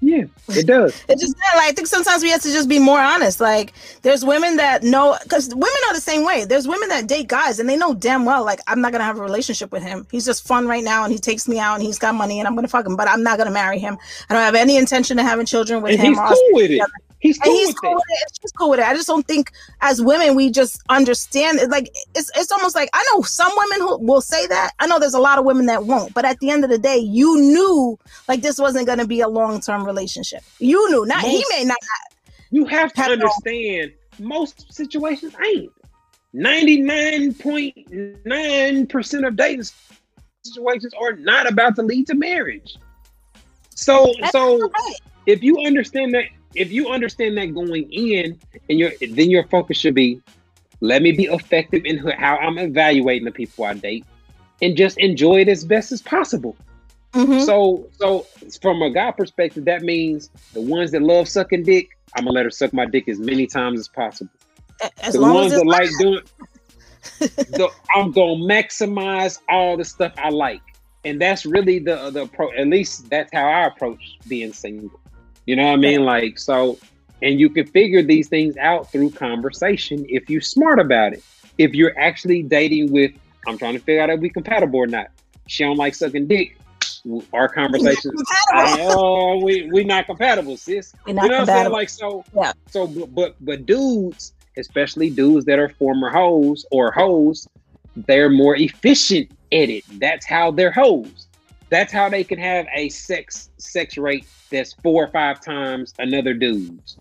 Yeah, 0.02 0.24
it 0.50 0.66
does. 0.66 1.04
it 1.10 1.20
just 1.20 1.36
like 1.56 1.70
I 1.70 1.72
think 1.72 1.88
sometimes 1.88 2.24
we 2.24 2.30
have 2.30 2.42
to 2.42 2.52
just 2.52 2.70
be 2.70 2.80
more 2.80 3.00
honest. 3.00 3.40
Like 3.40 3.74
there's 4.02 4.24
women 4.24 4.56
that 4.58 4.84
know 4.84 5.18
because 5.24 5.50
women 5.50 5.70
are 5.90 5.94
the 5.94 6.02
same 6.02 6.24
way. 6.24 6.46
There's 6.46 6.68
women 6.68 6.90
that 6.90 7.08
date 7.08 7.28
guys 7.28 7.60
and 7.60 7.68
they 7.68 7.76
know 7.76 7.94
damn 7.94 8.26
well 8.26 8.46
like 8.46 8.60
I'm 8.68 8.82
not 8.82 8.92
gonna 8.92 9.04
have 9.04 9.18
a 9.18 9.22
relationship 9.24 9.72
with 9.72 9.84
him. 9.84 10.08
He's 10.12 10.26
just 10.26 10.48
fun 10.48 10.68
right 10.68 10.84
now 10.84 11.04
and 11.04 11.12
he 11.12 11.20
takes 11.20 11.48
me 11.48 11.60
out 11.60 11.76
and 11.76 11.84
he's 11.84 12.00
got 12.00 12.16
money 12.16 12.40
and 12.40 12.48
I'm 12.48 12.56
gonna 12.56 12.68
fuck 12.68 12.86
him, 12.86 12.96
but 12.96 13.08
I'm 13.08 13.24
not 13.24 13.38
gonna 13.38 13.52
marry 13.52 13.80
him. 13.80 13.98
I 14.30 14.34
don't 14.34 14.44
have 14.44 14.56
any 14.56 14.78
intention 14.78 15.20
of 15.20 15.26
having 15.26 15.46
children 15.46 15.82
with 15.82 15.94
and 15.94 16.02
him. 16.02 16.14
He's 16.14 16.20
cool 16.20 16.50
with 16.54 16.72
it. 16.72 16.82
He's 17.20 17.38
cool, 17.38 17.54
he's 17.54 17.68
with, 17.68 17.82
cool 17.82 17.92
it. 17.92 17.96
with 17.96 18.04
it. 18.10 18.24
It's 18.30 18.38
just 18.40 18.58
cool 18.58 18.70
with 18.70 18.80
it. 18.80 18.88
I 18.88 18.94
just 18.94 19.08
don't 19.08 19.28
think 19.28 19.52
as 19.82 20.02
women 20.02 20.36
we 20.36 20.50
just 20.50 20.82
understand 20.88 21.60
it. 21.60 21.70
Like 21.70 21.94
it's 22.16 22.32
it's 22.36 22.52
almost 22.52 22.76
like 22.76 22.90
I 22.94 23.06
know 23.12 23.22
some 23.24 23.52
women 23.58 23.82
who 23.82 23.98
will 23.98 24.22
say 24.22 24.48
that. 24.48 24.72
I 24.80 24.88
know 24.88 25.00
there's 25.00 25.14
a 25.14 25.20
lot 25.20 25.38
of 25.38 25.46
women 25.46 25.66
that 25.66 25.86
won't. 25.86 26.14
But 26.14 26.24
at 26.24 26.40
the 26.40 26.50
end 26.50 26.64
of 26.64 26.70
the 26.70 26.78
day, 26.78 26.98
you 26.98 27.42
knew 27.42 28.00
like 28.28 28.42
this 28.42 28.58
wasn't 28.58 28.86
going 28.86 29.00
to 29.00 29.08
be 29.08 29.20
a 29.20 29.28
long 29.28 29.60
term 29.60 29.84
relationship. 29.86 30.44
You 30.60 30.90
knew. 30.92 31.06
Not 31.06 31.24
most, 31.24 31.32
he 31.32 31.46
may 31.50 31.66
not. 31.66 31.78
You 32.52 32.66
have 32.66 32.94
to 32.94 33.02
have 33.02 33.12
understand. 33.12 33.94
Most 34.18 34.74
situations 34.74 35.36
ain't. 35.46 35.72
Ninety 36.32 36.80
nine 36.80 37.34
point 37.34 37.76
nine 38.26 38.88
percent 38.88 39.26
of 39.26 39.36
dating 39.36 39.66
situations 40.44 40.94
are 41.02 41.14
not 41.14 41.50
about 41.50 41.76
to 41.76 41.84
lead 41.84 42.08
to 42.08 42.16
marriage. 42.16 42.78
So 43.76 44.14
That's 44.22 44.32
so. 44.32 44.58
Right 44.58 44.96
if 45.30 45.44
you 45.44 45.60
understand 45.66 46.14
that 46.16 46.26
if 46.56 46.72
you 46.72 46.90
understand 46.90 47.38
that 47.38 47.54
going 47.54 47.92
in 47.92 48.40
and 48.70 48.80
your 48.80 48.92
then 49.12 49.30
your 49.30 49.46
focus 49.48 49.78
should 49.78 49.96
be 49.96 50.22
let 50.82 51.02
me 51.02 51.12
be 51.12 51.26
effective 51.26 51.86
in 51.86 51.98
how 51.98 52.38
i'm 52.38 52.58
evaluating 52.58 53.26
the 53.26 53.32
people 53.32 53.66
i 53.66 53.74
date 53.74 54.06
and 54.62 54.76
just 54.76 54.98
enjoy 54.98 55.40
it 55.40 55.48
as 55.48 55.64
best 55.64 55.92
as 55.92 56.02
possible. 56.02 56.56
Mm-hmm. 57.14 57.40
so 57.40 57.90
so 57.98 58.28
from 58.62 58.84
a 58.84 58.92
guy 58.92 59.12
perspective 59.12 59.66
that 59.66 59.82
means 59.82 60.30
the 60.54 60.62
ones 60.62 60.92
that 60.92 61.02
love 61.02 61.28
sucking 61.28 61.64
dick 61.64 61.90
i'm 62.16 62.26
gonna 62.26 62.36
let 62.36 62.46
her 62.46 62.52
suck 62.52 62.72
my 62.72 62.86
dick 62.86 63.08
as 63.10 63.20
many 63.20 63.48
times 63.48 63.80
as 63.80 63.88
possible. 63.88 64.32
As 65.02 65.14
the 65.16 65.22
ones 65.22 65.54
that 65.54 65.66
like 65.66 65.90
doing 65.98 66.22
the, 67.20 67.70
i'm 67.96 68.12
gonna 68.12 68.36
maximize 68.36 69.40
all 69.50 69.76
the 69.78 69.86
stuff 69.86 70.14
i 70.18 70.30
like. 70.30 70.62
And 71.06 71.20
that's 71.20 71.46
really 71.46 71.80
the 71.80 72.12
the 72.12 72.28
pro 72.28 72.52
at 72.52 72.68
least 72.68 73.10
that's 73.10 73.32
how 73.34 73.46
i 73.46 73.66
approach 73.66 74.18
being 74.28 74.54
single 74.54 74.92
you 75.50 75.56
know 75.56 75.66
what 75.66 75.74
I 75.74 75.78
mean? 75.78 76.06
Like, 76.06 76.38
so, 76.38 76.78
and 77.24 77.40
you 77.40 77.50
can 77.50 77.66
figure 77.66 78.04
these 78.04 78.28
things 78.28 78.56
out 78.58 78.92
through 78.92 79.10
conversation 79.10 80.06
if 80.08 80.30
you're 80.30 80.42
smart 80.42 80.78
about 80.80 81.14
it. 81.14 81.24
If 81.58 81.74
you're 81.74 81.98
actually 82.00 82.44
dating 82.44 82.92
with, 82.92 83.14
I'm 83.48 83.58
trying 83.58 83.74
to 83.74 83.80
figure 83.80 84.00
out 84.04 84.12
if 84.12 84.20
we 84.20 84.30
compatible 84.30 84.78
or 84.78 84.86
not. 84.86 85.08
she 85.48 85.64
don't 85.64 85.76
like 85.76 85.96
sucking 85.96 86.28
dick. 86.28 86.56
Our 87.34 87.50
conversations, 87.50 88.22
oh, 88.54 89.44
we 89.44 89.68
we 89.72 89.84
not 89.86 90.06
compatible, 90.06 90.56
sis. 90.56 90.94
Not 91.08 91.24
you 91.24 91.30
know 91.30 91.38
compatible. 91.40 91.48
what 91.48 91.50
I'm 91.50 91.64
saying? 91.64 91.72
Like 91.72 91.90
so, 91.90 92.26
yeah. 92.36 92.54
So, 92.70 92.86
but 93.08 93.36
but 93.42 93.66
dudes, 93.66 94.34
especially 94.56 95.10
dudes 95.10 95.46
that 95.46 95.58
are 95.58 95.70
former 95.70 96.12
hoes 96.12 96.64
or 96.70 96.92
hoes, 96.92 97.48
they're 97.96 98.30
more 98.30 98.56
efficient 98.56 99.32
at 99.52 99.70
it. 99.70 99.84
That's 100.00 100.28
how 100.28 100.52
they're 100.52 100.72
hoes. 100.72 101.26
That's 101.70 101.94
how 101.94 102.10
they 102.10 102.24
can 102.24 102.40
have 102.40 102.66
a 102.74 102.90
sex 102.90 103.50
sex 103.58 103.98
rate 103.98 104.26
that's 104.50 104.74
four 104.74 105.06
or 105.06 105.08
five 105.08 105.42
times 105.42 105.94
another 106.00 106.34
dude's. 106.34 106.98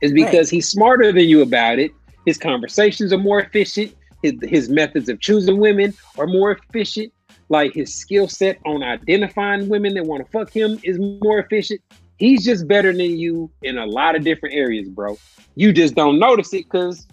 Is 0.00 0.12
because 0.12 0.48
right. 0.48 0.56
he's 0.56 0.68
smarter 0.68 1.12
than 1.12 1.28
you 1.28 1.42
about 1.42 1.78
it. 1.78 1.92
His 2.26 2.38
conversations 2.38 3.12
are 3.12 3.18
more 3.18 3.40
efficient. 3.40 3.94
His, 4.22 4.34
his 4.42 4.68
methods 4.68 5.08
of 5.08 5.20
choosing 5.20 5.58
women 5.58 5.94
are 6.18 6.26
more 6.26 6.52
efficient. 6.52 7.12
Like 7.48 7.74
his 7.74 7.94
skill 7.94 8.28
set 8.28 8.58
on 8.64 8.82
identifying 8.82 9.68
women 9.68 9.94
that 9.94 10.04
want 10.04 10.24
to 10.24 10.30
fuck 10.30 10.50
him 10.50 10.78
is 10.82 10.98
more 10.98 11.38
efficient. 11.38 11.80
He's 12.16 12.44
just 12.44 12.68
better 12.68 12.92
than 12.92 13.18
you 13.18 13.50
in 13.62 13.78
a 13.78 13.86
lot 13.86 14.14
of 14.14 14.22
different 14.22 14.54
areas, 14.54 14.88
bro. 14.88 15.18
You 15.54 15.72
just 15.72 15.94
don't 15.94 16.18
notice 16.18 16.52
it 16.54 16.64
because 16.64 17.06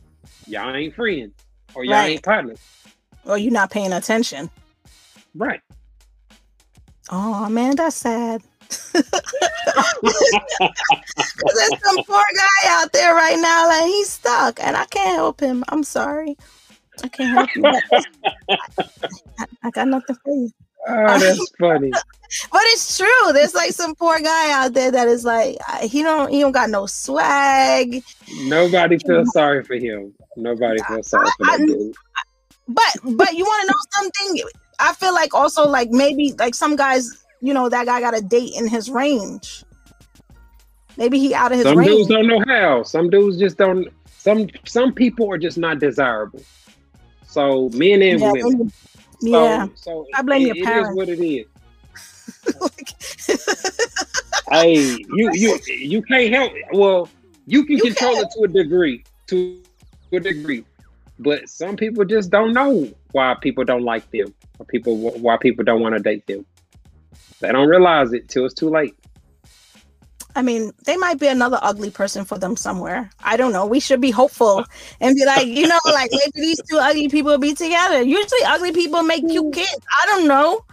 y'all 0.45 0.75
ain't 0.75 0.95
friends 0.95 1.33
or 1.73 1.83
y'all 1.83 1.93
right. 1.93 2.11
ain't 2.11 2.23
partners. 2.23 2.59
Or 3.25 3.37
you're 3.37 3.51
not 3.51 3.71
paying 3.71 3.93
attention. 3.93 4.49
Right. 5.33 5.61
Oh 7.09 7.47
man, 7.49 7.75
that's 7.75 7.97
sad. 7.97 8.41
there's 8.93 9.05
some 11.83 12.03
poor 12.05 12.23
guy 12.35 12.67
out 12.67 12.91
there 12.91 13.15
right 13.15 13.39
now, 13.39 13.67
like 13.67 13.85
he's 13.85 14.09
stuck, 14.09 14.59
and 14.61 14.75
I 14.75 14.85
can't 14.85 15.15
help 15.15 15.39
him. 15.39 15.63
I'm 15.69 15.83
sorry, 15.83 16.35
I 17.03 17.07
can't 17.07 17.37
help 17.37 17.55
you. 17.55 17.63
I, 19.39 19.45
I 19.63 19.69
got 19.71 19.87
nothing 19.87 20.17
for 20.23 20.33
you. 20.33 20.51
Oh, 20.89 21.19
that's 21.19 21.49
funny. 21.59 21.91
but 21.91 22.61
it's 22.65 22.97
true. 22.97 23.33
There's 23.33 23.53
like 23.53 23.71
some 23.71 23.95
poor 23.95 24.19
guy 24.19 24.51
out 24.51 24.73
there 24.73 24.91
that 24.91 25.07
is 25.07 25.25
like 25.25 25.57
he 25.81 26.03
don't 26.03 26.29
he 26.29 26.41
don't 26.41 26.51
got 26.51 26.69
no 26.69 26.85
swag. 26.85 28.03
Nobody 28.43 28.97
feels 28.99 29.31
sorry 29.33 29.63
for 29.63 29.75
him. 29.75 30.13
Nobody 30.35 30.81
feels 30.87 31.09
sorry 31.09 31.29
for 31.37 31.57
him. 31.57 31.93
But 32.67 33.15
but 33.15 33.33
you 33.33 33.45
want 33.45 33.61
to 33.61 33.67
know 33.67 33.79
something? 33.91 34.49
I 34.79 34.93
feel 34.93 35.13
like 35.13 35.33
also 35.33 35.67
like 35.67 35.89
maybe 35.89 36.33
like 36.37 36.55
some 36.55 36.75
guys, 36.75 37.25
you 37.41 37.53
know, 37.53 37.69
that 37.69 37.85
guy 37.85 37.99
got 37.99 38.17
a 38.17 38.21
date 38.21 38.53
in 38.55 38.67
his 38.67 38.89
range. 38.89 39.63
Maybe 40.97 41.19
he 41.19 41.33
out 41.33 41.51
of 41.51 41.57
his 41.57 41.67
some 41.67 41.77
range. 41.77 41.89
Some 41.89 41.97
dudes 41.97 42.09
don't 42.09 42.27
know 42.27 42.43
how. 42.47 42.83
Some 42.83 43.09
dudes 43.09 43.37
just 43.37 43.57
don't. 43.57 43.87
Some 44.17 44.47
some 44.65 44.93
people 44.93 45.31
are 45.31 45.37
just 45.37 45.57
not 45.57 45.79
desirable. 45.79 46.43
So 47.25 47.69
men 47.73 48.01
and 48.01 48.19
yeah, 48.19 48.31
women. 48.31 48.69
So, 49.19 49.27
yeah. 49.27 49.67
So 49.75 50.05
I 50.15 50.21
blame 50.21 50.47
it, 50.47 50.57
your 50.57 50.65
parents. 50.65 50.89
It 50.89 50.91
is 50.91 50.97
what 50.97 51.09
it 51.09 51.19
is. 51.19 51.45
hey, 54.49 54.97
you 55.13 55.31
you 55.33 55.59
you 55.67 56.01
can't 56.03 56.33
help. 56.33 56.53
It. 56.53 56.65
Well, 56.71 57.09
you 57.45 57.65
can 57.65 57.77
you 57.77 57.83
control 57.83 58.15
can. 58.15 58.25
it 58.25 58.31
to 58.35 58.43
a 58.43 58.47
degree. 58.47 59.03
To, 59.27 59.61
to 60.11 60.17
a 60.17 60.19
degree, 60.21 60.63
but 61.19 61.49
some 61.49 61.75
people 61.75 62.05
just 62.05 62.29
don't 62.29 62.53
know 62.53 62.89
why 63.11 63.35
people 63.41 63.65
don't 63.65 63.83
like 63.83 64.09
them 64.11 64.33
or 64.59 64.65
people 64.65 64.97
why 64.97 65.37
people 65.37 65.63
don't 65.63 65.81
want 65.81 65.95
to 65.95 66.01
date 66.01 66.25
them. 66.27 66.45
They 67.39 67.51
don't 67.51 67.67
realize 67.67 68.13
it 68.13 68.29
till 68.29 68.45
it's 68.45 68.53
too 68.53 68.69
late. 68.69 68.95
I 70.35 70.43
mean, 70.43 70.71
they 70.85 70.97
might 70.97 71.19
be 71.19 71.25
another 71.27 71.57
ugly 71.63 71.89
person 71.89 72.23
for 72.23 72.37
them 72.37 72.55
somewhere. 72.55 73.09
I 73.23 73.37
don't 73.37 73.51
know. 73.51 73.65
We 73.65 73.79
should 73.79 73.99
be 73.99 74.11
hopeful 74.11 74.65
and 75.01 75.15
be 75.15 75.25
like, 75.25 75.47
you 75.47 75.67
know, 75.67 75.79
like 75.85 76.11
maybe 76.11 76.31
these 76.35 76.61
two 76.69 76.77
ugly 76.77 77.09
people 77.09 77.35
be 77.39 77.55
together. 77.55 78.03
Usually, 78.03 78.43
ugly 78.45 78.71
people 78.71 79.01
make 79.01 79.27
cute 79.27 79.51
kids. 79.51 79.79
I 80.03 80.05
don't 80.05 80.27
know. 80.27 80.63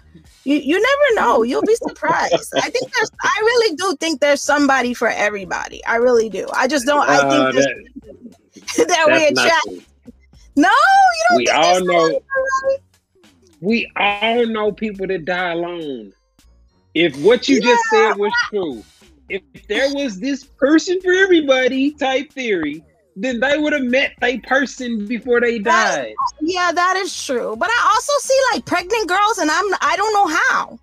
You 0.45 0.57
you 0.57 0.75
never 0.75 1.27
know. 1.27 1.43
You'll 1.43 1.63
be 1.63 1.77
surprised. 1.77 2.53
I 2.57 2.69
think 2.69 2.93
there's. 2.93 3.11
I 3.23 3.41
really 3.41 3.77
do 3.77 3.97
think 3.99 4.21
there's 4.21 4.43
somebody 4.43 4.93
for 4.93 5.09
everybody. 5.09 5.83
I 5.87 5.97
really 5.97 6.29
do. 6.29 6.47
I 6.53 6.67
just 6.67 6.85
don't. 6.85 7.09
I 7.09 7.21
think 7.21 7.33
uh, 7.33 7.53
that, 7.53 8.87
that 8.89 9.07
we 9.09 9.27
attract. 9.29 9.89
No, 10.57 10.69
you 10.69 11.25
don't. 11.31 11.39
We 11.39 11.49
all 11.49 11.85
know. 11.85 12.21
We 13.65 13.91
all 13.97 14.47
know 14.47 14.73
people 14.73 15.07
that 15.07 15.25
die 15.25 15.53
alone. 15.53 16.13
If 16.93 17.17
what 17.23 17.49
you 17.49 17.57
yeah. 17.57 17.69
just 17.69 17.85
said 17.91 18.13
was 18.17 18.33
true, 18.51 18.85
if 19.31 19.43
there 19.69 19.93
was 19.95 20.21
this 20.21 20.45
person 20.45 21.01
for 21.01 21.13
everybody 21.13 21.93
type 21.93 22.31
theory, 22.31 22.85
then 23.17 23.41
they 23.41 23.57
would 23.57 23.73
have 23.73 23.85
met 23.85 24.13
a 24.21 24.39
person 24.41 25.07
before 25.07 25.41
they 25.41 25.61
died. 25.61 26.15
That, 26.15 26.33
yeah, 26.43 26.73
that 26.73 26.97
is 26.99 27.25
true. 27.25 27.57
But 27.57 27.71
I 27.71 27.91
also 27.95 28.13
see 28.21 28.39
like 28.53 28.67
pregnant 28.67 29.09
girls, 29.09 29.39
and 29.39 29.51
I'm 29.51 29.65
I 29.81 29.97
don't 29.97 30.13
know 30.13 30.27
how. 30.27 30.79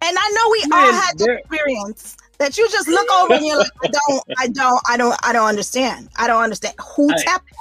And 0.00 0.16
I 0.18 0.30
know 0.30 0.48
we 0.50 0.66
Man, 0.68 0.78
all 0.78 0.92
had 0.92 1.18
the 1.18 1.32
experience 1.38 2.16
that 2.38 2.56
you 2.56 2.66
just 2.70 2.88
look 2.88 3.10
over 3.10 3.34
and 3.34 3.44
you're 3.44 3.58
like, 3.58 3.72
I 3.84 3.88
don't, 3.88 4.24
I 4.38 4.48
don't, 4.48 4.80
I 4.88 4.96
don't, 4.96 5.18
I 5.22 5.32
don't 5.34 5.48
understand. 5.48 6.08
I 6.16 6.28
don't 6.28 6.42
understand 6.42 6.76
who 6.94 7.12
I, 7.12 7.16
tapped. 7.24 7.52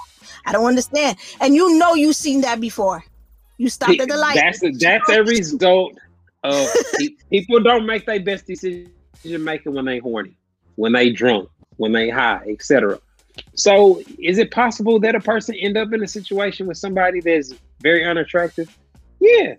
I 0.45 0.53
don't 0.53 0.65
understand. 0.65 1.17
And 1.41 1.55
you 1.55 1.77
know 1.77 1.95
you've 1.95 2.15
seen 2.15 2.41
that 2.41 2.61
before. 2.61 3.03
You 3.57 3.69
stopped 3.69 3.99
at 3.99 4.07
the 4.07 4.17
light. 4.17 4.35
That's 4.35 4.63
a, 4.63 4.71
that's 4.71 5.09
a 5.09 5.23
result 5.23 5.97
of 6.43 6.67
people 7.29 7.59
don't 7.61 7.85
make 7.85 8.05
their 8.05 8.19
best 8.19 8.45
decision 8.45 8.91
making 9.23 9.73
when 9.73 9.85
they 9.85 9.99
horny, 9.99 10.37
when 10.75 10.93
they 10.93 11.09
drunk, 11.09 11.49
when 11.77 11.91
they 11.91 12.09
high, 12.09 12.45
etc. 12.47 12.99
So, 13.55 14.01
is 14.19 14.37
it 14.37 14.51
possible 14.51 14.99
that 14.99 15.15
a 15.15 15.19
person 15.19 15.55
end 15.55 15.77
up 15.77 15.93
in 15.93 16.03
a 16.03 16.07
situation 16.07 16.67
with 16.67 16.77
somebody 16.77 17.19
that's 17.19 17.53
very 17.81 18.05
unattractive? 18.05 18.75
Yeah, 19.19 19.55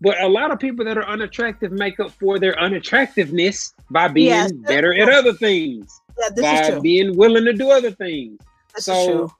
but 0.00 0.20
a 0.20 0.28
lot 0.28 0.50
of 0.50 0.58
people 0.58 0.84
that 0.84 0.98
are 0.98 1.06
unattractive 1.06 1.70
make 1.70 2.00
up 2.00 2.10
for 2.12 2.38
their 2.38 2.58
unattractiveness 2.58 3.72
by 3.90 4.08
being 4.08 4.28
yes, 4.28 4.52
better 4.52 4.92
at 4.92 5.08
other 5.08 5.32
things, 5.32 5.88
yeah, 6.36 6.70
by 6.70 6.80
being 6.80 7.16
willing 7.16 7.44
to 7.44 7.52
do 7.52 7.70
other 7.70 7.90
things. 7.90 8.38
This 8.74 8.86
so, 8.86 9.32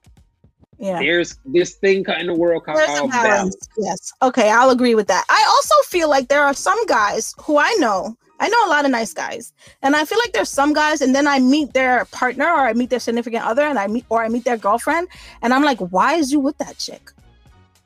yeah. 0.83 0.99
there's 0.99 1.39
this 1.47 1.74
thing 1.74 2.05
in 2.18 2.26
the 2.26 2.35
world 2.35 2.64
called 2.64 2.78
balance. 2.78 3.12
balance. 3.12 3.68
Yes. 3.78 4.12
Okay, 4.20 4.51
I'll 4.51 4.70
agree 4.70 4.95
with 4.95 5.07
that. 5.09 5.24
I 5.28 5.45
also 5.49 5.74
feel 5.89 6.11
like 6.11 6.28
there 6.28 6.43
are 6.43 6.55
some 6.55 6.85
guys 6.87 7.35
who 7.41 7.57
I 7.59 7.72
know 7.78 8.16
I 8.43 8.49
know 8.49 8.66
a 8.66 8.70
lot 8.70 8.85
of 8.85 8.91
nice 8.91 9.14
guys, 9.14 9.53
and 9.83 9.95
I 9.95 10.05
feel 10.05 10.18
like 10.18 10.33
there's 10.33 10.49
some 10.49 10.72
guys, 10.72 11.01
and 11.01 11.14
then 11.14 11.28
I 11.28 11.39
meet 11.39 11.74
their 11.74 12.07
partner 12.07 12.47
or 12.47 12.66
I 12.66 12.72
meet 12.72 12.91
their 12.91 12.99
significant 12.99 13.45
other, 13.45 13.62
and 13.62 13.78
I 13.78 13.87
meet 13.87 14.05
or 14.09 14.24
I 14.24 14.28
meet 14.28 14.45
their 14.45 14.57
girlfriend, 14.57 15.07
and 15.43 15.55
I'm 15.55 15.62
like, 15.62 15.78
why 15.78 16.14
is 16.14 16.33
you 16.33 16.41
with 16.41 16.59
that 16.59 16.76
chick? 16.76 17.12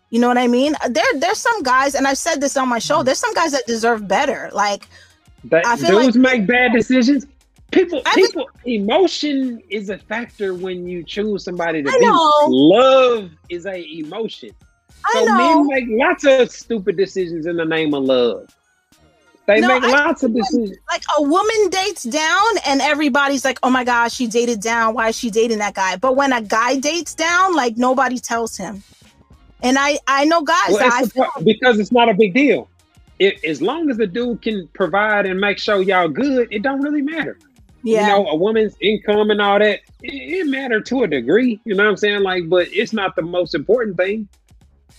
You 0.08 0.18
know 0.18 0.28
what 0.28 0.38
I 0.38 0.46
mean? 0.46 0.74
There, 0.88 1.04
there's 1.16 1.36
some 1.36 1.62
guys, 1.62 1.94
and 1.94 2.08
I've 2.08 2.16
said 2.16 2.40
this 2.40 2.56
on 2.56 2.70
my 2.70 2.78
show. 2.78 2.96
Mm-hmm. 2.96 3.04
There's 3.04 3.18
some 3.18 3.34
guys 3.34 3.52
that 3.52 3.66
deserve 3.66 4.08
better. 4.08 4.48
Like, 4.50 4.88
that, 5.44 5.66
I 5.66 5.76
feel 5.76 6.00
dudes 6.00 6.16
like, 6.16 6.38
make 6.38 6.46
bad 6.46 6.72
decisions. 6.72 7.26
People, 7.72 8.02
people, 8.14 8.48
emotion 8.64 9.60
is 9.68 9.90
a 9.90 9.98
factor 9.98 10.54
when 10.54 10.86
you 10.86 11.02
choose 11.02 11.44
somebody 11.44 11.82
to 11.82 11.90
I 11.90 11.98
be. 11.98 12.06
Know. 12.06 12.46
Love 12.48 13.30
is 13.48 13.66
a 13.66 13.84
emotion. 13.98 14.50
So 15.12 15.24
men 15.36 15.66
make 15.66 15.84
lots 15.88 16.24
of 16.24 16.50
stupid 16.50 16.96
decisions 16.96 17.46
in 17.46 17.56
the 17.56 17.64
name 17.64 17.94
of 17.94 18.04
love. 18.04 18.48
They 19.46 19.60
no, 19.60 19.68
make 19.68 19.84
I 19.84 20.04
lots 20.04 20.24
of 20.24 20.34
decisions. 20.34 20.76
Like 20.90 21.02
a 21.18 21.22
woman 21.22 21.70
dates 21.70 22.02
down, 22.02 22.42
and 22.66 22.80
everybody's 22.80 23.44
like, 23.44 23.60
"Oh 23.62 23.70
my 23.70 23.84
gosh, 23.84 24.14
she 24.14 24.26
dated 24.26 24.60
down. 24.60 24.94
Why 24.94 25.08
is 25.08 25.16
she 25.16 25.30
dating 25.30 25.58
that 25.58 25.74
guy?" 25.74 25.96
But 25.96 26.16
when 26.16 26.32
a 26.32 26.42
guy 26.42 26.78
dates 26.78 27.14
down, 27.14 27.54
like 27.54 27.76
nobody 27.76 28.18
tells 28.18 28.56
him. 28.56 28.82
And 29.62 29.78
I, 29.78 29.98
I 30.06 30.24
know 30.24 30.42
guys 30.42 30.70
well, 30.70 30.90
I 30.92 31.04
because 31.42 31.78
it's 31.78 31.92
not 31.92 32.08
a 32.08 32.14
big 32.14 32.34
deal. 32.34 32.68
It, 33.18 33.42
as 33.44 33.62
long 33.62 33.88
as 33.88 33.96
the 33.96 34.06
dude 34.06 34.42
can 34.42 34.68
provide 34.74 35.26
and 35.26 35.40
make 35.40 35.58
sure 35.58 35.80
y'all 35.80 36.08
good, 36.08 36.48
it 36.50 36.62
don't 36.62 36.82
really 36.82 37.00
matter. 37.00 37.38
Yeah. 37.86 38.16
You 38.16 38.24
know, 38.24 38.30
a 38.30 38.34
woman's 38.34 38.74
income 38.80 39.30
and 39.30 39.40
all 39.40 39.60
that, 39.60 39.80
it, 40.02 40.12
it 40.12 40.46
matter 40.48 40.80
to 40.80 41.04
a 41.04 41.06
degree. 41.06 41.60
You 41.64 41.76
know 41.76 41.84
what 41.84 41.90
I'm 41.90 41.96
saying? 41.96 42.22
Like, 42.22 42.48
but 42.48 42.66
it's 42.72 42.92
not 42.92 43.14
the 43.14 43.22
most 43.22 43.54
important 43.54 43.96
thing. 43.96 44.28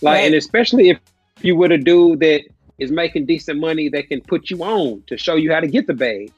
Like, 0.00 0.14
right. 0.14 0.24
and 0.24 0.34
especially 0.34 0.88
if 0.88 0.98
you 1.42 1.54
were 1.54 1.66
a 1.66 1.76
dude 1.76 2.20
that 2.20 2.44
is 2.78 2.90
making 2.90 3.26
decent 3.26 3.60
money 3.60 3.90
that 3.90 4.08
can 4.08 4.22
put 4.22 4.48
you 4.48 4.64
on 4.64 5.02
to 5.06 5.18
show 5.18 5.34
you 5.34 5.52
how 5.52 5.60
to 5.60 5.66
get 5.66 5.86
the 5.86 5.92
bag. 5.92 6.32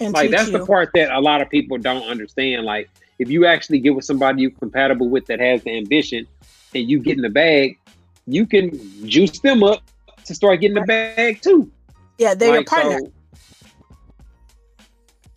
And 0.00 0.12
like 0.12 0.32
that's 0.32 0.50
you. 0.50 0.58
the 0.58 0.66
part 0.66 0.90
that 0.94 1.12
a 1.12 1.20
lot 1.20 1.40
of 1.40 1.48
people 1.50 1.78
don't 1.78 2.02
understand. 2.02 2.64
Like 2.64 2.90
if 3.20 3.30
you 3.30 3.46
actually 3.46 3.78
get 3.78 3.94
with 3.94 4.04
somebody 4.04 4.42
you're 4.42 4.50
compatible 4.50 5.08
with 5.08 5.26
that 5.26 5.38
has 5.38 5.62
the 5.62 5.76
ambition 5.76 6.26
and 6.74 6.90
you 6.90 6.98
get 6.98 7.16
in 7.16 7.22
the 7.22 7.28
bag, 7.28 7.78
you 8.26 8.44
can 8.44 8.72
juice 9.08 9.38
them 9.38 9.62
up 9.62 9.82
to 10.24 10.34
start 10.34 10.60
getting 10.60 10.74
the 10.74 10.80
bag 10.80 11.42
too. 11.42 11.70
Yeah, 12.18 12.34
they're 12.34 12.50
like, 12.50 12.56
your 12.56 12.64
partner. 12.64 12.98
So, 12.98 13.12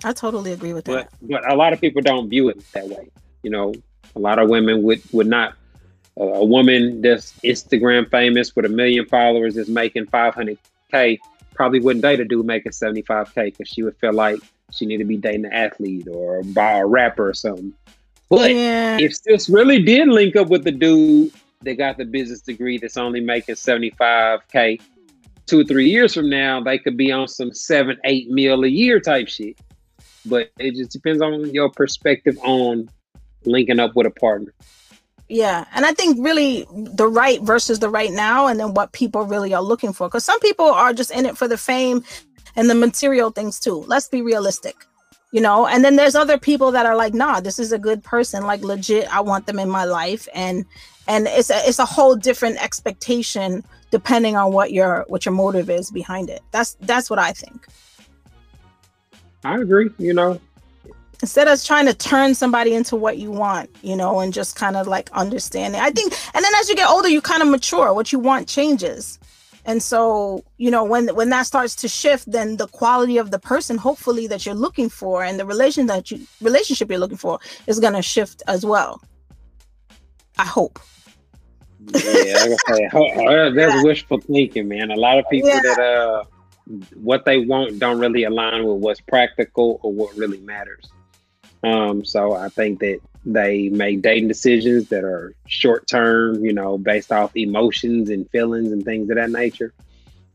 I 0.04 0.14
totally 0.14 0.52
agree 0.52 0.74
with 0.74 0.86
that. 0.86 1.10
But, 1.22 1.30
but 1.30 1.52
a 1.52 1.56
lot 1.56 1.74
of 1.74 1.82
people 1.82 2.02
don't 2.02 2.30
view 2.30 2.50
it 2.50 2.60
that 2.74 2.88
way. 2.88 3.10
You 3.44 3.50
know, 3.50 3.74
a 4.16 4.20
lot 4.20 4.40
of 4.40 4.50
women 4.50 4.84
would 4.84 5.02
would 5.12 5.28
not 5.28 5.54
a 6.20 6.46
woman 6.46 7.02
that's 7.02 7.34
Instagram 7.44 8.10
famous 8.10 8.56
with 8.56 8.66
a 8.66 8.70
million 8.70 9.06
followers 9.06 9.56
is 9.56 9.70
making 9.70 10.08
500k 10.08 11.20
probably 11.54 11.80
wouldn't 11.80 12.04
date 12.04 12.20
a 12.20 12.26
dude 12.26 12.46
making 12.46 12.72
75k 12.72 13.36
because 13.36 13.68
she 13.68 13.84
would 13.84 13.98
feel 13.98 14.14
like 14.14 14.40
she 14.72 14.86
need 14.86 14.98
to 14.98 15.06
be 15.06 15.18
dating 15.18 15.46
an 15.46 15.54
athlete 15.54 16.08
or 16.08 16.44
by 16.44 16.74
a 16.74 16.86
rapper 16.86 17.30
or 17.30 17.34
something. 17.34 17.74
But 18.30 18.54
yeah. 18.54 18.98
if 19.00 19.22
this 19.24 19.50
really 19.50 19.82
did 19.82 20.08
link 20.08 20.36
up 20.36 20.50
with 20.50 20.64
the 20.64 20.72
dude 20.72 21.32
that 21.62 21.76
got 21.76 21.98
the 21.98 22.06
business 22.06 22.42
degree 22.42 22.78
that's 22.78 22.98
only 22.98 23.22
making 23.22 23.56
75k, 23.56 24.82
two 25.46 25.62
or 25.62 25.64
three 25.64 25.90
years 25.90 26.14
from 26.14 26.30
now, 26.30 26.62
they 26.62 26.78
could 26.78 26.98
be 26.98 27.12
on 27.12 27.28
some 27.28 27.54
seven, 27.54 27.98
eight 28.04 28.30
mil 28.30 28.64
a 28.64 28.68
year 28.68 29.00
type 29.00 29.28
shit. 29.28 29.58
But 30.28 30.52
it 30.60 30.76
just 30.76 30.92
depends 30.92 31.22
on 31.22 31.54
your 31.54 31.70
perspective 31.70 32.38
on 32.44 32.90
linking 33.46 33.80
up 33.80 33.96
with 33.96 34.08
a 34.08 34.12
partner. 34.12 34.54
Yeah. 35.30 35.66
And 35.74 35.86
I 35.86 35.92
think 35.92 36.18
really 36.20 36.66
the 36.74 37.08
right 37.08 37.42
versus 37.42 37.80
the 37.80 37.90
right 37.90 38.12
now, 38.12 38.48
and 38.48 38.60
then 38.60 38.74
what 38.74 38.94
people 38.94 39.24
really 39.26 39.54
are 39.54 39.62
looking 39.62 39.94
for. 39.94 40.08
Because 40.08 40.24
some 40.24 40.40
people 40.40 40.66
are 40.66 40.94
just 40.94 41.12
in 41.12 41.26
it 41.26 41.38
for 41.38 41.48
the 41.48 41.58
fame 41.58 42.04
and 42.56 42.70
the 42.70 42.76
material 42.76 43.32
things 43.32 43.60
too. 43.60 43.84
Let's 43.88 44.08
be 44.08 44.22
realistic, 44.22 44.76
you 45.32 45.42
know. 45.42 45.68
And 45.68 45.84
then 45.84 45.96
there's 45.96 46.16
other 46.16 46.38
people 46.38 46.72
that 46.72 46.86
are 46.86 46.96
like, 46.96 47.14
nah, 47.14 47.40
this 47.40 47.60
is 47.60 47.72
a 47.72 47.80
good 47.80 48.04
person, 48.04 48.46
like 48.46 48.62
legit. 48.62 49.14
I 49.14 49.22
want 49.22 49.48
them 49.48 49.60
in 49.60 49.70
my 49.70 49.84
life, 49.84 50.28
and 50.34 50.66
and 51.08 51.28
it's 51.28 51.50
a 51.50 51.60
it's 51.68 51.80
a 51.80 51.86
whole 51.86 52.16
different 52.16 52.62
expectation 52.64 53.64
depending 53.92 54.36
on 54.36 54.52
what 54.52 54.72
your 54.72 55.06
what 55.08 55.26
your 55.26 55.34
motive 55.34 55.70
is 55.70 55.92
behind 55.92 56.30
it. 56.30 56.42
That's 56.52 56.76
that's 56.82 57.10
what 57.10 57.20
I 57.20 57.32
think. 57.32 57.68
I 59.52 59.60
agree. 59.62 59.90
You 59.98 60.14
know, 60.14 60.40
instead 61.22 61.48
of 61.48 61.64
trying 61.64 61.86
to 61.86 61.94
turn 61.94 62.36
somebody 62.36 62.74
into 62.74 62.96
what 62.96 63.18
you 63.18 63.32
want, 63.32 63.70
you 63.82 63.96
know, 63.96 64.20
and 64.20 64.34
just 64.34 64.56
kind 64.56 64.76
of 64.76 64.88
like 64.88 65.10
understanding. 65.12 65.82
I 65.82 65.92
think, 65.92 66.14
and 66.34 66.44
then 66.44 66.52
as 66.60 66.70
you 66.70 66.76
get 66.76 66.90
older, 66.90 67.10
you 67.10 67.22
kind 67.22 67.42
of 67.42 67.50
mature. 67.50 67.94
What 67.94 68.12
you 68.12 68.20
want 68.20 68.48
changes 68.48 69.20
and 69.68 69.84
so 69.84 70.44
you 70.58 70.72
know 70.72 70.84
when 70.84 71.14
when 71.14 71.30
that 71.30 71.46
starts 71.46 71.76
to 71.76 71.88
shift 71.88 72.32
then 72.32 72.58
the 72.58 72.68
quality 72.68 73.18
of 73.18 73.30
the 73.30 73.38
person 73.38 73.78
hopefully 73.78 74.26
that 74.26 74.46
you're 74.46 74.56
looking 74.56 74.90
for 74.90 75.24
and 75.24 75.40
the 75.40 75.46
relation 75.46 75.86
that 75.86 76.10
you 76.10 76.26
relationship 76.42 76.90
you're 76.90 77.00
looking 77.00 77.18
for 77.18 77.40
is 77.68 77.80
going 77.80 77.94
to 77.94 78.02
shift 78.02 78.42
as 78.48 78.66
well 78.66 79.02
i 80.40 80.46
hope 80.46 80.80
yeah 81.94 82.00
like 82.00 82.58
I 82.68 82.74
say, 82.74 82.90
that's 83.54 83.56
yeah. 83.56 83.84
wishful 83.84 84.20
thinking 84.22 84.68
man 84.70 84.90
a 84.90 84.96
lot 84.96 85.20
of 85.20 85.30
people 85.30 85.50
yeah. 85.50 85.62
that 85.62 85.80
uh 85.80 86.24
what 86.96 87.26
they 87.26 87.38
want 87.40 87.80
don't 87.80 88.00
really 88.00 88.24
align 88.24 88.66
with 88.66 88.78
what's 88.78 89.02
practical 89.02 89.80
or 89.84 89.92
what 89.94 90.16
really 90.18 90.40
matters 90.40 90.92
um 91.64 92.04
so 92.04 92.34
i 92.34 92.50
think 92.50 92.80
that 92.80 93.00
they 93.28 93.68
make 93.70 94.02
dating 94.02 94.30
decisions 94.30 94.88
that 94.88 95.04
are 95.04 95.34
short 95.48 95.86
term, 95.86 96.44
you 96.44 96.54
know, 96.54 96.78
based 96.78 97.12
off 97.12 97.36
emotions 97.36 98.10
and 98.10 98.30
feelings 98.30 98.72
and 98.72 98.86
things 98.86 99.10
of 99.10 99.18
that 99.18 99.30
nature 99.30 99.74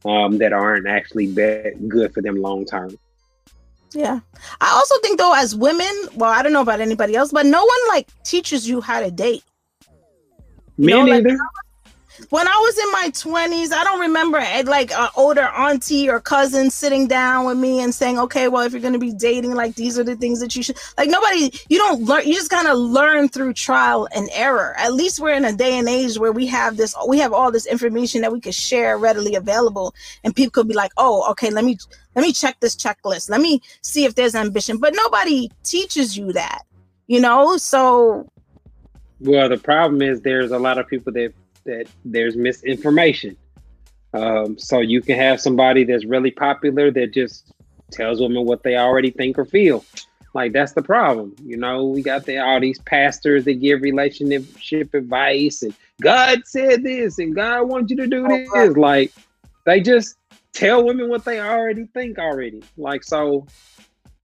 um, 0.04 0.38
that 0.38 0.52
aren't 0.52 0.86
actually 0.86 1.26
good 1.26 2.12
for 2.12 2.20
them 2.20 2.36
long 2.36 2.66
term. 2.66 2.96
Yeah. 3.94 4.20
I 4.60 4.70
also 4.70 4.98
think 5.00 5.18
though, 5.18 5.34
as 5.34 5.56
women, 5.56 5.92
well, 6.14 6.30
I 6.30 6.42
don't 6.42 6.52
know 6.52 6.60
about 6.60 6.80
anybody 6.80 7.16
else, 7.16 7.32
but 7.32 7.46
no 7.46 7.64
one 7.64 7.88
like 7.88 8.08
teaches 8.24 8.68
you 8.68 8.82
how 8.82 9.00
to 9.00 9.10
date. 9.10 9.42
You 10.76 10.86
Me 10.86 10.92
know, 10.92 11.04
neither. 11.04 11.30
Like, 11.30 11.38
when 12.30 12.46
I 12.46 12.50
was 12.50 12.78
in 12.78 12.92
my 12.92 13.10
20s, 13.10 13.72
I 13.72 13.84
don't 13.84 14.00
remember 14.00 14.38
eh, 14.38 14.62
like 14.66 14.92
an 14.92 15.08
older 15.16 15.42
auntie 15.42 16.08
or 16.08 16.20
cousin 16.20 16.70
sitting 16.70 17.06
down 17.06 17.46
with 17.46 17.58
me 17.58 17.80
and 17.80 17.94
saying, 17.94 18.18
okay, 18.18 18.48
well, 18.48 18.62
if 18.62 18.72
you're 18.72 18.80
going 18.80 18.92
to 18.92 18.98
be 18.98 19.12
dating, 19.12 19.54
like 19.54 19.74
these 19.74 19.98
are 19.98 20.04
the 20.04 20.16
things 20.16 20.40
that 20.40 20.54
you 20.54 20.62
should 20.62 20.76
like. 20.98 21.08
Nobody, 21.08 21.52
you 21.68 21.78
don't 21.78 22.02
learn, 22.02 22.26
you 22.26 22.34
just 22.34 22.50
kind 22.50 22.68
of 22.68 22.78
learn 22.78 23.28
through 23.28 23.54
trial 23.54 24.08
and 24.14 24.28
error. 24.32 24.74
At 24.78 24.94
least 24.94 25.20
we're 25.20 25.34
in 25.34 25.44
a 25.44 25.52
day 25.52 25.78
and 25.78 25.88
age 25.88 26.18
where 26.18 26.32
we 26.32 26.46
have 26.46 26.76
this, 26.76 26.94
we 27.08 27.18
have 27.18 27.32
all 27.32 27.50
this 27.50 27.66
information 27.66 28.20
that 28.22 28.32
we 28.32 28.40
could 28.40 28.54
share 28.54 28.98
readily 28.98 29.34
available, 29.34 29.94
and 30.24 30.34
people 30.34 30.50
could 30.50 30.68
be 30.68 30.74
like, 30.74 30.92
oh, 30.96 31.30
okay, 31.30 31.50
let 31.50 31.64
me 31.64 31.78
let 32.14 32.22
me 32.22 32.32
check 32.32 32.60
this 32.60 32.76
checklist. 32.76 33.30
Let 33.30 33.40
me 33.40 33.62
see 33.80 34.04
if 34.04 34.14
there's 34.14 34.34
ambition. 34.34 34.76
But 34.76 34.94
nobody 34.94 35.50
teaches 35.64 36.16
you 36.16 36.32
that, 36.34 36.62
you 37.06 37.20
know? 37.20 37.56
So 37.56 38.28
well, 39.22 39.48
the 39.48 39.56
problem 39.56 40.02
is 40.02 40.20
there's 40.20 40.50
a 40.50 40.58
lot 40.58 40.78
of 40.78 40.88
people 40.88 41.12
that 41.12 41.32
that 41.64 41.86
there's 42.04 42.36
misinformation. 42.36 43.36
Um, 44.14 44.58
so 44.58 44.80
you 44.80 45.00
can 45.00 45.18
have 45.18 45.40
somebody 45.40 45.84
that's 45.84 46.04
really 46.04 46.30
popular 46.30 46.90
that 46.90 47.12
just 47.12 47.52
tells 47.90 48.20
women 48.20 48.44
what 48.44 48.62
they 48.62 48.76
already 48.76 49.10
think 49.10 49.38
or 49.38 49.44
feel. 49.44 49.84
Like 50.34 50.52
that's 50.52 50.72
the 50.72 50.82
problem. 50.82 51.34
You 51.42 51.56
know, 51.56 51.84
we 51.84 52.02
got 52.02 52.24
the, 52.24 52.38
all 52.38 52.60
these 52.60 52.78
pastors 52.80 53.44
that 53.44 53.54
give 53.54 53.82
relationship 53.82 54.94
advice 54.94 55.62
and 55.62 55.74
God 56.00 56.46
said 56.46 56.82
this 56.82 57.18
and 57.18 57.34
God 57.34 57.68
wants 57.68 57.90
you 57.90 57.96
to 57.98 58.06
do 58.06 58.26
this. 58.26 58.76
Like 58.76 59.12
they 59.66 59.80
just 59.80 60.16
tell 60.52 60.84
women 60.84 61.08
what 61.08 61.24
they 61.24 61.40
already 61.40 61.86
think 61.86 62.18
already. 62.18 62.62
Like 62.76 63.04
so 63.04 63.46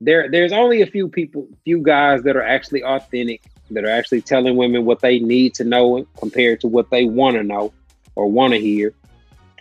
there 0.00 0.30
there's 0.30 0.52
only 0.52 0.82
a 0.82 0.86
few 0.86 1.08
people, 1.08 1.46
few 1.64 1.82
guys 1.82 2.22
that 2.22 2.36
are 2.36 2.42
actually 2.42 2.82
authentic 2.84 3.42
that 3.70 3.84
are 3.84 3.90
actually 3.90 4.22
telling 4.22 4.56
women 4.56 4.84
what 4.84 5.00
they 5.00 5.18
need 5.18 5.54
to 5.54 5.64
know 5.64 6.06
compared 6.18 6.60
to 6.60 6.68
what 6.68 6.90
they 6.90 7.04
want 7.04 7.36
to 7.36 7.42
know 7.42 7.72
or 8.14 8.26
want 8.30 8.52
to 8.52 8.60
hear. 8.60 8.94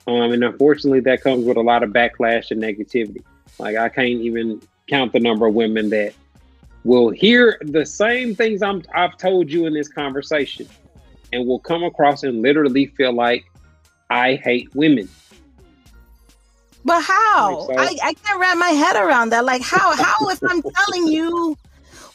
Um, 0.07 0.31
and 0.31 0.43
unfortunately, 0.43 1.01
that 1.01 1.21
comes 1.21 1.45
with 1.45 1.57
a 1.57 1.61
lot 1.61 1.83
of 1.83 1.89
backlash 1.89 2.51
and 2.51 2.61
negativity. 2.61 3.23
Like 3.59 3.75
I 3.75 3.89
can't 3.89 4.21
even 4.21 4.61
count 4.87 5.11
the 5.11 5.19
number 5.19 5.47
of 5.47 5.53
women 5.53 5.89
that 5.89 6.13
will 6.83 7.09
hear 7.09 7.59
the 7.61 7.85
same 7.85 8.33
things 8.33 8.61
I'm, 8.61 8.83
I've 8.95 9.17
told 9.17 9.51
you 9.51 9.65
in 9.65 9.73
this 9.73 9.89
conversation, 9.89 10.67
and 11.33 11.45
will 11.45 11.59
come 11.59 11.83
across 11.83 12.23
and 12.23 12.41
literally 12.41 12.85
feel 12.85 13.11
like 13.11 13.45
I 14.09 14.35
hate 14.35 14.73
women. 14.73 15.09
But 16.85 17.01
how? 17.01 17.67
Like 17.67 17.77
so, 17.77 17.83
I, 17.83 18.07
I 18.09 18.13
can't 18.13 18.39
wrap 18.39 18.57
my 18.57 18.69
head 18.69 18.95
around 18.95 19.31
that. 19.31 19.43
Like 19.43 19.61
how? 19.61 19.93
How 19.93 20.29
if 20.29 20.39
I'm 20.41 20.61
telling 20.61 21.07
you 21.07 21.57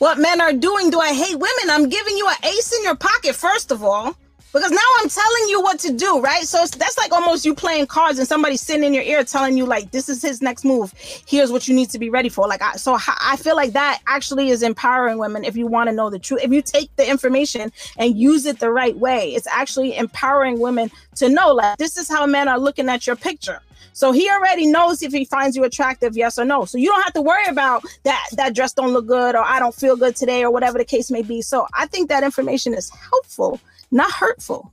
what 0.03 0.19
men 0.19 0.41
are 0.41 0.53
doing. 0.53 0.91
Do 0.91 0.99
I 0.99 1.15
hate 1.15 1.37
women? 1.37 1.71
I'm 1.71 1.89
giving 1.89 2.17
you 2.17 2.29
an 2.29 2.35
ace 2.43 2.73
in 2.77 2.83
your 2.83 2.97
pocket, 2.97 3.37
first 3.37 3.71
of 3.71 3.85
all, 3.85 4.17
because 4.53 4.73
now 4.73 4.89
I'm 4.99 5.09
telling 5.09 5.49
you 5.49 5.63
what 5.63 5.79
to 5.79 5.93
do, 5.93 6.19
right? 6.19 6.43
So 6.43 6.59
that's 6.77 6.99
like 6.99 7.13
almost 7.13 7.45
you 7.45 7.55
playing 7.55 7.87
cards 7.87 8.19
and 8.19 8.27
somebody 8.27 8.57
sitting 8.57 8.83
in 8.83 8.95
your 8.95 9.05
ear 9.05 9.23
telling 9.23 9.57
you, 9.57 9.65
like, 9.65 9.93
this 9.93 10.09
is 10.09 10.21
his 10.21 10.43
next 10.43 10.65
move. 10.65 10.93
Here's 11.29 11.53
what 11.53 11.69
you 11.69 11.75
need 11.77 11.89
to 11.91 12.01
be 12.01 12.11
ready 12.11 12.29
for. 12.29 12.49
Like, 12.49 12.63
I, 12.63 12.75
so 12.79 12.99
I 12.99 13.37
feel 13.37 13.55
like 13.55 13.75
that 13.75 14.01
actually 14.09 14.49
is 14.49 14.65
empowering 14.65 15.19
women 15.19 15.45
if 15.45 15.57
you 15.57 15.69
want 15.69 15.89
to 15.89 15.95
know 15.95 16.11
the 16.11 16.19
truth. 16.19 16.41
If 16.43 16.51
you 16.51 16.63
take 16.63 16.91
the 16.97 17.09
information 17.09 17.71
and 17.97 18.19
use 18.19 18.45
it 18.45 18.59
the 18.59 18.73
right 18.73 18.97
way, 18.97 19.33
it's 19.33 19.47
actually 19.47 19.97
empowering 19.97 20.59
women 20.59 20.91
to 21.15 21.29
know, 21.29 21.53
like, 21.53 21.79
this 21.79 21.97
is 21.97 22.09
how 22.09 22.27
men 22.27 22.49
are 22.49 22.59
looking 22.59 22.89
at 22.89 23.07
your 23.07 23.15
picture 23.15 23.61
so 23.93 24.13
he 24.13 24.29
already 24.31 24.67
knows 24.67 25.03
if 25.03 25.13
he 25.13 25.25
finds 25.25 25.57
you 25.57 25.65
attractive, 25.65 26.17
yes 26.17 26.39
or 26.39 26.45
no. 26.45 26.65
So 26.65 26.79
you 26.79 26.89
don't 26.89 27.03
have 27.03 27.13
to 27.15 27.23
worry 27.23 27.47
about 27.47 27.85
that 28.05 28.27
that 28.33 28.55
dress 28.55 28.73
don't 28.73 28.93
look 28.93 29.07
good 29.07 29.35
or 29.35 29.45
I 29.45 29.59
don't 29.59 29.75
feel 29.75 29.97
good 29.97 30.17
today 30.17 30.43
or 30.43 30.51
whatever 30.51 30.79
the 30.79 30.85
case 30.85 31.11
may 31.11 31.23
be. 31.23 31.43
So 31.43 31.67
I 31.75 31.87
think 31.87 32.09
that 32.09 32.23
information 32.23 32.75
is 32.75 32.91
helpful, 32.91 33.61
not 33.91 34.11
hurtful. 34.11 34.73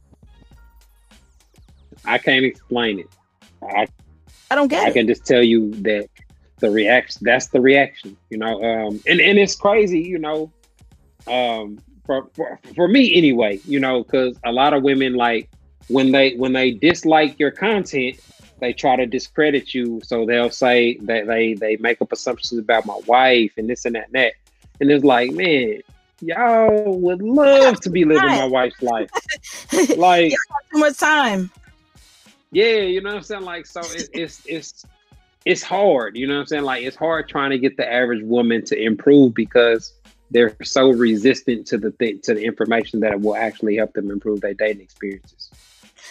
I 2.05 2.17
can't 2.17 2.45
explain 2.45 2.99
it. 2.99 3.09
I, 3.61 3.87
I 4.49 4.55
don't 4.55 4.69
get 4.69 4.85
I 4.85 4.89
it. 4.89 4.93
can 4.93 5.07
just 5.07 5.25
tell 5.25 5.43
you 5.43 5.71
that 5.81 6.07
the 6.59 6.69
reaction 6.69 7.21
that's 7.23 7.47
the 7.47 7.61
reaction, 7.61 8.15
you 8.29 8.37
know. 8.37 8.63
Um 8.63 9.01
and, 9.05 9.19
and 9.19 9.37
it's 9.37 9.55
crazy, 9.55 10.01
you 10.01 10.19
know. 10.19 10.51
Um 11.27 11.79
for, 12.05 12.27
for, 12.33 12.59
for 12.75 12.87
me 12.87 13.15
anyway, 13.15 13.59
you 13.65 13.79
know, 13.79 14.03
because 14.03 14.39
a 14.43 14.51
lot 14.51 14.73
of 14.73 14.81
women 14.81 15.13
like 15.13 15.49
when 15.89 16.11
they 16.11 16.35
when 16.35 16.53
they 16.53 16.71
dislike 16.71 17.37
your 17.39 17.51
content, 17.51 18.19
they 18.59 18.73
try 18.73 18.95
to 18.95 19.05
discredit 19.05 19.73
you. 19.73 20.01
So 20.03 20.25
they'll 20.25 20.51
say 20.51 20.97
that 21.01 21.27
they 21.27 21.53
they 21.53 21.77
make 21.77 22.01
up 22.01 22.11
assumptions 22.11 22.59
about 22.59 22.85
my 22.85 22.99
wife 23.05 23.53
and 23.57 23.69
this 23.69 23.85
and 23.85 23.95
that 23.95 24.05
and 24.05 24.13
that. 24.13 24.33
And 24.79 24.91
it's 24.91 25.03
like, 25.03 25.31
man, 25.31 25.81
y'all 26.21 26.97
would 26.97 27.21
love 27.21 27.79
to 27.81 27.89
be 27.89 28.05
living 28.05 28.29
my 28.29 28.45
wife's 28.45 28.81
life. 28.81 29.09
Like 29.97 30.33
too 30.71 30.79
much 30.79 30.97
time. 30.97 31.51
Yeah, 32.51 32.77
you 32.77 33.01
know 33.01 33.09
what 33.09 33.17
I'm 33.17 33.23
saying? 33.23 33.43
Like, 33.43 33.65
so 33.65 33.81
it, 33.81 34.09
it's 34.13 34.41
it's 34.45 34.85
it's 35.45 35.61
hard, 35.61 36.17
you 36.17 36.27
know 36.27 36.35
what 36.35 36.41
I'm 36.41 36.47
saying? 36.47 36.63
Like 36.63 36.83
it's 36.83 36.95
hard 36.95 37.29
trying 37.29 37.51
to 37.51 37.59
get 37.59 37.77
the 37.77 37.91
average 37.91 38.23
woman 38.23 38.65
to 38.65 38.81
improve 38.81 39.33
because 39.33 39.93
they're 40.31 40.55
so 40.63 40.89
resistant 40.89 41.67
to 41.67 41.77
the 41.77 41.91
thing 41.91 42.19
to 42.21 42.33
the 42.33 42.43
information 42.43 42.99
that 43.01 43.21
will 43.21 43.35
actually 43.35 43.77
help 43.77 43.93
them 43.93 44.11
improve 44.11 44.41
their 44.41 44.53
dating 44.53 44.81
experiences. 44.81 45.49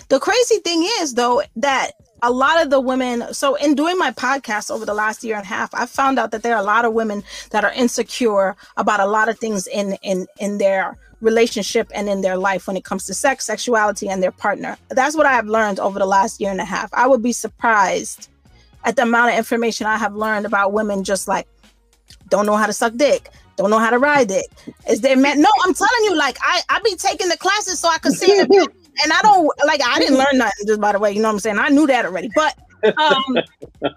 The 0.08 0.20
crazy 0.20 0.58
thing 0.58 0.88
is, 1.00 1.14
though, 1.14 1.42
that 1.56 1.92
a 2.22 2.30
lot 2.30 2.62
of 2.62 2.70
the 2.70 2.80
women, 2.80 3.32
so 3.32 3.54
in 3.56 3.74
doing 3.74 3.96
my 3.98 4.10
podcast 4.10 4.70
over 4.70 4.84
the 4.84 4.94
last 4.94 5.22
year 5.22 5.36
and 5.36 5.44
a 5.44 5.48
half, 5.48 5.72
I 5.74 5.86
found 5.86 6.18
out 6.18 6.30
that 6.32 6.42
there 6.42 6.54
are 6.54 6.60
a 6.60 6.66
lot 6.66 6.84
of 6.84 6.92
women 6.92 7.22
that 7.50 7.64
are 7.64 7.72
insecure 7.72 8.56
about 8.76 9.00
a 9.00 9.06
lot 9.06 9.28
of 9.28 9.38
things 9.38 9.66
in 9.66 9.96
in 10.02 10.26
in 10.38 10.58
their 10.58 10.96
relationship 11.20 11.90
and 11.94 12.08
in 12.08 12.20
their 12.20 12.36
life 12.36 12.66
when 12.66 12.76
it 12.76 12.84
comes 12.84 13.04
to 13.06 13.14
sex, 13.14 13.44
sexuality, 13.44 14.08
and 14.08 14.22
their 14.22 14.30
partner. 14.32 14.76
That's 14.88 15.16
what 15.16 15.26
I 15.26 15.32
have 15.32 15.46
learned 15.46 15.80
over 15.80 15.98
the 15.98 16.06
last 16.06 16.40
year 16.40 16.50
and 16.50 16.60
a 16.60 16.64
half. 16.64 16.90
I 16.92 17.06
would 17.06 17.22
be 17.22 17.32
surprised 17.32 18.28
at 18.84 18.96
the 18.96 19.02
amount 19.02 19.32
of 19.32 19.38
information 19.38 19.86
I 19.86 19.98
have 19.98 20.14
learned 20.14 20.46
about 20.46 20.72
women 20.72 21.04
just 21.04 21.28
like 21.28 21.46
don't 22.28 22.46
know 22.46 22.56
how 22.56 22.66
to 22.66 22.72
suck 22.72 22.94
dick, 22.96 23.30
don't 23.56 23.70
know 23.70 23.78
how 23.78 23.90
to 23.90 23.98
ride 23.98 24.30
it. 24.30 24.46
Is 24.88 25.00
there 25.00 25.16
man? 25.16 25.40
No, 25.40 25.50
I'm 25.64 25.74
telling 25.74 26.04
you, 26.04 26.16
like 26.16 26.38
I 26.40 26.62
I 26.68 26.80
be 26.80 26.94
taking 26.96 27.28
the 27.28 27.36
classes 27.36 27.78
so 27.78 27.88
I 27.88 27.98
could 27.98 28.12
see 28.12 28.26
the 28.26 28.46
and 29.02 29.12
I 29.12 29.20
don't 29.22 29.50
like 29.66 29.80
I 29.84 29.98
didn't 29.98 30.18
learn 30.18 30.38
nothing 30.38 30.66
just 30.66 30.80
by 30.80 30.92
the 30.92 30.98
way, 30.98 31.12
you 31.12 31.20
know 31.22 31.28
what 31.28 31.34
I'm 31.34 31.40
saying? 31.40 31.58
I 31.58 31.68
knew 31.68 31.86
that 31.86 32.04
already. 32.04 32.30
But 32.34 32.56
um 32.84 33.38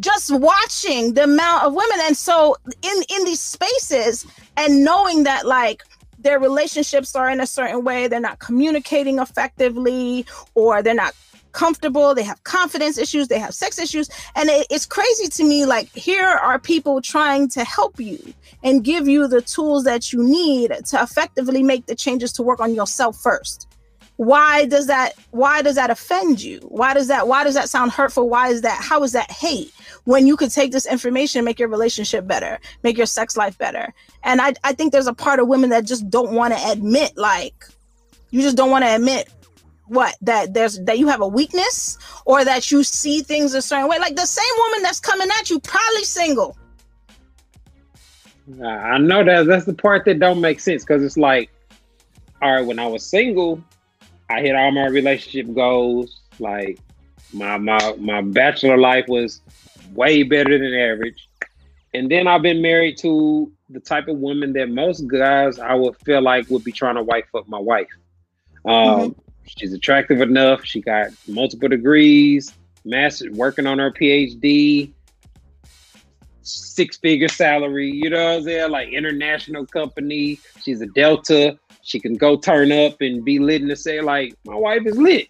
just 0.00 0.34
watching 0.34 1.14
the 1.14 1.24
amount 1.24 1.64
of 1.64 1.74
women 1.74 1.98
and 2.02 2.16
so 2.16 2.56
in 2.82 3.02
in 3.08 3.24
these 3.24 3.40
spaces 3.40 4.26
and 4.56 4.84
knowing 4.84 5.24
that 5.24 5.46
like 5.46 5.82
their 6.18 6.40
relationships 6.40 7.14
are 7.14 7.30
in 7.30 7.40
a 7.40 7.46
certain 7.46 7.84
way, 7.84 8.08
they're 8.08 8.18
not 8.18 8.38
communicating 8.38 9.18
effectively 9.18 10.26
or 10.54 10.82
they're 10.82 10.94
not 10.94 11.14
comfortable, 11.54 12.14
they 12.14 12.22
have 12.22 12.42
confidence 12.44 12.98
issues, 12.98 13.28
they 13.28 13.38
have 13.38 13.54
sex 13.54 13.78
issues. 13.78 14.10
And 14.34 14.50
it, 14.50 14.66
it's 14.70 14.84
crazy 14.84 15.28
to 15.28 15.44
me. 15.44 15.64
Like, 15.64 15.88
here 15.94 16.26
are 16.26 16.58
people 16.58 17.00
trying 17.00 17.48
to 17.50 17.64
help 17.64 17.98
you 17.98 18.34
and 18.62 18.84
give 18.84 19.08
you 19.08 19.26
the 19.28 19.40
tools 19.40 19.84
that 19.84 20.12
you 20.12 20.22
need 20.22 20.72
to 20.86 21.02
effectively 21.02 21.62
make 21.62 21.86
the 21.86 21.94
changes 21.94 22.32
to 22.32 22.42
work 22.42 22.60
on 22.60 22.74
yourself 22.74 23.16
first. 23.16 23.68
Why 24.16 24.66
does 24.66 24.86
that 24.86 25.14
why 25.32 25.62
does 25.62 25.74
that 25.74 25.90
offend 25.90 26.40
you? 26.40 26.60
Why 26.68 26.94
does 26.94 27.08
that 27.08 27.26
why 27.26 27.42
does 27.42 27.54
that 27.54 27.68
sound 27.68 27.90
hurtful? 27.90 28.28
Why 28.28 28.48
is 28.48 28.62
that 28.62 28.80
how 28.80 29.02
is 29.02 29.12
that 29.12 29.30
hate? 29.30 29.72
When 30.04 30.26
you 30.26 30.36
could 30.36 30.50
take 30.50 30.70
this 30.70 30.86
information 30.86 31.40
and 31.40 31.44
make 31.44 31.58
your 31.58 31.68
relationship 31.68 32.26
better, 32.26 32.60
make 32.82 32.96
your 32.96 33.06
sex 33.06 33.36
life 33.36 33.58
better. 33.58 33.92
And 34.22 34.40
I, 34.40 34.54
I 34.62 34.72
think 34.72 34.92
there's 34.92 35.08
a 35.08 35.14
part 35.14 35.40
of 35.40 35.48
women 35.48 35.70
that 35.70 35.84
just 35.84 36.08
don't 36.10 36.32
want 36.32 36.54
to 36.54 36.70
admit 36.70 37.16
like 37.16 37.64
you 38.30 38.42
just 38.42 38.56
don't 38.56 38.70
want 38.70 38.84
to 38.84 38.94
admit 38.94 39.28
what 39.86 40.16
that 40.22 40.54
there's 40.54 40.78
that 40.84 40.98
you 40.98 41.08
have 41.08 41.20
a 41.20 41.26
weakness 41.26 41.98
or 42.24 42.44
that 42.44 42.70
you 42.70 42.82
see 42.82 43.20
things 43.20 43.54
a 43.54 43.60
certain 43.60 43.88
way 43.88 43.98
like 43.98 44.16
the 44.16 44.26
same 44.26 44.44
woman 44.58 44.82
that's 44.82 45.00
coming 45.00 45.28
at 45.38 45.50
you 45.50 45.60
probably 45.60 46.04
single 46.04 46.56
i 48.64 48.96
know 48.96 49.22
that 49.22 49.46
that's 49.46 49.66
the 49.66 49.74
part 49.74 50.04
that 50.06 50.18
don't 50.18 50.40
make 50.40 50.58
sense 50.58 50.84
because 50.84 51.02
it's 51.02 51.18
like 51.18 51.50
all 52.40 52.54
right 52.54 52.66
when 52.66 52.78
i 52.78 52.86
was 52.86 53.04
single 53.04 53.62
i 54.30 54.40
hit 54.40 54.54
all 54.54 54.72
my 54.72 54.86
relationship 54.86 55.52
goals 55.54 56.20
like 56.38 56.78
my 57.32 57.58
my 57.58 57.94
my 57.98 58.20
bachelor 58.20 58.76
life 58.76 59.04
was 59.08 59.40
way 59.92 60.22
better 60.22 60.58
than 60.58 60.74
average 60.74 61.28
and 61.92 62.10
then 62.10 62.26
i've 62.26 62.42
been 62.42 62.62
married 62.62 62.96
to 62.98 63.50
the 63.70 63.80
type 63.80 64.08
of 64.08 64.16
woman 64.16 64.52
that 64.52 64.68
most 64.68 65.06
guys 65.08 65.58
i 65.58 65.74
would 65.74 65.96
feel 66.04 66.22
like 66.22 66.48
would 66.48 66.64
be 66.64 66.72
trying 66.72 66.96
to 66.96 67.02
wife 67.02 67.26
up 67.34 67.48
my 67.48 67.58
wife 67.58 67.88
um, 68.66 68.72
mm-hmm 68.72 69.20
She's 69.44 69.72
attractive 69.72 70.20
enough. 70.20 70.64
She 70.64 70.80
got 70.80 71.08
multiple 71.28 71.68
degrees, 71.68 72.52
master 72.84 73.30
working 73.32 73.66
on 73.66 73.78
her 73.78 73.90
PhD, 73.90 74.92
six 76.42 76.96
figure 76.96 77.28
salary, 77.28 77.90
you 77.90 78.10
know 78.10 78.24
what 78.24 78.36
I'm 78.38 78.42
saying? 78.44 78.70
Like 78.70 78.88
international 78.92 79.66
company. 79.66 80.40
She's 80.62 80.80
a 80.80 80.86
Delta. 80.86 81.58
She 81.84 82.00
can 82.00 82.14
go 82.14 82.36
turn 82.36 82.72
up 82.72 83.00
and 83.00 83.24
be 83.24 83.38
lit 83.38 83.62
and 83.62 83.78
say, 83.78 84.00
like, 84.00 84.34
my 84.44 84.54
wife 84.54 84.82
is 84.86 84.96
lit. 84.96 85.28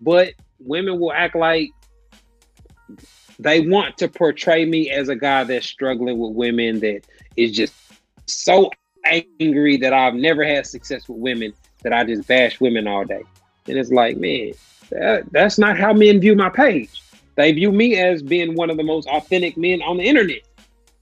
But 0.00 0.34
women 0.58 0.98
will 0.98 1.12
act 1.12 1.34
like 1.34 1.70
they 3.38 3.60
want 3.60 3.98
to 3.98 4.08
portray 4.08 4.64
me 4.64 4.90
as 4.90 5.08
a 5.08 5.16
guy 5.16 5.44
that's 5.44 5.66
struggling 5.66 6.18
with 6.18 6.32
women 6.32 6.80
that 6.80 7.02
is 7.36 7.52
just 7.52 7.74
so 8.26 8.70
angry 9.04 9.76
that 9.78 9.92
I've 9.92 10.14
never 10.14 10.44
had 10.44 10.66
success 10.66 11.08
with 11.08 11.18
women 11.18 11.52
that 11.82 11.92
I 11.92 12.04
just 12.04 12.26
bash 12.26 12.60
women 12.60 12.86
all 12.86 13.04
day. 13.04 13.22
And 13.66 13.76
it's 13.76 13.90
like, 13.90 14.16
man, 14.16 14.52
that, 14.90 15.24
that's 15.32 15.58
not 15.58 15.78
how 15.78 15.92
men 15.92 16.20
view 16.20 16.34
my 16.36 16.48
page. 16.48 17.02
They 17.34 17.52
view 17.52 17.72
me 17.72 17.98
as 17.98 18.22
being 18.22 18.54
one 18.54 18.70
of 18.70 18.76
the 18.76 18.84
most 18.84 19.08
authentic 19.08 19.56
men 19.56 19.82
on 19.82 19.96
the 19.96 20.04
internet. 20.04 20.42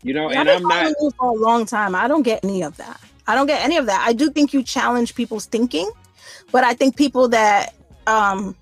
You 0.02 0.14
know, 0.14 0.30
and 0.30 0.48
I'm 0.50 0.62
not 0.62 0.94
for 0.98 1.30
a 1.30 1.32
long 1.32 1.64
time. 1.64 1.94
I 1.94 2.08
don't 2.08 2.22
get 2.22 2.42
any 2.44 2.62
of 2.62 2.76
that. 2.78 3.00
I 3.32 3.34
don't 3.34 3.46
get 3.46 3.64
any 3.64 3.78
of 3.78 3.86
that. 3.86 4.04
I 4.06 4.12
do 4.12 4.30
think 4.30 4.52
you 4.52 4.62
challenge 4.62 5.14
people's 5.14 5.46
thinking, 5.46 5.90
but 6.50 6.64
I 6.64 6.74
think 6.74 6.96
people 6.96 7.28
that 7.28 7.72
um 8.06 8.54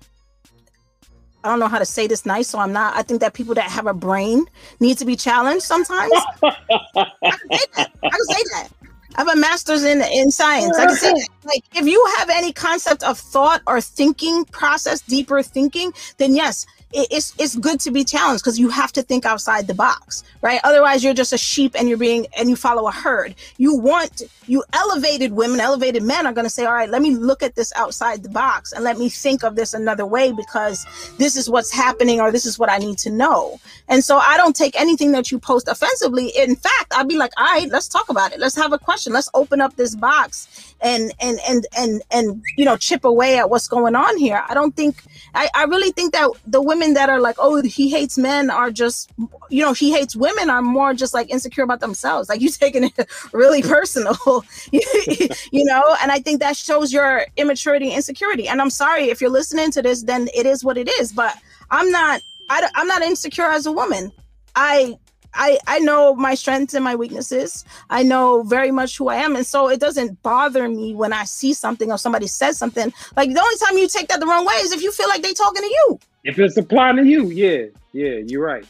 I 1.43 1.49
don't 1.49 1.59
know 1.59 1.67
how 1.67 1.79
to 1.79 1.85
say 1.85 2.07
this 2.07 2.25
nice, 2.25 2.47
so 2.47 2.57
I'm 2.57 2.71
not. 2.71 2.95
I 2.95 3.01
think 3.01 3.19
that 3.19 3.33
people 3.33 3.53
that 3.55 3.65
have 3.65 3.85
a 3.85 3.93
brain 3.93 4.45
need 4.79 4.97
to 4.99 5.05
be 5.05 5.17
challenged 5.17 5.63
sometimes. 5.63 6.13
I, 6.13 6.23
can 6.41 7.49
say 7.51 7.65
that. 7.75 7.91
I 8.01 8.09
can 8.09 8.25
say 8.29 8.43
that. 8.53 8.67
I 9.15 9.21
have 9.21 9.27
a 9.27 9.35
master's 9.35 9.83
in 9.83 10.01
in 10.01 10.31
science. 10.31 10.77
I 10.77 10.85
can 10.85 10.95
say 10.95 11.11
like 11.43 11.65
if 11.75 11.85
you 11.85 12.01
have 12.19 12.29
any 12.29 12.53
concept 12.53 13.03
of 13.03 13.19
thought 13.19 13.61
or 13.67 13.81
thinking 13.81 14.45
process, 14.45 15.01
deeper 15.01 15.43
thinking, 15.43 15.93
then 16.17 16.33
yes, 16.33 16.65
it's 16.93 17.33
it's 17.37 17.55
good 17.55 17.79
to 17.81 17.91
be 17.91 18.03
challenged 18.03 18.43
because 18.43 18.59
you 18.59 18.69
have 18.69 18.91
to 18.93 19.01
think 19.01 19.25
outside 19.25 19.67
the 19.67 19.73
box, 19.73 20.23
right? 20.41 20.59
Otherwise, 20.63 21.03
you're 21.03 21.13
just 21.13 21.33
a 21.33 21.37
sheep 21.37 21.75
and 21.77 21.87
you're 21.87 21.97
being 21.97 22.27
and 22.37 22.49
you 22.49 22.55
follow 22.55 22.87
a 22.87 22.91
herd. 22.91 23.35
You 23.57 23.75
want 23.75 24.23
you 24.47 24.63
elevated 24.73 25.33
women, 25.33 25.59
elevated 25.59 26.03
men 26.03 26.25
are 26.25 26.33
going 26.33 26.45
to 26.45 26.49
say, 26.49 26.65
"All 26.65 26.73
right, 26.73 26.89
let 26.89 27.01
me 27.01 27.15
look 27.15 27.43
at 27.43 27.55
this 27.55 27.71
outside 27.75 28.23
the 28.23 28.29
box 28.29 28.71
and 28.73 28.83
let 28.83 28.97
me 28.97 29.09
think 29.09 29.43
of 29.43 29.55
this 29.55 29.73
another 29.73 30.05
way 30.05 30.31
because 30.31 30.85
this 31.17 31.35
is 31.35 31.49
what's 31.49 31.71
happening 31.71 32.19
or 32.19 32.31
this 32.31 32.45
is 32.45 32.59
what 32.59 32.69
I 32.69 32.77
need 32.77 32.97
to 32.99 33.09
know." 33.09 33.59
And 33.87 34.03
so 34.03 34.17
I 34.17 34.37
don't 34.37 34.55
take 34.55 34.79
anything 34.79 35.11
that 35.13 35.31
you 35.31 35.39
post 35.39 35.67
offensively. 35.67 36.27
In 36.37 36.55
fact, 36.55 36.93
I'd 36.95 37.07
be 37.07 37.17
like, 37.17 37.31
"All 37.37 37.45
right, 37.45 37.69
let's 37.69 37.87
talk 37.87 38.09
about 38.09 38.33
it. 38.33 38.39
Let's 38.39 38.55
have 38.55 38.73
a 38.73 38.79
question. 38.79 39.13
Let's 39.13 39.29
open 39.33 39.61
up 39.61 39.75
this 39.75 39.95
box 39.95 40.70
and 40.81 41.13
and 41.19 41.39
and 41.47 41.65
and 41.77 42.01
and 42.11 42.43
you 42.57 42.65
know 42.65 42.77
chip 42.77 43.05
away 43.05 43.37
at 43.37 43.49
what's 43.49 43.67
going 43.67 43.95
on 43.95 44.17
here." 44.17 44.43
I 44.47 44.53
don't 44.53 44.75
think 44.75 45.03
I 45.33 45.49
I 45.53 45.63
really 45.63 45.91
think 45.91 46.13
that 46.13 46.29
the 46.45 46.61
women 46.61 46.93
that 46.93 47.09
are 47.09 47.19
like, 47.19 47.35
oh, 47.39 47.61
he 47.61 47.89
hates 47.89 48.17
men 48.17 48.49
are 48.49 48.71
just, 48.71 49.11
you 49.49 49.63
know, 49.63 49.73
he 49.73 49.91
hates 49.91 50.15
women 50.15 50.49
are 50.49 50.61
more 50.61 50.93
just 50.93 51.13
like 51.13 51.29
insecure 51.29 51.63
about 51.63 51.79
themselves. 51.79 52.29
Like 52.29 52.41
you 52.45 52.49
taking 52.49 52.83
it 52.83 53.09
really 53.31 53.61
personal, 53.61 54.17
you 54.71 55.65
know? 55.65 55.95
And 56.01 56.11
I 56.11 56.19
think 56.19 56.39
that 56.39 56.57
shows 56.57 56.91
your 56.91 57.25
immaturity 57.37 57.87
and 57.87 57.95
insecurity. 57.95 58.47
And 58.47 58.61
I'm 58.61 58.69
sorry 58.69 59.09
if 59.09 59.21
you're 59.21 59.29
listening 59.29 59.71
to 59.71 59.81
this, 59.81 60.03
then 60.03 60.27
it 60.35 60.45
is 60.45 60.63
what 60.63 60.77
it 60.77 60.89
is. 60.99 61.11
But 61.11 61.35
I'm 61.69 61.89
not, 61.91 62.21
I, 62.49 62.67
I'm 62.75 62.87
not 62.87 63.01
insecure 63.01 63.45
as 63.45 63.65
a 63.65 63.71
woman. 63.71 64.11
I 64.55 64.97
I 65.33 65.59
I 65.67 65.79
know 65.79 66.15
my 66.15 66.35
strengths 66.35 66.73
and 66.73 66.83
my 66.83 66.95
weaknesses. 66.95 67.65
I 67.89 68.03
know 68.03 68.43
very 68.43 68.71
much 68.71 68.97
who 68.97 69.09
I 69.09 69.15
am, 69.17 69.35
and 69.35 69.45
so 69.45 69.69
it 69.69 69.79
doesn't 69.79 70.21
bother 70.23 70.67
me 70.67 70.93
when 70.93 71.13
I 71.13 71.23
see 71.23 71.53
something 71.53 71.91
or 71.91 71.97
somebody 71.97 72.27
says 72.27 72.57
something. 72.57 72.93
Like 73.15 73.33
the 73.33 73.39
only 73.39 73.57
time 73.57 73.77
you 73.77 73.87
take 73.87 74.07
that 74.09 74.19
the 74.19 74.27
wrong 74.27 74.45
way 74.45 74.53
is 74.55 74.71
if 74.71 74.81
you 74.81 74.91
feel 74.91 75.09
like 75.09 75.21
they 75.21 75.33
talking 75.33 75.61
to 75.61 75.67
you. 75.67 75.99
If 76.23 76.37
it's 76.39 76.57
applying 76.57 76.97
to 76.97 77.05
you, 77.05 77.29
yeah, 77.29 77.65
yeah, 77.93 78.19
you're 78.25 78.43
right. 78.43 78.65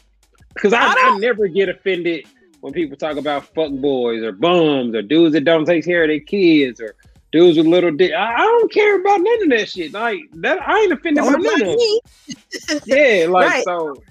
Because 0.54 0.72
I, 0.72 0.84
I, 0.84 1.10
I, 1.14 1.18
never 1.18 1.48
get 1.48 1.68
offended 1.68 2.26
when 2.60 2.72
people 2.72 2.96
talk 2.96 3.16
about 3.16 3.44
fuck 3.54 3.72
boys 3.72 4.22
or 4.22 4.32
bums 4.32 4.94
or 4.94 5.02
dudes 5.02 5.32
that 5.32 5.44
don't 5.44 5.64
take 5.64 5.84
care 5.84 6.04
of 6.04 6.08
their 6.08 6.20
kids 6.20 6.80
or 6.80 6.94
dudes 7.32 7.56
with 7.56 7.66
little 7.66 7.90
dick. 7.90 8.12
I, 8.12 8.34
I 8.34 8.38
don't 8.38 8.72
care 8.72 9.00
about 9.00 9.20
none 9.20 9.42
of 9.44 9.48
that 9.50 9.68
shit. 9.68 9.92
Like 9.92 10.20
that, 10.34 10.66
I 10.66 10.80
ain't 10.80 10.92
offended 10.92 11.24
by 11.24 11.30
none 11.30 11.62
of 11.62 11.76
it. 11.78 12.82
yeah, 12.86 13.26
like 13.30 13.48
right. 13.48 13.64
so. 13.64 14.02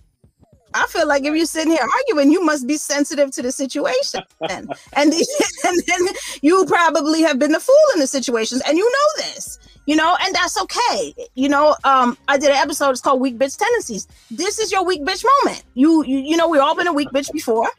I 0.74 0.88
feel 0.88 1.07
like 1.07 1.24
if 1.24 1.36
you're 1.36 1.45
sitting 1.45 1.72
here 1.72 1.88
arguing, 1.99 2.32
you 2.32 2.43
must 2.43 2.67
be 2.67 2.78
sensitive 2.78 3.32
to 3.32 3.41
the 3.41 3.51
situation. 3.51 4.22
and, 4.49 4.74
and, 4.93 5.13
then 5.13 6.07
you 6.41 6.65
probably 6.65 7.22
have 7.22 7.39
been 7.39 7.51
the 7.51 7.59
fool 7.59 7.76
in 7.93 7.99
the 7.99 8.07
situations 8.07 8.61
and 8.67 8.78
you 8.78 8.89
know 8.89 9.24
this, 9.24 9.59
you 9.86 9.95
know, 9.95 10.17
and 10.22 10.36
that's 10.36 10.59
okay. 10.61 11.13
You 11.36 11.49
know, 11.49 11.76
um, 11.84 12.17
I 12.28 12.38
did 12.38 12.51
an 12.51 12.57
episode, 12.57 12.91
it's 12.91 13.01
called 13.01 13.22
Weak 13.22 13.38
Bitch 13.38 13.57
Tendencies. 13.57 14.07
This 14.30 14.59
is 14.59 14.72
your 14.72 14.86
weak 14.86 15.03
bitch 15.03 15.26
moment. 15.43 15.63
You, 15.74 16.03
you, 16.05 16.19
you 16.19 16.38
know, 16.38 16.47
we've 16.47 16.61
all 16.61 16.76
been 16.76 16.88
a 16.88 16.93
weak 16.93 17.09
bitch 17.09 17.32
before. 17.32 17.69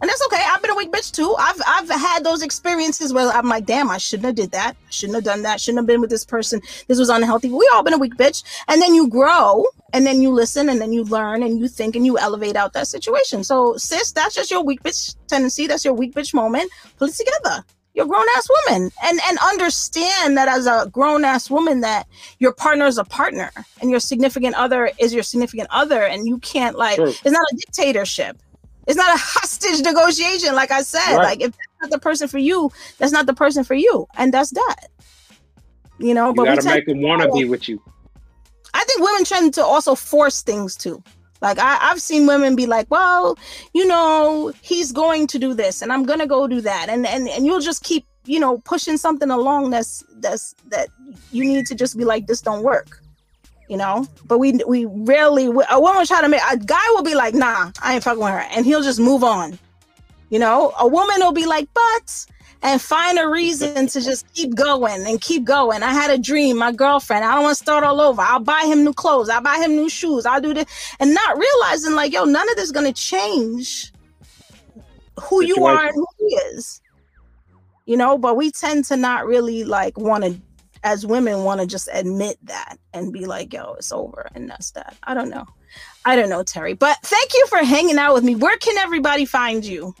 And 0.00 0.08
that's 0.08 0.24
okay. 0.26 0.42
I've 0.46 0.62
been 0.62 0.70
a 0.70 0.76
weak 0.76 0.92
bitch 0.92 1.12
too. 1.12 1.34
I've 1.38 1.60
I've 1.66 1.90
had 1.90 2.24
those 2.24 2.42
experiences 2.42 3.12
where 3.12 3.28
I'm 3.30 3.48
like, 3.48 3.66
damn, 3.66 3.90
I 3.90 3.98
shouldn't 3.98 4.26
have 4.26 4.34
did 4.36 4.52
that. 4.52 4.76
I 4.76 4.90
shouldn't 4.90 5.16
have 5.16 5.24
done 5.24 5.42
that. 5.42 5.60
Shouldn't 5.60 5.78
have 5.78 5.86
been 5.86 6.00
with 6.00 6.10
this 6.10 6.24
person. 6.24 6.60
This 6.86 6.98
was 6.98 7.08
unhealthy. 7.08 7.50
We 7.50 7.68
all 7.74 7.82
been 7.82 7.94
a 7.94 7.98
weak 7.98 8.16
bitch. 8.16 8.44
And 8.68 8.80
then 8.80 8.94
you 8.94 9.08
grow 9.08 9.64
and 9.92 10.06
then 10.06 10.22
you 10.22 10.30
listen 10.30 10.68
and 10.68 10.80
then 10.80 10.92
you 10.92 11.04
learn 11.04 11.42
and 11.42 11.58
you 11.58 11.66
think 11.66 11.96
and 11.96 12.06
you 12.06 12.18
elevate 12.18 12.56
out 12.56 12.72
that 12.74 12.86
situation. 12.86 13.42
So 13.42 13.76
sis, 13.76 14.12
that's 14.12 14.34
just 14.34 14.50
your 14.50 14.62
weak 14.62 14.82
bitch 14.82 15.16
tendency. 15.26 15.66
That's 15.66 15.84
your 15.84 15.94
weak 15.94 16.14
bitch 16.14 16.32
moment. 16.32 16.70
Put 16.96 17.10
it 17.10 17.16
together. 17.16 17.64
You're 17.94 18.04
a 18.04 18.08
grown 18.08 18.26
ass 18.36 18.48
woman. 18.68 18.90
And 19.02 19.20
and 19.26 19.38
understand 19.38 20.36
that 20.36 20.46
as 20.46 20.66
a 20.66 20.88
grown 20.92 21.24
ass 21.24 21.50
woman 21.50 21.80
that 21.80 22.06
your 22.38 22.52
partner 22.52 22.86
is 22.86 22.98
a 22.98 23.04
partner 23.04 23.50
and 23.80 23.90
your 23.90 23.98
significant 23.98 24.54
other 24.54 24.92
is 24.98 25.12
your 25.12 25.24
significant 25.24 25.68
other. 25.72 26.04
And 26.04 26.28
you 26.28 26.38
can't 26.38 26.78
like 26.78 26.96
True. 26.96 27.08
it's 27.08 27.32
not 27.32 27.46
a 27.52 27.56
dictatorship 27.56 28.38
it's 28.88 28.96
not 28.96 29.14
a 29.14 29.18
hostage 29.18 29.84
negotiation, 29.84 30.54
like 30.54 30.70
I 30.70 30.82
said. 30.82 31.16
Right. 31.16 31.24
Like 31.24 31.40
if 31.42 31.52
that's 31.52 31.82
not 31.82 31.90
the 31.90 31.98
person 31.98 32.26
for 32.26 32.38
you, 32.38 32.72
that's 32.96 33.12
not 33.12 33.26
the 33.26 33.34
person 33.34 33.62
for 33.62 33.74
you, 33.74 34.08
and 34.16 34.32
that's 34.32 34.50
that. 34.50 34.86
You 35.98 36.14
know, 36.14 36.28
you 36.28 36.34
but 36.34 36.44
gotta 36.46 36.64
make 36.64 36.86
them 36.86 37.02
want 37.02 37.22
to 37.22 37.30
be 37.30 37.44
with 37.44 37.68
you. 37.68 37.82
I 38.72 38.82
think 38.84 39.00
women 39.02 39.24
tend 39.24 39.54
to 39.54 39.64
also 39.64 39.94
force 39.94 40.42
things 40.42 40.74
too. 40.74 41.02
Like 41.42 41.58
I, 41.58 41.78
I've 41.82 42.00
seen 42.00 42.26
women 42.26 42.56
be 42.56 42.66
like, 42.66 42.90
well, 42.90 43.38
you 43.74 43.86
know, 43.86 44.52
he's 44.62 44.90
going 44.90 45.26
to 45.28 45.38
do 45.38 45.52
this, 45.52 45.82
and 45.82 45.92
I'm 45.92 46.04
gonna 46.04 46.26
go 46.26 46.48
do 46.48 46.62
that, 46.62 46.88
and 46.88 47.06
and 47.06 47.28
and 47.28 47.44
you'll 47.44 47.60
just 47.60 47.84
keep, 47.84 48.06
you 48.24 48.40
know, 48.40 48.58
pushing 48.64 48.96
something 48.96 49.30
along 49.30 49.68
that's 49.70 50.02
that's 50.16 50.54
that 50.68 50.88
you 51.30 51.44
need 51.44 51.66
to 51.66 51.74
just 51.74 51.98
be 51.98 52.04
like, 52.04 52.26
this 52.26 52.40
don't 52.40 52.62
work 52.62 53.02
you 53.68 53.76
know. 53.76 54.06
But 54.26 54.38
we 54.38 54.52
we 54.66 54.84
rarely 54.86 55.46
a 55.46 55.80
woman 55.80 56.06
try 56.06 56.20
to 56.20 56.28
make 56.28 56.42
a 56.50 56.56
guy 56.56 56.84
will 56.90 57.02
be 57.02 57.14
like, 57.14 57.34
nah, 57.34 57.72
I 57.82 57.94
ain't 57.94 58.04
fucking 58.04 58.22
with 58.22 58.32
her, 58.32 58.46
and 58.50 58.64
he'll 58.66 58.82
just 58.82 59.00
move 59.00 59.22
on. 59.22 59.58
You 60.30 60.38
know, 60.38 60.72
a 60.78 60.86
woman 60.86 61.16
will 61.20 61.32
be 61.32 61.46
like, 61.46 61.68
but 61.72 62.26
and 62.62 62.80
find 62.80 63.18
a 63.18 63.28
reason 63.28 63.86
to 63.86 64.00
just 64.00 64.32
keep 64.34 64.54
going 64.54 65.06
and 65.06 65.20
keep 65.20 65.44
going. 65.44 65.82
I 65.82 65.92
had 65.92 66.10
a 66.10 66.18
dream, 66.18 66.58
my 66.58 66.72
girlfriend. 66.72 67.24
I 67.24 67.34
don't 67.34 67.44
want 67.44 67.56
to 67.56 67.62
start 67.62 67.84
all 67.84 68.00
over. 68.00 68.20
I'll 68.20 68.40
buy 68.40 68.64
him 68.66 68.84
new 68.84 68.92
clothes. 68.92 69.28
I'll 69.28 69.42
buy 69.42 69.58
him 69.58 69.76
new 69.76 69.88
shoes. 69.88 70.26
I'll 70.26 70.40
do 70.40 70.52
this. 70.54 70.66
And 70.98 71.14
not 71.14 71.38
realizing, 71.38 71.94
like, 71.94 72.12
yo, 72.12 72.24
none 72.24 72.48
of 72.48 72.56
this 72.56 72.64
is 72.64 72.72
going 72.72 72.92
to 72.92 73.00
change 73.00 73.92
who 75.22 75.40
Situation. 75.40 75.48
you 75.56 75.66
are 75.66 75.86
and 75.86 75.94
who 75.94 76.06
he 76.18 76.34
is. 76.34 76.82
You 77.86 77.96
know, 77.96 78.18
but 78.18 78.36
we 78.36 78.50
tend 78.50 78.84
to 78.86 78.96
not 78.96 79.24
really 79.24 79.64
like 79.64 79.96
want 79.96 80.24
to 80.24 80.38
as 80.84 81.06
women 81.06 81.44
want 81.44 81.60
to 81.60 81.66
just 81.66 81.88
admit 81.92 82.38
that 82.44 82.76
and 82.92 83.12
be 83.12 83.26
like, 83.26 83.52
yo, 83.52 83.74
it's 83.74 83.92
over 83.92 84.28
and 84.34 84.48
that's 84.48 84.70
that. 84.72 84.96
I 85.02 85.14
don't 85.14 85.30
know. 85.30 85.46
I 86.04 86.16
don't 86.16 86.28
know, 86.28 86.42
Terry. 86.42 86.74
But 86.74 86.98
thank 87.02 87.34
you 87.34 87.46
for 87.48 87.58
hanging 87.58 87.98
out 87.98 88.14
with 88.14 88.24
me. 88.24 88.34
Where 88.34 88.56
can 88.58 88.78
everybody 88.78 89.24
find 89.24 89.64
you? 89.64 89.94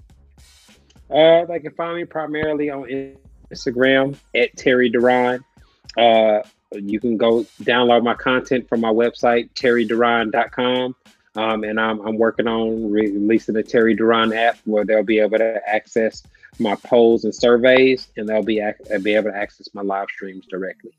Uh, 1.10 1.44
they 1.46 1.60
can 1.60 1.72
find 1.72 1.96
me 1.96 2.04
primarily 2.04 2.70
on 2.70 3.16
Instagram 3.50 4.16
at 4.34 4.56
Terry 4.56 4.88
Duran. 4.88 5.44
Uh, 5.96 6.40
you 6.72 7.00
can 7.00 7.16
go 7.16 7.44
download 7.62 8.02
my 8.02 8.14
content 8.14 8.68
from 8.68 8.80
my 8.80 8.90
website, 8.90 9.50
terryduran.com. 9.54 10.94
Um, 11.34 11.64
and 11.64 11.80
I'm, 11.80 12.00
I'm 12.00 12.18
working 12.18 12.46
on 12.46 12.90
releasing 12.90 13.54
the 13.54 13.62
Terry 13.62 13.94
Duran 13.94 14.32
app 14.32 14.58
where 14.64 14.84
they'll 14.84 15.02
be 15.02 15.20
able 15.20 15.38
to 15.38 15.60
access 15.66 16.22
my 16.58 16.74
polls 16.76 17.24
and 17.24 17.34
surveys, 17.34 18.08
and 18.16 18.28
they'll 18.28 18.42
be, 18.42 18.62
be 19.02 19.14
able 19.14 19.30
to 19.30 19.36
access 19.36 19.68
my 19.74 19.82
live 19.82 20.08
streams 20.14 20.46
directly. 20.46 20.92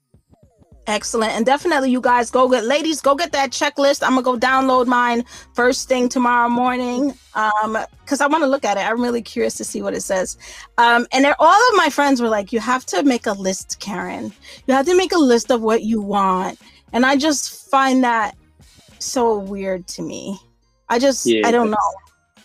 Excellent. 0.87 1.33
And 1.33 1.45
definitely 1.45 1.91
you 1.91 2.01
guys 2.01 2.31
go 2.31 2.49
get 2.49 2.65
ladies, 2.65 2.99
go 2.99 3.13
get 3.13 3.31
that 3.33 3.51
checklist. 3.51 4.01
I'm 4.01 4.15
gonna 4.15 4.23
go 4.23 4.37
download 4.37 4.87
mine 4.87 5.23
first 5.53 5.87
thing 5.87 6.09
tomorrow 6.09 6.49
morning. 6.49 7.13
Um, 7.35 7.77
because 8.01 8.21
I 8.21 8.27
want 8.27 8.43
to 8.43 8.47
look 8.49 8.65
at 8.65 8.75
it. 8.75 8.79
I'm 8.79 8.99
really 8.99 9.21
curious 9.21 9.53
to 9.57 9.63
see 9.63 9.83
what 9.83 9.93
it 9.93 10.01
says. 10.01 10.35
Um, 10.79 11.05
and 11.11 11.27
all 11.37 11.69
of 11.69 11.77
my 11.77 11.89
friends 11.91 12.23
were 12.23 12.27
like, 12.27 12.51
you 12.51 12.59
have 12.59 12.87
to 12.87 13.03
make 13.03 13.27
a 13.27 13.33
list, 13.33 13.79
Karen. 13.79 14.33
You 14.65 14.73
have 14.73 14.87
to 14.87 14.97
make 14.97 15.11
a 15.11 15.19
list 15.19 15.51
of 15.51 15.61
what 15.61 15.83
you 15.83 16.01
want. 16.01 16.59
And 16.91 17.05
I 17.05 17.17
just 17.17 17.69
find 17.69 18.03
that 18.03 18.35
so 18.97 19.37
weird 19.37 19.85
to 19.89 20.01
me. 20.01 20.39
I 20.89 20.97
just 20.97 21.27
yeah, 21.27 21.47
I 21.47 21.51
don't 21.51 21.69
know. 21.69 21.77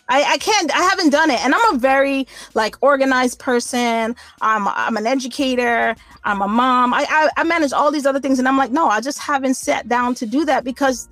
I, 0.07 0.23
I 0.23 0.37
can't 0.37 0.73
I 0.75 0.81
haven't 0.81 1.09
done 1.09 1.31
it. 1.31 1.43
And 1.43 1.53
I'm 1.55 1.75
a 1.75 1.77
very 1.77 2.27
like 2.53 2.75
organized 2.81 3.39
person. 3.39 4.15
I'm 4.41 4.67
I'm 4.67 4.97
an 4.97 5.07
educator. 5.07 5.95
I'm 6.23 6.41
a 6.41 6.47
mom. 6.47 6.93
I, 6.93 7.05
I, 7.09 7.29
I 7.37 7.43
manage 7.43 7.73
all 7.73 7.91
these 7.91 8.05
other 8.05 8.19
things. 8.19 8.39
And 8.39 8.47
I'm 8.47 8.57
like, 8.57 8.71
no, 8.71 8.87
I 8.87 9.01
just 9.01 9.19
haven't 9.19 9.55
sat 9.55 9.87
down 9.87 10.15
to 10.15 10.25
do 10.25 10.45
that 10.45 10.63
because 10.63 11.09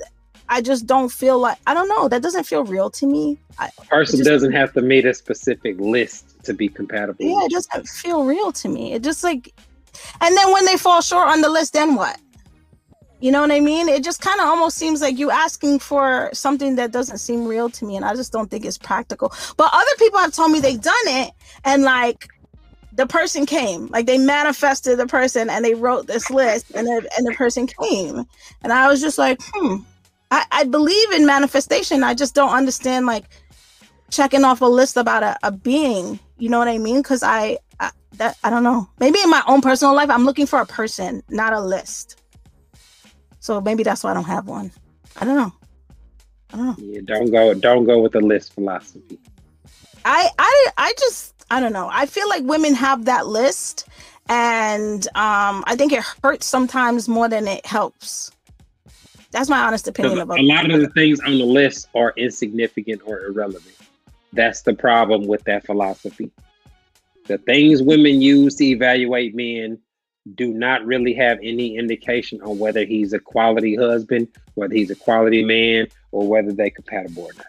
I 0.50 0.62
just 0.62 0.86
don't 0.86 1.10
feel 1.10 1.40
like 1.40 1.58
I 1.68 1.74
don't 1.74 1.88
know. 1.88 2.08
That 2.08 2.22
doesn't 2.22 2.46
feel 2.46 2.64
real 2.64 2.90
to 2.92 3.08
me. 3.08 3.38
I, 3.60 3.70
a 3.78 3.86
person 3.86 4.18
just, 4.18 4.30
doesn't 4.30 4.54
have 4.54 4.74
to 4.74 4.82
meet 4.82 5.06
a 5.06 5.14
specific 5.14 5.80
list 5.80 6.44
to 6.46 6.54
be 6.54 6.70
compatible. 6.70 7.26
Yeah, 7.26 7.46
it 7.46 7.52
doesn't 7.52 7.88
feel 7.88 8.26
real 8.26 8.52
to 8.52 8.70
me. 8.70 8.94
It 8.94 9.04
just 9.04 9.24
like 9.24 9.54
and 10.22 10.36
then 10.36 10.52
when 10.52 10.66
they 10.66 10.78
fall 10.78 11.02
short 11.02 11.28
on 11.28 11.42
the 11.42 11.50
list, 11.50 11.74
then 11.74 11.96
what? 11.96 12.20
You 13.24 13.32
know 13.32 13.40
what 13.40 13.54
I 13.54 13.62
mean? 13.62 13.88
It 13.88 14.04
just 14.04 14.20
kind 14.20 14.42
of 14.42 14.48
almost 14.48 14.78
seems 14.78 15.00
like 15.00 15.18
you 15.18 15.32
asking 15.32 15.80
for 15.80 16.30
something 16.34 16.76
that 16.76 16.92
doesn't 16.92 17.20
seem 17.20 17.46
real 17.46 17.70
to 17.70 17.86
me, 17.86 17.96
and 17.96 18.04
I 18.04 18.16
just 18.16 18.34
don't 18.34 18.52
think 18.52 18.66
it's 18.66 18.78
practical. 18.78 19.32
But 19.56 19.70
other 19.72 19.96
people 19.98 20.20
have 20.20 20.34
told 20.34 20.52
me 20.52 20.60
they've 20.60 20.82
done 20.82 20.94
it, 21.06 21.32
and 21.64 21.84
like 21.84 22.28
the 22.92 23.08
person 23.08 23.46
came, 23.46 23.88
like 23.88 24.08
they 24.08 24.18
manifested 24.18 25.00
the 25.00 25.08
person, 25.08 25.50
and 25.50 25.64
they 25.64 25.74
wrote 25.74 26.06
this 26.06 26.30
list, 26.30 26.72
and 26.76 26.86
the, 26.86 27.10
and 27.18 27.26
the 27.26 27.32
person 27.32 27.66
came, 27.66 28.26
and 28.62 28.74
I 28.74 28.90
was 28.90 29.00
just 29.00 29.18
like, 29.18 29.40
hmm. 29.54 29.78
I, 30.30 30.44
I 30.52 30.64
believe 30.66 31.12
in 31.14 31.26
manifestation. 31.26 32.04
I 32.04 32.16
just 32.16 32.36
don't 32.36 32.54
understand 32.54 33.06
like 33.06 33.24
checking 34.12 34.44
off 34.44 34.60
a 34.60 34.66
list 34.66 34.98
about 34.98 35.24
a, 35.24 35.38
a 35.44 35.52
being. 35.54 36.20
You 36.40 36.50
know 36.50 36.60
what 36.60 36.68
I 36.68 36.78
mean? 36.78 37.02
Because 37.02 37.24
I, 37.24 37.60
I 37.80 37.92
that 38.18 38.36
I 38.44 38.50
don't 38.50 38.64
know. 38.64 38.90
Maybe 39.00 39.20
in 39.24 39.30
my 39.30 39.44
own 39.48 39.62
personal 39.62 39.96
life, 39.96 40.10
I'm 40.10 40.26
looking 40.26 40.46
for 40.46 40.60
a 40.60 40.66
person, 40.66 41.24
not 41.30 41.54
a 41.54 41.62
list. 41.62 42.20
So 43.44 43.60
maybe 43.60 43.84
that's 43.84 44.06
why 44.06 44.12
I 44.12 44.14
don't 44.14 44.24
have 44.24 44.48
one. 44.48 44.72
I 45.20 45.26
don't 45.26 45.36
know. 45.36 45.52
I 46.54 46.58
don't 46.58 46.66
know. 46.66 46.76
Yeah, 46.78 47.02
don't 47.04 47.30
go 47.30 47.54
don't 47.54 47.84
go 47.84 48.02
with 48.02 48.14
the 48.14 48.22
list 48.22 48.54
philosophy. 48.54 49.20
I 50.06 50.30
I 50.40 50.68
I 50.78 50.94
just 50.98 51.36
I 51.52 51.60
don't 51.60 51.74
know. 51.74 51.90
I 51.92 52.06
feel 52.06 52.30
like 52.30 52.44
women 52.44 52.74
have 52.74 53.04
that 53.04 53.28
list 53.28 53.90
and 54.30 55.06
um 55.08 55.66
I 55.68 55.76
think 55.76 55.92
it 55.92 56.06
hurts 56.24 56.46
sometimes 56.46 57.10
more 57.10 57.28
than 57.28 57.50
it 57.50 57.66
helps. 57.66 58.32
That's 59.32 59.50
my 59.50 59.60
honest 59.60 59.90
opinion 59.90 60.20
about 60.20 60.40
a 60.40 60.44
lot 60.44 60.72
of 60.72 60.80
the 60.80 60.88
things 60.92 61.20
on 61.20 61.38
the 61.38 61.44
list 61.44 61.90
are 61.94 62.14
insignificant 62.16 63.02
or 63.06 63.26
irrelevant. 63.26 63.76
That's 64.32 64.62
the 64.62 64.74
problem 64.74 65.28
with 65.28 65.44
that 65.44 65.66
philosophy. 65.66 66.32
The 67.28 67.40
things 67.40 67.84
women 67.84 68.22
use 68.22 68.56
to 68.56 68.64
evaluate 68.64 69.36
men 69.36 69.80
do 70.36 70.54
not 70.54 70.86
really 70.86 71.14
have 71.14 71.38
any 71.44 71.78
indication 71.78 72.42
on 72.42 72.58
whether 72.58 72.86
he's 72.86 73.14
a 73.14 73.20
quality 73.20 73.76
husband, 73.76 74.28
whether 74.56 74.74
he's 74.74 74.90
a 74.90 74.96
quality 74.96 75.44
man, 75.44 75.88
or 76.12 76.28
whether 76.28 76.52
they're 76.52 76.70
compatible 76.70 77.24
or 77.24 77.34
not. 77.36 77.48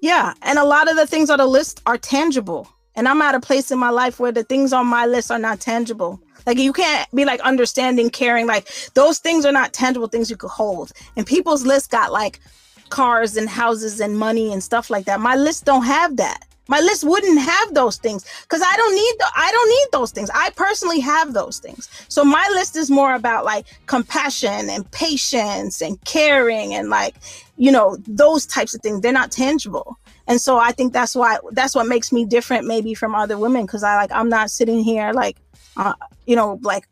Yeah, 0.00 0.34
and 0.42 0.58
a 0.58 0.64
lot 0.64 0.90
of 0.90 0.96
the 0.96 1.06
things 1.06 1.30
on 1.30 1.38
the 1.38 1.46
list 1.46 1.80
are 1.86 1.98
tangible. 1.98 2.68
And 2.94 3.06
I'm 3.06 3.22
at 3.22 3.34
a 3.34 3.40
place 3.40 3.70
in 3.70 3.78
my 3.78 3.90
life 3.90 4.18
where 4.18 4.32
the 4.32 4.42
things 4.42 4.72
on 4.72 4.86
my 4.86 5.06
list 5.06 5.30
are 5.30 5.38
not 5.38 5.60
tangible. 5.60 6.20
Like 6.46 6.58
you 6.58 6.72
can't 6.72 7.08
be 7.14 7.24
like 7.24 7.40
understanding, 7.40 8.10
caring. 8.10 8.46
Like 8.46 8.68
those 8.94 9.18
things 9.18 9.44
are 9.44 9.52
not 9.52 9.72
tangible 9.72 10.08
things 10.08 10.30
you 10.30 10.36
could 10.36 10.50
hold. 10.50 10.92
And 11.16 11.26
people's 11.26 11.64
list 11.64 11.90
got 11.90 12.10
like 12.10 12.40
cars 12.88 13.36
and 13.36 13.48
houses 13.48 14.00
and 14.00 14.18
money 14.18 14.52
and 14.52 14.62
stuff 14.64 14.90
like 14.90 15.04
that. 15.04 15.20
My 15.20 15.36
list 15.36 15.64
don't 15.64 15.84
have 15.84 16.16
that. 16.16 16.47
My 16.68 16.80
list 16.80 17.02
wouldn't 17.02 17.40
have 17.40 17.74
those 17.74 17.96
things 17.96 18.24
because 18.42 18.62
I 18.62 18.76
don't 18.76 18.94
need 18.94 19.14
the, 19.18 19.26
I 19.36 19.50
don't 19.50 19.68
need 19.68 19.86
those 19.92 20.10
things. 20.10 20.30
I 20.34 20.50
personally 20.50 21.00
have 21.00 21.32
those 21.32 21.58
things. 21.58 21.88
So 22.08 22.24
my 22.24 22.46
list 22.52 22.76
is 22.76 22.90
more 22.90 23.14
about 23.14 23.44
like 23.44 23.66
compassion 23.86 24.68
and 24.70 24.88
patience 24.90 25.80
and 25.80 26.02
caring 26.04 26.74
and 26.74 26.90
like 26.90 27.16
you 27.56 27.72
know 27.72 27.96
those 28.06 28.46
types 28.46 28.74
of 28.74 28.82
things. 28.82 29.00
They're 29.00 29.12
not 29.12 29.32
tangible. 29.32 29.98
And 30.26 30.40
so 30.40 30.58
I 30.58 30.72
think 30.72 30.92
that's 30.92 31.16
why 31.16 31.38
that's 31.52 31.74
what 31.74 31.86
makes 31.86 32.12
me 32.12 32.26
different 32.26 32.66
maybe 32.66 32.94
from 32.94 33.14
other 33.14 33.38
women 33.38 33.62
because 33.64 33.82
I 33.82 33.96
like 33.96 34.12
I'm 34.12 34.28
not 34.28 34.50
sitting 34.50 34.80
here 34.80 35.12
like 35.12 35.38
uh, 35.76 35.94
you 36.26 36.36
know 36.36 36.58
like 36.62 36.86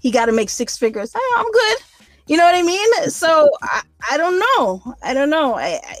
he 0.00 0.10
got 0.10 0.26
to 0.26 0.32
make 0.32 0.50
six 0.50 0.76
figures. 0.76 1.12
I'm 1.36 1.50
good. 1.50 1.78
You 2.26 2.36
know 2.36 2.44
what 2.44 2.54
I 2.54 2.62
mean? 2.62 3.10
So 3.10 3.50
I, 3.62 3.82
I 4.10 4.16
don't 4.16 4.38
know. 4.38 4.94
I 5.02 5.12
don't 5.12 5.30
know. 5.30 5.54
I, 5.54 5.80
I, 5.84 5.96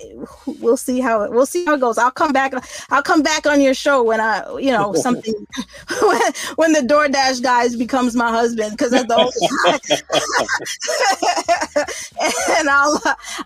we'll 0.60 0.76
see 0.76 1.00
how 1.00 1.22
it 1.22 1.32
we'll 1.32 1.46
see 1.46 1.64
how 1.64 1.74
it 1.74 1.80
goes. 1.80 1.98
I'll 1.98 2.10
come 2.10 2.32
back. 2.32 2.52
I'll 2.90 3.02
come 3.02 3.22
back 3.22 3.46
on 3.46 3.60
your 3.60 3.74
show 3.74 4.02
when 4.02 4.20
I 4.20 4.58
you 4.58 4.70
know 4.70 4.94
something 4.94 5.34
when, 6.02 6.20
when 6.56 6.72
the 6.72 6.80
DoorDash 6.80 7.42
guys 7.42 7.76
becomes 7.76 8.14
my 8.14 8.30
husband 8.30 8.72
because 8.72 8.92
that's 8.92 9.08
the 9.08 9.16
only 9.16 9.32
and 12.58 12.68
I'll 12.68 13.00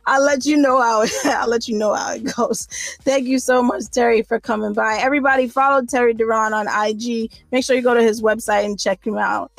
I'll 0.07 0.23
let 0.23 0.45
you 0.45 0.57
know 0.57 0.81
how 0.81 1.07
I'll 1.25 1.49
let 1.49 1.69
you 1.69 1.79
know 1.79 1.95
how 1.95 2.13
it 2.13 2.25
goes. 2.37 2.67
Thank 3.03 3.27
you 3.27 3.39
so 3.39 3.63
much, 3.63 3.85
Terry, 3.91 4.23
for 4.23 4.39
coming 4.39 4.75
by. 4.75 4.99
Everybody 4.99 5.49
follow 5.49 5.85
Terry 5.85 6.15
Duran 6.15 6.53
on 6.53 6.67
IG. 6.69 7.33
Make 7.53 7.65
sure 7.65 7.75
you 7.75 7.83
go 7.83 7.95
to 7.95 8.03
his 8.03 8.23
website 8.23 8.65
and 8.65 8.79
check 8.79 9.07
him 9.07 9.17
out. 9.17 9.51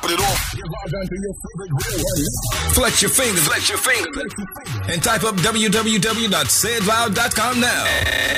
Popping 0.00 0.16
it 0.16 0.20
off. 0.20 0.40
Flex 2.74 3.02
your 3.02 3.10
fingers, 3.10 3.46
flex 3.46 3.68
your 3.68 3.76
fingers, 3.78 4.32
and 4.88 5.02
type 5.02 5.24
up 5.24 5.34
www.saidloud.com 5.36 7.60
now. 7.60 7.84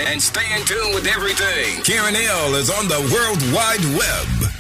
And 0.09 0.21
stay 0.21 0.53
in 0.57 0.65
tune 0.65 0.93
with 0.95 1.07
everything. 1.07 1.81
Karen 1.83 2.17
L 2.17 2.55
is 2.55 2.71
on 2.71 2.89
the 2.89 3.01
World 3.13 3.43
Wide 3.53 3.85
Web. 3.99 4.53